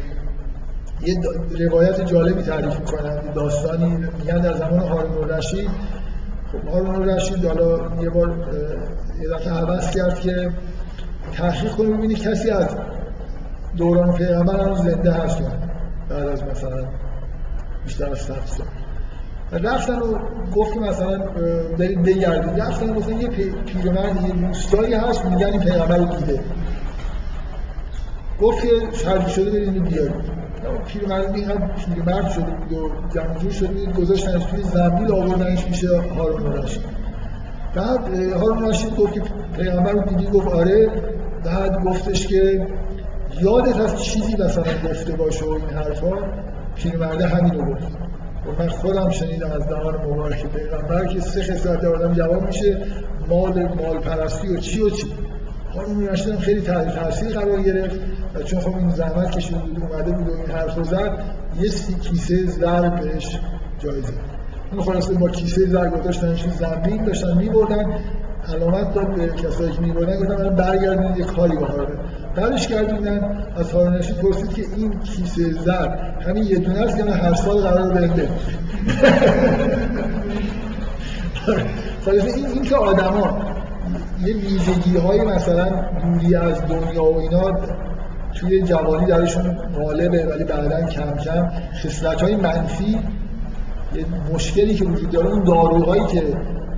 یه 1.01 1.21
روایت 1.69 2.05
جالبی 2.05 2.41
تعریف 2.41 2.79
می‌کنن. 2.79 3.33
داستانی 3.33 3.97
میگن 4.19 4.41
در 4.41 4.53
زمان 4.53 4.79
هارون 4.79 5.17
الرشید. 5.17 5.69
خب 6.51 6.67
هارون 6.67 6.95
الرشید 6.95 7.45
حالا 7.45 8.01
یه 8.03 8.09
بار 8.09 8.35
یه 9.21 9.29
دفعه 9.29 9.53
حوض 9.53 9.91
کرد 9.91 10.19
که 10.19 10.49
تحقیق 11.33 11.71
کنه 11.71 11.89
ببینی 11.89 12.15
کسی 12.15 12.49
از 12.49 12.75
دوران 13.77 14.13
پیغمبر 14.13 14.59
هم 14.59 14.73
زنده 14.73 15.11
هست 15.11 15.37
بعد 16.09 16.27
از 16.27 16.43
مثلا 16.43 16.85
بیشتر 17.85 18.09
از 18.11 18.19
سال. 18.19 18.37
رفتن 19.51 19.99
و 19.99 20.17
گفت 20.55 20.73
که 20.73 20.79
مثلا 20.79 21.17
برید 21.77 22.03
بگردید 22.03 22.61
رفتن 22.61 22.93
گفتن 22.93 23.21
یه 23.21 23.27
پیرمرد 23.65 24.25
یه 24.25 24.47
روستایی 24.47 24.93
هست 24.93 25.25
میگن 25.25 25.47
این 25.47 25.59
پیغمبر 25.59 25.97
رو 25.97 26.05
دیده. 26.05 26.39
گفت 28.41 28.61
که 28.61 28.69
شرطی 28.93 29.31
شده 29.31 29.51
برید 29.51 29.69
اینو 29.69 30.15
پیرمرد 30.87 31.35
اینقدر 31.35 31.67
پیرمرد 31.67 32.29
شده 32.29 32.45
بود 32.45 32.73
و 32.73 32.89
جمع 33.13 33.49
شده 33.49 33.67
بود 33.67 33.95
گذاشتنش 33.95 34.43
توی 34.43 34.63
زنبیل 34.63 35.11
آوردنش 35.11 35.67
میشه 35.67 36.01
هارون 36.01 36.53
رشید 36.53 36.83
بعد 37.75 38.33
هارون 38.33 38.69
رشید 38.69 38.95
گفت 38.95 39.13
که 39.13 39.21
پیغمبر 39.57 39.91
رو 39.91 40.01
دیدی؟ 40.01 40.25
گفت 40.25 40.47
آره. 40.47 40.91
بعد 41.43 41.83
گفتش 41.83 42.27
که 42.27 42.67
یادت 43.41 43.79
از 43.79 44.03
چیزی 44.03 44.35
مثلا 44.35 44.63
گفته 44.89 45.13
باشه 45.13 45.45
و 45.45 45.49
این 45.49 45.69
حرفا؟ 45.69 46.11
پیرمرده 46.75 47.27
همین 47.27 47.53
رو 47.53 47.65
گفت. 47.65 47.87
و 48.47 48.61
من 48.61 48.69
خودم 48.69 49.09
شنیدم 49.09 49.51
از 49.51 49.67
دهان 49.67 49.95
مبارک 49.95 50.45
پیغمبر 50.45 51.05
که 51.05 51.19
سه 51.19 51.43
خصلت 51.43 51.83
آدم 51.83 52.13
جواب 52.13 52.47
میشه 52.47 52.77
مال 53.29 53.63
مال 53.63 53.99
پرستی 53.99 54.47
و 54.47 54.57
چی 54.57 54.81
و 54.81 54.89
چی؟ 54.89 55.07
خانم 55.73 56.07
رشیدم 56.07 56.37
خیلی 56.37 56.61
تاثیر 56.61 57.39
قرار 57.39 57.61
گرفت 57.61 57.99
و 58.35 58.43
چون 58.43 58.59
خب 58.59 58.77
این 58.77 58.89
زحمت 58.89 59.31
کشیده 59.31 59.59
بود 59.59 59.83
اومده 59.83 60.11
بود 60.11 60.29
و 60.29 60.31
این 60.31 60.45
حرف 60.45 60.83
زد 60.83 61.23
یه 61.59 61.69
سی 61.69 61.93
کیسه 61.93 62.45
زر 62.45 62.89
بهش 62.89 63.39
جایزه 63.79 64.13
اون 64.71 64.83
خلاصه 64.83 65.13
با 65.13 65.29
کیسه 65.29 65.65
زر 65.65 65.89
گذاشتنش 65.89 66.45
زمین 66.47 67.05
داشتن 67.05 67.37
میبردن. 67.37 67.99
علامت 68.53 68.93
داد 68.93 69.15
به 69.15 69.27
کسایی 69.27 69.71
که 69.71 69.81
میبردن 69.81 70.19
گفتن 70.19 70.43
من 70.43 70.55
برگردونید 70.55 71.17
یه 71.17 71.25
کاری 71.25 71.57
بهاره 71.57 71.97
برش 72.35 72.67
گردوندن 72.67 73.45
از 73.57 73.71
هارون 73.71 73.93
رشید 73.93 74.17
پرسید 74.17 74.49
که 74.49 74.65
این 74.75 74.99
کیسه 74.99 75.53
زر 75.53 75.87
همین 76.27 76.43
یه 76.43 76.57
دونه 76.57 76.79
است 76.79 76.97
که 76.97 77.03
من 77.03 77.13
هر 77.13 77.33
سال 77.33 77.57
قرار 77.57 77.93
بنده 77.93 78.29
خلاصه 82.05 82.33
این, 82.35 82.45
این 82.45 82.61
که 82.61 82.75
آدما 82.75 83.41
یه 84.25 84.33
ویژگی 84.33 84.97
های 84.97 85.21
مثلا 85.21 85.69
دوری 86.01 86.35
از 86.35 86.61
دنیا 86.61 87.03
و 87.03 87.19
اینا 87.19 87.51
توی 88.35 88.61
جوانی 88.61 89.05
درشون 89.05 89.57
غالبه 89.75 90.25
ولی 90.25 90.43
بعدا 90.43 90.81
کم 90.81 91.17
کم 91.17 91.51
خصلت 91.83 92.21
های 92.21 92.35
منفی 92.35 92.99
یه 93.95 94.05
مشکلی 94.33 94.75
که 94.75 94.85
وجود 94.85 95.09
داره 95.09 95.27
اون 95.27 95.43
داروهایی 95.43 96.05
که 96.05 96.23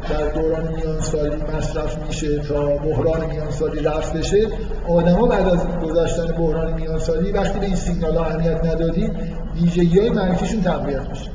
در 0.09 0.27
دوران 0.41 0.73
میانسالی 0.75 1.43
مصرف 1.57 2.07
میشه 2.07 2.39
تا 2.39 2.77
بحران 2.77 3.25
میانسالی 3.29 3.79
رفت 3.79 4.17
بشه. 4.17 4.47
آدما 4.89 5.27
بعد 5.27 5.49
از 5.49 5.67
گذشتن 5.67 6.25
بحران 6.25 6.73
میانسالی 6.73 7.31
وقتی 7.31 7.59
به 7.59 7.65
این 7.65 7.75
سیگنال 7.75 8.15
ها 8.15 8.25
اهمیت 8.25 8.65
ندادید 8.65 9.11
ویژگی 9.55 9.99
های 9.99 10.09
منفیشون 10.09 10.61
تقویت 10.61 11.09
میشه. 11.09 11.31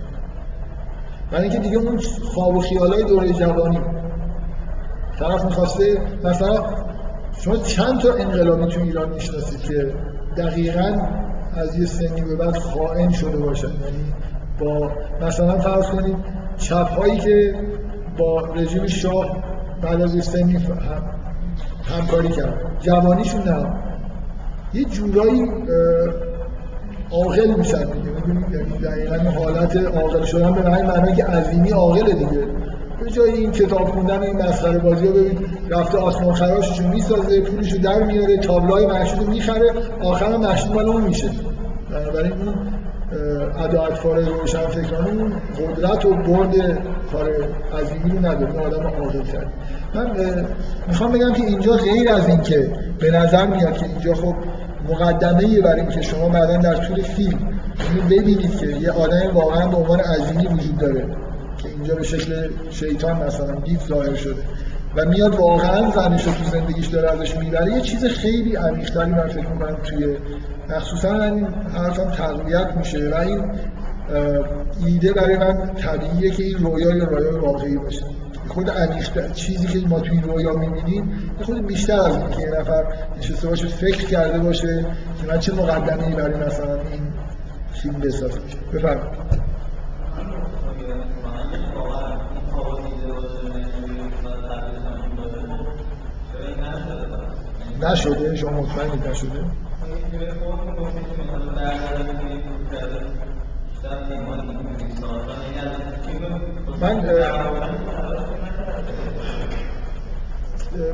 برای 1.30 1.44
اینکه 1.44 1.58
دیگه 1.58 1.76
اون 1.78 1.98
خواب 2.24 2.56
و 2.56 2.60
خیال 2.60 2.92
های 2.92 3.04
دوره 3.04 3.32
جوانی 3.32 3.80
طرف 5.18 5.44
می‌خواسته 5.44 6.00
مثلا 6.24 6.64
شما 7.40 7.56
چند 7.56 8.00
تا 8.00 8.14
انقلابی 8.14 8.66
تو 8.66 8.80
ایران 8.80 9.08
می‌شناسید 9.08 9.60
که 9.60 9.94
دقیقا 10.36 10.98
از 11.56 11.78
یه 11.78 11.86
سنی 11.86 12.20
به 12.20 12.36
بعد 12.36 12.56
خائن 12.56 13.10
شده 13.10 13.36
باشن. 13.36 13.68
یعنی 13.68 14.14
با 14.60 14.90
مثلا 15.26 15.58
فرض 15.58 15.86
کنید 15.86 16.16
چپ 16.56 16.88
هایی 16.88 17.18
که 17.18 17.54
با 18.18 18.40
رژیم 18.40 18.86
شاه 18.86 19.42
بعد 19.82 20.02
از 20.02 20.24
سنی 20.24 20.52
هم 20.52 20.78
همکاری 21.84 22.28
کرد. 22.28 22.76
جوانیشون 22.80 23.42
نه. 23.42 23.66
یه 24.74 24.84
جورایی 24.84 25.42
عاقل 27.10 27.54
میشن 27.58 27.84
دیگه. 27.84 28.10
یعنی 28.52 28.78
دقیقا 28.78 29.30
حالت 29.30 29.76
عاقل 29.76 30.24
شدن 30.24 30.52
به 30.52 30.62
معنی 30.62 30.82
معنی 30.82 31.12
که 31.12 31.24
عظیمی 31.24 31.70
عاقل 31.70 32.12
دیگه. 32.12 32.46
به 33.00 33.10
جای 33.10 33.30
این 33.32 33.52
کتاب 33.52 33.84
خوندن 33.84 34.22
این 34.22 34.42
مسخره 34.42 34.78
بازی 34.78 35.06
ها 35.06 35.12
ببین 35.12 35.38
رفته 35.70 35.98
آسمان 35.98 36.34
خراششو 36.34 36.88
می‌سازه 36.88 37.40
پولشو 37.40 37.78
در 37.78 38.02
میاره 38.02 38.36
تابلوهای 38.36 38.86
محشود 38.86 39.28
می‌خره 39.28 39.72
آخر 40.02 40.36
محشود 40.36 40.74
مال 40.74 40.88
اون 40.88 41.04
میشه. 41.04 41.30
بنابراین 41.90 42.32
اون 42.32 42.54
اطفال 43.88 44.26
روشن 44.26 44.66
فکرانه 44.66 45.32
قدرت 45.58 46.04
و 46.04 46.14
برد 46.14 46.54
کار 47.12 47.30
عظیمی 47.80 48.10
رو 48.10 48.18
نداره. 48.18 48.60
آدم 48.60 48.86
عادل 48.86 49.22
کرد. 49.22 49.52
من 49.94 50.06
می‌خوام 50.88 51.12
بگم 51.12 51.32
که 51.32 51.42
اینجا 51.42 51.72
غیر 51.72 52.10
از 52.10 52.28
این 52.28 52.40
که 52.40 52.70
به 52.98 53.10
نظر 53.10 53.46
میاد 53.46 53.78
که 53.78 53.86
اینجا 53.86 54.14
خب 54.14 54.34
مقدمه 54.88 55.60
برای 55.60 55.80
اینکه 55.80 56.02
شما 56.02 56.28
بعدا 56.28 56.56
در 56.56 56.74
طول 56.74 57.02
فیلم 57.02 57.38
ببینید 58.10 58.58
که 58.58 58.66
یه 58.66 58.90
آدم 58.90 59.34
واقعا 59.34 59.66
به 59.66 59.76
عنوان 59.76 60.00
عظیمی 60.00 60.46
وجود 60.46 60.78
داره 60.78 61.04
که 61.58 61.68
اینجا 61.68 61.94
به 61.94 62.02
شکل 62.02 62.48
شیطان 62.70 63.22
مثلا 63.26 63.54
دید 63.54 63.80
ظاهر 63.88 64.14
شده 64.14 64.42
و 64.96 65.04
میاد 65.04 65.34
واقعا 65.34 65.90
زنش 65.90 66.26
رو 66.26 66.32
تو 66.32 66.44
زندگیش 66.44 66.86
داره 66.86 67.10
ازش 67.10 67.36
می‌بره 67.36 67.72
یه 67.72 67.80
چیز 67.80 68.04
خیلی 68.04 68.56
عمیق‌تری 68.56 69.10
من 69.10 69.28
فکر 69.28 69.48
می‌کنم 69.48 69.76
توی 69.82 70.16
مخصوصا 70.70 71.22
این 71.22 71.46
حرفم 71.46 72.10
تقویت 72.10 72.76
میشه. 72.76 73.10
و 73.10 73.14
این 73.14 73.50
ایده 74.86 75.12
برای 75.12 75.38
من 75.38 75.74
طبیعیه 75.74 76.30
که 76.30 76.42
این 76.42 76.58
رویا 76.58 76.96
یا 76.96 77.04
رویا 77.04 77.42
واقعی 77.44 77.76
باشه. 77.76 78.04
خود 78.48 78.70
عمیق‌تر 78.70 79.28
چیزی 79.28 79.66
که 79.66 79.88
ما 79.88 80.00
توی 80.00 80.20
رویا 80.20 80.52
می‌بینیم 80.52 81.32
خود 81.42 81.66
بیشتر 81.66 82.00
از 82.00 82.16
این 82.16 82.30
که 82.30 82.40
یه 82.40 82.50
نفر 82.60 82.84
نشسته 83.18 83.48
باشه 83.48 83.66
فکر 83.66 84.06
کرده 84.06 84.38
باشه 84.38 84.86
که 85.20 85.26
من 85.26 85.38
چه 85.38 85.54
مقدمه‌ای 85.54 86.14
برای 86.14 86.46
مثلا 86.46 86.74
این 86.74 87.12
فیلم 87.72 88.00
بسازم. 88.00 88.40
بفرمایید. 88.72 89.22
نشده؟ 97.82 98.36
شما 98.36 98.50
مطمئنید 98.50 99.08
نشده؟ 99.08 99.44
من 100.12 100.20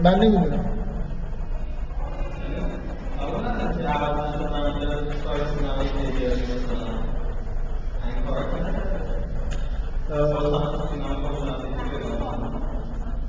من 0.02 0.14
نمی‌دونم 0.14 0.64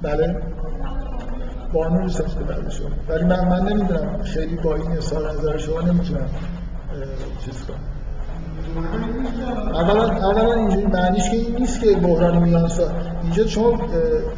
بله 0.01 0.48
بانو 1.73 2.09
ساخته 2.09 2.43
بعد 2.43 2.69
شما. 2.69 2.89
ولی 3.09 3.23
من 3.23 3.47
من 3.47 3.73
نمی‌دونم. 3.73 4.21
خیلی 4.23 4.55
با 4.55 4.75
این 4.75 4.91
اظهار 4.91 5.31
نظر 5.31 5.57
شما 5.57 5.81
نمی‌تونم 5.81 6.29
چیز 7.45 7.63
کنم. 7.67 7.79
اولا 9.73 10.03
اولا 10.03 10.53
اینجوری 10.53 10.85
معنیش 10.85 11.29
که 11.29 11.37
این 11.37 11.55
نیست 11.55 11.81
که 11.81 11.95
بحران 11.95 12.43
میانسال 12.43 12.87
اینجا 13.23 13.43
چون 13.43 13.79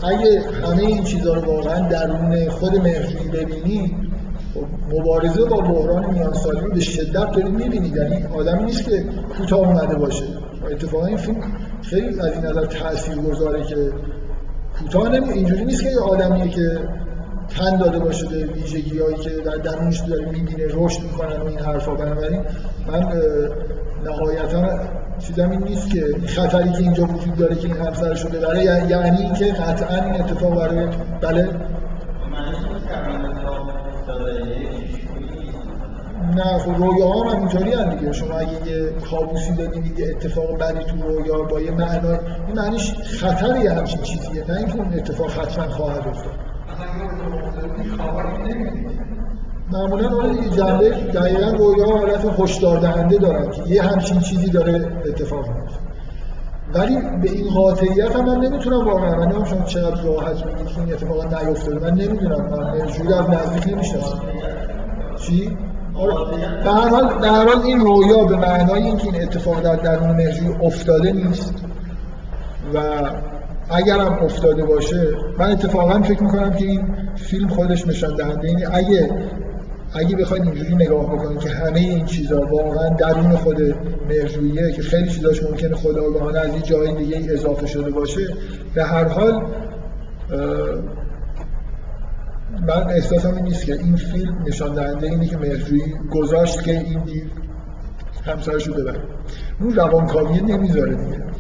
اگه 0.04 0.42
همه 0.68 0.82
این 0.82 1.04
چیزها 1.04 1.34
رو 1.34 1.42
واقعا 1.42 1.88
درون 1.88 2.50
خود 2.50 2.76
مهرجویی 2.76 3.28
ببینی 3.30 3.98
خب 4.54 4.96
مبارزه 4.96 5.46
با 5.46 5.58
بحران 5.58 6.14
میانسالی 6.14 6.60
رو 6.60 6.72
به 6.72 6.80
شدت 6.80 7.32
دارید 7.32 7.54
می‌بینید. 7.54 7.96
یعنی 7.96 8.26
آدمی 8.36 8.64
نیست 8.64 8.84
که 8.84 9.06
کوتاه 9.38 9.60
اومده 9.60 9.96
باشه. 9.96 10.26
اتفاقا 10.72 11.06
این 11.06 11.18
فیلم 11.18 11.42
خیلی 11.82 12.20
از 12.20 12.32
این 12.32 12.46
نظر 12.46 12.66
تاثیر 12.66 13.16
گذاره 13.16 13.64
که 13.64 13.92
کوتاه 14.80 15.10
نمی 15.10 15.30
اینجوری 15.30 15.66
نیست 15.66 15.84
که 15.84 15.90
یه 15.90 16.00
آدمیه 16.00 16.50
که 16.50 16.80
تن 17.58 17.78
داده 17.78 18.00
باشه 18.00 18.26
به 18.26 18.46
ویژگی 18.46 19.00
هایی 19.00 19.16
که 19.16 19.30
در 19.30 19.56
درونش 19.56 20.00
داره 20.00 20.26
می‌بینه 20.26 20.66
رشد 20.70 21.02
می‌کنن 21.02 21.42
و 21.42 21.46
این 21.46 21.60
حرفا. 21.60 21.96
بنابراین 21.96 22.42
من 22.88 23.22
نهایتا 24.06 24.80
چیزم 25.20 25.50
این 25.50 25.64
نیست 25.64 25.90
که 25.90 26.16
خطری 26.28 26.72
که 26.72 26.80
اینجا 26.80 27.04
وجود 27.04 27.36
داره 27.36 27.56
که 27.56 27.68
این 27.68 27.78
همسرش 27.78 28.22
رو 28.22 28.30
ببره 28.30 28.64
یعنی 28.64 29.18
اینکه 29.18 29.46
قطعا 29.46 30.04
این 30.04 30.22
اتفاق 30.22 30.56
برای 30.56 30.88
بله؟ 31.22 31.50
نه 36.36 36.60
خب 36.60 36.76
رویا 36.78 37.12
هم 37.12 37.40
اینطوری 37.40 37.74
هم 37.74 37.96
دیگه. 37.96 38.12
شما 38.12 38.34
اگه 38.34 38.68
یه 38.68 38.92
کابوسی 39.12 39.56
دارید 39.56 40.00
یه 40.00 40.10
اتفاق 40.10 40.58
بدی 40.58 40.84
تو 40.84 41.08
رویا 41.08 41.42
با 41.44 41.62
یه 41.62 41.72
معنی 41.72 42.08
این 42.08 42.56
معنیش 42.56 42.94
خطر 42.94 43.58
یه 43.64 43.72
همچین 43.72 44.02
چیزیه 44.02 44.46
نه 44.52 44.58
اینکه 44.58 44.76
اون 44.76 44.94
اتفاق 44.94 45.32
حتما 45.32 45.68
خواهد 45.68 46.08
افتاد. 46.08 46.34
معمولا 49.72 50.10
اون 50.10 50.50
جنبه 50.58 50.90
دقیقا 50.90 51.52
رویا 51.58 51.86
حالت 51.86 52.40
هشدار 52.40 52.80
دهنده 52.80 53.18
دارن 53.18 53.52
که 53.52 53.62
یه 53.68 53.82
همچین 53.82 54.20
چیزی 54.20 54.50
داره 54.50 54.92
اتفاق 55.06 55.48
میفته 55.48 55.80
ولی 56.74 56.96
به 57.22 57.32
این 57.32 57.54
قاطعیت 57.54 58.16
هم 58.16 58.26
من 58.26 58.38
نمی‌تونم 58.38 58.88
واقعا. 58.88 59.16
من 59.16 59.24
نمی‌دونم 59.24 59.46
شما 59.46 59.66
چقدر 59.66 60.02
راحت 60.02 60.46
میگید 60.46 60.68
که 60.68 60.80
این 60.80 60.94
اتفاقا 60.94 61.24
نیفتاده 61.24 61.80
من 61.80 61.94
نمی‌دونم. 61.94 62.42
من 62.42 62.88
جوری 62.88 63.14
از 63.14 63.30
نزدیک 63.30 63.74
نمی‌شناسم. 63.74 64.22
چی؟ 65.22 65.58
در 66.66 66.72
حال 66.72 67.20
در 67.22 67.30
حال 67.30 67.62
این 67.66 67.80
رویا 67.80 68.24
به 68.24 68.36
معنای 68.36 68.84
اینکه 68.84 69.04
این 69.04 69.22
اتفاق 69.22 69.62
در 69.62 69.76
درون 69.76 70.10
مرجوی 70.10 70.56
افتاده 70.64 71.12
نیست 71.12 71.54
و 72.74 72.80
اگر 73.72 74.00
هم 74.00 74.14
افتاده 74.24 74.64
باشه 74.66 75.12
من 75.40 75.52
اتفاقا 75.52 76.02
فکر 76.02 76.24
می‌کنم 76.24 76.54
که 76.54 76.66
این 76.66 76.96
فیلم 77.16 77.48
خودش 77.48 77.88
نشان 77.88 78.16
دهنده 78.16 78.48
اینه 78.48 78.68
اگه 78.72 79.10
اگه 79.94 80.16
بخواید 80.16 80.44
اینجوری 80.44 80.76
نگاه 80.76 81.06
بکنید 81.06 81.40
که 81.40 81.50
همه 81.50 81.80
این 81.80 82.06
چیزا 82.06 82.42
واقعا 82.46 82.90
درون 82.90 83.36
خود 83.36 83.62
مرجویه 84.10 84.72
که 84.72 84.82
خیلی 84.82 85.10
چیزاش 85.10 85.44
ممکنه 85.44 85.76
خداگاهانه 85.76 86.40
از 86.40 86.54
این 86.54 86.62
جای 86.62 86.96
دیگه 86.96 87.34
اضافه 87.34 87.68
شده 87.68 87.92
باشه 87.92 88.28
به 88.74 88.84
هر 88.84 89.08
حال 89.08 89.44
من 92.68 92.90
احساسم 92.90 93.36
این 93.36 93.44
نیست 93.46 93.66
که 93.66 93.74
این 93.74 93.96
فیلم 93.96 94.44
نشان 94.48 94.74
دهنده 94.74 95.08
اینه 95.08 95.28
که 95.28 95.38
مرجویی 95.38 95.94
گذاشت 96.12 96.64
که 96.64 96.72
این 96.72 97.00
دیر 97.00 97.32
همسرش 98.26 98.68
رو 98.68 98.74
ببره. 98.74 99.00
اون 99.60 99.76
روانکاوی 99.76 100.42
نمی‌ذاره 100.42 100.96
دیگه. 100.96 101.31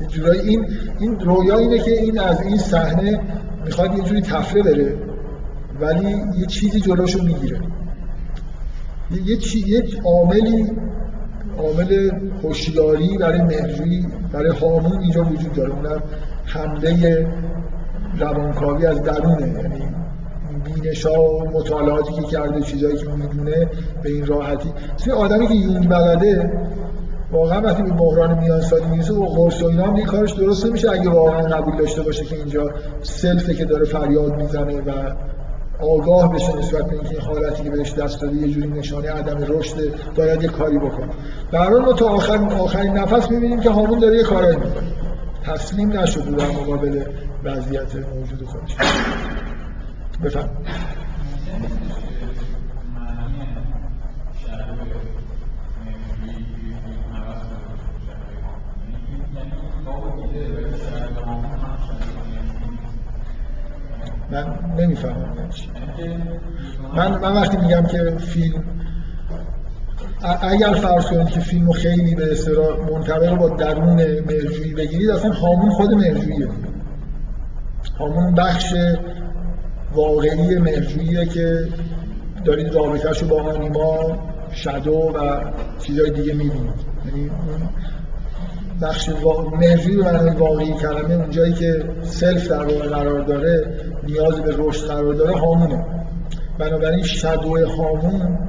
یه 0.00 0.06
جورایی 0.06 0.40
این 0.40 0.66
این 1.00 1.20
رویا 1.20 1.58
اینه 1.58 1.78
که 1.78 1.90
این 1.90 2.20
از 2.20 2.42
این 2.42 2.56
صحنه 2.56 3.20
می‌خواد 3.64 3.98
یه 3.98 4.04
جوری 4.04 4.20
تفره 4.20 4.62
بره 4.62 4.98
ولی 5.80 6.16
یه 6.38 6.46
چیزی 6.46 6.80
جلوشو 6.80 7.22
می‌گیره. 7.22 7.60
یه 9.24 9.36
چی 9.36 9.58
یه 9.58 9.82
عاملی 10.04 10.72
عامل 11.58 12.10
هوشیاری 12.42 13.18
برای 13.18 13.42
مهرجویی 13.42 14.06
برای 14.32 14.50
هامون 14.50 15.00
اینجا 15.00 15.24
وجود 15.24 15.52
داره. 15.52 15.72
اونم 15.74 16.02
حمله 16.44 17.26
روانکاوی 18.18 18.86
از 18.86 19.02
درونه. 19.02 19.46
یعنی 19.46 19.86
بینشا 20.64 21.22
و 21.22 21.50
مطالعاتی 21.50 22.12
که 22.12 22.22
کرده 22.22 22.60
چیزایی 22.60 22.96
که 22.96 23.08
می‌دونه 23.08 23.68
به 24.02 24.10
این 24.10 24.26
راحتی. 24.26 24.72
مثل 24.94 25.10
آدمی 25.10 25.46
که 25.46 25.54
یونگ 25.54 25.88
بلده 25.88 26.50
واقعا 27.32 27.60
وقتی 27.60 27.82
به 27.82 27.90
بحران 27.90 28.38
میان 28.38 28.60
سالی 28.60 28.86
می‌رسه 28.86 29.14
و 29.14 29.26
قرص 29.26 29.62
و 29.62 29.66
اینا 29.66 30.04
کارش 30.04 30.32
درست 30.32 30.66
نمیشه 30.66 30.90
اگه 30.90 31.10
واقعا 31.10 31.42
قبول 31.42 31.76
داشته 31.76 32.02
باشه 32.02 32.24
که 32.24 32.36
اینجا 32.36 32.70
سلفه 33.02 33.54
که 33.54 33.64
داره 33.64 33.84
فریاد 33.84 34.36
می‌زنه 34.36 34.80
و 34.80 34.92
آگاه 35.80 36.34
بشه 36.34 36.56
نسبت 36.56 36.86
به 36.86 36.92
اینکه 36.92 37.10
این 37.10 37.20
حالتی 37.20 37.62
که 37.62 37.70
بهش 37.70 37.92
دست 37.92 38.22
داده 38.22 38.36
یه 38.36 38.48
جوری 38.48 38.68
نشانه 38.68 39.10
عدم 39.10 39.44
رشد 39.48 39.76
باید 40.16 40.42
یه 40.42 40.48
کاری 40.48 40.78
بکنه. 40.78 41.08
در 41.52 41.68
ما 41.68 41.92
تا 41.92 42.08
آخر 42.08 42.38
آخرین 42.38 42.92
نفس 42.92 43.30
می‌بینیم 43.30 43.60
که 43.60 43.70
هامون 43.70 43.98
داره 43.98 44.16
یه 44.16 44.22
کارایی 44.22 44.56
می‌کنه. 44.56 44.92
تسلیم 45.44 45.92
نشده 45.92 46.30
در 46.30 46.46
مقابل 46.46 47.02
وضعیت 47.44 47.94
موجود 47.94 48.46
خودش. 48.46 48.76
بفهم 50.24 50.48
من 64.30 64.46
نمی‌فهمم 64.78 65.36
من 66.96 67.18
من 67.18 67.32
وقتی 67.32 67.56
میگم 67.56 67.86
که 67.86 68.16
فیلم 68.18 68.64
اگر 70.42 70.72
فرض 70.72 71.06
کنید 71.06 71.28
که 71.28 71.40
فیلمو 71.40 71.72
خیلی 71.72 72.14
به 72.14 72.32
اصطلاح 72.32 72.90
منطبق 72.92 73.34
با 73.34 73.48
درون 73.48 73.94
مرجویی 74.20 74.74
بگیرید 74.74 75.10
اصلا 75.10 75.30
هامون 75.32 75.70
خود 75.70 75.94
مرجوییه 75.94 76.48
هامون 77.98 78.34
بخش 78.34 78.74
واقعی 79.94 80.58
مرجوییه 80.58 81.26
که 81.26 81.68
دارید 82.44 82.74
رابطهش 82.74 83.24
با 83.24 83.42
آنیما 83.42 84.18
شدو 84.52 84.92
و 84.92 85.40
چیزهای 85.78 86.10
دیگه 86.10 86.34
می‌بینید. 86.34 86.70
یعنی 87.06 87.30
بخش 88.82 89.08
مرجوی 89.52 89.96
به 89.96 90.02
معنای 90.02 90.36
واقعی 90.36 90.72
کلمه 90.72 91.14
اونجایی 91.14 91.52
که 91.52 91.84
سلف 92.02 92.48
در 92.48 92.62
واقع 92.64 92.88
قرار 92.88 93.20
داره 93.20 93.66
نیاز 94.02 94.40
به 94.40 94.54
رشد 94.58 94.86
قرار 94.86 95.14
داره 95.14 95.38
هامونه. 95.38 95.84
بنابراین 96.58 97.02
شدو 97.02 97.66
هامون 97.66 98.45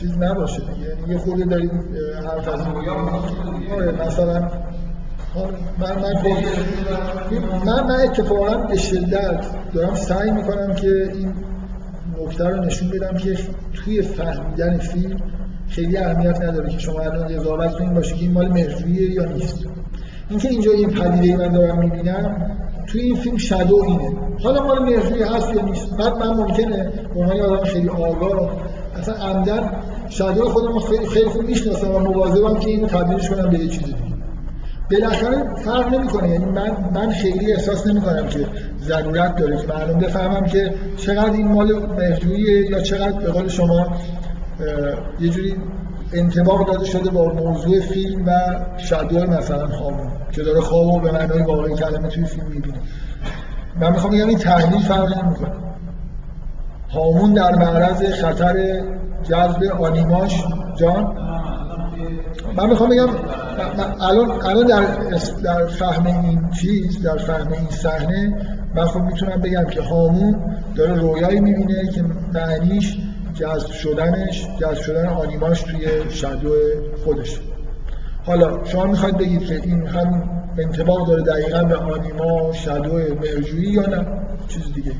چیز 0.00 0.18
نباشه 0.18 0.60
دیگه. 0.60 0.88
یعنی 0.88 1.12
یه 1.12 1.18
خورده 1.18 1.44
دارید 1.44 1.70
حرف 2.24 2.48
از 2.48 2.60
آره 3.72 4.06
مثلا 4.06 4.50
من 5.78 6.02
من 6.02 6.14
من 7.66 7.84
من 7.86 8.00
اتفاقا 8.00 8.56
به 8.56 8.76
شدت 8.76 9.44
دارم 9.74 9.94
سعی 9.94 10.30
می‌کنم 10.30 10.74
که 10.74 11.10
این 11.14 11.32
نکته 12.20 12.48
رو 12.48 12.64
نشون 12.64 12.88
بدم 12.88 13.16
که 13.16 13.38
توی 13.72 14.02
فهمیدن 14.02 14.78
فیلم 14.78 15.16
خیلی 15.68 15.96
اهمیت 15.96 16.40
نداره 16.42 16.70
که 16.70 16.78
شما 16.78 17.00
الان 17.00 17.28
قضاوت 17.28 17.72
کنید 17.72 17.94
باشه 17.94 18.14
که 18.14 18.20
این 18.20 18.32
مال 18.32 18.48
مهرجویه 18.48 19.10
یا 19.10 19.24
نیست. 19.24 19.66
اینکه 20.30 20.48
اینجا 20.48 20.70
این 20.70 20.90
پدیده 20.90 21.36
من 21.36 21.52
دارم 21.52 21.78
می‌بینم 21.78 22.50
توی 22.86 23.00
این 23.00 23.16
فیلم 23.16 23.36
شادو 23.36 23.84
اینه. 23.86 24.12
حالا 24.42 24.66
مال 24.66 24.82
مهرجویی 24.82 25.22
هست 25.22 25.54
یا 25.54 25.62
نیست؟ 25.62 25.96
بعد 25.96 26.16
من 26.16 26.34
ممکنه 26.34 26.92
به 27.14 27.20
عنوان 27.20 27.40
آدم 27.40 27.64
خیلی 27.64 27.88
آگاه 27.88 28.50
اصلا 28.96 29.14
عمدن 29.14 29.70
شادو 30.08 30.48
خودم 30.48 30.78
خیلی 30.78 31.06
خیلی 31.06 31.28
خوب 31.28 31.42
می‌شناسم 31.42 31.94
و 31.94 31.98
مواظبم 31.98 32.58
که 32.58 32.70
اینو 32.70 32.86
تبدیلش 32.86 33.30
کنم 33.30 33.50
به 33.50 33.58
چیز 33.58 33.84
دیگه 33.84 33.98
بالاخره 34.90 35.54
فرق 35.64 35.94
نمی‌کنه. 35.94 36.28
یعنی 36.28 36.44
من 36.44 36.70
من 36.94 37.10
خیلی 37.10 37.52
احساس 37.52 37.86
نمی‌کنم 37.86 38.26
که 38.26 38.46
ضرورت 38.80 39.36
داره. 39.36 39.56
که 39.56 39.66
معلوم 39.66 39.98
بفهمم 39.98 40.46
که 40.46 40.74
چقدر 40.96 41.32
این 41.32 41.48
مال 41.48 41.86
مهرجوییه 41.98 42.70
یا 42.70 42.80
چقدر 42.80 43.12
به 43.12 43.30
قول 43.30 43.48
شما 43.48 43.86
یه 45.20 45.28
جوری 45.28 45.56
انتباق 46.12 46.66
داده 46.66 46.84
شده 46.84 47.10
با 47.10 47.32
موضوع 47.32 47.80
فیلم 47.80 48.26
و 48.26 48.32
شادو 48.76 49.26
مثلا 49.26 49.66
هامون 49.66 50.10
که 50.32 50.42
داره 50.42 50.60
خوابو 50.60 51.00
به 51.00 51.12
معنای 51.12 51.42
واقعی 51.42 51.74
کلمه 51.74 52.08
توی 52.08 52.24
فیلم 52.24 52.46
می‌بینه. 52.46 52.78
من 53.80 53.92
می‌خوام 53.92 54.12
بگم 54.12 54.28
این 54.28 54.38
تحلیل 54.38 54.80
فرق 54.80 55.24
نمی‌کنه. 55.24 55.52
هامون 56.90 57.32
در 57.32 57.54
معرض 57.54 58.02
خطر 58.02 58.80
جذب 59.24 59.62
آنیماش 59.80 60.44
جان؟ 60.76 61.16
من 62.56 62.70
می‌خوام 62.70 62.90
بگم 62.90 63.08
الان 64.00 64.30
الان 64.30 64.66
در 64.66 64.86
در 65.44 65.66
فهم 65.66 66.06
این 66.06 66.50
چیز 66.50 67.02
در 67.02 67.16
فهم 67.16 67.52
این 67.52 67.68
صحنه 67.70 68.36
من 68.74 68.84
خب 68.84 69.00
می‌تونم 69.00 69.40
بگم 69.40 69.64
که 69.64 69.82
هامون 69.82 70.36
داره 70.74 70.94
رویایی 70.94 71.40
می‌بینه 71.40 71.88
که 71.88 72.04
معنیش 72.34 72.98
جذب 73.34 73.70
شدنش 73.70 74.48
جذب 74.60 74.80
شدن 74.82 75.06
آنیماش 75.06 75.62
توی 75.62 76.10
شادو 76.10 76.54
خودش. 77.04 77.40
حالا 78.26 78.64
شما 78.64 78.84
می‌خواید 78.84 79.16
بگید 79.16 79.46
که 79.46 79.54
این 79.54 79.86
هم 79.86 80.30
انتباق 80.58 81.06
داره 81.08 81.22
دقیقا 81.22 81.62
به 81.62 81.76
آنیما 81.76 82.52
شادو 82.52 82.92
مرجویی 82.92 83.72
یا 83.72 83.86
نه؟ 83.86 84.06
چیز 84.48 84.72
دیگه. 84.74 84.92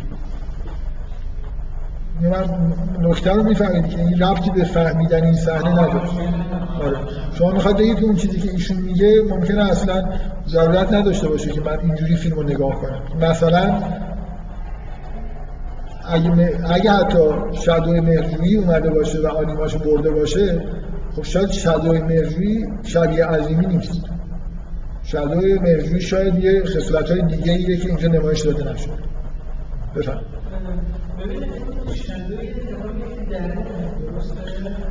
من 2.22 2.72
نکته 3.00 3.32
رو 3.32 3.42
می‌فهمید 3.42 3.88
که 3.88 3.98
این 3.98 4.22
ربطی 4.22 4.50
به 4.50 4.64
فهمیدن 4.64 5.24
این 5.24 5.34
صحنه 5.34 5.70
نداره 5.72 6.08
آره. 6.82 6.96
شما 7.34 7.50
می‌خواید 7.50 7.76
بگید 7.76 8.04
اون 8.04 8.16
چیزی 8.16 8.40
که 8.40 8.50
ایشون 8.50 8.76
میگه 8.76 9.22
ممکنه 9.30 9.70
اصلا 9.70 10.04
ضرورت 10.48 10.92
نداشته 10.92 11.28
باشه 11.28 11.50
که 11.50 11.60
من 11.60 11.78
اینجوری 11.80 12.16
فیلم 12.16 12.36
رو 12.36 12.42
نگاه 12.42 12.74
کنم 12.74 13.02
مثلا 13.20 13.82
اگه, 16.08 16.58
اگه 16.70 16.90
حتی 16.90 17.18
شادوی 17.52 18.00
مهرجویی 18.00 18.56
اومده 18.56 18.90
باشه 18.90 19.20
و 19.20 19.26
آنیماشو 19.26 19.78
برده 19.78 20.10
باشه 20.10 20.62
خب 21.16 21.22
شاید 21.22 21.50
شادوی 21.50 22.00
مهرجویی 22.00 22.66
شبیه 22.82 23.26
عظیمی 23.26 23.66
نیست. 23.66 24.00
شادوی 25.02 25.58
مهرجویی 25.58 26.00
شاید 26.00 26.44
یه 26.44 26.64
خصلت 26.64 27.10
های 27.10 27.22
دیگه 27.22 27.52
ایه 27.52 27.76
که 27.76 27.88
اینجا 27.88 28.08
نمایش 28.08 28.40
داده 28.40 28.72
نشده 28.72 28.92
بفهم 29.96 30.20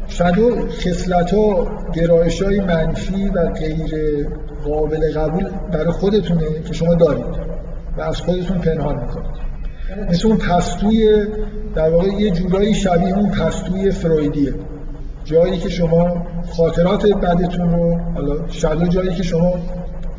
شادو 0.07 0.67
خصلت 0.67 1.33
ها 1.33 1.67
گرایش 1.93 2.41
های 2.41 2.59
منفی 2.59 3.29
و 3.29 3.49
غیر 3.49 4.27
قابل 4.65 5.13
قبول 5.13 5.49
برای 5.73 5.91
خودتونه 5.91 6.61
که 6.67 6.73
شما 6.73 6.95
دارید 6.95 7.25
و 7.97 8.01
از 8.01 8.21
خودتون 8.21 8.57
پنهان 8.57 8.99
می‌کنید. 8.99 9.47
مثل 10.09 10.27
اون 10.27 10.37
پستوی 10.37 11.25
در 11.75 11.89
واقع 11.89 12.07
یه 12.07 12.31
جورایی 12.31 12.73
شبیه 12.73 13.17
اون 13.17 13.31
پستوی 13.31 13.91
فرویدیه. 13.91 14.53
جایی 15.23 15.57
که 15.57 15.69
شما 15.69 16.25
خاطرات 16.57 17.05
بدتون 17.05 17.69
رو 17.71 17.97
حالا 17.97 18.47
شادو 18.47 18.87
جایی 18.87 19.09
که 19.15 19.23
شما 19.23 19.53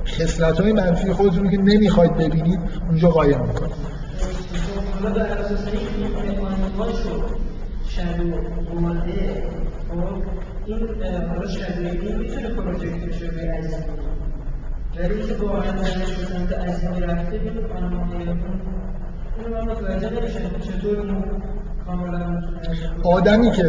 خصلت 0.07 0.61
های 0.61 0.73
منفی 0.73 1.13
خودتون 1.13 1.45
رو 1.45 1.51
که 1.51 1.57
نمی‌خواید 1.57 2.17
ببینید 2.17 2.59
اونجا 2.89 3.09
قایم 3.09 3.41
می‌کنید. 3.41 3.98
حالا 5.03 5.15
بر 5.15 5.21
اساس 5.21 5.67
این 5.67 6.17
آنیماشو 6.17 7.23
شادو 7.89 8.35
اومده 8.73 9.43
خب 9.89 10.23
این 10.67 10.79
حالا 11.29 11.49
شادویی 11.49 12.13
می‌تونه 12.13 12.49
پروژکت 12.49 13.05
بشه 13.09 13.31
به 13.31 13.53
عزیزی 13.53 13.77
ولی 14.97 15.15
اینکه 15.15 15.35
واقعا 15.35 15.73
درش 15.73 16.27
سمت 16.29 16.53
عزیزی 16.53 17.01
رفته 17.01 17.33
این 17.33 17.59
آنیمای 17.77 18.29
آدمی 23.05 23.51
که 23.51 23.63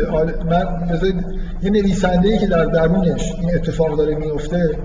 من 0.50 0.88
بذارید 0.92 1.26
یه 1.62 1.70
نویسنده 1.70 2.38
که 2.38 2.48
در 2.48 2.66
درونش 2.66 3.32
این 3.32 3.56
اتفاق 3.56 3.98
داره 3.98 4.16
میفته 4.16 4.80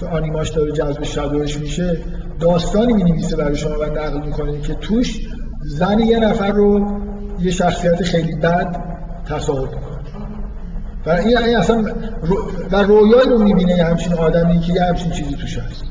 تو 0.00 0.06
آنیماش 0.06 0.50
داره 0.50 0.72
جذب 0.72 1.02
شادوش 1.02 1.58
میشه 1.58 1.98
داستانی 2.40 2.92
می 2.92 3.04
نویسه 3.04 3.36
برای 3.36 3.56
شما 3.56 3.78
و 3.78 3.84
نقل 3.84 4.26
می‌کنه 4.26 4.60
که 4.60 4.74
توش 4.74 5.26
زن 5.62 5.98
یه 5.98 6.18
نفر 6.18 6.52
رو 6.52 7.00
یه 7.40 7.50
شخصیت 7.50 8.02
خیلی 8.02 8.34
بد 8.34 8.84
تصاحب 9.28 9.74
می‌کنه. 9.74 10.00
و 11.06 11.10
این 11.10 11.56
اصلا 11.56 11.84
و 12.70 12.76
رویایی 12.76 13.30
رو 13.30 13.38
می‌بینه 13.38 13.76
یه 13.76 13.84
همچین 13.84 14.12
آدمی 14.12 14.60
که 14.60 14.72
یه 14.72 14.82
همچین 14.82 15.10
چیزی 15.10 15.34
توش 15.34 15.58
هست. 15.58 15.84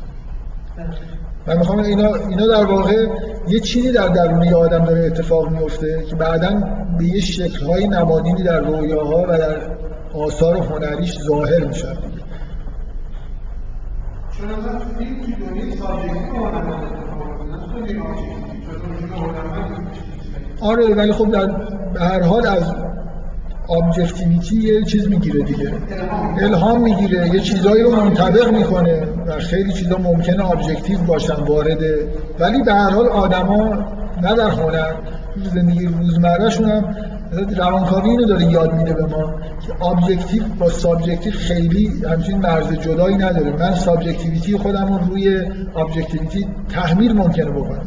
من 1.47 1.57
می‌خوام 1.57 1.79
اینا 1.79 2.15
اینا 2.15 2.47
در 2.47 2.65
واقع 2.65 3.07
یه 3.47 3.59
چیزی 3.59 3.91
در 3.91 4.07
درون 4.07 4.43
یه 4.43 4.55
آدم 4.55 4.85
داره 4.85 5.05
اتفاق 5.05 5.49
میفته 5.49 6.05
که 6.09 6.15
بعدا 6.15 6.63
به 6.97 7.05
یه 7.05 7.21
شکل‌های 7.21 7.87
نمادینی 7.87 8.43
در 8.43 8.59
رویاها 8.59 9.23
و 9.23 9.37
در 9.37 9.57
آثار 10.13 10.57
هنریش 10.57 11.19
ظاهر 11.19 11.65
میشه 11.65 11.87
چون 14.31 14.49
اصلا 14.49 14.79
فیلم 14.79 15.19
آره 20.61 20.95
ولی 20.95 21.11
خب 21.11 21.31
در 21.31 21.49
هر 21.99 22.21
حال 22.21 22.47
از 22.47 22.73
objectivity 23.69 24.55
یه 24.55 24.83
چیز 24.83 25.07
می‌گیره 25.07 25.43
دیگه. 25.43 25.71
الهام 26.41 26.81
می‌گیره 26.81 27.29
یه 27.29 27.39
چیزایی 27.39 27.83
رو 27.83 27.95
منطبق 27.95 28.51
می‌کنه 28.51 29.03
و 29.27 29.39
خیلی 29.39 29.73
چیزا 29.73 29.97
ممکنه 29.97 30.51
objective 30.51 30.99
باشن 30.99 31.33
وارده. 31.33 32.07
ولی 32.39 32.63
به 32.63 32.73
هر 32.73 32.89
حال 32.89 33.07
آدما 33.07 33.73
نه 34.21 34.35
در 34.35 34.49
هنر 34.49 34.93
زندگی 35.53 35.85
روزمرهشون 35.85 36.69
هم 36.69 36.95
روانکاوی 37.57 38.09
اینو 38.09 38.25
داره 38.25 38.45
یاد 38.45 38.73
میده 38.73 38.93
به 38.93 39.05
ما 39.05 39.33
که 39.67 39.85
objective 39.85 40.43
با 40.59 40.69
subjective 40.69 41.33
خیلی 41.33 41.91
همچین 42.11 42.37
مرز 42.37 42.73
جدایی 42.73 43.15
نداره. 43.15 43.51
من 43.51 43.75
subjectivity 43.75 44.57
خودم 44.57 44.87
رو 44.87 45.11
روی 45.11 45.41
objectivity 45.75 46.47
تحمیل 46.69 47.13
ممکنه 47.13 47.51
بکنم. 47.51 47.81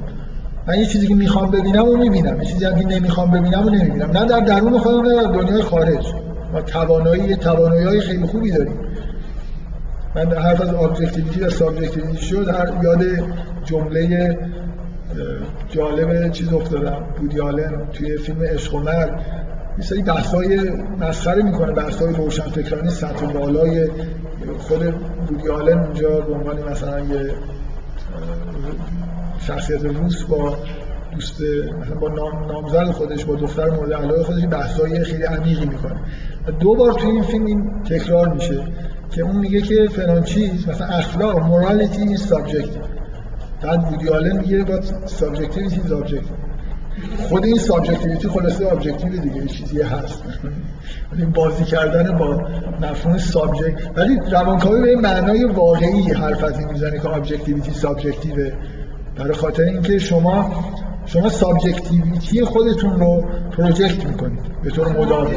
من 0.66 0.78
یه 0.78 0.86
چیزی 0.86 1.06
که 1.06 1.14
می‌خوام 1.14 1.50
ببینم 1.50 1.88
و 1.88 1.96
می‌بینم 1.96 2.42
یه 2.42 2.48
چیزی 2.48 2.64
که 2.64 2.86
نمی‌خوام 2.86 3.30
ببینم 3.30 3.66
و 3.66 3.70
نمی‌بینم. 3.70 4.10
نه 4.10 4.24
در 4.24 4.40
درون 4.40 4.78
خودم 4.78 5.02
نه 5.02 5.22
در 5.22 5.32
دنیای 5.32 5.62
خارج. 5.62 6.06
ما 6.52 6.60
توانایی 6.60 7.36
توانایی 7.36 7.84
های 7.84 8.00
خیلی 8.00 8.26
خوبی 8.26 8.50
داریم. 8.50 8.78
من 10.14 10.32
حرف 10.32 10.60
از 10.60 10.74
objectivity 10.74 11.40
و 11.40 11.50
subjectivity 11.50 12.16
شد 12.16 12.48
هر 12.48 12.72
یاد 12.82 13.04
جمله 13.64 14.38
جالب 15.70 16.32
چیز 16.32 16.52
افتادم. 16.52 17.04
وودی 17.20 17.40
آلن 17.40 17.88
توی 17.92 18.16
فیلم 18.16 18.42
عشق 18.42 18.74
و 18.74 18.80
مرگ. 18.80 19.12
یه 19.78 19.84
سری 19.84 20.02
بحثای 20.02 20.70
مسخره 21.00 21.42
می‌کنه 21.42 21.72
بحثای 21.72 22.14
روشنفکرانه 22.14 22.42
ی 22.42 22.90
سطح 22.90 23.26
بالای 23.26 23.88
خود 24.58 24.94
وودی 25.26 25.48
آلن 25.48 25.78
اونجا 25.78 26.20
به 26.20 26.34
عنوان 26.34 26.56
مثلا 26.70 27.00
یه 27.00 27.30
شخصیت 29.46 29.84
روس 29.84 30.22
با 30.22 30.56
دوست 31.12 31.40
مثلا 31.80 31.94
با 32.00 32.08
نام 32.08 32.46
نامزد 32.46 32.90
خودش 32.90 33.24
با 33.24 33.34
دختر 33.34 33.70
مورد 33.70 33.92
علاقه 33.92 34.22
خودش 34.22 34.46
بحثای 34.50 35.04
خیلی 35.04 35.22
عمیقی 35.22 35.66
می‌کنه. 35.66 35.96
دو 36.60 36.74
بار 36.74 36.92
توی 36.92 37.10
این 37.10 37.22
فیلم 37.22 37.46
این 37.46 37.82
تکرار 37.84 38.28
میشه 38.28 38.62
که 39.10 39.22
اون 39.22 39.36
میگه 39.36 39.60
که 39.60 39.88
فلان 39.88 40.22
چیز 40.22 40.68
مثلا 40.68 40.86
اخلاق 40.86 41.38
morality 41.38 42.16
subjective 42.16 42.68
بعد 43.62 43.88
وودی 43.90 44.08
آلن 44.08 44.36
میگه 44.36 44.64
با 44.64 44.80
subjectivity 45.06 45.80
is 45.80 45.92
خود 47.28 47.44
این 47.44 47.58
subjectivity 47.58 48.28
خلاصه 48.28 48.72
objective 48.72 49.16
دیگه 49.16 49.46
چیزی 49.46 49.82
هست. 49.82 50.22
این 51.18 51.30
بازی 51.30 51.64
کردن 51.64 52.18
با 52.18 52.48
مفهوم 52.80 53.18
subject 53.18 53.90
ولی 53.96 54.18
روانکاوی 54.32 54.80
به 54.80 54.96
معنای 54.96 55.44
واقعی 55.44 56.12
حرف 56.12 56.44
از 56.44 56.58
این 56.58 56.68
می‌زنه 56.68 56.98
که 56.98 57.08
objectivity 57.08 57.70
subjective 57.70 58.45
ه 58.45 58.52
برای 59.16 59.32
خاطر 59.34 59.62
اینکه 59.62 59.98
شما 59.98 60.52
شما 61.06 61.28
subjectivity 61.28 62.44
خودتون 62.44 63.00
رو 63.00 63.24
project 63.56 64.06
می‌کنید 64.06 64.38
به 64.62 64.70
طور 64.70 64.88
مداوم. 64.88 65.30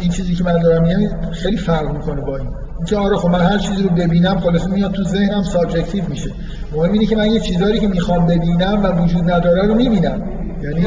این 0.00 0.10
چیزی 0.10 0.34
که 0.34 0.44
من 0.44 0.58
دارم 0.58 0.82
میگم 0.82 1.30
خیلی 1.30 1.56
فرق 1.56 1.92
می‌کنه 1.92 2.20
با 2.20 2.36
این. 2.36 2.48
اینکه 2.76 2.96
آره 2.96 3.16
خب 3.16 3.28
من 3.28 3.40
هر 3.40 3.58
چیزی 3.58 3.82
رو 3.82 3.88
ببینم 3.88 4.38
خلاص 4.40 4.66
میاد 4.66 4.92
تو 4.92 5.02
ذهنم 5.02 5.42
subjective 5.42 6.04
میشه. 6.08 6.30
مهم 6.72 6.92
اینه 6.92 7.06
که 7.06 7.16
من 7.16 7.32
یه 7.32 7.40
چیزایی 7.40 7.80
که 7.80 7.88
می‌خوام 7.88 8.26
ببینم 8.26 8.80
و 8.82 9.02
وجود 9.02 9.30
نداره 9.30 9.66
رو 9.66 9.74
می‌بینم. 9.74 10.22
یعنی 10.62 10.86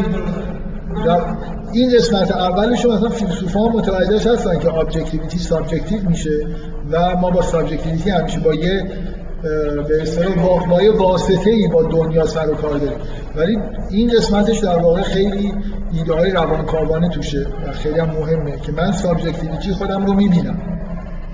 این 1.74 1.98
قسمت 1.98 2.32
اولش 2.32 2.86
مثلا 2.86 3.10
فیلسوفا 3.10 3.68
متوجهش 3.68 4.28
هستن 4.28 4.60
که 4.60 4.74
objectivity 4.74 5.40
subjective 5.40 6.10
میشه 6.10 6.48
و 6.92 7.16
ما 7.16 7.30
با 7.30 7.42
subjectivity 7.42 8.10
همیشه 8.10 8.40
با 8.40 8.54
یه 8.54 8.84
به 9.88 10.02
اصطلاح 10.02 10.68
با 10.68 10.82
یه 10.82 10.92
واسطه 10.92 11.50
ای 11.50 11.68
با 11.68 11.84
دنیا 11.84 12.26
سر 12.26 12.50
و 12.50 12.56
کار 12.56 12.78
داریم. 12.78 12.98
ولی 13.36 13.58
این 13.90 14.12
قسمتش 14.18 14.60
در 14.60 14.78
واقع 14.78 15.02
خیلی 15.02 15.54
ایده 15.94 16.14
های 16.14 16.32
روانکاوانه 16.32 17.10
توشه 17.10 17.48
و 17.68 17.72
خیلی 17.72 18.00
هم 18.00 18.10
مهمه 18.10 18.60
که 18.60 18.72
من 18.72 18.92
subjectivity 18.92 19.74
خودم 19.74 20.06
رو 20.06 20.14
می‌بینم. 20.14 20.58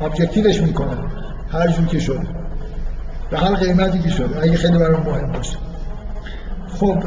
objective 0.02 0.51
ش 0.51 0.62
می‌کنم. 0.62 1.12
هر 1.52 1.68
جور 1.68 1.86
که 1.86 2.00
شده. 2.00 2.28
به 3.32 3.38
هر 3.38 3.56
قیمتی 3.56 4.00
که 4.00 4.10
شده. 4.10 4.42
اگه 4.42 4.58
خیلی 4.58 4.78
برام 4.78 5.04
مهم 5.06 5.32
باشه. 5.32 5.58
خب 6.80 6.98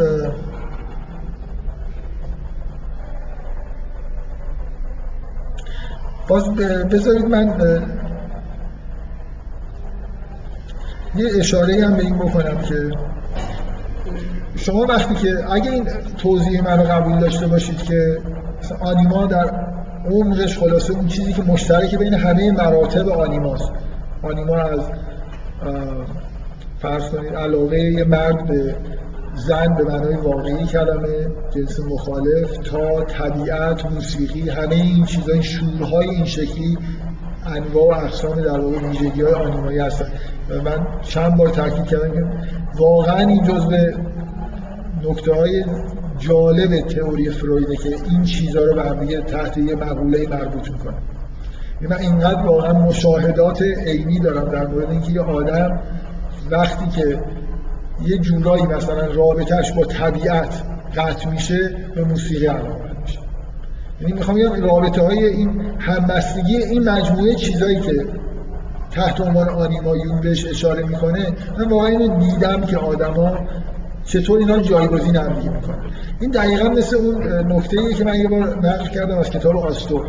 باز 6.28 6.54
بذارید 6.90 7.24
من 7.24 7.54
یه 11.16 11.28
اشاره 11.38 11.86
هم 11.86 11.96
به 11.96 12.02
این 12.02 12.18
بکنم 12.18 12.58
که 12.58 12.90
شما 14.56 14.80
وقتی 14.80 15.14
که 15.14 15.52
اگه 15.52 15.70
این 15.70 15.84
توضیح 16.18 16.64
من 16.64 16.78
رو 16.78 16.84
قبول 16.84 17.18
داشته 17.18 17.46
باشید 17.46 17.82
که 17.82 18.18
آنیما 18.80 19.26
در 19.26 19.50
عمقش 20.10 20.58
خلاصه 20.58 20.92
اون 20.92 21.06
چیزی 21.06 21.32
که 21.32 21.42
مشترک 21.42 21.94
بین 21.94 22.14
همه 22.14 22.52
مراتب 22.52 23.08
آنیماست. 23.08 23.72
آنیما 24.22 24.56
از 24.56 24.80
فرض 26.78 27.08
کنید 27.08 27.34
علاقه 27.34 27.78
یه 27.78 28.04
مرد 28.04 28.46
به 28.46 28.74
زن 29.46 29.74
به 29.74 29.84
معنای 29.84 30.16
واقعی 30.16 30.66
کلمه 30.66 31.26
جنس 31.50 31.80
مخالف 31.80 32.56
تا 32.56 33.04
طبیعت 33.04 33.86
موسیقی 33.86 34.50
همه 34.50 34.74
این 34.74 35.04
چیزهای 35.04 35.42
شورهای 35.42 36.08
این 36.08 36.24
شکلی 36.24 36.78
انواع 37.46 37.98
و 37.98 38.04
اقسام 38.04 38.40
در 38.40 38.60
واقع 38.60 38.78
ویژگی 38.78 39.22
های 39.22 39.34
آنیمایی 39.34 39.78
هستن. 39.78 40.08
و 40.50 40.62
من 40.62 40.86
چند 41.02 41.36
بار 41.36 41.48
تاکید 41.48 41.84
کردم 41.84 42.14
که 42.14 42.26
واقعا 42.78 43.18
این 43.18 43.44
جزء 43.44 43.90
نکته 45.04 45.34
های 45.34 45.64
جالب 46.18 46.80
تئوری 46.80 47.30
فرویده 47.30 47.76
که 47.76 47.88
این 48.10 48.22
چیزها 48.22 48.64
رو 48.64 48.74
به 48.74 48.82
هم 48.82 49.20
تحت 49.20 49.58
یه 49.58 49.74
مقوله 49.74 50.28
مربوط 50.28 50.70
می‌کنه. 50.70 50.96
من 51.80 51.96
اینقدر 51.96 52.46
واقعا 52.46 52.72
مشاهدات 52.72 53.62
عینی 53.62 54.20
دارم 54.20 54.48
در 54.48 54.66
مورد 54.66 54.90
اینکه 54.90 55.12
یه 55.12 55.20
آدم 55.20 55.80
وقتی 56.50 56.88
که 56.88 57.20
یه 58.02 58.18
جورایی 58.18 58.62
مثلا 58.62 59.06
رابطهش 59.06 59.72
با 59.72 59.84
طبیعت 59.84 60.62
قطع 60.96 61.28
میشه 61.28 61.76
به 61.94 62.04
موسیقی 62.04 62.46
علاقه 62.46 62.90
میشه. 63.02 63.18
یعنی 64.00 64.12
می‌خوام 64.12 64.36
بگم 64.36 64.64
رابطه 64.64 65.02
های 65.02 65.24
این 65.24 65.60
همبستگی 65.78 66.56
این 66.56 66.88
مجموعه 66.88 67.34
چیزایی 67.34 67.80
که 67.80 68.06
تحت 68.90 69.20
عنوان 69.20 69.48
آنیما 69.48 69.96
یون 69.96 70.20
بهش 70.20 70.46
اشاره 70.46 70.86
می‌کنه 70.86 71.26
من 71.58 71.68
واقعا 71.68 71.86
اینو 71.86 72.18
دیدم 72.18 72.60
که 72.60 72.76
آدما 72.76 73.38
چطور 74.04 74.38
اینا 74.38 74.58
جایگزین 74.58 75.16
هم 75.16 75.34
دیگه 75.34 75.50
می‌کنن. 75.50 75.78
این 76.20 76.30
دقیقا 76.30 76.68
مثل 76.68 76.96
اون 76.96 77.28
نکته 77.52 77.94
که 77.94 78.04
من 78.04 78.14
یه 78.14 78.28
بار 78.28 78.58
نقل 78.58 78.86
کردم 78.86 79.18
از 79.18 79.30
کتاب 79.30 79.56
آستور 79.56 80.06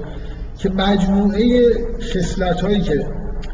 که 0.58 0.70
مجموعه 0.70 1.72
خصلت 2.02 2.62
هایی 2.62 2.82
که 2.82 3.06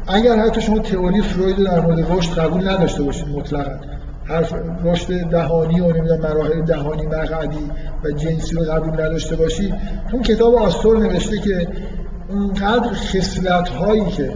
اگر 0.06 0.36
حتی 0.36 0.60
شما 0.60 0.78
تئوری 0.78 1.22
فروید 1.22 1.56
در 1.56 1.80
مورد 1.80 2.12
رشد 2.12 2.38
قبول 2.38 2.68
نداشته 2.68 3.02
باشید 3.02 3.28
مطلقا 3.28 3.78
حرف 4.28 4.54
رشد 4.84 5.22
دهانی 5.30 5.80
و 5.80 5.92
نمی‌دونم 5.92 6.20
مراحل 6.20 6.62
دهانی 6.62 7.06
مقعدی 7.06 7.70
و 8.04 8.10
جنسی 8.10 8.56
رو 8.56 8.62
قبول 8.62 8.92
نداشته 8.92 9.36
باشید 9.36 9.74
اون 10.12 10.22
کتاب 10.22 10.54
استور 10.54 10.98
نوشته 10.98 11.38
که 11.38 11.68
اونقدر 12.28 12.92
خصلت 12.92 13.68
هایی 13.68 14.04
که 14.04 14.32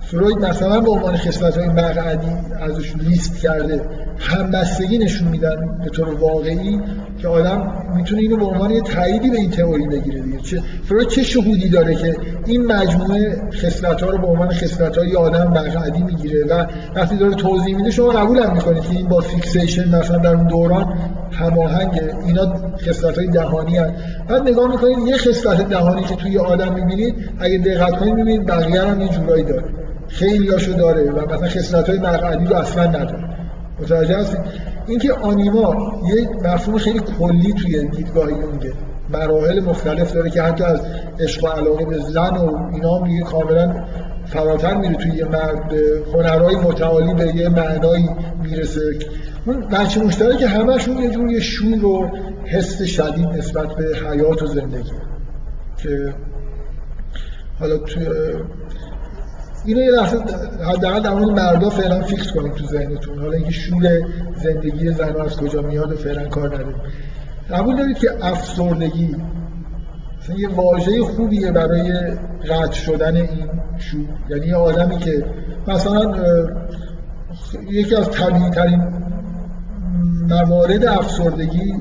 فروید 0.00 0.38
مثلا 0.38 0.80
به 0.80 0.90
عنوان 0.90 1.16
خصلت 1.16 1.58
های 1.58 1.68
مقعدی 1.68 2.30
ازش 2.60 2.96
لیست 2.96 3.38
کرده 3.38 3.80
همبستگی 4.18 4.98
نشون 4.98 5.28
میدن 5.28 5.78
به 5.84 5.90
طور 5.90 6.14
واقعی 6.20 6.80
که 7.18 7.28
آدم 7.28 7.72
می‌تونه 7.96 8.22
اینو 8.22 8.36
به 8.36 8.44
عنوان 8.44 8.70
یه 8.70 8.80
تاییدی 8.80 9.30
به 9.30 9.36
این 9.36 9.50
تئوری 9.50 9.86
بگیره 9.86 10.20
دیگه. 10.20 10.38
چه 10.38 10.62
فروید 10.84 11.08
چه 11.08 11.22
شهودی 11.22 11.68
داره 11.68 11.94
که 11.94 12.16
این 12.46 12.66
مجموعه 12.66 13.42
خصلت 13.52 14.02
ها 14.02 14.10
رو 14.10 14.18
به 14.18 14.26
عنوان 14.26 14.48
خصلت 14.48 14.98
های 14.98 15.16
آدم 15.16 15.52
می‌گیره 16.02 16.44
و 16.44 16.66
وقتی 16.96 17.16
داره 17.16 17.34
توضیح 17.34 17.76
میده 17.76 17.90
شما 17.90 18.08
قبول 18.08 18.38
هم 18.38 18.52
می‌کنید 18.52 18.82
که 18.82 18.90
این 18.90 19.08
با 19.08 19.20
fixation 19.20 19.96
مثلا 19.96 20.16
در 20.16 20.34
اون 20.34 20.46
دوران 20.46 20.98
هماهنگ 21.32 22.00
اینا 22.26 22.54
خصلت 22.88 23.18
های 23.18 23.26
دهانی 23.26 23.76
هست 23.76 23.92
بعد 24.28 24.48
نگاه 24.48 24.70
می‌کنید 24.70 24.98
یه 25.08 25.16
خصلت 25.16 25.68
دهانی 25.68 26.02
که 26.02 26.14
توی 26.14 26.38
آدم 26.38 26.74
می‌بینید 26.74 27.14
اگه 27.38 27.58
دقت 27.58 27.98
کنید 27.98 28.14
می‌بینید 28.14 28.46
بقیه 28.46 28.82
هم 28.82 29.00
یه 29.00 29.08
جورایی 29.08 29.44
داره. 29.44 29.64
خیلی 30.08 30.48
داره 30.72 31.10
و 31.10 31.34
مثلا 31.34 31.48
خصلت 31.48 31.88
های 31.88 31.98
رو 32.46 32.56
اصلا 32.56 32.84
نداره. 32.84 33.35
متوجه 33.80 34.16
هستید؟ 34.16 34.40
اینکه 34.86 35.12
آنیما 35.12 36.00
یه 36.08 36.28
مفهوم 36.44 36.78
خیلی 36.78 37.00
کلی 37.00 37.52
توی 37.52 37.88
دیدگاه 37.88 38.30
یونگه. 38.30 38.72
مراحل 39.10 39.60
مختلف 39.60 40.12
داره 40.12 40.30
که 40.30 40.42
حتی 40.42 40.64
از 40.64 40.80
عشق 41.20 41.44
و 41.44 41.46
علاقه 41.46 41.84
به 41.84 41.98
زن 41.98 42.36
و 42.36 42.70
اینا 42.72 42.98
هم 42.98 43.04
دیگه 43.08 43.22
کاملا 43.22 43.84
فراتر 44.26 44.74
میره 44.74 44.94
توی 44.94 45.12
یه 45.12 45.24
مرد. 45.24 45.72
هنرهای 46.14 46.56
متعالی 46.56 47.14
به 47.14 47.36
یه 47.36 47.48
معنایی 47.48 48.08
می‌رسه. 48.42 48.98
اون 49.46 49.60
بچه 49.60 50.04
مشترک 50.04 50.38
که 50.38 50.48
همشون 50.48 50.98
یه 50.98 51.10
جور 51.10 51.30
یه 51.30 51.40
شور 51.40 51.84
و 51.84 52.10
حس 52.44 52.82
شدید 52.82 53.26
نسبت 53.26 53.68
به 53.68 53.96
حیات 54.10 54.42
و 54.42 54.46
زندگی. 54.46 54.92
که 55.78 56.14
حالا 57.60 57.78
توی 57.78 58.06
اینو 59.66 59.80
یه 59.80 59.90
لحظه 59.90 60.16
حداقل 60.64 61.00
در 61.00 61.10
مورد 61.10 61.40
مردا 61.40 61.70
فعلا 61.70 62.00
فیکس 62.00 62.32
کنید 62.32 62.52
تو 62.52 62.66
ذهنتون. 62.66 63.18
حالا 63.18 63.32
اینکه 63.32 63.52
شور 63.52 64.00
زندگی 64.36 64.92
زن 64.92 65.20
از 65.20 65.36
کجا 65.36 65.62
میاد 65.62 65.92
و 65.92 65.96
فعلا 65.96 66.28
کار 66.28 66.54
نداریم. 66.54 66.80
قبول 67.50 67.76
دارید 67.76 67.98
که 67.98 68.08
افسردگی 68.22 69.16
یه 70.38 70.48
واژه 70.48 71.02
خوبیه 71.02 71.52
برای 71.52 72.10
قطع 72.50 72.72
شدن 72.72 73.16
این 73.16 73.50
شور. 73.78 74.08
یعنی 74.30 74.46
یه 74.46 74.56
آدمی 74.56 74.98
که 74.98 75.24
مثلا 75.68 76.14
یکی 77.70 77.96
از 77.96 78.10
طبیعی 78.10 78.50
ترین 78.50 78.82
موارد 80.28 80.84
افسردگی 80.84 81.74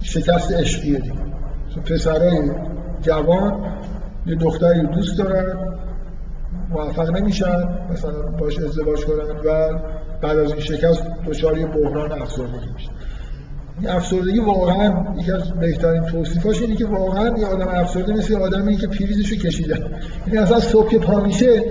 شکست 0.00 0.52
عشقیه 0.52 0.98
دیگه. 0.98 1.14
پسرای 1.86 2.50
جوان 3.02 3.64
یه 4.26 4.34
دختری 4.34 4.86
دوست 4.86 5.18
دارن. 5.18 5.74
موفق 6.74 7.16
نمیشن 7.16 7.68
مثلا 7.92 8.22
باش 8.40 8.58
ازدواج 8.58 9.04
کنن 9.04 9.30
و 9.44 9.78
بعد 10.22 10.38
از 10.38 10.52
این 10.52 10.60
شکست 10.60 11.02
دچار 11.26 11.54
بحران 11.54 12.12
افسردگی 12.12 12.72
میشن 12.74 12.90
این 13.80 13.90
افسردگی 13.90 14.38
واقعا 14.38 15.14
یکی 15.18 15.32
از 15.32 15.50
بهترین 15.50 16.02
توصیفاش 16.02 16.62
اینه 16.62 16.76
که 16.76 16.86
واقعا 16.86 17.38
یه 17.38 17.46
آدم 17.46 17.68
افسرده 17.68 18.12
مثل 18.12 18.34
آدمی 18.34 18.76
که 18.76 18.86
پریزشو 18.86 19.36
کشیدن 19.36 19.78
یعنی 20.26 20.38
اصلا 20.38 20.60
صبح 20.60 20.90
که 20.90 20.98
پا 20.98 21.20
میشه 21.20 21.62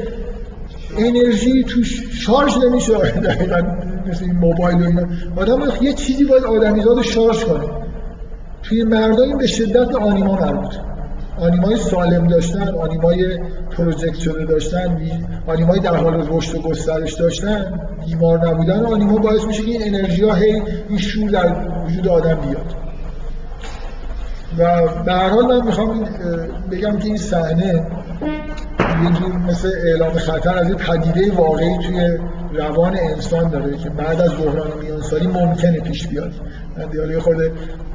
انرژی 0.97 1.63
توش 1.63 2.03
شارژ 2.11 2.57
نمیشه. 2.57 2.93
دقیقا 2.97 3.61
مثل 4.07 4.25
این 4.25 4.35
موبایل 4.35 4.81
و 4.81 4.85
اینا. 4.85 5.07
آدم 5.35 5.61
یه 5.81 5.93
چیزی 5.93 6.25
باید 6.25 6.43
آدمیزاد 6.43 7.01
شارژ 7.01 7.43
کنه. 7.43 7.69
توی 8.63 8.83
مردا 8.83 9.23
این 9.23 9.37
به 9.37 9.47
شدت 9.47 9.95
آنیما 9.95 10.35
مربوطه. 10.35 10.92
آنیمای 11.39 11.77
سالم 11.77 12.27
داشتن 12.27 12.75
آنیمای 12.75 13.39
پروژکت 13.77 14.19
شده 14.19 14.45
داشتن 14.45 15.01
آنیمای 15.47 15.79
در 15.79 15.95
حال 15.95 16.27
رشد 16.29 16.55
و 16.55 16.61
گسترش 16.61 17.13
داشتن 17.13 17.79
بیمار 18.05 18.47
نبودن. 18.47 18.85
آنیما 18.85 19.17
باعث 19.17 19.43
میشه 19.43 19.63
که 19.63 19.71
این 19.71 19.95
انرژی 19.95 20.23
ها 20.23 20.33
هی 20.33 20.61
این 20.89 20.97
شور 20.97 21.29
در 21.29 21.55
وجود 21.85 22.07
آدم 22.07 22.35
بیاد. 22.35 22.75
و 24.57 24.87
به 25.03 25.13
هر 25.13 25.29
حال 25.29 25.45
من 25.45 25.65
می‌خوام 25.65 26.05
بگم 26.71 26.97
که 26.97 27.05
این 27.05 27.17
صحنه 27.17 27.87
یه 29.03 29.37
مثل 29.47 29.69
اعلام 29.85 30.13
خطر 30.13 30.57
از 30.57 30.69
یه 30.69 30.75
پدیده 30.75 31.31
واقعی 31.31 31.77
توی 31.77 32.17
روان 32.53 32.97
انسان 32.97 33.49
داره 33.49 33.77
که 33.77 33.89
بعد 33.89 34.21
از 34.21 34.31
بحران 34.31 34.71
میانسالی 34.81 35.27
ممکنه 35.27 35.79
پیش 35.79 36.07
بیاد. 36.07 36.31
من 36.77 36.85
دیالی 36.85 37.19
خود 37.19 37.37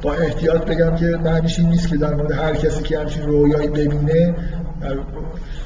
با 0.01 0.13
احتیاط 0.13 0.65
بگم 0.65 0.95
که 0.95 1.05
معنیش 1.05 1.59
این 1.59 1.69
نیست 1.69 1.89
که 1.89 1.97
در 1.97 2.13
مورد 2.13 2.31
هر 2.31 2.55
کسی 2.55 2.83
که 2.83 2.99
همچین 2.99 3.23
رویایی 3.23 3.67
ببینه 3.67 4.35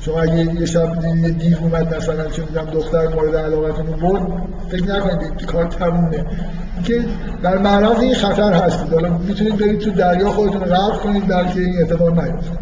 شما 0.01 0.21
اگه 0.21 0.35
یه 0.35 0.65
شب 0.65 0.99
دیو 1.39 1.57
اومد 1.57 1.95
مثلا 1.95 2.27
چه 2.27 2.41
می‌دونم 2.41 2.65
دختر 2.65 3.07
مورد 3.07 3.35
علاقتون 3.35 3.87
رو 3.87 3.93
برد 3.93 4.27
فکر 4.69 4.83
نکنید 4.83 5.45
کار 5.45 5.65
تمومه. 5.65 6.25
که 6.83 6.99
در 7.43 7.57
معرض 7.57 7.99
این 7.99 8.15
خطر 8.15 8.53
هستید. 8.53 8.93
حالا 8.93 9.17
می‌تونید 9.17 9.57
برید 9.57 9.79
تو 9.79 9.91
دریا 9.91 10.29
خودتون 10.29 10.61
غرق 10.61 10.99
کنید 10.99 11.27
بلکه 11.27 11.59
این 11.59 11.81
اتفاق 11.81 12.19
نیفته 12.19 12.57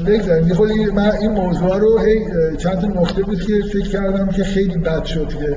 بگذاریم. 0.00 0.48
یه 0.48 0.54
خودی 0.54 0.86
من 0.86 1.10
این 1.20 1.30
موضوع 1.30 1.78
رو 1.78 1.98
هی 1.98 2.20
چند 2.56 2.80
تا 2.80 2.86
نقطه 2.86 3.22
بود 3.22 3.40
که 3.40 3.62
فکر 3.72 3.88
کردم 3.88 4.28
که 4.28 4.44
خیلی 4.44 4.78
بد 4.78 5.04
شد 5.04 5.28
که 5.28 5.56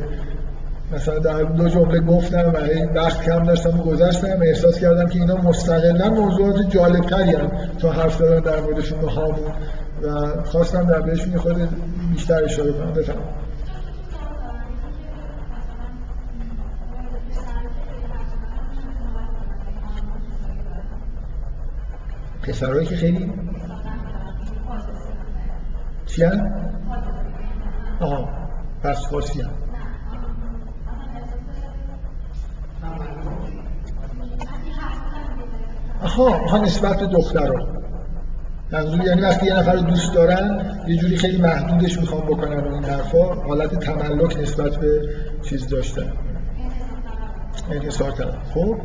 مثلا 0.94 1.20
در 1.20 1.44
دو 1.44 1.70
جمله 1.70 2.00
گفتم 2.00 2.54
و 2.54 2.58
هی 2.58 2.86
وقت 2.86 3.22
کم 3.22 3.44
داشتم 3.44 3.80
و 3.80 3.84
گذشتم. 3.84 4.42
احساس 4.42 4.80
کردم 4.80 5.10
که 5.10 5.20
اینا 5.20 5.36
مستقلا 5.36 6.10
موضوعات 6.10 6.70
جالبتری 6.70 7.32
هم 7.32 7.52
تا 7.80 7.92
حرف 7.92 8.18
زدن 8.18 8.40
در 8.40 8.62
موردشون 8.62 9.00
به 9.00 9.08
و 10.08 10.44
خواستم 10.44 10.84
در 10.84 11.02
بهشون 11.02 11.32
یه 11.32 11.40
خود 11.40 11.56
بیشتر 12.12 12.44
اشاره 12.44 12.72
کنم. 12.72 12.94
بفهم 12.94 13.16
پسرهایی 22.42 22.86
که 22.86 22.96
خیلی 22.96 23.32
چی 26.18 26.24
هم؟ 26.24 26.52
پس 28.84 29.10
فارسی 29.12 29.42
هم. 29.42 29.50
آها 36.04 36.24
آها 36.24 36.58
نسبت 36.58 37.00
به 37.00 37.08
دخترها. 37.08 37.68
منظور 38.72 39.06
یعنی 39.06 39.22
وقتی 39.22 39.46
یه 39.46 39.60
نفر 39.60 39.74
رو 39.74 39.82
دوست 39.82 40.14
دارن 40.14 40.76
یه 40.88 40.98
جوری 40.98 41.18
خیلی 41.18 41.42
محدودش 41.42 42.00
می‌خوام 42.00 42.22
بکنن 42.22 42.60
و 42.60 42.74
این 42.74 42.86
حرفا 42.86 43.34
حالت 43.34 43.80
تملک 43.80 44.38
نسبت 44.40 44.76
به 44.76 45.02
چیز 45.42 45.68
داشتن. 45.68 46.12
انحصار 47.72 48.12
کردن. 48.12 48.38
خب؟ 48.54 48.78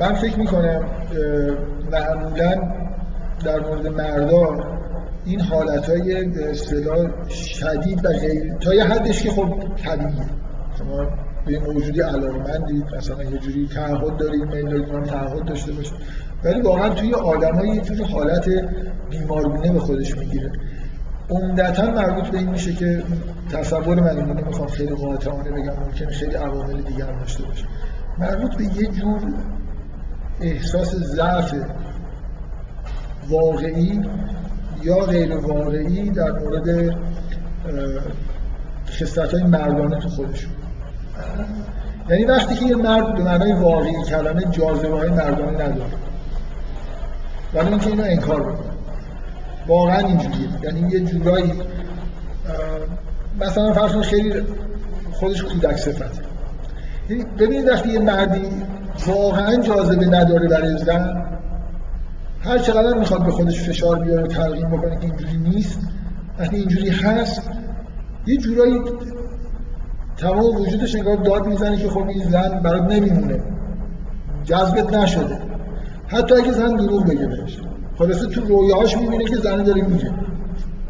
من 0.00 0.14
فکر 0.14 0.38
می‌کنم 0.38 0.84
معمولا 1.90 2.89
در 3.44 3.60
مورد 3.60 3.86
مردا 3.86 4.80
این 5.24 5.40
حالت 5.40 5.88
های 5.88 6.24
به 6.24 6.54
شدید 7.28 8.04
و 8.04 8.08
غیر 8.08 8.54
تا 8.54 8.74
یه 8.74 8.84
حدش 8.84 9.22
که 9.22 9.30
خب 9.30 9.54
طبیعیه. 9.84 10.26
شما 10.78 11.08
به 11.46 11.58
موجودی 11.58 12.00
علاقمندید 12.00 12.84
مثلا 12.96 13.24
یه 13.24 13.38
جوری 13.38 13.68
تعهد 13.68 14.16
دارید 14.16 14.42
میل 14.42 14.68
دارید 14.68 14.92
من 14.92 15.04
تعهد 15.04 15.44
داشته 15.44 15.72
باشید. 15.72 15.94
ولی 16.44 16.60
واقعا 16.60 16.88
توی 16.88 17.14
آدمای 17.14 17.68
یه 17.68 17.80
جوری 17.80 18.04
حالت 18.04 18.48
بیمارگونه 19.10 19.72
به 19.72 19.80
خودش 19.80 20.18
می‌گیره. 20.18 20.52
عمدتا 21.30 21.90
مربوط 21.90 22.28
به 22.28 22.38
این 22.38 22.50
میشه 22.50 22.72
که 22.72 23.02
تصور 23.52 24.00
من 24.00 24.18
اینو 24.18 24.34
نمی‌خوام 24.34 24.68
خیلی 24.68 24.94
قاطعانه 24.94 25.50
بگم 25.50 25.82
ممکنه 25.84 26.10
خیلی 26.10 26.34
عوامل 26.34 26.82
دیگر 26.82 27.12
داشته 27.12 27.42
باشه. 27.42 27.64
مربوط 28.18 28.56
به 28.56 28.64
یه 28.64 28.86
جور 28.86 29.20
احساس 30.40 30.94
ضعف 30.94 31.54
واقعی 33.30 34.00
یا 34.82 34.98
غیر 34.98 35.36
واقعی 35.36 36.10
در 36.10 36.32
مورد 36.32 36.96
خصلت 38.88 39.34
های 39.34 39.42
مردانه 39.42 39.98
تو 39.98 40.08
خودشون 40.08 40.52
یعنی 42.10 42.24
وقتی 42.24 42.54
که 42.54 42.66
یه 42.66 42.76
مرد 42.76 43.14
به 43.14 43.22
معنای 43.22 43.52
واقعی 43.52 44.04
کلمه 44.08 44.44
جاذبه 44.44 44.98
های 44.98 45.10
مردانه 45.10 45.52
نداره 45.52 45.90
ولی 47.54 47.68
اینکه 47.68 47.86
اینو 47.86 48.02
انکار 48.02 48.40
بکنه. 48.42 48.70
واقعا 49.66 49.98
اینجوریه. 49.98 50.48
یعنی 50.62 50.90
یه 50.90 51.00
جورایی 51.00 51.52
مثلا 53.40 53.72
فرض 53.72 53.96
خیلی 53.96 54.42
خودش 55.12 55.42
کودک 55.42 55.76
صفته 55.76 56.04
یعنی 57.08 57.24
ببینید 57.38 57.68
وقتی 57.68 57.88
یه 57.88 57.98
مردی 57.98 58.42
واقعا 59.06 59.56
جاذبه 59.56 60.06
نداره 60.06 60.48
برای 60.48 60.78
زن 60.78 61.26
هر 62.40 62.58
چقدر 62.58 62.98
می‌خواد 62.98 63.24
به 63.24 63.30
خودش 63.30 63.62
فشار 63.62 63.98
بیاره 63.98 64.22
و 64.22 64.26
تلقیم 64.26 64.70
بکنه 64.70 64.98
که 64.98 65.06
اینجوری 65.06 65.36
نیست 65.36 65.80
وقتی 66.38 66.56
اینجوری 66.56 66.88
هست 66.88 67.50
یه 68.26 68.36
جورایی 68.36 68.80
تمام 70.16 70.56
وجودش 70.56 70.94
انگار 70.94 71.16
داد 71.16 71.46
می‌زنه 71.46 71.76
که 71.76 71.88
خب 71.88 72.08
این 72.08 72.24
زن 72.24 72.60
برات 72.64 72.92
نمیمونه. 72.92 73.40
جذبت 74.44 74.94
نشده. 74.94 75.38
حتی 76.06 76.34
اگه 76.34 76.52
زن 76.52 76.76
دروغ 76.76 77.06
بگه 77.06 77.26
بهش. 77.26 77.58
خلاصه 77.98 78.26
تو 78.26 78.40
رویاهاش 78.40 78.96
می‌بینه 78.96 79.24
که 79.24 79.36
زن 79.36 79.62
داره 79.62 79.82
میگه. 79.82 80.10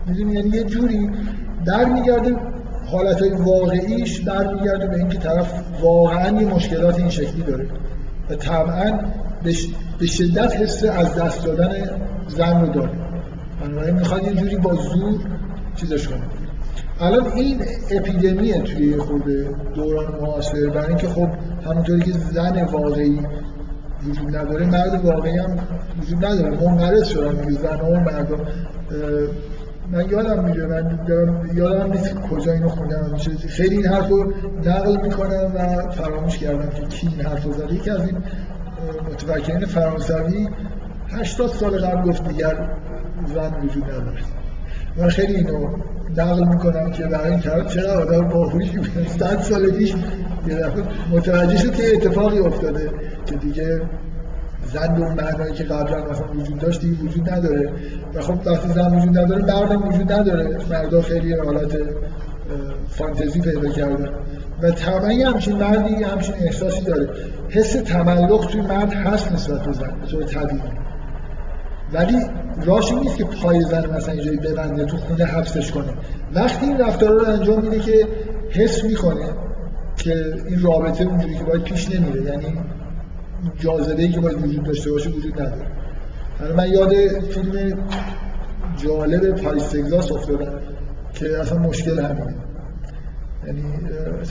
می‌دونی؟ 0.06 0.32
یعنی 0.32 0.48
یه 0.48 0.64
جوری 0.64 1.10
در 1.64 1.84
میگرده 1.84 2.36
حالتهای 2.90 3.30
واقعیش 3.30 4.18
در 4.18 4.54
میگرده 4.54 4.86
به 4.86 4.96
اینکه 4.96 5.18
طرف 5.18 5.62
واقعا 5.82 6.40
یه 6.40 6.54
مشکلات 6.54 6.98
این 6.98 7.10
شکلی 7.10 7.42
داره. 7.42 7.66
و 8.30 8.34
طبعا 8.34 8.98
به 9.98 10.06
شدت 10.06 10.56
حس 10.56 10.84
از 10.84 11.14
دست 11.14 11.44
دادن 11.44 11.70
زن 12.28 12.60
رو 12.60 12.72
داره 12.72 12.90
بنابراین 13.60 13.94
می‌خواد 13.94 14.24
یه 14.24 14.34
جوری 14.34 14.56
با 14.56 14.74
زور 14.74 15.20
چیزش 15.76 16.08
کنه. 16.08 16.22
الان 17.00 17.32
این 17.32 17.60
اپیدمیه 17.90 18.62
توی 18.62 18.96
خود 18.96 19.24
دوران 19.74 20.20
معاصر 20.20 20.66
برای 20.66 20.88
اینکه 20.88 21.08
خب 21.08 21.28
همونطوری 21.64 22.00
که 22.00 22.12
زن 22.12 22.64
واقعی 22.64 23.20
وجود 24.08 24.36
نداره 24.36 24.66
مرد 24.66 25.04
واقعی 25.04 25.38
هم 25.38 25.58
وجود 26.00 26.24
نداره. 26.24 26.50
منقرض 26.50 27.08
شدن 27.08 27.34
میگه 27.34 27.60
زن 27.60 27.80
و 27.80 28.00
مرد 28.00 28.28
من 29.92 30.08
یادم 30.10 30.44
میره 30.44 30.66
من 30.66 30.98
یادم 31.54 31.92
نیست 31.92 32.14
کجا 32.14 32.52
اینو 32.52 32.68
خوندم. 32.68 33.16
خیلی 33.48 33.76
این 33.76 33.86
حرف 33.86 34.08
رو 34.08 34.32
نقل 34.64 34.96
می‌کنم 35.02 35.52
و 35.54 35.90
فراموش 35.90 36.38
کردم 36.38 36.68
که 36.68 36.82
کی 36.82 37.06
این 37.06 37.20
حرف 37.20 37.44
رو 37.44 37.52
زده. 37.52 37.74
یکی 37.74 37.90
از 37.90 38.00
این 38.00 38.16
متفکرین 39.10 39.66
فرانسوی 39.66 40.48
80 41.12 41.50
سال 41.50 41.78
قبل 41.78 42.10
گفت 42.10 42.28
دیگر 42.28 42.70
زن 43.34 43.54
وجود 43.62 43.84
نداره. 43.84 44.18
من 44.96 45.08
خیلی 45.08 45.34
اینو 45.34 45.68
نقل 46.16 46.44
می‌کنم 46.44 46.90
که 46.90 47.06
برای 47.06 47.30
این 47.30 47.40
طرف 47.40 47.74
چرا 47.74 47.92
آدم 47.92 48.28
باهوشی 48.28 48.78
بودن 48.78 49.06
صد 49.06 49.40
سال 49.40 49.70
پیش 49.70 49.94
متوجه 51.12 51.56
شد 51.56 51.74
که 51.74 51.94
اتفاقی 51.94 52.38
افتاده 52.38 52.90
که 53.26 53.36
دیگه 53.36 53.82
زن 54.72 54.94
به 54.94 55.00
اون 55.00 55.14
معنایی 55.14 55.54
که 55.54 55.64
قبلا 55.64 56.10
مثلا 56.10 56.26
وجود 56.26 56.58
داشت 56.58 56.80
دیگه 56.80 57.02
وجود 57.02 57.30
نداره. 57.30 57.72
و 58.14 58.20
خب 58.20 58.46
وقتی 58.46 58.68
زن 58.68 58.96
وجود 58.96 59.18
نداره 59.18 59.42
مردم 59.42 59.88
وجود 59.88 60.12
نداره. 60.12 60.58
مردا 60.70 61.02
خیلی 61.02 61.34
حالت 61.34 61.76
فانتزی 62.88 63.40
پیدا 63.40 63.68
کردن. 63.68 64.10
و 64.62 64.70
طبعا 64.70 65.10
همچین 65.30 65.56
مردی 65.56 65.94
همچین 65.94 66.34
احساسی 66.34 66.84
داره. 66.84 67.08
حس 67.48 67.72
تملق 67.72 68.46
توی 68.46 68.60
مرد 68.60 68.92
هست 68.92 69.32
نسبت 69.32 69.62
به 69.62 69.72
زن 69.72 69.92
طور 70.10 70.24
طبیعی. 70.24 70.62
ولی 71.92 72.16
راش 72.64 72.92
نیست 72.92 73.16
که 73.16 73.24
پای 73.24 73.60
زن 73.60 73.96
مثلا 73.96 74.14
اینجایی 74.14 74.38
ببنده 74.38 74.84
تو 74.84 74.96
خونه 74.96 75.24
حبسش 75.24 75.72
کنه. 75.72 75.92
وقتی 76.34 76.66
این 76.66 76.78
رفتار 76.78 77.10
رو 77.10 77.28
انجام 77.28 77.62
میده 77.62 77.78
که 77.78 78.06
حس 78.50 78.84
می‌کنه 78.84 79.24
که 79.96 80.34
این 80.48 80.62
رابطه 80.62 81.04
اونجوری 81.04 81.34
که 81.34 81.44
باید 81.44 81.62
پیش 81.62 81.90
نمیره 81.90 82.22
یعنی 82.22 82.58
جاذبه 83.58 84.08
که 84.08 84.20
باید 84.20 84.42
وجود 84.42 84.64
داشته 84.64 84.90
باشه 84.90 85.10
وجود 85.10 85.40
نداره. 85.40 85.66
من 86.56 86.68
یاد 86.68 86.92
فیلم 87.30 87.78
جالب 88.76 89.42
پاریس 89.42 89.68
تگزاس 89.68 90.12
افتادم 90.12 90.52
که 91.20 91.40
اصلا 91.40 91.58
مشکل 91.58 91.98
همینه 91.98 92.34
یعنی 93.46 93.62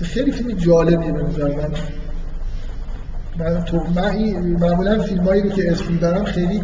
خیلی 0.02 0.32
فیلم 0.32 0.52
جالبیه 0.52 1.12
به 1.12 1.24
نظر 1.24 1.48
من. 1.48 1.70
من 3.40 3.64
تو 3.64 3.84
معمولا 4.60 5.00
فیلم 5.00 5.24
هایی 5.24 5.42
رو 5.42 5.50
که 5.50 5.72
اسم 5.72 5.92
می‌برم 5.92 6.24
خیلی 6.24 6.62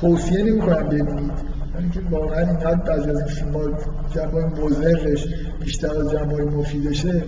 توصیه 0.00 0.42
نمی 0.42 0.60
کنم 0.60 0.88
ببینید. 0.88 1.32
یعنی 1.74 1.90
که 1.90 2.00
واقعا 2.10 2.38
اینقدر 2.38 2.74
بعضی 2.74 3.10
از 3.10 3.16
این 3.16 3.26
فیلم 3.26 3.52
ها 3.52 3.68
جنبه 4.14 4.44
مزرش 4.44 5.26
بیشتر 5.60 5.90
از 6.00 6.10
جنبه 6.10 6.44
مفیدشه. 6.44 7.22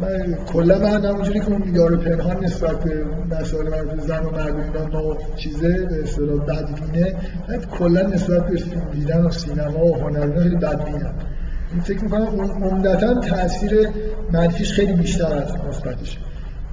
من 0.00 0.34
کلا 0.34 0.78
من 0.78 1.04
همونجوری 1.04 1.40
که 1.40 1.48
اون 1.50 1.74
یار 1.74 1.96
پنهان 1.96 2.44
نسبت 2.44 2.84
به 2.84 3.04
مسائل 3.30 3.68
مربوط 3.68 4.00
زن 4.00 4.24
و 4.24 4.30
مرد 4.30 4.54
اینا 4.54 4.84
نو 4.84 5.14
چیزه 5.36 5.86
به 5.86 6.02
اصطلاح 6.02 6.44
بدبینه. 6.44 7.14
من 7.48 7.58
کلا 7.58 8.02
نسبت 8.02 8.46
به 8.46 8.56
فیلم 8.56 8.90
دیدن 8.92 9.24
و 9.24 9.30
سینما 9.30 9.84
و 9.84 9.96
هنر 9.96 10.42
خیلی 10.42 10.56
بدبینم 10.56 11.14
این 11.72 11.80
فکر 11.80 12.04
می‌کنم 12.04 12.40
عمدتا 12.62 13.14
تاثیر 13.20 13.88
منفیش 14.32 14.72
خیلی 14.72 14.92
بیشتر 14.92 15.34
از 15.34 15.52
مثبتش. 15.68 16.18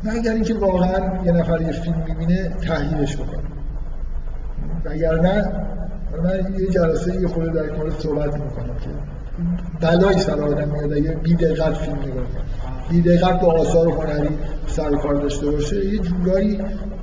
مگر 0.04 0.32
اینکه 0.32 0.54
واقعا 0.54 1.26
یه 1.26 1.32
نفر 1.32 1.62
یه 1.62 1.72
فیلم 1.72 2.04
می‌بینه 2.08 2.50
تحلیلش 2.50 3.16
بکنه. 3.16 3.44
وگرنه 4.86 5.52
من 6.24 6.60
یه 6.60 6.68
جلسه 6.68 7.22
یه 7.22 7.28
خورده 7.28 7.64
در 7.64 7.76
مورد 7.78 8.00
صحبت 8.00 8.34
می‌کنم 8.34 8.76
که 8.76 8.90
بلایی 9.82 10.20
سر 10.20 10.42
آدم 10.42 10.70
میاد 10.70 10.94
اگه 10.94 11.12
بی 11.12 11.36
دقت 11.36 11.74
فیلم 11.74 12.00
نگاه 12.00 12.14
کنه. 12.14 12.44
بی 12.90 13.02
دقت 13.02 13.42
با 13.42 13.52
آثار 13.52 13.88
هنری 13.88 14.30
سر 14.68 14.96
کار 14.96 15.16
داشته 15.16 15.52
باشه 15.52 15.86
یه 15.86 16.00
جورایی 16.00 16.62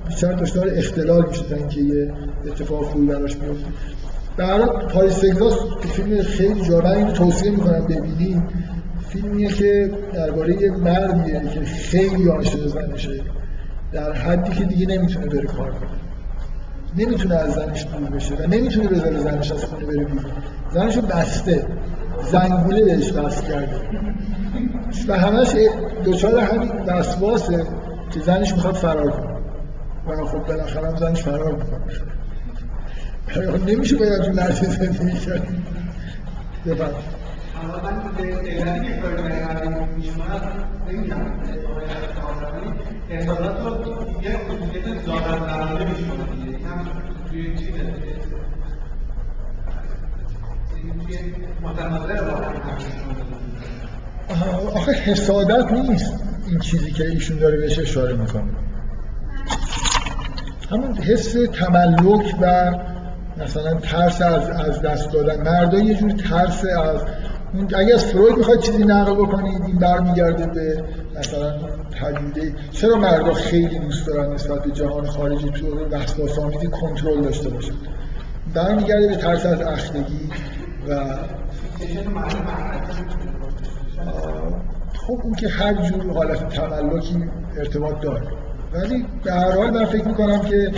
بیشتر 0.09 0.32
داشتار 0.32 0.69
اختلال 0.74 1.27
میشه 1.28 1.43
تا 1.43 1.57
اینکه 1.57 1.81
یه 1.81 2.12
اتفاق 2.47 2.85
خوبی 2.85 3.07
براش 3.07 3.36
بیفته. 3.36 3.66
در 4.36 4.66
پاریس 4.66 5.19
تگزاس 5.19 5.55
فیلم 5.81 6.23
خیلی 6.23 6.61
جالب 6.61 6.86
اینو 6.86 7.12
توصیه 7.12 7.51
می‌کنم 7.51 7.86
ببینید 7.86 8.43
فیلمیه 9.09 9.48
که 9.48 9.90
درباره 10.12 10.62
یه 10.62 10.70
مردیه 10.70 11.40
که 11.55 11.61
خیلی 11.61 12.28
عاشق 12.28 12.66
زنشه. 12.66 13.20
در 13.93 14.12
حدی 14.12 14.51
که 14.51 14.65
دیگه 14.65 14.86
نمی‌تونه 14.86 15.27
بره 15.27 15.47
کار 15.47 15.70
کنه. 15.70 15.90
نمی‌تونه 16.97 17.35
از 17.35 17.52
زنش 17.52 17.86
دور 17.86 18.11
بشه 18.11 18.35
و 18.35 18.47
نمی‌تونه 18.47 18.89
بذاره 18.89 19.19
زنش 19.19 19.52
از 19.52 19.65
خونه 19.65 19.85
بره 19.85 20.05
بیرون. 20.05 20.24
زنشو 20.73 21.01
بسته. 21.01 21.66
زنگوله 22.23 22.85
بهش 22.85 23.13
بست 23.13 23.45
کرده. 23.45 23.81
و 25.09 25.19
همش 25.19 25.55
دوچار 26.05 26.39
همین 26.39 26.71
وسواسه 26.87 27.67
که 28.11 28.21
زنش 28.21 28.53
می‌خواد 28.53 28.75
فرار 28.75 29.11
کنه. 29.11 29.31
و 30.23 30.27
خب 30.27 30.39
بالاخره 30.39 30.89
هم 30.89 30.97
زنش 30.97 31.23
فرار 31.23 31.53
می‌کنه. 31.53 31.81
نمیشه 33.67 33.97
باید 33.97 34.23
تو 34.23 34.31
لحظه 34.31 34.67
زندگی 34.67 35.19
کرد 35.19 35.49
بفرد 36.67 36.95
نمیگم 40.89 41.17
احساسات 43.11 43.61
رو 43.65 44.23
یه 44.23 44.39
خصوصیت 44.39 45.05
ظاهر 45.07 45.39
هم 45.39 45.79
توی 47.31 47.49
متناظر 47.49 48.31
واقعا 50.83 50.99
آخه 54.74 54.93
حسادت 54.93 55.73
نیست. 55.73 56.12
این 56.47 56.59
چیزی 56.59 56.91
که 56.91 57.07
ایشون 57.07 57.39
داره 57.39 57.57
بهش 57.57 57.78
اشاره 57.78 58.16
می‌کنه. 58.16 58.43
همون 60.70 60.95
حس 60.95 61.32
تملک 61.53 62.35
و 62.41 62.74
مثلا 63.45 63.74
ترس 63.74 64.23
از 64.23 64.51
از 64.51 64.82
دست 64.82 65.12
دادن. 65.12 65.43
مردا 65.43 65.78
یه 65.78 65.95
جور 65.95 66.11
ترس 66.11 66.65
از 66.65 67.01
اگه 67.77 67.95
از 67.95 68.05
فروید 68.05 68.37
می‌خواد 68.37 68.61
چیزی 68.61 68.85
نقل 68.85 69.15
بکنید 69.15 69.62
این 69.62 69.78
برمیگرده 69.78 70.47
به 70.47 70.85
مثلا 71.19 71.55
پدیده. 72.01 72.55
چرا 72.70 72.97
مردا 72.97 73.35
خیلی 73.35 73.78
دوست 73.78 74.07
دارن 74.07 74.32
نسبت 74.32 74.62
به 74.62 74.70
جهان 74.70 75.07
خارجی 75.07 75.51
تو 75.51 76.43
آمیزی 76.43 76.66
کنترل 76.66 77.20
داشته 77.20 77.49
باشن؟ 77.49 77.74
برمیگرده 78.55 79.07
به 79.09 79.16
ترس 79.16 79.47
از 79.47 79.61
اخلاقی 79.61 80.31
و 80.89 81.05
خب 85.07 85.20
اون 85.23 85.35
که 85.35 85.48
هر 85.48 85.74
جور 85.74 86.12
حالت 86.12 86.48
تملکی 86.48 87.24
ارتباط 87.59 88.01
داره. 88.01 88.28
ولی 88.73 89.07
به 89.24 89.32
هر 89.32 89.57
حال 89.57 89.70
من 89.70 89.85
فکر 89.85 90.09
می‌کنم 90.09 90.39
که 90.39 90.70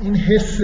این 0.00 0.16
حس 0.16 0.60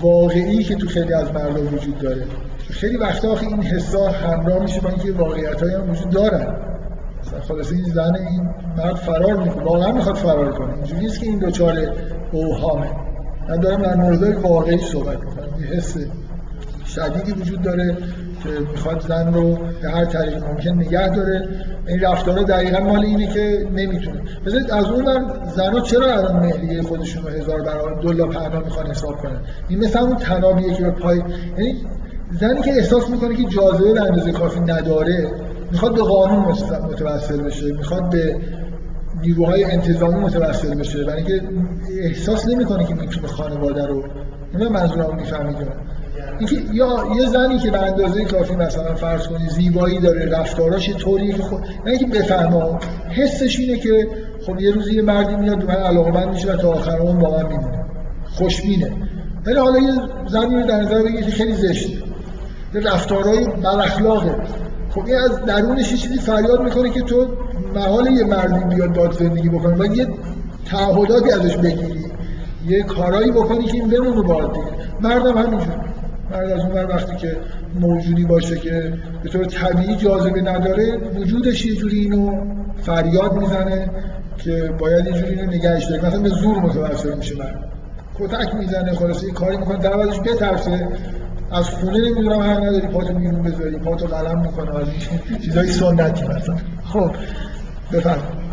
واقعی 0.00 0.64
که 0.64 0.74
تو 0.74 0.86
خیلی 0.86 1.14
از 1.14 1.32
مردم 1.32 1.74
وجود 1.74 1.98
داره. 1.98 2.26
خیلی 2.70 2.96
وقتا 2.96 3.28
آخه 3.28 3.46
این 3.46 3.62
حسا 3.62 4.08
همراه 4.08 4.62
میشه 4.62 4.80
با 4.80 4.88
اینکه 4.88 5.12
واقعیت 5.12 5.62
هم 5.62 5.90
وجود 5.90 6.10
دارن. 6.10 6.56
مثلا 7.22 7.40
خلاصه 7.40 7.74
این 7.74 7.84
زن 7.84 8.14
این 8.14 8.50
مرد 8.76 8.94
فرار 8.94 9.36
می‌کنه. 9.36 9.64
واقعا 9.64 9.92
می‌خواد 9.92 10.16
فرار 10.16 10.52
کنه. 10.52 10.74
اینجوری 10.74 11.00
نیست 11.00 11.20
که 11.20 11.26
این 11.26 11.38
دوچار 11.38 11.92
اوهامه. 12.32 13.05
من 13.48 13.60
دارم 13.60 13.82
در 13.82 13.94
موردهای 13.94 14.32
واقعی 14.32 14.78
صحبت 14.78 15.18
می‌کنم. 15.20 15.60
یه 15.60 15.66
حس 15.66 15.96
شدیدی 16.86 17.32
وجود 17.32 17.62
داره 17.62 17.96
که 18.42 18.48
می‌خواد 18.72 19.00
زن 19.08 19.34
رو 19.34 19.58
به 19.82 19.90
هر 19.90 20.04
طریق 20.04 20.44
ممکن 20.44 20.70
نگه 20.70 21.08
داره. 21.08 21.48
این 21.86 22.00
رفتارها 22.00 22.42
دقیقا 22.42 22.80
مال 22.80 23.04
اینه 23.04 23.26
که 23.26 23.68
نمی‌تونه. 23.74 24.20
مثلا 24.46 24.76
از 24.76 24.84
اون 24.84 25.04
زنها 25.56 25.80
چرا 25.80 26.12
الان 26.12 26.36
مهریه 26.36 26.82
خودشون 26.82 27.22
رو 27.22 27.28
هزار 27.28 27.62
برابر 27.62 28.00
دلا 28.00 28.26
پهنا 28.26 28.60
می‌خوان 28.60 28.86
حساب 28.86 29.16
کنن. 29.16 29.40
این 29.68 29.78
مثل 29.78 29.98
اون 29.98 30.16
تنابیه 30.16 30.74
که 30.74 30.82
به 30.82 30.90
پای 30.90 31.22
یعنی 31.58 31.86
زنی 32.40 32.62
که 32.62 32.70
احساس 32.72 33.10
می‌کنه 33.10 33.36
که 33.36 33.44
جاذبه 33.44 33.92
به 33.92 34.02
اندازه 34.02 34.32
کافی 34.32 34.60
نداره 34.60 35.30
می‌خواد 35.72 35.94
به 35.94 36.02
قانون 36.02 36.54
متوسل 36.90 37.42
بشه 37.42 37.72
می‌خواد 37.72 38.10
به 38.10 38.36
نیروهای 39.20 39.64
انتظامی 39.64 40.14
متوسل 40.14 40.74
بشه 40.74 41.04
برای 41.04 41.22
اینکه 41.22 41.48
احساس 42.02 42.48
نمی‌کنه 42.48 42.84
که 42.84 42.94
می‌تونه 42.94 43.26
خانواده 43.26 43.86
رو 43.86 44.04
اینا 44.52 44.68
منظورم 44.70 45.16
می‌فهمید 45.16 45.56
اینکه 46.38 46.56
یا 46.72 47.04
یه 47.16 47.26
زنی 47.26 47.58
که 47.58 47.70
به 47.70 47.82
اندازه 47.82 48.24
کافی 48.24 48.54
مثلا 48.56 48.94
فرض 48.94 49.26
کنی 49.26 49.48
زیبایی 49.48 50.00
داره 50.00 50.26
رفتاراش 50.38 50.90
طوریه 50.90 51.34
که 51.34 51.42
خب 51.42 51.58
نه 51.86 51.90
اینکه 51.90 52.06
بفهمه. 52.06 52.78
حسش 53.08 53.58
اینه 53.58 53.78
که 53.78 54.08
خب 54.46 54.60
یه 54.60 54.70
روزی 54.70 54.94
یه 54.94 55.02
مردی 55.02 55.36
میاد 55.36 55.58
به 55.58 55.66
من 55.66 55.74
علاقمند 55.74 56.28
میشه 56.28 56.52
و 56.52 56.56
تا 56.56 56.70
آخر 56.70 56.98
اون 56.98 57.18
با 57.18 57.30
من 57.30 57.46
میمونه. 57.46 57.84
خوشبینه. 58.24 58.92
ولی 59.46 59.56
حالا 59.56 59.78
یه 59.78 59.92
زنی 60.26 60.60
رو 60.60 60.66
در 60.66 60.80
نظر 60.80 61.02
بگیرید 61.02 61.24
که 61.24 61.30
خیلی 61.30 61.52
زشته. 61.52 61.92
یه 62.74 62.80
رفتارهای 62.80 63.46
بد 63.46 63.66
اخلاقه. 63.66 64.36
خب 64.90 65.06
این 65.06 65.16
از 65.16 65.44
درونش 65.44 65.92
یه 65.92 65.98
چیزی 65.98 66.18
فریاد 66.18 66.62
می‌کنه 66.62 66.90
که 66.90 67.00
تو 67.00 67.26
محال 67.74 68.06
یه 68.06 68.24
مردی 68.24 68.74
بیاد 68.74 68.94
باد 68.94 69.12
زندگی 69.12 69.48
بکنه. 69.48 69.74
و 69.76 69.96
یه 69.96 70.06
تعهداتی 70.64 71.30
ازش 71.30 71.56
بگیری 71.56 72.04
یه 72.68 72.82
کارایی 72.82 73.30
بکنی 73.30 73.64
که 73.64 73.74
این 73.74 73.90
بمونه 73.90 74.22
باید 74.22 74.52
دیگه. 74.52 74.66
مردم 75.00 75.38
همینجور 75.38 75.74
مرد 76.30 76.50
از 76.50 76.60
اون 76.60 76.84
وقتی 76.84 77.16
که 77.16 77.36
موجودی 77.80 78.24
باشه 78.24 78.56
که 78.56 78.92
به 79.22 79.28
طور 79.28 79.44
طبیعی 79.44 79.96
جاذبه 79.96 80.42
نداره 80.42 80.98
وجودش 81.16 81.66
یه 81.66 81.74
جوری 81.74 81.98
اینو 81.98 82.44
فریاد 82.82 83.32
می‌زنه 83.32 83.90
که 84.38 84.74
باید 84.78 85.06
یه 85.06 85.12
جوری 85.12 85.34
اینو 85.34 85.50
نگهش 85.52 85.84
داره. 85.84 86.06
مثلا 86.06 86.20
به 86.20 86.28
زور 86.28 86.58
متوسل 86.58 87.16
میشه 87.16 87.36
مرد. 87.38 87.64
کتک 88.18 88.54
می‌زنه 88.54 88.94
خلاص 88.94 89.22
یه 89.22 89.30
کاری 89.32 89.56
می‌کنه 89.56 89.78
در 89.78 89.96
بترسه. 89.96 90.88
از 91.50 91.70
خونه 91.70 91.98
نمی‌دونم 91.98 92.42
هر 92.42 92.60
نداری 92.60 92.86
پاتو 92.88 93.14
بیرون 93.14 93.42
بذاری 93.42 93.78
پاتو 93.78 94.06
قلم 94.06 94.40
می‌کنه 94.40 94.76
از 94.76 94.88
این 94.88 95.38
چیزای 95.38 95.66
سنتی 95.66 96.24
مثلا. 96.24 96.56
خب 96.84 97.10
بفرمایید. 97.92 98.46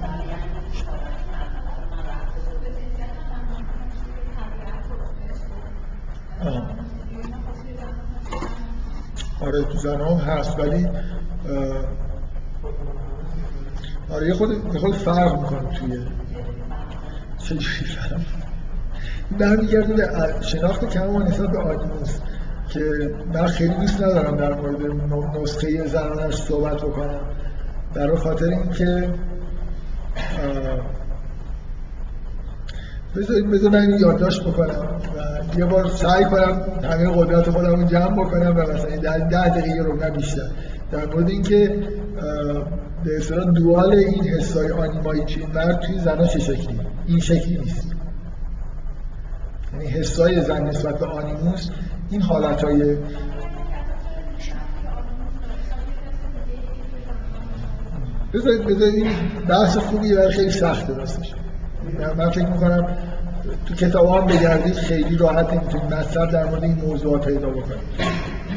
آره 9.42 9.64
تو 9.64 9.90
هم 9.90 10.18
هست 10.18 10.60
ولی 10.60 10.88
آره 14.10 14.28
یه 14.28 14.34
خود, 14.34 14.74
یه 14.74 14.80
خود 14.80 14.96
فرق 14.96 15.40
می‌کنه 15.40 15.70
توی 15.70 15.98
چجوری 17.38 17.86
فرق 17.86 18.22
برمیگرده 19.40 19.94
به 19.94 20.42
شناخت 20.42 20.90
کم 20.90 21.16
و 21.16 21.20
نسبت 21.20 21.50
به 21.50 21.60
آدموس 21.60 22.20
که 22.74 23.12
من 23.34 23.48
خیلی 23.48 23.74
دوست 23.74 24.04
ندارم 24.04 24.38
در 24.38 24.54
مورد 24.54 24.82
نسخه 25.42 25.88
زنانش 25.88 26.36
صحبت 26.36 26.78
بکنم. 26.78 27.20
برای 27.94 28.18
خاطر 28.18 28.46
اینکه 28.46 29.14
بذارید 33.16 33.52
بذار 33.52 33.72
من 33.72 34.00
یادداشت 34.00 34.44
بکنم 34.44 35.02
و 35.18 35.60
یه 35.60 35.66
بار 35.66 35.88
سعی 35.88 36.26
کنم 36.26 36.62
همه 36.84 37.12
قدرت 37.16 37.50
خودم 37.50 37.76
رو 37.76 37.84
جمع 37.84 38.26
بکنم 38.26 38.58
و 38.58 38.62
مثلا 38.62 38.96
در 38.96 39.18
ده 39.18 39.50
دقیقه 39.50 39.84
رو 39.84 39.96
نه 39.96 40.12
در 40.92 41.06
مورد 41.06 41.30
اینکه 41.30 41.76
به 43.04 43.18
اصطلاح 43.18 43.52
دوال 43.52 43.94
این 43.94 44.24
حسای 44.24 44.72
آنیمایی 44.72 45.26
که 45.26 45.48
مرد 45.48 45.80
توی 45.80 46.00
زنا 46.00 46.28
چه 46.28 46.40
شکلی؟ 46.40 46.80
این 47.06 47.20
شکلی 47.20 47.58
نیست. 47.58 47.96
یعنی 49.74 49.88
حسای 49.88 50.42
زن 50.42 50.64
نسبت 50.64 51.00
به 51.00 51.06
آنیموس 51.06 51.70
این 52.14 52.22
حالت 52.22 52.64
های 52.64 52.98
بذارید 58.34 58.66
بذارید 58.66 58.96
این 58.96 59.12
بحث 59.50 59.78
خوبیه 59.78 60.20
ولی 60.20 60.32
خیلی 60.32 60.52
سخته 60.52 60.94
راستش. 60.94 61.34
من 62.18 62.30
فکر 62.30 62.46
می‌کنم 62.46 62.98
تو 63.66 63.74
کتاب 63.74 64.08
هم 64.08 64.26
بگردید 64.26 64.74
خیلی 64.74 65.18
راحت 65.18 65.54
نمی‌تونید 65.54 65.94
مطلب 65.94 66.32
در 66.32 66.46
مورد 66.46 66.64
این 66.64 66.76
موضوعات 66.76 67.26
پیدا 67.26 67.50
بکنید. 67.50 67.80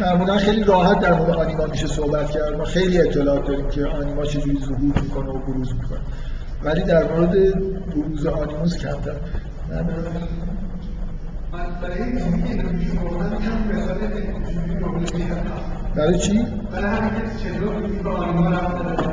معمولا 0.00 0.36
خیلی 0.36 0.64
راحت 0.64 1.00
در 1.00 1.14
مورد 1.14 1.30
آنیما 1.30 1.66
میشه 1.66 1.86
صحبت 1.86 2.30
کرد. 2.30 2.56
ما 2.56 2.64
خیلی 2.64 3.00
اطلاعات 3.00 3.46
داریم 3.46 3.68
که 3.68 3.86
آنیما 3.86 4.24
چجوری 4.24 4.58
ظهور 4.60 5.00
می‌کنه 5.02 5.30
و 5.30 5.38
بروز 5.38 5.74
می‌کنه. 5.74 5.98
ولی 6.62 6.82
در 6.82 7.12
مورد 7.12 7.32
بروز 7.90 8.26
آنیموس 8.26 8.78
کمتر. 8.78 9.16
برای 15.96 16.18
چی؟ 16.18 16.46
برای 16.72 16.90
همین 16.90 17.10
که 17.10 17.48
چطور 17.48 17.74
به 18.02 18.10
آنیما 18.10 18.48
رفته 18.50 19.06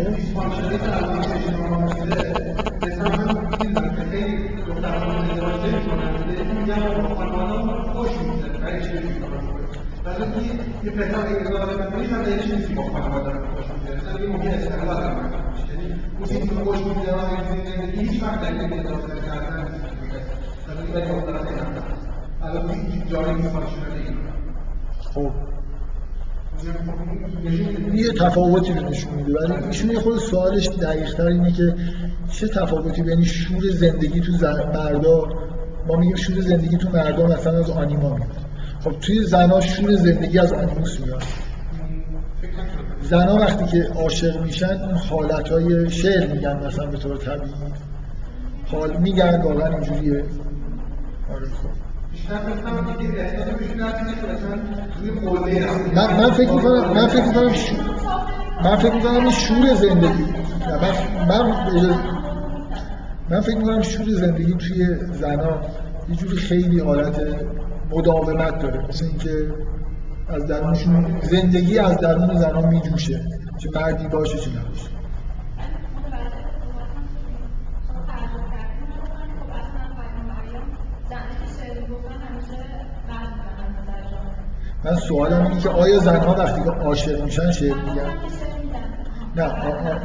اون 0.00 0.12
دیسفانکشنالی 0.14 0.78
که 0.78 0.96
الان 0.96 1.22
شما 1.22 1.78
میده 1.78 2.56
مثلا 2.82 3.08
من 3.08 3.48
می‌دونم 3.50 3.96
که 3.96 4.02
خیلی 4.10 4.48
دختران 4.66 5.16
ازدواج 5.16 5.60
نمی‌کنن 5.66 6.12
میگن 6.60 7.14
خانواده 7.14 7.82
خوش 7.92 8.10
میگذره 8.10 8.58
ولی 8.64 8.80
چه 8.82 8.92
می‌کنن 8.92 9.44
ولی 10.04 10.50
یه 10.84 10.90
پسر 10.90 11.26
اگه 11.26 11.36
ازدواج 11.40 11.70
نکنی 11.80 12.06
من 12.06 12.24
هم 15.02 15.41
چیزی 16.28 16.48
که 16.48 16.54
خوش 16.54 16.78
میگذره 16.78 17.14
و 17.14 17.44
زندگی 17.48 18.00
هیچ 18.00 18.22
وقت 18.22 18.40
در 18.40 18.52
این 18.52 18.80
اضافه 18.80 19.20
کردن 19.20 19.80
مثلا 20.68 21.00
این 21.00 21.18
دختران 21.18 21.46
خیلی 21.46 21.60
الان 22.42 22.68
جای 23.10 23.34
دیسفانکشنالی 23.34 24.16
خب. 25.14 25.30
یه 27.94 28.12
تفاوتی 28.12 28.72
رو 28.72 28.88
نشون 28.88 29.14
میده. 29.14 29.38
ولی 29.38 29.66
ایشون 29.66 29.90
یه 29.90 29.98
خود 29.98 30.18
سوالش 30.18 30.68
دقیقتر 30.68 31.26
اینه 31.26 31.52
که 31.52 31.74
چه 32.32 32.48
تفاوتی 32.48 33.02
بین 33.02 33.24
شور 33.24 33.70
زندگی 33.70 34.20
تو 34.20 34.32
مردا؟ 34.74 35.24
ما 35.86 35.96
میگیم 35.96 36.16
شور 36.16 36.40
زندگی 36.40 36.76
تو 36.76 36.88
مردا 36.88 37.26
مثلا 37.26 37.58
از 37.58 37.70
آنیما 37.70 38.14
میاد. 38.14 38.36
خب 38.84 39.00
توی 39.00 39.22
زنا 39.24 39.60
شور 39.60 39.94
زندگی 39.94 40.38
از 40.38 40.52
آنیموس 40.52 41.00
میاد. 41.00 41.22
زنا 43.02 43.36
وقتی 43.36 43.64
که 43.64 43.88
عاشق 43.94 44.42
میشن 44.42 44.82
اون 44.82 44.94
حالتهای 44.94 45.90
شعر 45.90 46.32
میگن 46.32 46.66
مثلا 46.66 46.86
به 46.86 46.96
طور 46.96 47.16
طبیعی. 47.16 47.52
حال 48.66 48.96
میگن 48.96 49.42
واقعا 49.42 49.66
اینجوریه. 49.66 50.24
آره 51.34 51.46
خب. 51.46 51.68
من 55.94 56.16
من 56.16 56.30
فکر 56.30 56.52
می‌کنم 56.52 56.92
من 56.94 57.06
فکر 57.06 57.24
می‌کنم 57.24 57.52
من 58.64 58.76
فکر 58.76 58.94
می‌کنم 58.94 59.14
این 59.16 59.30
شور 59.30 59.74
زندگی. 59.74 60.24
من 61.28 61.28
من 61.28 61.98
من 63.30 63.40
فکر 63.40 63.56
می‌کنم 63.56 63.82
شور 63.82 64.08
زندگی 64.08 64.54
توی 64.54 64.96
زنا 65.12 65.60
یه 66.08 66.16
جوری 66.16 66.36
خیلی 66.36 66.80
حالت 66.80 67.20
مداومت 67.90 68.58
داره. 68.58 68.86
مثل 68.88 69.04
اینکه 69.04 69.46
از 70.28 70.46
درونشون 70.46 71.20
زندگی 71.22 71.78
از 71.78 71.96
درون 71.96 72.34
زنا 72.34 72.60
میجوشه 72.60 73.20
چه 73.58 73.68
مردی 73.74 74.08
باشه 74.08 74.38
چه 74.38 74.50
نباشه. 74.50 74.88
من 84.84 84.94
سوالم 84.96 85.42
اینه 85.42 85.60
که 85.60 85.68
آیا 85.68 85.98
زنها 85.98 86.34
وقتی 86.34 86.62
که 86.62 86.70
عاشق 86.70 87.24
میشن 87.24 87.50
شعر 87.52 87.74
میگن؟ 87.74 88.10
نه 89.36 89.46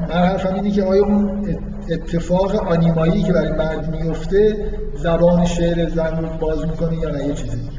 من 0.01 0.11
حرفم 0.11 0.53
اینه 0.53 0.71
که 0.71 0.83
آیا 0.83 1.05
اون 1.05 1.47
اتفاق 1.91 2.55
آنیمایی 2.55 3.23
که 3.23 3.33
برای 3.33 3.51
مرد 3.51 3.89
میفته 3.91 4.71
زبان 4.95 5.45
شعر 5.45 5.89
زن 5.89 6.17
رو 6.17 6.27
باز 6.37 6.65
می‌کنه 6.65 6.97
یا 6.97 7.09
نه؟ 7.09 7.27
یه 7.27 7.33
چیزی. 7.33 7.76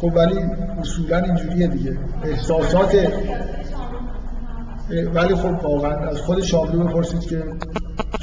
خب 0.00 0.12
ولی 0.16 0.38
اصولا 0.80 1.18
اینجوریه 1.18 1.66
دیگه. 1.66 1.98
احساسات 2.24 3.12
ولی 5.14 5.34
خب 5.34 5.64
واقعا 5.64 6.10
از 6.10 6.18
خود 6.18 6.42
شاملو 6.42 6.84
بپرسید 6.84 7.20
که 7.20 7.42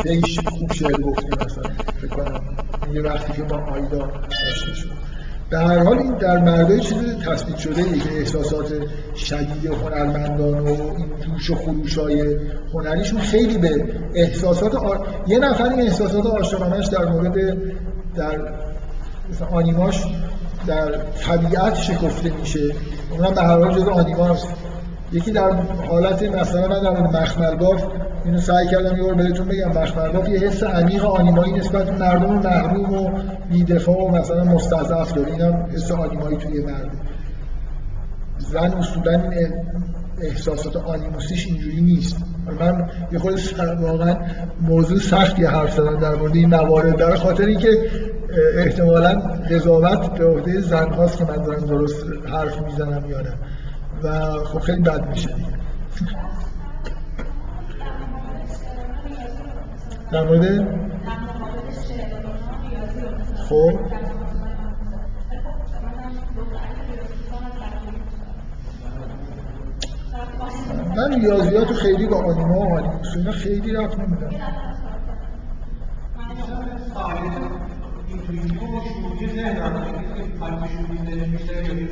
خیلی 0.03 0.37
خوب 0.45 0.73
شعر 0.73 1.01
گفتیم 1.01 1.29
مثلا. 1.45 1.63
فکر 2.01 2.07
کنم 2.07 2.41
یه 2.93 3.01
وقتی 3.01 3.33
که 3.33 3.43
با 3.43 3.55
آیدا 3.57 4.11
آشنا 4.25 4.73
شد. 4.73 4.89
در 5.49 5.65
هر 5.65 5.79
حال 5.79 5.97
این 5.97 6.13
در 6.13 6.37
مردای 6.37 6.79
چیزی 6.79 7.05
تثبیت 7.25 7.57
شده 7.57 7.81
ای 7.81 7.99
که 7.99 8.17
احساسات 8.17 8.73
شدید 9.15 9.65
هنرمندان 9.65 10.59
و 10.59 10.67
این 10.67 11.09
جوش 11.25 11.49
و 11.49 11.55
خروش 11.55 11.97
های 11.97 12.37
هنریشون 12.73 13.19
خیلی 13.19 13.57
به 13.57 13.85
احساسات 14.13 14.75
آ... 14.75 14.95
یه 15.27 15.39
نفر 15.39 15.63
این 15.63 15.81
احساسات 15.81 16.25
عاشقانش 16.25 16.87
در 16.87 17.05
مورد 17.05 17.57
در 18.15 18.53
مثلا 19.29 19.47
آنیماش 19.47 20.03
در 20.67 20.97
طبیعت 20.97 21.75
شکفته 21.75 22.29
میشه. 22.39 22.75
اونم 23.11 23.33
به 23.33 23.41
هر 23.41 23.57
حال 23.57 23.73
جز 23.73 23.87
آنیماست 23.87 24.47
یکی 25.11 25.31
در 25.31 25.51
حالت 25.89 26.23
مثلا 26.23 26.67
من 26.67 26.79
در 26.81 26.89
مورد 26.89 27.17
مخمل 27.17 27.55
باف 27.55 27.83
اینو 28.25 28.37
سعی 28.37 28.67
کردم 28.67 28.97
یه 28.97 29.03
بار 29.03 29.13
بهتون 29.13 29.47
بگم 29.47 29.71
باف 30.13 30.29
یه 30.29 30.39
حس 30.39 30.63
عمیق 30.63 31.05
آنیمایی 31.05 31.53
نسبت 31.53 31.85
به 31.85 31.91
مردم 31.91 32.33
محروم 32.33 32.93
و 32.93 33.09
بی‌دفاع 33.49 33.97
و 33.97 34.15
مثلا 34.15 34.43
مستضعف 34.43 35.13
داره. 35.13 35.31
اینم 35.31 35.67
حس 35.73 35.91
آنیمایی 35.91 36.37
توی 36.37 36.59
مرد. 36.59 36.91
زن 38.37 38.73
اصولا 38.73 39.31
احساسات 40.21 40.75
آنیموسیش 40.75 41.47
اینجوری 41.47 41.81
نیست. 41.81 42.17
من 42.59 42.89
یه 43.11 43.19
خود 43.19 43.39
واقعا 43.81 44.15
موضوع 44.61 44.99
سختی 44.99 45.45
حرف 45.45 45.73
زدم 45.73 45.99
در 45.99 46.15
مورد 46.15 46.35
این 46.35 46.49
موارد 46.49 46.95
در 46.97 47.15
خاطر 47.15 47.45
اینکه 47.45 47.69
احتمالا 48.57 49.13
قضاوت 49.51 50.17
به 50.17 50.25
عهده 50.25 50.61
زن 50.61 50.93
هاست 50.93 51.17
که 51.17 51.25
من 51.25 51.43
دارم 51.43 51.65
درست 51.65 52.05
حرف 52.31 52.61
می‌زنم 52.61 53.09
یا 53.09 53.21
نه. 53.21 53.33
و 54.03 54.31
خب 54.43 54.59
خیلی 54.59 54.81
بد 54.81 55.09
میشه. 55.09 55.29
دیگه 55.29 55.57
در 60.11 60.23
مورد 60.23 60.67
خب. 63.49 63.79
من 70.95 71.21
ریاضیات 71.21 71.73
خیلی 71.73 72.07
با 72.07 72.17
آنیما 72.17 72.91
و 73.27 73.31
خیلی 73.31 73.73
رفت 73.73 73.99
نمیدم 73.99 74.29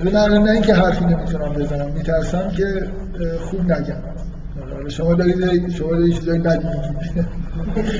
نه 0.04 0.52
اینکه 0.52 0.74
حرفی 0.74 1.06
نمی‌تونم 1.06 1.54
بزنم 1.54 1.92
میترسم 1.92 2.50
که 2.50 2.90
خوب 3.40 3.72
نگم. 3.72 3.96
شما 4.90 5.14
دارید 5.14 5.70
شما 5.70 5.92
دارید 5.92 6.16
چیزایی 6.16 6.40
بد 6.40 6.64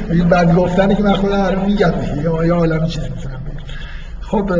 میگید 0.10 0.30
بد 0.30 0.56
گفتنه 0.56 0.96
که 0.96 1.04
من 1.04 1.14
خودم 1.14 1.42
الان 1.42 1.66
میگم. 1.66 1.94
یا 2.24 2.46
یه 2.46 2.54
عالم 2.54 2.88
چیز 2.88 3.04
می‌تونم 3.04 3.42
خب 4.22 4.52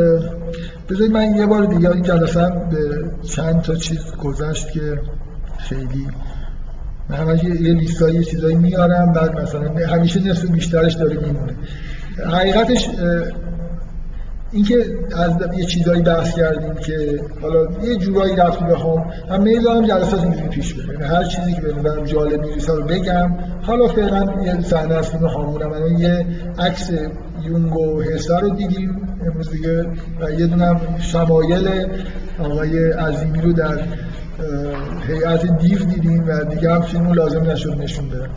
بذارید 0.90 1.12
من 1.12 1.36
یه 1.36 1.46
بار 1.46 1.64
دیگه 1.64 1.90
این 1.90 2.02
جلسه 2.02 2.48
به 2.70 3.10
چند 3.22 3.62
تا 3.62 3.74
چیز 3.74 4.16
گذشت 4.18 4.70
که 4.70 5.00
خیلی 5.58 6.06
من 7.08 7.16
همه 7.16 7.44
یه 7.44 7.74
لیستایی 7.74 8.24
چیزایی 8.24 8.56
میارم 8.56 9.12
بعد 9.12 9.40
مثلا 9.40 9.86
همیشه 9.86 10.28
نصف 10.28 10.44
بیشترش 10.44 10.94
داره 10.94 11.16
میمونه. 11.16 11.56
حقیقتش 12.32 12.88
اینکه 14.56 14.74
از 15.16 15.32
یه 15.58 15.64
چیزایی 15.64 16.02
بحث 16.02 16.36
کردیم 16.36 16.74
که 16.74 17.20
حالا 17.42 17.66
یه 17.82 17.96
جورایی 17.96 18.36
رفتی 18.36 18.64
به 18.64 18.78
هم. 18.78 19.10
هم 19.30 19.42
میل 19.42 19.62
دارم 19.62 19.86
جلسات 19.86 20.22
اینجوری 20.22 20.48
پیش 20.48 20.74
بره. 20.74 20.94
یعنی 20.94 21.04
هر 21.04 21.24
چیزی 21.24 21.54
که 21.54 21.60
به 21.60 21.72
نظرم 21.72 22.04
جالب 22.04 22.40
می‌رسه 22.40 22.72
رو 22.72 22.82
بگم. 22.82 23.34
حالا 23.62 23.88
فعلا 23.88 24.42
یه 24.44 24.60
صحنه 24.60 24.94
از 24.94 25.10
فیلم 25.10 25.26
هامونم 25.26 25.72
الان 25.72 25.98
یه 25.98 26.26
عکس 26.58 26.90
یونگ 27.42 27.76
و 27.76 28.02
هسته 28.02 28.38
رو 28.38 28.48
دیدیم 28.48 29.18
امروز 29.26 29.50
دیگه 29.50 29.86
و 30.20 30.30
یه 30.30 30.46
دونم 30.46 30.80
شمایل 31.00 31.68
آقای 32.38 32.90
عظیمی 32.90 33.40
رو 33.40 33.52
در 33.52 33.78
هیئت 35.06 35.58
دیو 35.58 35.78
دیدیم 35.78 36.24
و 36.28 36.44
دیگه 36.44 36.74
هم 36.74 36.82
فیلمو 36.82 37.14
لازم 37.14 37.50
نشد 37.50 37.82
نشون 37.82 38.08
بدم 38.08 38.30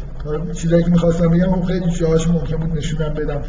چیزایی 0.51 0.83
که 0.83 0.89
می‌خواستم 0.89 1.29
بگم 1.29 1.51
خب 1.51 1.63
خیلی 1.63 1.91
جاهاش 1.91 2.27
ممکن 2.27 2.57
بود 2.57 2.77
نشونم 2.77 3.13
بدم. 3.13 3.41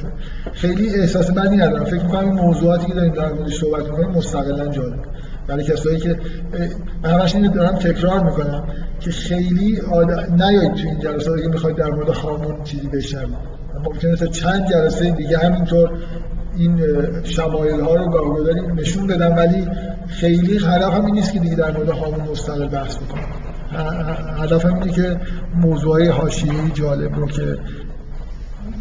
خیلی 0.52 0.94
احساس 0.94 1.30
بدی 1.30 1.56
ندارم. 1.56 1.84
فکر 1.84 2.02
می‌کنم 2.02 2.24
این 2.24 2.32
موضوعاتی 2.32 2.86
که 2.86 2.94
داریم 2.94 3.12
در 3.12 3.32
موردش 3.32 3.60
صحبت 3.60 3.84
می‌کنیم 3.84 4.10
مستقلا 4.10 4.68
جالب. 4.68 4.98
برای 5.46 5.64
کسایی 5.64 5.98
که 5.98 6.16
من 7.02 7.10
همش 7.10 7.34
اینو 7.34 7.52
دارم 7.52 7.74
تکرار 7.76 8.24
می‌کنم 8.24 8.64
که 9.00 9.10
خیلی 9.10 9.80
آد... 9.80 10.42
نیایید 10.42 10.74
تو 10.74 10.88
این 10.88 11.00
جلساتی 11.00 11.42
که 11.42 11.48
می‌خواید 11.48 11.76
در 11.76 11.90
مورد 11.90 12.08
هامون 12.08 12.64
چیزی 12.64 12.88
بشنوید. 12.88 13.60
ممکنه 13.84 14.16
تا 14.16 14.26
چند 14.26 14.70
جلسه 14.70 15.10
دیگه 15.10 15.38
همینطور 15.38 15.90
این 16.60 16.80
شمایل 17.24 17.80
ها 17.80 17.94
رو 17.94 18.10
گاهی 18.10 18.60
نشون 18.76 19.06
بدم 19.06 19.36
ولی 19.36 19.68
خیلی 20.08 20.58
هدف 20.58 20.94
هم 20.94 21.04
این 21.04 21.14
نیست 21.14 21.32
که 21.32 21.38
دیگه 21.38 21.56
در 21.56 21.76
مورد 21.76 21.88
هامون 21.88 22.20
مستقل 22.30 22.68
بحث 22.68 22.96
بکنم 22.96 23.24
هدفم 24.42 24.74
اینه 24.74 24.92
که 24.92 25.16
موضوعی 25.56 26.08
حاشیه‌ای 26.08 26.70
جالب 26.74 27.14
رو 27.14 27.26
که 27.26 27.58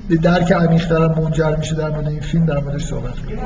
به 0.10 0.16
درک 0.16 0.52
عمیق‌تر 0.52 1.08
منجر 1.08 1.56
میشه 1.56 1.76
در 1.76 1.90
مورد 1.90 2.08
این 2.08 2.20
فیلم 2.20 2.46
در 2.46 2.60
موردش 2.60 2.86
صحبت 2.86 3.14
کنم 3.20 3.38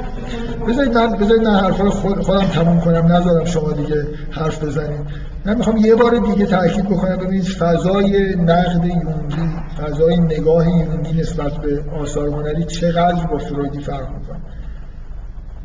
بذارید 0.67 0.97
من 0.97 1.11
بذارید 1.11 1.47
من 1.47 1.55
حرفا 1.55 1.89
خود 1.89 2.19
خودم 2.21 2.45
تموم 2.45 2.79
کنم. 2.79 3.11
نذارم 3.11 3.45
شما 3.45 3.71
دیگه 3.71 4.07
حرف 4.31 4.63
بزنید. 4.63 4.99
من 5.45 5.57
می‌خوام 5.57 5.77
یه 5.77 5.95
بار 5.95 6.17
دیگه 6.17 6.45
تاکید 6.45 6.85
بکنم. 6.85 7.15
ببینید 7.15 7.43
فضای 7.43 8.35
نقد 8.35 8.85
یونگی 8.85 9.49
فضای 9.83 10.17
نگاه 10.17 10.67
یونگی 10.67 11.21
نسبت 11.21 11.53
به 11.53 11.83
آثار 12.01 12.27
هنری 12.27 12.63
چقدر 12.63 13.25
با 13.27 13.37
فرویدی 13.37 13.79
فرق 13.79 14.09
می‌کنه؟ 14.13 14.39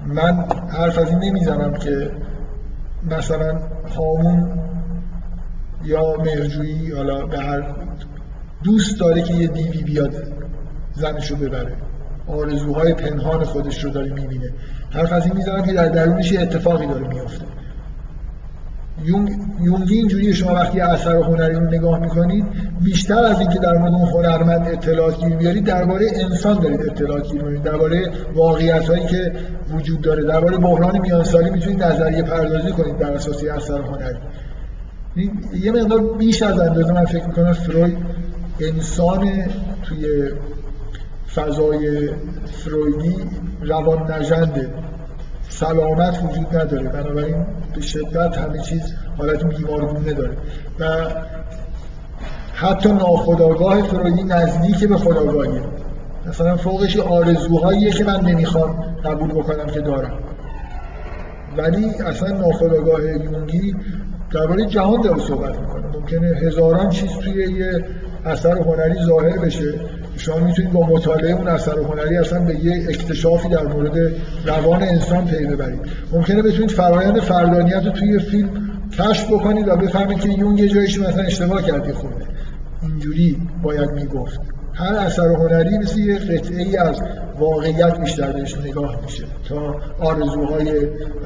من 0.07 0.45
حرف 0.69 0.99
از 0.99 1.11
این 1.11 1.19
نمی‌زنم 1.19 1.75
که 1.75 2.11
مثلا 3.11 3.61
هامون 3.97 4.61
یا 5.85 6.17
مرجویی 6.17 6.93
حالا 6.93 7.27
به 7.27 7.39
هر 7.39 7.75
دوست 8.65 9.01
داره 9.01 9.23
که 9.23 9.35
یه 9.35 9.47
دیوی 9.47 9.83
بیاد 9.83 10.15
زنشو 10.95 11.37
ببره. 11.37 11.73
آرزوهای 12.27 12.95
پنهان 12.95 13.45
خودش 13.45 13.85
رو 13.85 13.91
داره 13.91 14.13
می‌بینه. 14.13 14.51
حرف 14.91 15.13
از 15.13 15.27
این 15.27 15.37
می‌زنم 15.37 15.63
که 15.63 15.73
در 15.73 15.89
درونش 15.89 16.33
یه 16.33 16.41
اتفاقی 16.41 16.87
داره 16.87 17.09
میفته 17.09 17.45
یونگ 19.05 19.31
یونگی 19.61 19.95
اینجوری 19.95 20.35
شما 20.35 20.55
وقتی 20.55 20.81
اثر 20.81 21.17
هنری 21.17 21.55
رو 21.55 21.61
نگاه 21.61 21.99
می‌کنید 21.99 22.45
بیشتر 22.81 23.25
از 23.25 23.41
اینکه 23.41 23.59
در 23.59 23.73
مورد 23.79 23.93
اون 23.93 24.09
هنرمند 24.09 24.69
اطلاعات 24.69 25.25
بیارید 25.25 25.65
درباره 25.65 26.07
انسان 26.15 26.61
دارید 26.61 26.81
اطلاعات 26.81 27.27
گیری 27.27 27.39
میارید 27.39 27.63
درباره 27.63 28.11
واقعیت 28.35 28.89
هایی 28.89 29.07
که 29.07 29.33
وجود 29.71 30.01
داره 30.01 30.25
درباره 30.25 30.59
بحران 30.59 30.99
میانسالی 30.99 31.51
می‌تونید 31.51 31.83
نظریه 31.83 32.23
پردازی 32.23 32.73
کنید 32.73 32.99
بر 32.99 33.11
اساس 33.11 33.45
اثر 33.45 33.81
هنری. 33.81 34.19
یه 35.63 35.73
مقدار 35.73 36.01
بیش 36.01 36.43
از 36.43 36.61
اندازه 36.61 36.93
من 36.93 37.05
فکر 37.05 37.27
می‌کنم 37.27 37.53
فروید 37.53 37.97
انسان 38.61 39.29
توی 39.83 40.31
فضای 41.35 42.11
فرویدی 42.53 43.17
روان 43.63 44.11
نژنده 44.11 44.69
سلامت 45.61 46.25
وجود 46.25 46.57
نداره. 46.57 46.89
بنابراین 46.89 47.47
به 47.75 47.81
شدت 47.81 48.39
همه 48.39 48.59
چیز 48.59 48.95
حالت 49.17 49.45
بیمارگونه 49.45 50.13
داره 50.13 50.37
و 50.81 50.85
حتی 52.55 52.93
ناخداگاه 52.93 53.83
فرویدی 53.83 54.23
نزدیک 54.25 54.89
به 54.89 54.97
خداگاهیه 54.97 55.63
مثلا 56.27 56.57
فوقش 56.57 56.97
آرزوهاییه 56.97 57.91
که 57.91 58.05
من 58.05 58.21
نمی‌خوام 58.21 58.97
قبول 59.05 59.31
بکنم 59.31 59.67
که 59.67 59.81
دارم. 59.81 60.19
ولی 61.57 61.91
اصلا 62.07 62.29
ناخداگاه 62.29 63.05
یونگی 63.05 63.75
درباره 64.33 64.67
جهان 64.67 65.01
داره 65.01 65.19
صحبت 65.19 65.59
می‌کنه. 65.59 65.87
ممکنه 65.95 66.37
هزاران 66.37 66.89
چیز 66.91 67.11
توی 67.11 67.53
یه 67.53 67.85
اثر 68.25 68.59
هنری 68.59 69.05
ظاهر 69.05 69.39
بشه. 69.39 69.75
شما 70.29 70.39
می‌تونید 70.39 70.73
با 70.73 70.87
مطالعه 70.87 71.33
اون 71.33 71.49
اثر 71.49 71.79
هنری 71.79 72.17
اصلا 72.17 72.41
به 72.41 72.65
یه 72.65 72.87
اکتشافی 72.89 73.49
در 73.49 73.67
مورد 73.67 74.13
روان 74.47 74.83
انسان 74.83 75.27
پی 75.27 75.47
ببرید. 75.47 75.81
ممکنه 76.13 76.43
بتونید 76.43 76.71
فرایند 76.71 77.21
فردانیت 77.21 77.85
رو 77.85 77.91
توی 77.91 78.19
فیلم 78.19 78.51
کشف 78.99 79.33
بکنید 79.33 79.69
و 79.69 79.77
بفهمید 79.77 80.21
که 80.21 80.29
یونگ 80.29 80.59
یه 80.59 80.69
جایش 80.69 80.99
مثلا 80.99 81.23
اشتباه 81.23 81.63
کردی 81.63 81.93
خورده. 81.93 82.25
اینجوری 82.83 83.41
باید 83.63 83.91
می‌گفت. 83.91 84.41
هر 84.75 84.95
اثر 84.95 85.29
هنری 85.29 85.79
مثل 85.79 85.99
یه 85.99 86.19
قطعه 86.19 86.63
ای 86.63 86.77
از 86.77 87.01
واقعیت 87.39 88.01
بیشتر 88.01 88.33
بهش 88.33 88.59
نگاه 88.59 88.99
میشه. 89.03 89.25
تا 89.49 89.77
آرزوهای 90.01 90.73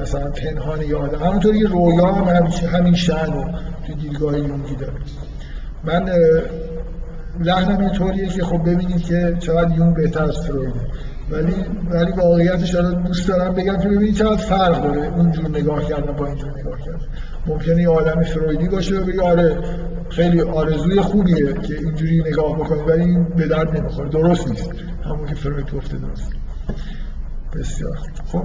مثلا 0.01 0.29
پنهان 0.29 0.81
یا 0.81 0.99
آدم. 0.99 1.19
همونطور 1.19 1.55
یه 1.55 1.67
رویا 1.67 2.05
هم 2.05 2.47
همین 2.71 2.95
شأن 2.95 3.33
رو 3.33 3.45
تو 3.87 3.93
دیدگاه 3.93 4.37
یونگی 4.37 4.75
داره. 4.75 4.93
من 5.83 6.09
لحنم 7.39 7.79
اینطوریه 7.79 8.27
که 8.27 8.43
خب 8.43 8.61
ببینید 8.61 9.03
که 9.03 9.37
چقدر 9.39 9.77
یون 9.77 9.93
بهتر 9.93 10.23
از 10.23 10.47
فرویده 10.47 10.79
ولی 11.31 11.53
ولی 11.89 12.11
واقعیتش 12.11 12.75
الان 12.75 13.03
دوست 13.03 13.27
دارم 13.27 13.53
بگم 13.53 13.77
که 13.77 13.87
ببینید 13.87 14.15
چقدر 14.15 14.35
فرق 14.35 14.83
داره 14.83 15.07
اونجور 15.07 15.49
نگاه 15.49 15.85
کردن 15.85 16.13
با 16.13 16.25
اینجور 16.25 16.59
نگاه 16.59 16.79
کردن. 16.79 17.07
ممکنه 17.47 17.81
یه 17.81 17.89
آدم 17.89 18.21
فرویدی 18.21 18.67
باشه 18.67 18.99
و 18.99 19.21
آره 19.23 19.57
خیلی 20.09 20.41
آرزوی 20.41 21.01
خوبیه 21.01 21.53
که 21.53 21.77
اینجوری 21.79 22.21
نگاه 22.21 22.55
بکنید 22.55 22.89
ولی 22.89 23.03
این 23.03 23.23
به 23.23 23.47
درد 23.47 23.77
نمی‌خوره. 23.77 24.09
درست 24.09 24.47
نیست. 24.47 24.71
همون 25.05 25.25
که 25.27 25.35
فروید 25.35 25.75
گفته 25.75 25.97
درست. 25.97 26.31
بسیار 27.53 27.97
خب. 28.25 28.43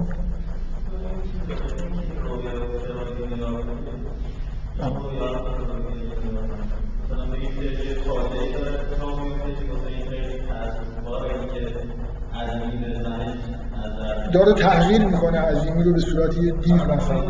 داره 14.33 14.53
تحقیر 14.53 15.05
می‌کنه 15.05 15.39
عظیمی 15.39 15.83
رو 15.83 15.93
به 15.93 15.99
صورت 15.99 16.37
یه 16.37 16.51
دیو 16.51 16.75
مثلا. 16.75 17.21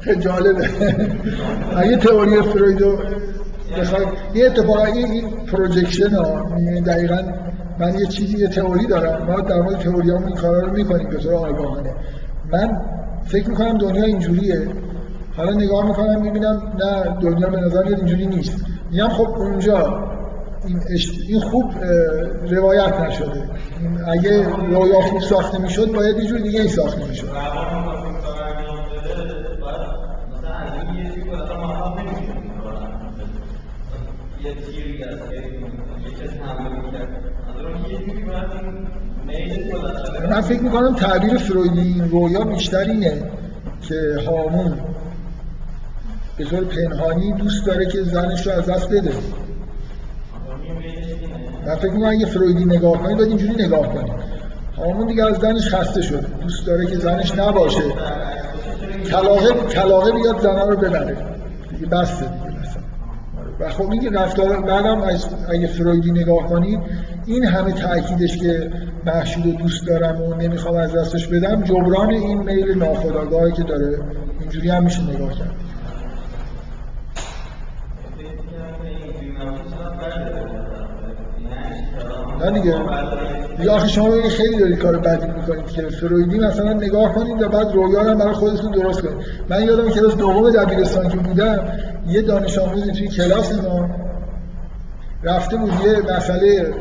خیلی 0.00 0.20
جالبه. 0.20 0.68
اگه 1.76 1.96
تئوری 1.96 2.42
فرویدو 2.42 2.98
بخوای 3.78 4.06
یه 4.34 4.46
اتفاقا 4.46 4.84
این 4.84 5.46
پروژکشن 5.46 6.14
ها 6.14 6.46
یعنی 6.58 6.80
دقیقا 6.80 7.22
من 7.78 7.98
یه 7.98 8.06
چیزی 8.06 8.38
یه 8.38 8.48
تئوری 8.48 8.86
دارم. 8.86 9.26
ما 9.26 9.40
در 9.40 9.60
مورد 9.60 9.78
تئوری 9.78 10.10
این 10.10 10.34
کارا 10.34 10.60
رو 10.60 10.72
می‌کنیم 10.72 11.10
به 11.10 11.16
طور 11.16 11.34
آگاهانه. 11.34 11.94
من 12.52 12.80
فکر 13.24 13.50
می‌کنم 13.50 13.78
دنیا 13.78 14.04
اینجوریه. 14.04 14.68
حالا 15.36 15.52
نگاه 15.52 15.86
می‌کنم 15.86 16.22
می‌بینم 16.22 16.62
نه 16.78 17.16
دنیا 17.22 17.48
به 17.48 17.60
نظر 17.60 17.82
اینجوری 17.82 18.26
نیست. 18.26 18.64
میگم 18.90 19.08
خب 19.08 19.28
اونجا 19.28 20.10
این, 20.66 20.82
این 21.28 21.40
خوب 21.40 21.72
روایت 22.50 23.00
نشده. 23.00 23.42
اگه 24.06 24.48
رویا 24.48 25.00
خوب 25.00 25.20
ساخته 25.20 25.58
می‌شد 25.58 25.92
باید 25.92 26.16
یه 26.16 26.26
جور 26.26 26.38
دیگه 26.38 26.60
ای 26.60 26.68
ساخته 26.68 27.04
می‌شد. 27.08 27.28
من 40.30 40.40
فکر 40.40 40.62
می‌کنم 40.62 40.94
تعبیر 40.94 41.38
فرویدی 41.38 42.02
رویا 42.10 42.44
بیشتر 42.44 42.78
اینه 42.78 43.22
که 43.82 43.94
هامون 44.26 44.78
به 46.36 46.44
طور 46.44 46.64
پنهانی 46.64 47.32
دوست 47.32 47.66
داره 47.66 47.86
که 47.86 48.02
زنش 48.02 48.46
رو 48.46 48.52
از 48.52 48.66
دست 48.66 48.88
بده. 48.88 49.12
من 51.66 51.74
فکر 51.74 51.90
می‌کنم 51.90 52.08
اگه 52.08 52.26
فرویدی 52.26 52.64
نگاه 52.64 53.02
کنید 53.02 53.16
باید 53.16 53.28
اینجوری 53.28 53.64
نگاه 53.64 53.94
کنید 53.94 54.12
هامون 54.76 55.06
دیگه 55.06 55.24
از 55.26 55.36
زنش 55.36 55.74
خسته 55.74 56.02
شده 56.02 56.26
دوست 56.42 56.66
داره 56.66 56.86
که 56.86 56.96
زنش 56.96 57.38
نباشه. 57.38 57.82
کلاقه 59.10 59.68
کلاقه 59.68 60.12
بیاد 60.12 60.40
زنها 60.40 60.68
رو 60.68 60.76
ببره. 60.76 61.16
دیگه 61.70 61.86
بسته 61.86 62.26
و 63.60 63.68
خب 63.68 63.90
این 63.90 64.14
رفتار 64.14 64.60
بعدم 64.60 65.02
اگه 65.48 65.66
فرویدی 65.66 66.10
نگاه 66.10 66.46
کنید 66.48 66.80
این 67.26 67.44
همه 67.44 67.72
تاکیدش 67.72 68.36
که 68.36 68.70
محشود 69.06 69.46
رو 69.46 69.52
دوست 69.52 69.86
دارم 69.86 70.22
و 70.22 70.34
نمی‌خوام 70.34 70.76
از 70.76 70.92
دستش 70.96 71.26
بدم 71.26 71.62
جبران 71.62 72.10
این 72.10 72.42
میل 72.42 72.78
ناخودآگاهی 72.78 73.52
که 73.52 73.62
داره 73.62 73.98
اینجوری 74.40 74.70
هم 74.70 74.84
میشه 74.84 75.02
نگاه 75.02 75.38
کرد. 75.38 75.50
نه 82.44 82.50
دیگه. 82.50 82.74
یا 83.58 83.72
آخه 83.72 83.88
شما 83.88 84.10
خیلی 84.28 84.58
دارید 84.58 84.78
کار 84.78 84.98
بدی 84.98 85.26
می‌کنید 85.26 85.66
که 85.66 85.82
فرویدی 85.82 86.38
مثلا 86.38 86.72
نگاه 86.72 87.14
کنید 87.14 87.42
و 87.42 87.48
بعد 87.48 87.72
رویا 87.74 88.02
هم 88.02 88.18
برای 88.18 88.32
خودتون 88.32 88.70
درست 88.70 89.02
کنید. 89.02 89.16
من 89.48 89.62
یادم 89.62 89.90
کلاس 89.90 90.16
دوم 90.16 90.50
دبیرستان 90.50 91.08
که 91.08 91.16
بودم 91.16 91.58
یه 92.08 92.22
دانش 92.22 92.58
آموزی 92.58 92.92
توی 92.92 93.08
کلاس 93.08 93.52
ما 93.52 93.90
رفته 95.22 95.56
بود 95.56 95.72
یه 95.84 96.16
مسئله 96.16 96.74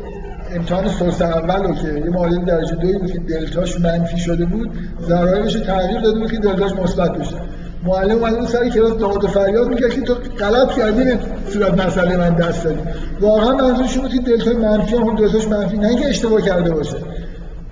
امتحان 0.56 0.88
سورس 0.88 1.22
اول 1.22 1.64
رو 1.64 1.76
که 1.76 1.88
یه 1.88 2.10
معادل 2.10 2.46
درجه 2.46 2.76
دوی 2.76 2.94
بود 2.94 3.12
که 3.12 3.20
دلتاش 3.20 3.80
منفی 3.80 4.18
شده 4.18 4.46
بود 4.46 4.72
ذرایبش 5.02 5.56
رو 5.56 5.62
تغییر 5.62 6.02
داده 6.02 6.20
بود 6.20 6.32
که 6.32 6.38
دلتاش 6.38 6.72
مثبت 6.72 7.18
بشه. 7.18 7.36
معلم 7.84 8.18
اومده 8.18 8.48
سر 8.48 8.70
کلاس 8.70 8.98
داد 8.98 9.24
و 9.24 9.28
فریاد 9.28 9.68
می‌کرد 9.68 9.94
که 9.94 10.02
تو 10.02 10.14
غلط 10.14 10.76
کردی 10.76 11.04
به 11.04 11.20
صورت 11.50 11.86
مسئله 11.86 12.18
من 12.18 12.30
دست 12.30 12.64
دادی. 12.64 12.80
واقعا 13.22 13.56
منظورش 13.56 13.98
بود 13.98 14.12
که 14.12 14.18
دلتای 14.18 14.54
منفی 14.54 14.96
هم 14.96 15.16
دلتاش 15.16 15.48
منفی 15.48 15.78
نه 15.78 15.88
اینکه 15.88 16.08
اشتباه 16.08 16.42
کرده 16.42 16.72
باشه. 16.72 16.96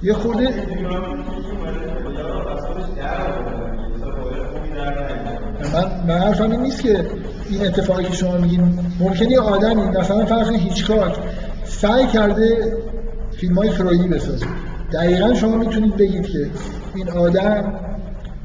یه 0.04 0.14
خورده 0.14 0.50
من 5.74 5.86
من 6.08 6.18
حرفم 6.20 6.52
این 6.52 6.62
نیست 6.62 6.82
که 6.84 7.06
این 7.50 7.66
اتفاقی 7.66 8.04
که 8.04 8.14
شما 8.14 8.38
میگین 8.38 8.80
ممکنه 9.00 9.32
یه 9.32 9.40
آدمی 9.40 9.82
مثلا 9.82 10.26
فرض 10.26 10.50
هیچکاک 10.50 11.16
سعی 11.64 12.08
کرده 12.08 12.78
فیلم 13.32 13.56
های 13.56 13.70
فرویدی 13.70 14.08
بسازه. 14.08 14.46
دقیقا 14.94 15.34
شما 15.34 15.56
می‌تونید 15.56 15.98
بگید 15.98 16.28
که 16.28 16.50
این 16.96 17.10
آدم 17.10 17.74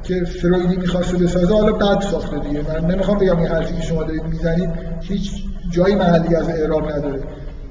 که 0.03 0.25
فرویدی 0.25 0.77
می‌خواسته 0.77 1.19
بسازه 1.19 1.55
حالا 1.55 1.73
بد 1.73 2.01
ساخته 2.01 2.39
دیگه. 2.39 2.63
من 2.69 2.91
نمی‌خوام 2.91 3.19
بگم 3.19 3.37
این 3.37 3.47
حرفی 3.47 3.75
که 3.75 3.83
شما 3.83 4.03
دارید 4.03 4.25
می‌زنید 4.25 4.71
هیچ 5.01 5.45
جایی 5.71 5.95
محلی 5.95 6.35
از 6.35 6.49
اعراب 6.49 6.93
نداره. 6.93 7.23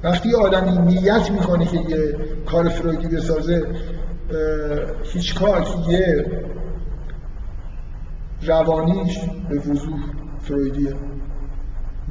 وقتی 0.02 0.34
آدمی 0.34 0.78
نیت 0.78 1.30
می‌کنه 1.30 1.66
که 1.66 1.76
یه 1.76 2.16
کار 2.46 2.68
فرویدی 2.68 3.16
بسازه 3.16 3.66
هیچ 5.04 5.34
کار 5.34 5.66
یه 5.88 6.26
روانیش 8.42 9.18
به 9.48 9.58
وضوح 9.58 9.98
فرویدیه. 10.40 10.94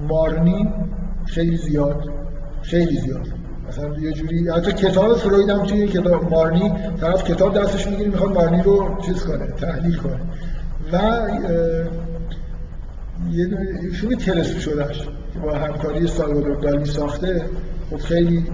مارنی 0.10 0.70
خیلی 1.26 1.58
زیاد 1.58 2.04
خیلی 2.62 2.98
زیاد. 3.00 3.28
مثلا 3.72 4.00
یه 4.00 4.12
جوری 4.12 4.50
حتی 4.50 4.72
کتاب 4.72 5.18
فروید 5.18 5.50
هم 5.50 5.66
توی 5.66 5.88
کتاب 5.88 6.32
مارنی 6.32 6.74
طرف 7.02 7.24
کتاب 7.24 7.58
دستش 7.58 7.88
می‌گیره 7.88 8.10
می‌خواد 8.10 8.34
مارنی 8.34 8.64
رو 8.64 8.98
چیز 9.02 9.24
کنه 9.26 9.48
تحلیل 9.48 9.96
کنه. 9.96 10.20
و 10.94 10.98
یه 13.32 13.48
فیلم 13.94 14.16
تلسم 14.16 14.60
شدهش 14.60 15.02
که 15.34 15.40
با 15.40 15.56
همکاری 15.56 16.08
سالوادور 16.08 16.56
دالی 16.56 16.86
ساخته. 16.86 17.46
خب 17.90 17.98
خیلی 17.98 18.46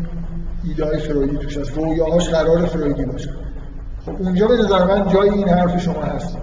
ایده 0.68 0.85
های 0.85 0.98
فرویدی 0.98 1.38
توش 1.38 1.57
هست. 1.57 1.77
رویاهاش 1.77 2.30
قرار 2.30 2.65
فرویدی 2.65 3.06
باشه. 3.06 3.30
خب 4.06 4.15
اونجا 4.19 4.48
به 4.48 4.57
نظر 4.57 4.85
من 4.85 5.07
جای 5.07 5.30
این 5.30 5.49
حرف 5.49 5.81
شما 5.81 6.02
هست. 6.02 6.38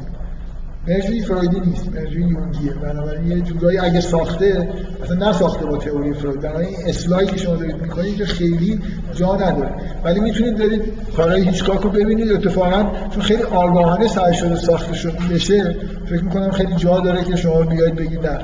انرژی 0.87 1.21
فرویدی 1.21 1.61
نیست. 1.61 1.89
انرژی 1.89 2.21
یونگیه 2.21 2.75
بنابراین 2.75 3.31
یه 3.31 3.41
جورایی 3.41 3.79
اگه 3.79 4.01
ساخته 4.01 4.69
اصلا 5.03 5.31
نساخته 5.31 5.67
با 5.67 5.77
تئوری 5.77 6.13
فروید 6.13 6.41
بنابراین 6.41 6.77
اصلاحی 6.87 7.27
که 7.27 7.37
شما 7.37 7.57
دارید 7.57 7.83
می‌کنید 7.83 8.17
که 8.17 8.25
خیلی 8.25 8.81
جا 9.15 9.35
نداره. 9.35 9.71
ولی 10.05 10.21
می‌تونید 10.21 10.57
دارید 10.59 10.83
کارهای 11.17 11.43
هیچکاک 11.43 11.81
رو 11.81 11.91
ببینید 11.91 12.33
اتفاقا 12.33 12.91
چون 13.11 13.23
خیلی 13.23 13.43
آگاهانه 13.43 14.09
سعی 14.09 14.35
شده 14.35 14.57
ساخته 14.57 14.95
شده 14.95 15.19
بشه. 15.31 15.77
فکر 16.07 16.25
می‌کنم 16.25 16.51
خیلی 16.51 16.75
جا 16.75 17.01
داره 17.01 17.25
که 17.25 17.37
شما 17.37 17.63
بیاید 17.63 17.95
بگید 17.95 18.27
نه. 18.27 18.39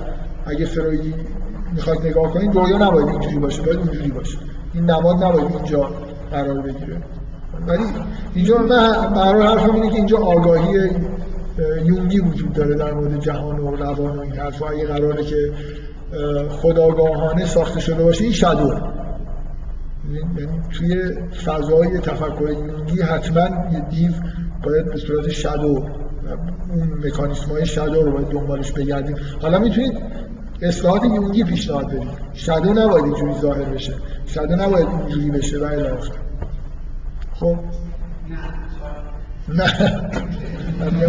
اگه 0.47 0.65
فرویدی 0.65 1.15
می‌خواید 1.75 2.07
نگاه 2.07 2.33
کنید 2.33 2.55
رویا 2.55 2.79
نباید 2.79 3.09
اینجوری 3.09 3.39
باشه. 3.39 3.63
باید 3.63 3.79
اینجوری 3.79 4.11
باشه. 4.11 4.39
این 4.75 4.85
نماد 4.85 5.25
نباید 5.25 5.57
اینجا 5.57 5.91
قرار 6.31 6.61
بگیره. 6.61 6.97
ولی 7.67 7.85
اینجا 8.35 8.59
من 8.59 9.15
برای 9.15 9.47
حرفم 9.47 9.75
اینه 9.75 9.89
که 9.89 9.97
اینجا 9.97 10.19
آگاهی 10.19 10.91
یونگی 11.85 12.21
وجود 12.21 12.53
داره 12.53 12.75
در 12.75 12.93
مورد 12.93 13.21
جهان 13.21 13.59
و 13.59 13.77
روان 13.77 14.17
و 14.17 14.21
این 14.21 14.33
حرفا 14.33 14.69
اگه 14.69 14.87
قراره 14.87 15.25
که 15.25 15.53
خداگاهانه 16.51 17.47
ساخته 17.47 17.81
شده 17.81 18.05
باشه 18.05 18.25
این 18.25 18.33
شادو 18.33 18.75
یعنی 20.13 20.61
توی 20.71 21.15
فضای 21.45 21.99
تفکر 21.99 22.51
یونگی 22.51 23.03
حتما 23.03 23.73
یه 23.73 23.81
دیو 23.91 24.13
باید 24.63 24.85
به 24.85 24.97
صورت 24.97 25.29
شادو 25.29 25.87
اون 26.75 27.07
مکانیسم 27.07 27.51
های 27.51 27.67
شادو 27.67 28.03
رو 28.03 28.13
باید 28.13 28.29
دنبالش 28.29 28.73
بگردیم. 28.73 29.17
حالا 29.43 29.59
می‌تونید 29.59 29.93
اصلاحات 30.63 31.05
یونگی 31.05 31.45
پیشنهاد 31.45 31.87
بدید. 31.87 32.11
شادو 32.33 32.73
نباید 32.73 33.05
اینجوری 33.05 33.35
ظاهر 33.41 33.65
بشه. 33.65 33.95
شادو 34.27 34.57
نباید 34.57 34.89
اینجوری 34.89 35.31
بشه 35.31 35.59
و 35.59 35.97
خب؟ 37.33 37.57
نه. 39.49 39.73
که 40.81 40.87
همون 40.87 41.05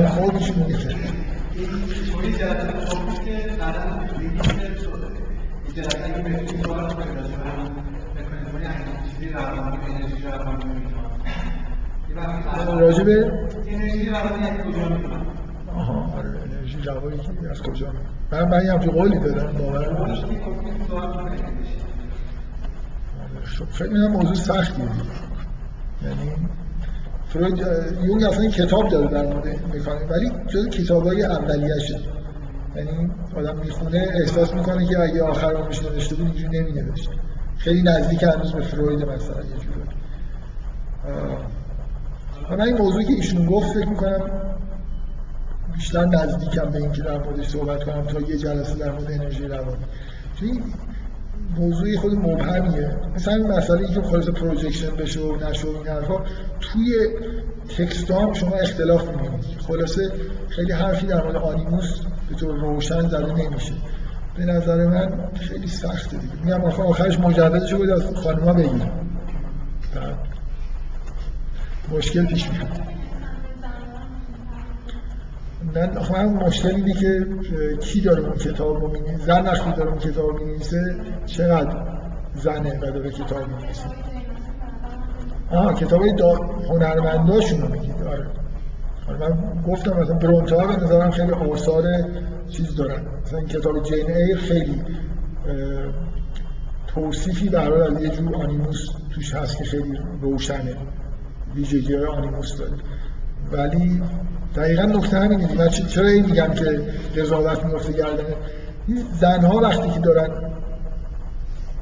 مکانیزم‌های 7.03 8.65
چیزی 9.09 9.29
روانی 9.29 9.77
انرژی 14.47 14.81
آها 15.75 16.13
آره 16.17 16.29
انرژی 16.43 16.81
روانی 16.81 17.17
از 17.51 17.61
کجا؟ 17.61 17.87
من 18.31 18.49
من 18.49 18.65
یه 18.65 18.73
قولی 18.73 19.19
دادم 19.19 19.51
باور 19.57 20.07
نمیشه. 20.07 20.25
فکر 23.71 23.89
می‌کنم 23.89 24.11
موضوع 24.11 24.35
سختیه 24.35 24.85
یعنی 26.03 26.31
فروید 27.33 27.65
یونگ 28.03 28.23
اصلا 28.23 28.47
کتاب 28.47 28.89
داره 28.89 29.07
در 29.07 29.25
مورد 29.25 29.47
مکانیک 29.47 30.11
ولی 30.11 30.31
جز 30.47 30.69
کتابای 30.69 31.23
اولیه‌شه 31.23 31.99
یعنی 32.75 33.11
آدم 33.35 33.57
می‌خونه 33.57 34.07
احساس 34.13 34.53
می‌کنه 34.53 34.85
که 34.85 34.99
اگه 34.99 35.23
آخر 35.23 35.53
عمرش 35.53 35.83
نوشته 35.83 36.15
بود 36.15 36.25
اینجوری 36.25 36.59
نمینوشت. 36.59 37.09
خیلی 37.57 37.81
نزدیک 37.81 38.23
هنوز 38.23 38.51
به 38.51 38.61
فروید 38.61 38.99
مثلا 38.99 39.35
یه 39.35 39.57
جوری. 39.59 39.81
من 42.49 42.61
این 42.61 42.77
موضوعی 42.77 43.05
که 43.05 43.13
ایشون 43.13 43.45
گفت 43.45 43.73
فکر 43.73 43.89
می‌کنم 43.89 44.21
بیشتر 45.73 46.05
نزدیکم 46.05 46.69
به 46.69 46.77
اینکه 46.77 47.01
در 47.01 47.17
موردش 47.17 47.47
صحبت 47.47 47.83
کنم 47.83 48.01
تا 48.01 48.19
یه 48.19 48.37
جلسه 48.37 48.75
در 48.75 48.91
مورد 48.91 49.11
انرژی 49.11 49.43
روانی. 49.43 49.85
موضوعی 51.57 51.97
خود 51.97 52.13
مبهمیه. 52.13 52.97
مثلا 53.15 53.35
این 53.35 53.47
مسئله 53.47 53.87
که 53.87 54.01
خلاصه 54.01 54.29
projection 54.29 54.95
بشه 54.95 55.19
و 55.19 55.49
نشه 55.49 55.67
و 55.67 55.69
این 55.77 55.87
حرفا 55.87 56.25
توی 56.59 57.07
text 57.77 58.11
هم 58.11 58.33
شما 58.33 58.55
اختلاف 58.55 59.07
می‌بینید 59.07 59.61
خلاصه 59.67 60.11
خیلی 60.49 60.71
حرفی 60.71 61.07
در 61.07 61.23
مورد 61.23 61.35
آنیموس 61.35 62.01
به 62.29 62.35
طور 62.35 62.55
روشن 62.55 63.09
زده 63.09 63.33
نمیشه. 63.33 63.73
به 64.37 64.45
نظر 64.45 64.87
من 64.87 65.31
خیلی 65.33 65.67
سخته 65.67 66.17
دیگه. 66.17 66.33
میگم 66.43 66.63
آخر 66.63 66.83
آخرش 66.83 67.19
مجردش 67.19 67.73
بود 67.73 67.89
از 67.89 68.15
خانوما 68.15 68.53
بگیر 68.53 68.91
مشکل 71.91 72.25
پیش 72.25 72.49
میاد. 72.49 72.67
من 75.75 75.91
من 76.11 76.45
مشکل 76.45 76.75
اینه 76.75 76.93
که 76.93 77.27
کی 77.81 78.01
داره 78.01 78.21
اون 78.21 78.37
کتاب 78.37 78.83
رو 78.83 78.97
زن 79.25 79.45
وقتی 79.45 79.71
داره 79.71 79.89
اون 79.89 79.99
کتاب 79.99 80.29
رو 80.29 80.59
چقدر 81.25 81.77
زنه 82.35 82.79
و 82.79 82.91
داره 82.91 83.11
کتاب 83.11 83.47
می‌نویسه؟ 83.47 83.85
آها 85.51 85.73
کتاب 85.73 86.15
دا... 86.15 86.35
هنرمنداشون 86.69 87.61
رو 87.61 87.67
میگید. 87.67 88.03
آره. 88.03 88.27
من 89.19 89.61
گفتم 89.67 89.93
مثلا 89.93 90.15
برونتا 90.15 90.67
به 90.67 90.75
نظرم 90.75 91.11
خیلی 91.11 91.31
آثار 91.31 91.83
چیز 92.49 92.75
دارن. 92.75 93.01
مثلا 93.25 93.41
کتاب 93.41 93.83
جین 93.83 94.11
ایر 94.11 94.37
خیلی 94.37 94.83
توصیفی 96.87 97.49
برای 97.49 97.81
از 97.81 98.03
یه 98.03 98.09
جور 98.09 98.35
آنیموس 98.35 98.87
توش 99.15 99.35
هست 99.35 99.57
که 99.57 99.63
خیلی 99.63 99.99
روشنه. 100.21 100.75
ویژگی 101.55 101.95
های 101.95 102.05
آنیموس 102.05 102.57
داره. 102.57 102.77
ولی 103.51 104.01
دقیقا 104.55 104.83
نکته 104.83 105.19
همینه. 105.19 105.53
من 105.57 105.67
چرا 105.67 106.07
این 106.07 106.25
میگم 106.25 106.53
که 106.53 106.81
قضاوت 107.17 107.65
میفته 107.65 107.93
گردن 107.93 108.23
زنها 109.19 109.57
وقتی 109.57 109.89
که 109.89 109.99
دارن 109.99 110.29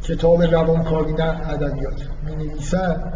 کتاب 0.04 0.44
روانکاوی 0.44 1.14
نه 1.14 1.50
ادبیات 1.50 2.02
می 2.26 2.36
نویسن 2.36 3.14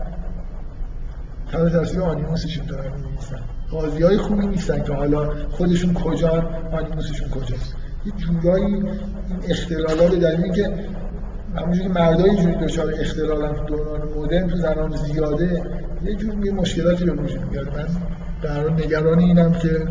تحت 1.51 1.71
تاثیر 1.71 2.01
آنیموسشون 2.01 2.65
دارن 2.65 2.91
می 2.91 3.01
نویسن 3.01 3.39
قاضی 3.71 4.03
های 4.03 4.17
خوبی 4.17 4.47
نیستن 4.47 4.83
که 4.83 4.93
حالا 4.93 5.29
خودشون 5.51 5.93
کجا 5.93 6.49
آنیموسشون 6.71 7.29
کجاست. 7.29 7.75
یه 8.05 8.11
جورایی 8.17 8.65
این 8.65 8.85
اختلالا 9.49 10.09
به 10.09 10.15
دلیلی 10.15 10.51
که 10.51 10.73
همونجوری 11.55 11.87
که 11.87 11.93
مردای 11.93 12.29
اینجوری 12.29 12.55
دچار 12.55 12.93
اختلالن 12.99 13.55
تو 13.55 13.65
دوران 13.65 14.01
مدرن 14.17 14.47
تو 14.47 14.57
زنان 14.57 14.95
زیاده 14.95 15.63
یه 16.03 16.15
جور 16.15 16.45
یه 16.45 16.51
مشکلاتی 16.51 17.05
به 17.05 17.11
وجود 17.11 17.51
میاد. 17.51 17.77
من 17.77 17.87
در 18.43 18.69
نگران 18.69 19.19
اینم 19.19 19.53
که 19.53 19.87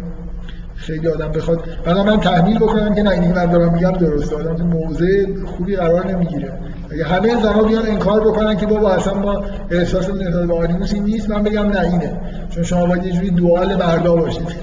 خیلی 0.74 1.08
آدم 1.08 1.32
بخواد. 1.32 1.62
بعدا 1.84 2.04
من 2.04 2.20
تحمیل 2.20 2.58
بکنم 2.58 2.94
که 2.94 3.02
نه 3.02 3.10
اینی 3.10 3.32
من 3.32 3.46
دارم 3.46 3.74
میگم 3.74 3.90
درسته 3.92 4.36
آدم 4.36 4.54
تو 4.56 4.64
موضع 4.64 5.26
خوبی 5.46 5.76
قرار 5.76 6.06
نمی‌گیره. 6.06 6.52
اگه 6.90 7.04
همه 7.04 7.42
زنها 7.42 7.62
بیان 7.62 7.86
انکار 7.86 8.20
بکنن 8.20 8.56
که 8.56 8.66
بابا 8.66 8.90
اصلا 8.90 9.14
ما 9.14 9.42
احساس 9.70 10.10
به 10.46 10.54
آنیموس 10.54 10.94
این 10.94 11.04
نیست 11.04 11.30
من 11.30 11.42
بگم 11.42 11.66
نه 11.66 11.80
اینه. 11.80 12.20
چون 12.50 12.62
شما 12.62 12.86
باید 12.86 13.04
یه 13.04 13.12
جوری 13.12 13.30
دوال 13.30 13.76
مردا 13.76 14.16
باشید. 14.16 14.48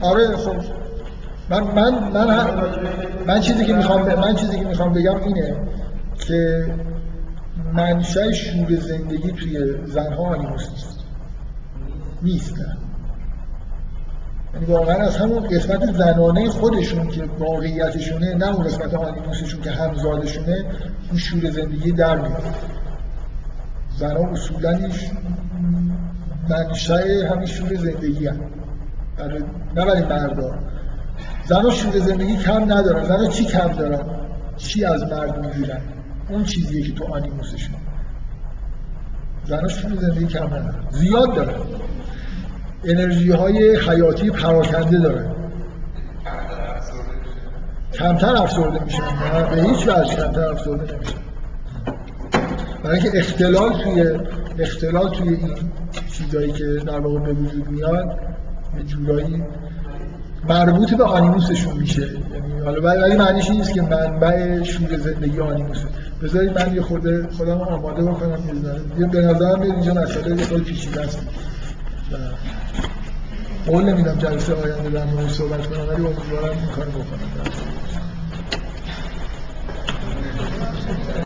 آره 0.00 0.36
خب. 0.36 0.56
من 1.50 1.60
من 1.60 2.12
من 2.12 2.46
من 3.26 3.40
چیزی 3.40 3.64
که 3.64 3.72
می‌خوام 3.72 4.14
من 4.14 4.34
چیزی 4.34 4.58
که 4.58 4.64
می‌خوام 4.64 4.92
بگم 4.92 5.16
اینه. 5.22 5.56
که 6.18 6.66
منشأ 7.72 8.32
شور 8.32 8.76
زندگی 8.76 9.32
توی 9.32 9.86
زنها 9.86 10.22
آنیموس 10.22 10.68
نیست. 10.70 10.98
نیست. 12.22 12.54
یعنی 14.54 14.66
واقعا 14.66 14.96
از 14.96 15.16
همون 15.16 15.48
قسمت 15.48 15.92
زنانه 15.92 16.48
خودشون 16.50 17.08
که 17.08 17.24
واقعیتشونه 17.38 18.34
نه 18.34 18.48
اون 18.48 18.64
قسمت 18.66 18.94
آنیموسشون 18.94 19.60
که 19.60 19.70
همزادشونه 19.70 20.64
اون 21.10 21.18
شور 21.18 21.50
زندگی 21.50 21.92
در 21.92 22.16
میاد. 22.16 22.54
زنها 23.98 24.30
اصولا 24.30 24.80
منشأ 26.48 27.28
همین 27.30 27.46
شور 27.46 27.74
زندگی 27.74 28.26
هم 28.26 28.40
نه 29.18 29.44
برای 29.74 30.02
مردا. 30.02 30.58
زنها 31.44 31.70
شور 31.70 31.98
زندگی 31.98 32.36
کم 32.36 32.72
ندارن. 32.72 33.04
زنها 33.04 33.26
چی 33.26 33.44
کم 33.44 33.68
دارن؟ 33.68 34.06
چی 34.56 34.84
از 34.84 35.02
مرد 35.02 35.46
می‌گیرن؟ 35.46 35.80
اون 36.28 36.44
چیزیه 36.44 36.82
که 36.82 36.92
تو 36.92 37.04
آنیموسشون 37.04 37.76
زنها 39.44 39.68
شور 39.68 39.94
زندگی 39.94 40.26
کم 40.26 40.48
زیاد 40.90 41.34
دارن 41.34 41.60
انرژی 42.84 43.30
های 43.30 43.76
حیاتی 43.76 44.30
پراکنده 44.30 44.98
دارن 44.98 45.34
کمتر 47.92 48.36
افسرده 48.36 48.84
میشن 48.84 49.02
نه 49.02 49.42
به 49.42 49.62
هیچ 49.62 49.88
وجه 49.88 50.16
کمتر 50.16 50.48
افسرده 50.48 50.94
نمیشن 50.94 51.18
برای 52.82 53.00
اینکه 53.00 53.18
اختلال 53.18 53.82
توی 53.82 54.18
اختلال 54.58 55.10
توی 55.10 55.28
این 55.28 55.54
چیزایی 56.12 56.52
که 56.52 56.64
در 56.64 57.00
واقع 57.00 57.18
به 57.18 57.32
وجود 57.32 57.68
میاد 57.68 58.18
یه 58.76 58.82
جورایی 58.84 59.42
مربوط 60.48 60.94
به 60.94 61.04
آنیموسشون 61.04 61.76
میشه. 61.76 62.02
یعنی 62.02 62.60
حالا 62.64 62.80
ولی 62.80 63.16
معنیش 63.16 63.50
نیست 63.50 63.74
که 63.74 63.82
منبع 63.82 64.62
شور 64.62 64.96
زندگی 64.96 65.40
آنیموسه. 65.40 65.88
بذارید 66.22 66.58
من 66.58 66.74
یه 66.74 66.82
خورده 66.82 67.28
خودم 67.36 67.60
آماده 67.60 68.02
بکنم 68.02 68.38
یه 68.98 69.06
به 69.06 69.20
نظرم 69.20 69.60
میاد 69.60 69.72
اینجا 69.72 69.94
مسئله 69.94 70.36
یه 70.36 70.46
خود 70.46 70.64
پیچیده 70.64 71.00
است. 71.00 71.18
قول 73.66 73.84
نمیدم 73.84 74.18
جلسه 74.18 74.54
آینده 74.54 74.90
در 74.90 75.04
مورد 75.04 75.28
صحبت 75.28 75.66
کنم 75.66 75.88
ولی 75.88 76.06
امیدوارم 76.06 76.58
این 76.58 76.66
کارو 76.76 76.90
بکنم. 76.90 77.28